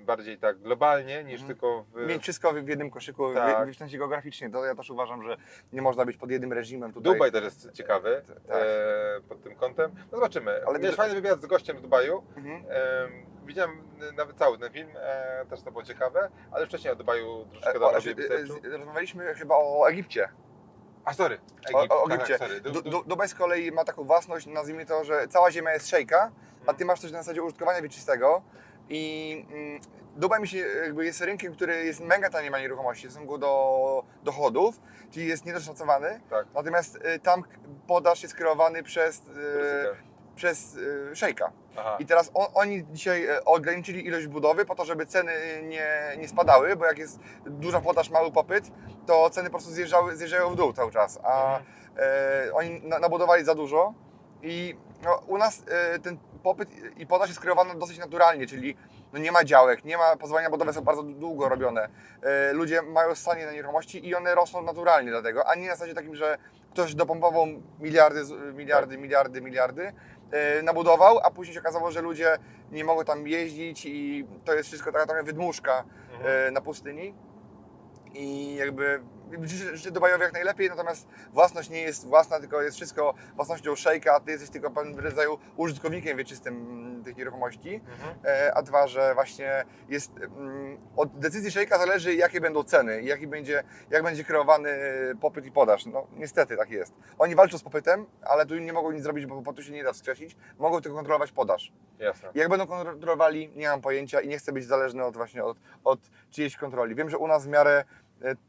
bardziej 0.04 0.38
tak 0.38 0.58
globalnie, 0.58 1.24
niż 1.24 1.40
Mhm. 1.40 1.46
tylko 1.48 1.84
w... 1.94 2.06
Mieć 2.06 2.22
wszystko 2.22 2.52
w 2.52 2.68
jednym 2.68 2.90
koszyku, 2.90 3.34
Tak. 3.34 3.54
tak. 3.56 3.70
w 3.70 3.76
sensie 3.76 3.98
geograficznie, 3.98 4.50
to 4.50 4.64
ja 4.64 4.74
też 4.74 4.90
uważam, 4.90 5.22
że 5.22 5.36
nie 5.72 5.82
można 5.82 6.04
być 6.04 6.16
pod 6.16 6.30
jednym 6.30 6.52
reżimem 6.52 6.92
tutaj. 6.92 7.12
Dubaj 7.12 7.32
też 7.32 7.44
jest 7.44 7.72
ciekawy 7.72 8.22
Tak. 8.48 8.56
e, 8.56 9.20
pod 9.28 9.42
tym 9.42 9.54
kątem. 9.54 9.90
No 10.12 10.18
zobaczymy. 10.18 10.61
Ale 10.66 10.78
Miałeś 10.78 10.96
fajny 10.96 11.14
wywiad 11.14 11.42
z 11.42 11.46
gościem 11.46 11.78
z 11.78 11.82
Dubaju. 11.82 12.22
Mhm. 12.36 12.64
E, 12.70 13.08
widziałem 13.46 13.82
nawet 14.16 14.36
cały 14.36 14.58
ten 14.58 14.72
film, 14.72 14.88
e, 14.96 15.46
też 15.50 15.62
to 15.62 15.70
było 15.70 15.82
ciekawe, 15.84 16.30
ale 16.52 16.66
wcześniej 16.66 16.92
o 16.92 16.96
Dubaju 16.96 17.46
troszeczkę 17.50 17.78
E, 17.78 17.84
o, 17.86 17.92
robię 17.92 18.11
e, 18.11 18.14
researchu. 18.14 18.61
z- 18.62 18.72
Rozmawialiśmy 18.72 19.34
chyba 19.34 19.54
o 19.54 19.88
Egipcie. 19.88 20.28
A 21.05 21.14
sorry, 21.14 21.38
O, 21.74 21.78
Egipt. 21.80 21.94
o 21.94 22.09
tak, 22.09 22.12
Egipcie. 22.14 22.38
tak, 22.38 22.48
sorry. 22.48 22.61
Du, 22.61 22.70
Du, 22.70 22.82
du, 22.82 22.90
du, 22.90 23.05
Dubaj 23.07 23.28
z 23.28 23.34
kolei 23.34 23.72
ma 23.72 23.84
taką 23.84 24.05
własność, 24.05 24.46
nazwijmy 24.46 24.86
to, 24.86 25.05
że 25.05 25.28
cała 25.28 25.51
ziemia 25.51 25.72
jest 25.72 25.88
szejka, 25.88 26.20
a 26.57 26.61
Mhm. 26.61 26.78
ty 26.78 26.84
masz 26.84 27.01
coś 27.01 27.12
na 27.12 27.18
zasadzie 27.18 27.42
użytkowania 27.42 27.82
wieczystego 27.82 28.42
i 28.88 29.46
mm, 29.51 29.80
Dubaj 30.16 30.40
mi 30.40 30.48
się 30.48 30.59
jakby 30.59 31.05
jest 31.05 31.20
rynkiem, 31.20 31.53
który 31.55 31.84
jest 31.84 32.01
mega 32.01 32.30
tanie 32.30 32.51
ma 32.51 32.59
nieruchomości 32.59 33.09
w 33.09 33.11
stosunku 33.11 33.38
do 33.38 34.05
dochodów, 34.22 34.80
czyli 35.11 35.26
jest 35.26 35.44
niedoszacowany, 35.46 36.20
tak, 36.30 36.46
natomiast 36.55 36.96
y, 36.96 37.18
tam 37.18 37.42
podaż 37.86 38.22
jest 38.22 38.34
kreowany 38.34 38.82
przez, 38.82 39.18
y. 39.18 40.09
przez 40.41 40.74
y, 40.76 41.16
szejka. 41.16 41.53
Aha. 41.76 41.97
I 41.99 42.07
teraz 42.07 42.30
on, 42.34 42.47
oni 42.55 42.84
dzisiaj 42.93 43.24
e, 43.26 43.45
ograniczyli 43.45 44.07
ilość 44.07 44.26
budowy 44.26 44.64
po 44.64 44.74
to, 44.74 44.84
żeby 44.84 45.07
ceny 45.07 45.32
nie, 45.62 46.16
nie 46.18 46.28
spadały, 46.28 46.76
bo 46.76 46.84
jak 46.86 46.99
jest 46.99 47.18
duża 47.47 47.80
podaż, 47.80 48.11
mały 48.11 48.32
popyt, 48.32 48.64
to 49.07 49.30
ceny 49.30 49.51
po 49.51 49.57
prostu 49.57 49.70
zjeżdżały, 49.72 50.16
zjeżdżają 50.16 50.51
w 50.51 50.57
dół 50.57 50.72
cały 50.72 50.91
czas. 50.93 51.18
A 51.22 51.59
Mhm. 51.59 51.64
e, 52.49 52.55
oni 52.55 52.80
na, 52.82 52.99
nabudowali 52.99 53.45
za 53.45 53.55
dużo 53.55 53.95
i 54.43 54.76
no, 55.05 55.20
u 55.26 55.38
nas 55.38 55.62
e, 55.68 55.99
ten 55.99 56.18
popyt 56.43 56.68
i 56.97 57.07
podaż 57.07 57.28
jest 57.28 57.41
kreowany 57.41 57.74
dosyć 57.74 57.99
naturalnie, 57.99 58.47
czyli 58.47 58.76
no 59.12 59.18
nie 59.18 59.32
ma 59.32 59.45
działek, 59.45 59.84
nie 59.84 59.99
ma 59.99 60.16
pozwolenia 60.16 60.51
budowe, 60.51 60.72
są 60.72 60.80
bardzo 60.80 61.03
długo 61.03 61.49
robione. 61.49 61.88
Ludzie 62.53 62.82
mają 62.82 63.14
stanie 63.14 63.47
na 63.47 63.53
nieruchomości 63.53 64.09
i 64.09 64.14
one 64.14 64.34
rosną 64.34 64.62
naturalnie 64.62 65.11
dlatego, 65.11 65.49
a 65.49 65.55
nie 65.55 65.68
na 65.68 65.74
zasadzie 65.74 65.95
takim, 65.95 66.14
że 66.14 66.38
ktoś 66.72 66.95
dopompował 66.95 67.47
miliardy, 67.80 68.20
miliardy, 68.55 68.99
miliardy, 68.99 69.41
miliardy, 69.41 69.93
nabudował, 70.62 71.18
a 71.18 71.31
później 71.31 71.55
się 71.55 71.61
okazało, 71.61 71.91
że 71.91 72.03
ludzie 72.03 72.37
nie 72.72 72.85
mogą 72.85 73.05
tam 73.05 73.26
jeździć 73.26 73.87
i 73.87 74.26
to 74.45 74.55
jest 74.55 74.68
wszystko 74.68 74.93
taka 74.93 75.07
trochę 75.07 75.22
wydmuszka 75.22 75.85
Mhm. 76.14 76.49
e, 76.49 76.51
na 76.51 76.61
pustyni. 76.61 77.14
I 78.14 78.55
jakby 78.55 79.01
życzę 79.74 79.91
Dubajowi 79.91 80.22
jak 80.22 80.33
najlepiej, 80.33 80.68
natomiast 80.68 81.09
własność 81.33 81.70
nie 81.70 81.81
jest 81.81 82.07
własna, 82.07 82.41
tylko 82.41 82.62
jest 82.62 82.76
wszystko 82.76 83.14
własnością 83.37 83.76
szejka, 83.76 84.14
a 84.14 84.20
ty 84.20 84.31
jesteś 84.31 84.51
tylko 84.51 84.70
pewnym 84.70 84.99
rodzaju 84.99 85.39
użytkownikiem 85.57 86.18
wieczystym 86.18 86.55
mm, 86.55 87.05
tych 87.05 87.16
nieruchomości. 87.16 87.74
Mhm. 87.74 88.18
E, 88.24 88.55
a 88.55 88.62
dwa, 88.62 88.87
że 88.87 89.14
właśnie 89.14 89.64
jest 89.89 90.12
mm, 90.16 90.78
od 90.97 91.18
decyzji 91.18 91.51
szejka 91.51 91.78
zależy 91.78 92.14
jakie 92.14 92.41
będą 92.41 92.64
ceny 92.64 93.03
i 93.03 93.07
jaki 93.07 93.26
będzie, 93.26 93.62
jak 93.91 94.03
będzie 94.03 94.24
kreowany 94.24 94.70
popyt 95.20 95.47
i 95.47 95.53
podaż. 95.53 95.87
No 95.87 96.07
niestety 96.16 96.57
tak 96.57 96.70
jest. 96.70 96.95
Oni 97.18 97.35
walczą 97.35 97.59
z 97.59 97.62
popytem, 97.62 98.07
ale 98.22 98.47
tu 98.47 98.59
nie 98.59 98.72
mogą 98.72 98.93
nic 98.93 99.03
zrobić, 99.03 99.26
bo 99.26 99.43
popytu 99.43 99.62
się 99.62 99.72
nie 99.72 99.85
da 99.85 99.93
wskrzesić. 99.93 100.37
Mogą 100.59 100.81
tylko 100.81 100.97
kontrolować 100.97 101.33
podaż. 101.33 101.72
Jasne. 101.99 102.28
Jak 102.35 102.49
będą 102.49 102.66
kontrolowali, 102.66 103.53
nie 103.57 103.68
mam 103.68 103.81
pojęcia 103.81 104.20
i 104.20 104.28
nie 104.28 104.39
chcę 104.39 104.53
być 104.53 104.64
zależny 104.64 105.05
od 105.05 105.16
właśnie 105.16 105.45
od, 105.45 105.59
od 105.85 106.01
czyjejś 106.31 106.57
kontroli. 106.57 106.95
Wiem, 106.95 107.11
że 107.11 107.18
u 107.18 107.26
nas 107.26 107.47
w 107.47 107.49
miarę 107.49 107.70
e, 107.81 107.85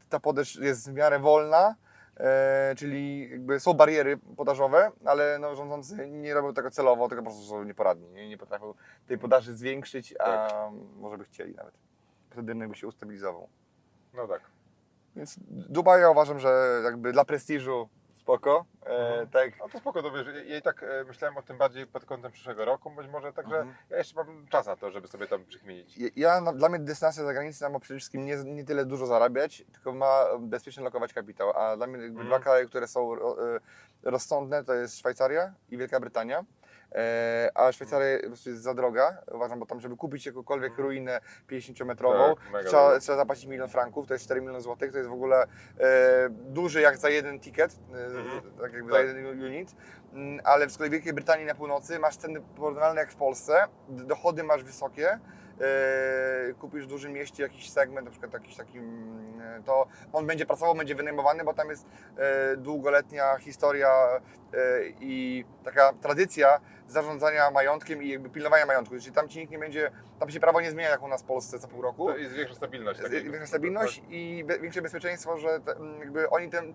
ta 0.08 0.20
podaż 0.20 0.56
jest 0.56 0.90
w 0.90 0.94
miarę 0.94 1.18
wolna, 1.18 1.74
e, 2.16 2.74
czyli 2.76 3.30
jakby 3.30 3.60
są 3.60 3.74
bariery 3.74 4.18
podażowe, 4.36 4.90
ale 5.04 5.38
no, 5.38 5.56
rządzący 5.56 6.10
nie 6.10 6.34
robią 6.34 6.54
tego 6.54 6.70
celowo, 6.70 7.08
tylko 7.08 7.24
po 7.24 7.30
prostu 7.30 7.46
są 7.46 7.64
nieporadni. 7.64 8.08
Nie, 8.10 8.28
nie 8.28 8.38
potrafią 8.38 8.74
tej 9.06 9.18
podaży 9.18 9.54
zwiększyć, 9.54 10.14
a 10.20 10.48
może 10.96 11.18
by 11.18 11.24
chcieli 11.24 11.54
nawet. 11.54 11.74
Wtedy 12.30 12.52
rynek 12.52 12.68
by 12.68 12.74
się 12.74 12.86
ustabilizował. 12.86 13.48
No 14.14 14.28
tak. 14.28 14.40
Więc 15.16 15.36
Dubaj 15.48 16.00
ja 16.00 16.10
uważam, 16.10 16.38
że 16.38 16.80
jakby 16.84 17.12
dla 17.12 17.24
prestiżu 17.24 17.88
spoko. 18.22 18.64
E, 18.86 18.88
Mhm. 19.08 19.28
tak. 19.28 19.58
No 19.58 19.68
to 19.68 19.78
spoko, 19.78 20.02
to 20.02 20.10
wiesz, 20.10 20.26
ja 20.46 20.58
i 20.58 20.62
tak 20.62 20.82
e, 20.82 21.04
myślałem 21.04 21.36
o 21.36 21.42
tym 21.42 21.58
bardziej 21.58 21.86
pod 21.86 22.04
kątem 22.04 22.32
przyszłego 22.32 22.64
roku, 22.64 22.90
być 22.90 23.08
może, 23.08 23.32
także 23.32 23.56
Mhm. 23.56 23.74
ja 23.90 23.96
jeszcze 23.96 24.14
mam 24.16 24.46
czas 24.48 24.66
na 24.66 24.76
to, 24.76 24.90
żeby 24.90 25.08
sobie 25.08 25.26
tam 25.26 25.44
przykminić. 25.44 25.98
Ja- 25.98 26.08
Ja, 26.16 26.52
dla 26.52 26.68
mnie 26.68 26.78
destynacja 26.78 27.24
zagraniczna 27.24 27.68
ma 27.68 27.80
przede 27.80 27.98
wszystkim 27.98 28.24
nie, 28.24 28.36
nie 28.36 28.64
tyle 28.64 28.84
dużo 28.84 29.06
zarabiać, 29.06 29.64
tylko 29.72 29.92
ma 29.92 30.24
bezpiecznie 30.40 30.84
lokować 30.84 31.12
kapitał. 31.12 31.52
A 31.56 31.76
dla 31.76 31.86
mnie 31.86 32.04
Mhm. 32.04 32.26
dwa 32.26 32.38
kraje, 32.40 32.66
które 32.66 32.88
są 32.88 33.14
e, 33.14 33.18
rozsądne, 34.02 34.64
to 34.64 34.74
jest 34.74 34.98
Szwajcaria 34.98 35.54
i 35.70 35.76
Wielka 35.78 36.00
Brytania. 36.00 36.44
E, 36.94 37.50
a 37.54 37.72
Szwajcaria 37.72 38.08
jest 38.08 38.44
za 38.62 38.74
droga, 38.74 39.18
uważam, 39.32 39.58
bo 39.58 39.66
tam, 39.66 39.80
żeby 39.80 39.96
kupić 39.96 40.26
jakąkolwiek 40.26 40.70
Mhm. 40.70 40.86
ruinę 40.88 41.20
50-metrową, 41.50 42.34
Tak, 42.52 42.64
trzeba, 42.64 42.98
trzeba 43.00 43.16
zapłacić 43.18 43.46
milion 43.46 43.68
franków, 43.68 44.06
to 44.06 44.14
jest 44.14 44.24
4 44.24 44.40
miliony 44.40 44.60
złotych, 44.60 44.92
to 44.92 44.98
jest 44.98 45.10
w 45.10 45.12
ogóle 45.12 45.42
e, 45.42 45.46
duży 46.30 46.80
jak 46.80 46.96
za 46.96 47.08
jeden 47.08 47.40
ticket, 47.40 47.76
e, 47.94 48.04
Mhm. 48.04 48.40
tak 48.60 48.72
jakby 48.72 48.92
Tak. 48.92 49.06
za 49.06 49.12
jeden 49.14 49.26
unit. 49.44 49.74
Mm, 50.12 50.40
ale 50.44 50.70
z 50.70 50.76
kolei 50.76 50.90
w 50.90 50.92
Wielkiej 50.92 51.12
Brytanii 51.12 51.46
na 51.46 51.54
północy 51.54 51.98
masz 51.98 52.16
ceny 52.16 52.40
porównywalne 52.56 53.00
jak 53.00 53.10
w 53.10 53.16
Polsce, 53.16 53.64
dochody 53.88 54.42
masz 54.42 54.64
wysokie, 54.64 55.18
kupisz 56.58 56.84
w 56.84 56.88
dużym 56.88 57.12
mieście 57.12 57.42
jakiś 57.42 57.70
segment, 57.70 58.04
na 58.04 58.10
przykład 58.10 58.32
jakiś 58.32 58.56
taki, 58.56 58.78
mm, 58.78 59.40
e, 59.40 59.62
to 59.62 59.86
on 60.12 60.26
będzie 60.26 60.46
pracował, 60.46 60.74
będzie 60.74 60.94
wynajmowany, 60.94 61.44
bo 61.44 61.54
tam 61.54 61.68
jest 61.68 61.86
e, 62.16 62.56
długoletnia 62.56 63.36
historia 63.36 63.88
e, 64.08 64.18
i 65.00 65.44
taka 65.64 65.92
tradycja 65.92 66.60
zarządzania 66.88 67.50
majątkiem 67.50 68.02
i 68.02 68.08
jakby 68.08 68.30
pilnowania 68.30 68.66
majątku, 68.66 68.98
czyli 69.00 69.12
tam 69.12 69.28
ci 69.28 69.38
nikt 69.38 69.52
nie 69.52 69.58
będzie, 69.58 69.90
tam 70.18 70.30
się 70.30 70.40
prawo 70.40 70.60
nie 70.60 70.70
zmienia 70.70 70.90
jak 70.90 71.02
u 71.02 71.08
nas 71.08 71.22
w 71.22 71.26
Polsce 71.26 71.58
co 71.58 71.68
pół 71.68 71.82
roku. 71.82 72.06
To 72.06 72.16
jest 72.16 72.34
większa 72.34 72.54
stabilność. 72.54 73.00
tak 73.00 73.12
jakby. 73.12 73.30
Większa 73.30 73.46
stabilność 73.46 74.02
i 74.08 74.44
większe 74.60 74.82
bezpieczeństwo, 74.82 75.38
że 75.38 75.60
te, 75.60 75.72
mm, 75.72 76.00
jakby 76.00 76.30
oni 76.30 76.50
ten, 76.50 76.74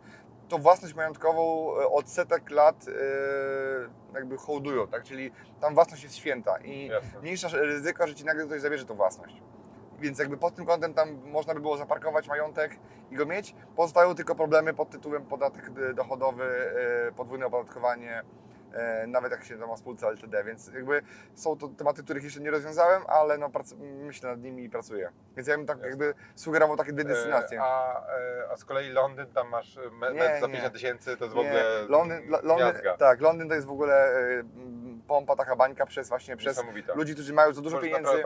tą 0.50 0.58
własność 0.58 0.94
majątkową 0.94 1.72
e, 1.80 1.88
od 1.88 2.10
setek 2.10 2.50
lat 2.50 2.86
e, 2.88 2.92
jakby 4.16 4.38
hołdują, 4.38 4.88
tak? 4.88 5.04
Czyli 5.04 5.32
tam 5.62 5.74
własność 5.74 6.04
jest 6.04 6.16
święta 6.16 6.58
i 6.58 6.88
Jasne. 6.88 7.20
mniejsza 7.20 7.48
ryzyko, 7.54 8.08
że 8.08 8.16
ci 8.16 8.26
nagle 8.26 8.46
ktoś 8.46 8.62
zabierze 8.62 8.86
tą 8.86 8.96
własność. 8.96 9.42
Więc 10.00 10.20
jakby 10.20 10.38
pod 10.38 10.56
tym 10.56 10.66
kątem 10.66 10.94
tam 10.94 11.18
można 11.26 11.54
by 11.54 11.60
było 11.60 11.78
zaparkować 11.78 12.28
majątek 12.28 12.80
i 13.12 13.16
go 13.16 13.26
mieć. 13.26 13.56
Pozostają 13.76 14.16
tylko 14.16 14.36
problemy 14.36 14.74
pod 14.74 14.90
tytułem 14.90 15.26
podatek 15.26 15.70
d- 15.70 15.94
dochodowy, 15.94 16.44
e, 17.08 17.12
podwójne 17.12 17.46
opodatkowanie, 17.46 18.12
e, 18.20 18.24
nawet 19.08 19.32
jak 19.32 19.44
się 19.44 19.58
to 19.58 19.68
ma 19.68 19.78
spółce 19.78 20.08
LTD, 20.08 20.44
więc 20.44 20.68
jakby 20.74 21.02
są 21.36 21.58
to 21.58 21.68
tematy, 21.68 22.04
których 22.04 22.24
jeszcze 22.24 22.40
nie 22.40 22.52
rozwiązałem, 22.52 23.04
ale 23.08 23.38
no, 23.38 23.50
myślę 23.80 24.30
nad 24.30 24.42
nimi 24.42 24.64
i 24.64 24.70
pracuję. 24.70 25.10
Więc 25.36 25.48
ja 25.48 25.58
bym 25.58 25.66
tak 25.66 25.78
Jasne. 25.78 25.90
jakby 25.90 26.14
sugerował 26.36 26.78
takie 26.78 26.94
dwie 26.94 27.04
destynacje. 27.04 27.58
E, 27.58 27.64
A, 27.64 28.02
e, 28.08 28.50
a 28.52 28.58
z 28.58 28.66
kolei 28.66 28.90
Londyn, 28.90 29.28
tam 29.28 29.50
masz 29.50 29.78
e, 29.78 29.90
me, 29.92 30.14
Nie, 30.14 30.20
za 30.42 30.48
nie. 30.48 30.54
50 30.54 30.74
tysięcy, 30.74 31.18
to 31.18 31.24
jest 31.24 31.36
w 31.36 31.40
ogóle 31.40 31.64
Londyn, 31.90 32.30
Lo- 32.30 32.42
Londyn, 32.44 32.82
tak, 33.00 33.22
Londyn 33.22 33.50
to 33.50 33.56
jest 33.56 33.68
w 33.68 33.72
ogóle 33.72 34.20
e, 34.20 34.44
pompa, 35.08 35.36
taka 35.36 35.56
bańka 35.56 35.86
przez 35.86 36.10
właśnie 36.10 36.38
przez 36.38 36.64
ludzi, 36.96 37.14
którzy 37.14 37.34
mają 37.34 37.54
za 37.54 37.62
dużo 37.62 37.76
Możesz 37.76 37.92
pieniędzy. 37.92 38.24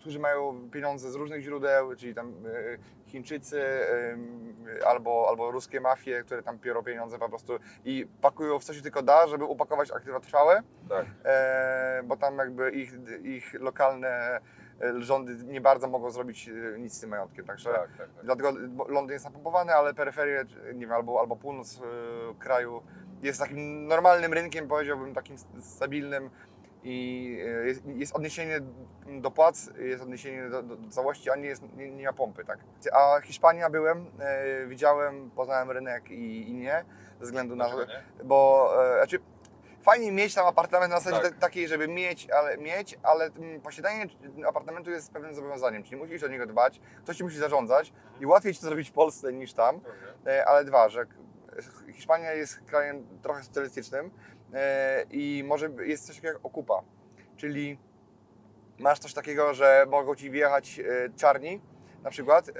którzy 0.00 0.18
mają 0.18 0.70
pieniądze 0.72 1.10
z 1.10 1.14
różnych 1.14 1.42
źródeł, 1.42 1.96
czyli 1.96 2.14
tam 2.14 2.28
e, 2.28 2.78
Chińczycy 3.06 3.62
albo, 4.86 5.26
albo 5.28 5.50
ruskie 5.50 5.80
mafie, 5.80 6.22
które 6.22 6.42
tam 6.42 6.58
biorą 6.58 6.82
pieniądze 6.82 7.18
po 7.18 7.28
prostu 7.28 7.58
i 7.84 8.06
pakują 8.20 8.58
w 8.58 8.64
co 8.64 8.74
się 8.74 8.82
tylko 8.82 9.02
da, 9.02 9.26
żeby 9.26 9.44
upakować 9.44 9.77
aktywa 9.94 10.20
trwałe, 10.20 10.62
Tak. 10.88 11.06
e, 11.24 12.00
bo 12.04 12.16
tam 12.16 12.38
jakby 12.38 12.70
ich, 12.70 12.92
ich 13.22 13.54
lokalne 13.60 14.40
e, 14.82 15.02
rządy 15.02 15.44
nie 15.44 15.60
bardzo 15.60 15.88
mogą 15.88 16.10
zrobić 16.10 16.48
e, 16.48 16.78
nic 16.78 16.94
z 16.94 17.00
tym 17.00 17.10
majątkiem, 17.10 17.44
także 17.44 17.70
Tak, 17.70 17.88
tak, 17.88 17.96
tak. 17.98 18.24
dlatego 18.24 18.52
Londyn 18.88 19.12
jest 19.12 19.24
napompowany, 19.24 19.74
ale 19.74 19.94
peryferie, 19.94 20.44
nie 20.74 20.80
wiem, 20.80 20.92
albo, 20.92 21.20
albo 21.20 21.36
północ 21.36 21.80
e, 21.80 22.34
kraju 22.38 22.82
jest 23.22 23.40
takim 23.40 23.86
normalnym 23.86 24.32
rynkiem, 24.32 24.68
powiedziałbym, 24.68 25.14
takim 25.14 25.36
stabilnym 25.60 26.30
i 26.82 27.24
jest, 27.64 27.86
jest 27.86 28.16
odniesienie 28.16 28.60
do 29.20 29.30
płac, 29.30 29.70
jest 29.78 30.02
odniesienie 30.02 30.50
do, 30.50 30.62
do, 30.62 30.76
do 30.76 30.90
całości, 30.90 31.30
a 31.30 31.36
nie, 31.36 31.46
jest, 31.48 31.62
nie, 31.76 31.90
nie 31.90 32.06
ma 32.06 32.12
pompy, 32.12 32.44
tak. 32.44 32.58
A 32.92 33.20
Hiszpania 33.20 33.70
byłem, 33.70 34.06
widziałem, 34.66 35.30
poznałem 35.30 35.70
rynek 35.70 36.10
i, 36.10 36.50
i 36.50 36.54
nie, 36.54 36.84
ze 37.20 37.26
względu 37.26 37.56
na 37.56 37.66
nie? 37.66 38.24
bo 38.24 38.70
znaczy, 38.96 39.18
fajnie 39.88 40.12
mieć 40.12 40.34
tam 40.34 40.46
apartament 40.46 40.90
na 40.92 41.00
zasadzie 41.00 41.22
Tak. 41.22 41.34
ta- 41.34 41.40
takiej, 41.40 41.68
żeby 41.68 41.88
mieć, 41.88 42.30
ale 42.30 42.58
mieć, 42.58 42.98
ale 43.02 43.24
mm, 43.24 43.60
posiadanie 43.60 44.06
apartamentu 44.48 44.90
jest 44.90 45.12
pewnym 45.12 45.34
zobowiązaniem, 45.34 45.82
czyli 45.82 45.96
musisz 45.96 46.22
o 46.22 46.28
niego 46.28 46.46
dbać, 46.46 46.80
ktoś 47.02 47.16
ci 47.16 47.24
musi 47.24 47.38
zarządzać 47.38 47.92
i 48.20 48.26
łatwiej 48.26 48.54
ci 48.54 48.60
to 48.60 48.66
zrobić 48.66 48.88
w 48.90 48.92
Polsce 48.92 49.32
niż 49.32 49.52
tam, 49.52 49.80
Pewnie. 49.80 50.32
e, 50.38 50.46
ale 50.46 50.64
dwa, 50.64 50.88
że 50.88 51.06
Hiszpania 51.92 52.32
jest 52.32 52.60
krajem 52.60 53.06
trochę 53.22 53.42
socjalistycznym 53.42 54.10
e, 54.54 55.02
i 55.10 55.44
może 55.46 55.68
jest 55.84 56.06
coś 56.06 56.16
takiego 56.16 56.34
jak 56.34 56.46
okupa, 56.46 56.82
czyli 57.36 57.78
masz 58.78 58.98
coś 58.98 59.14
takiego, 59.14 59.54
że 59.54 59.86
mogą 59.90 60.14
ci 60.14 60.30
wjechać 60.30 60.80
e, 60.80 60.84
czarni 61.16 61.60
na 62.02 62.10
przykład, 62.10 62.48
e, 62.48 62.52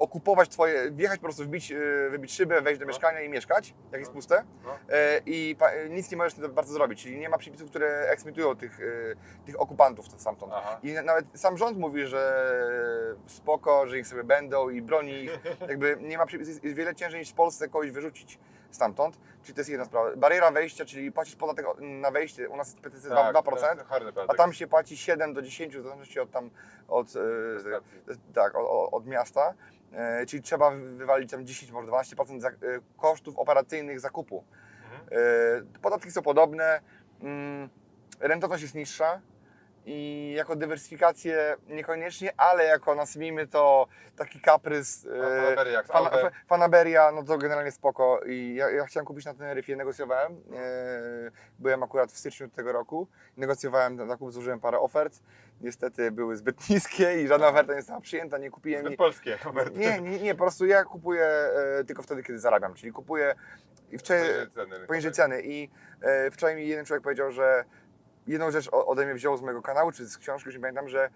okupować 0.00 0.48
twoje, 0.48 0.90
wjechać 0.90 1.18
po 1.18 1.22
prostu, 1.24 1.44
wbić, 1.44 1.72
e, 1.72 1.76
wybić 2.10 2.32
szybę, 2.32 2.60
wejść 2.62 2.78
do 2.80 2.84
No. 2.86 2.88
mieszkania 2.88 3.20
i 3.20 3.28
mieszkać, 3.28 3.74
jak 3.92 4.00
jest 4.00 4.12
puste 4.12 4.44
No. 4.64 4.76
e, 4.88 5.20
i 5.26 5.56
nic 5.90 6.10
nie 6.10 6.16
możesz 6.16 6.34
bardzo 6.48 6.72
zrobić, 6.72 7.02
czyli 7.02 7.18
nie 7.18 7.28
ma 7.28 7.38
przepisów, 7.38 7.70
które 7.70 8.08
eksmitują 8.10 8.56
tych, 8.56 8.80
e, 8.80 9.44
tych 9.46 9.60
okupantów 9.60 10.06
stamtąd. 10.20 10.52
Aha. 10.56 10.80
I 10.82 10.92
na- 10.92 11.02
nawet 11.02 11.24
sam 11.34 11.56
rząd 11.58 11.78
mówi, 11.78 12.06
że 12.06 12.50
spoko, 13.26 13.86
że 13.86 13.98
ich 13.98 14.06
sobie 14.06 14.24
będą 14.24 14.68
i 14.70 14.82
broni 14.82 15.12
ich. 15.24 15.38
Jakby 15.68 15.96
nie 16.00 16.18
ma 16.18 16.26
przepisów, 16.26 16.64
jest 16.64 16.76
wiele 16.76 16.94
ciężej 16.94 17.20
niż 17.20 17.30
w 17.30 17.34
Polsce 17.34 17.68
kogoś 17.68 17.90
wyrzucić 17.90 18.38
stamtąd. 18.70 19.18
Czyli 19.42 19.54
to 19.54 19.60
jest 19.60 19.70
jedna 19.70 19.84
sprawa. 19.84 20.16
Bariera 20.16 20.50
wejścia, 20.50 20.84
czyli 20.84 21.12
płacisz 21.12 21.36
podatek 21.36 21.66
na 21.80 22.10
wejście, 22.10 22.48
u 22.48 22.56
nas 22.56 22.68
jest 22.68 22.80
PTC 22.80 23.08
2%, 23.08 23.32
Tak, 23.32 23.44
to 23.44 23.50
jest 23.76 23.88
hardy 23.88 24.12
a 24.28 24.34
tam 24.34 24.52
się 24.52 24.66
płaci 24.66 24.96
7 24.96 25.34
do 25.34 25.42
10, 25.42 25.76
w 25.76 25.82
zależności 25.82 26.20
od 26.20 26.30
tam, 26.30 26.50
od, 26.88 27.06
e, 27.16 27.20
tak, 28.34 28.54
od, 28.56 28.88
od- 28.92 29.06
miasta. 29.06 29.54
E, 29.92 30.26
czyli 30.26 30.42
trzeba 30.42 30.70
wywalić 30.70 31.30
tam 31.30 31.46
10, 31.46 31.72
może 31.72 31.88
12% 31.88 32.40
za, 32.40 32.48
e, 32.48 32.52
kosztów 32.96 33.38
operacyjnych 33.38 34.00
zakupu. 34.00 34.44
Mhm. 34.84 35.72
Podatki 35.82 36.10
są 36.10 36.22
podobne, 36.22 36.80
mm, 37.20 37.68
rentowność 38.20 38.62
jest 38.62 38.74
niższa 38.74 39.20
i 39.86 40.32
jako 40.36 40.56
dywersyfikację 40.56 41.56
niekoniecznie, 41.68 42.32
ale 42.36 42.64
jako 42.64 42.94
nazwijmy 42.94 43.46
to 43.46 43.86
taki 44.16 44.40
kaprys. 44.40 45.06
e, 45.06 45.20
Fanaberia 45.40 45.72
jak 45.72 45.86
Fan, 45.86 46.04
Fanaberia, 46.46 47.12
no 47.12 47.22
to 47.22 47.38
generalnie 47.38 47.70
spoko. 47.72 48.20
I 48.26 48.54
ja, 48.54 48.70
ja 48.70 48.84
chciałem 48.86 49.06
kupić 49.06 49.24
na 49.24 49.34
Teneryfie, 49.34 49.76
negocjowałem. 49.76 50.32
E, 50.32 50.36
byłem 51.58 51.82
akurat 51.82 52.12
w 52.12 52.16
styczniu 52.18 52.48
tego 52.48 52.72
roku. 52.72 53.08
Negocjowałem 53.36 54.08
zakup, 54.08 54.32
zużyłem 54.32 54.60
parę 54.60 54.78
ofert. 54.78 55.20
Niestety 55.60 56.10
były 56.10 56.36
zbyt 56.36 56.68
niskie 56.70 57.22
i 57.22 57.28
żadna 57.28 57.48
oferta 57.48 57.74
nie 57.74 57.80
została 57.80 58.00
przyjęta, 58.00 58.38
nie 58.38 58.50
kupiłem. 58.50 58.80
Zbyt 58.80 58.92
i- 58.94 58.96
polskie 58.96 59.38
oferty. 59.46 59.78
nie, 59.78 60.00
nie, 60.00 60.18
nie, 60.20 60.34
po 60.34 60.38
prostu 60.44 60.66
ja 60.66 60.84
kupuję 60.84 61.24
e, 61.26 61.84
tylko 61.84 62.02
wtedy, 62.02 62.22
kiedy 62.22 62.38
zarabiam, 62.38 62.74
czyli 62.74 62.92
kupuję 62.92 63.34
i 63.90 63.98
wczoraj, 63.98 64.22
Poniżej 64.22 64.50
ceny. 64.54 64.86
poniżej 64.86 65.12
ceny. 65.12 65.42
I 65.44 65.70
e, 66.02 66.30
wczoraj 66.30 66.56
mi 66.56 66.68
jeden 66.68 66.84
człowiek 66.84 67.02
powiedział, 67.04 67.30
że 67.32 67.64
jedną 68.26 68.50
rzecz 68.50 68.68
ode 68.72 69.04
mnie 69.04 69.14
wziął 69.14 69.36
z 69.36 69.42
mojego 69.42 69.62
kanału, 69.62 69.92
czy 69.92 70.06
z 70.06 70.18
książki, 70.18 70.48
już 70.48 70.54
nie 70.54 70.60
pamiętam, 70.60 70.88
że 70.88 71.10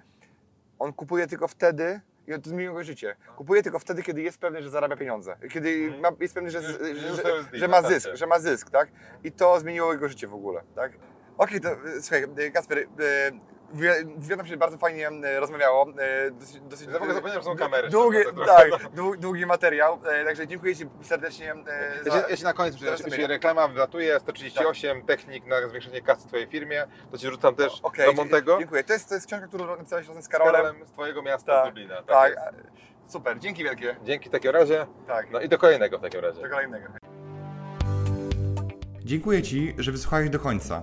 on 0.79 0.93
kupuje 0.93 1.27
tylko 1.27 1.49
wtedy, 1.49 2.01
i 2.27 2.33
to 2.41 2.51
zmieniło 2.51 2.75
jego 2.79 2.85
życie. 2.85 3.17
Kupuje 3.37 3.63
tylko 3.63 3.79
wtedy, 3.79 4.03
kiedy 4.03 4.23
jest 4.23 4.39
pewny, 4.39 4.63
że 4.63 4.71
zarabia 4.71 4.97
pieniądze. 4.97 5.37
Kiedy 5.53 5.71
Mhm. 5.71 6.03
ma, 6.03 6.09
jest 6.21 6.35
pewny, 6.35 6.51
że, 6.51 6.63
że, 6.63 6.79
że, 7.15 7.23
że 7.53 7.69
ma 7.69 7.83
zysk, 7.83 8.09
że 8.15 8.27
ma 8.27 8.39
zysk, 8.39 8.71
tak? 8.71 8.89
I 9.25 9.33
to 9.33 9.61
zmieniło 9.61 9.93
jego 9.93 10.09
życie 10.09 10.27
w 10.27 10.35
ogóle, 10.35 10.63
tak? 10.75 10.93
Okej, 11.39 11.61
to 11.61 11.69
e, 11.71 11.77
słuchaj, 12.01 12.23
e, 12.23 13.31
Kacper, 13.75 14.07
wi- 14.07 14.15
wywiadom 14.19 14.47
się 14.47 14.57
bardzo 14.57 14.79
fajnie 14.79 15.09
e, 15.09 15.41
rozmawiało. 15.41 15.87
e, 15.99 16.31
Dosyć, 16.31 16.61
dosyć, 16.61 16.87
Ja 16.87 16.93
w 16.93 16.97
ogóle 16.97 17.15
zapomniałem, 17.15 17.43
że 17.43 17.49
są 17.51 17.57
kamery. 17.57 17.89
Długi, 17.89 18.19
tak, 18.47 18.71
dłu- 18.71 19.17
długi 19.17 19.47
materiał, 19.47 19.99
e, 20.07 20.25
także 20.25 20.47
dziękuję 20.47 20.77
Ci 20.77 20.85
serdecznie 21.03 21.53
e, 21.53 21.57
Ja 22.07 22.13
za... 22.13 22.21
się, 22.21 22.27
ja 22.31 22.37
się 22.37 22.45
na 22.45 22.53
koniec, 22.53 22.75
sobie- 22.97 23.27
reklama 23.27 23.69
wlatuje, 23.69 24.21
138 24.21 25.03
technik 25.03 25.47
na 25.47 25.69
zwiększenie 25.69 26.03
kasy 26.03 26.25
w 26.25 26.27
Twojej 26.29 26.47
firmie, 26.47 26.87
to 27.11 27.19
Ci 27.19 27.27
rzucam 27.31 27.55
też 27.55 27.81
Okej, 27.83 28.07
do 28.07 28.13
dzie- 28.13 28.17
Montego. 28.17 28.59
Dziękuję. 28.59 28.85
To 28.85 28.93
jest, 28.93 29.09
to 29.09 29.15
jest 29.15 29.27
książka, 29.27 29.47
którą 29.49 29.67
napisałeś 29.77 30.09
razem 30.09 30.23
z 30.23 30.27
Z 30.27 30.29
Karolem. 30.29 30.55
Karolem 30.55 30.87
z 30.87 30.91
Twojego 30.93 31.23
miasta, 31.23 31.53
Tak, 31.53 31.65
z 31.65 31.67
Lublina. 31.69 32.03
Tak. 32.03 32.35
Tak, 32.35 32.55
super, 33.07 33.39
dzięki 33.39 33.65
wielkie. 33.65 33.97
Dzięki 34.05 34.29
w 34.29 34.33
takim 34.33 34.51
razie. 34.51 34.87
Tak, 35.07 35.31
No 35.31 35.41
i 35.41 35.49
do 35.49 35.59
kolejnego 35.59 35.99
w 35.99 36.03
takim 36.03 36.21
razie. 36.21 36.43
do 36.43 36.49
kolejnego. 36.49 36.89
Dziękuję 39.05 39.43
Ci, 39.43 39.75
że 39.79 39.93
wysłuchałeś 39.93 40.31
do 40.31 40.39
końca. 40.41 40.83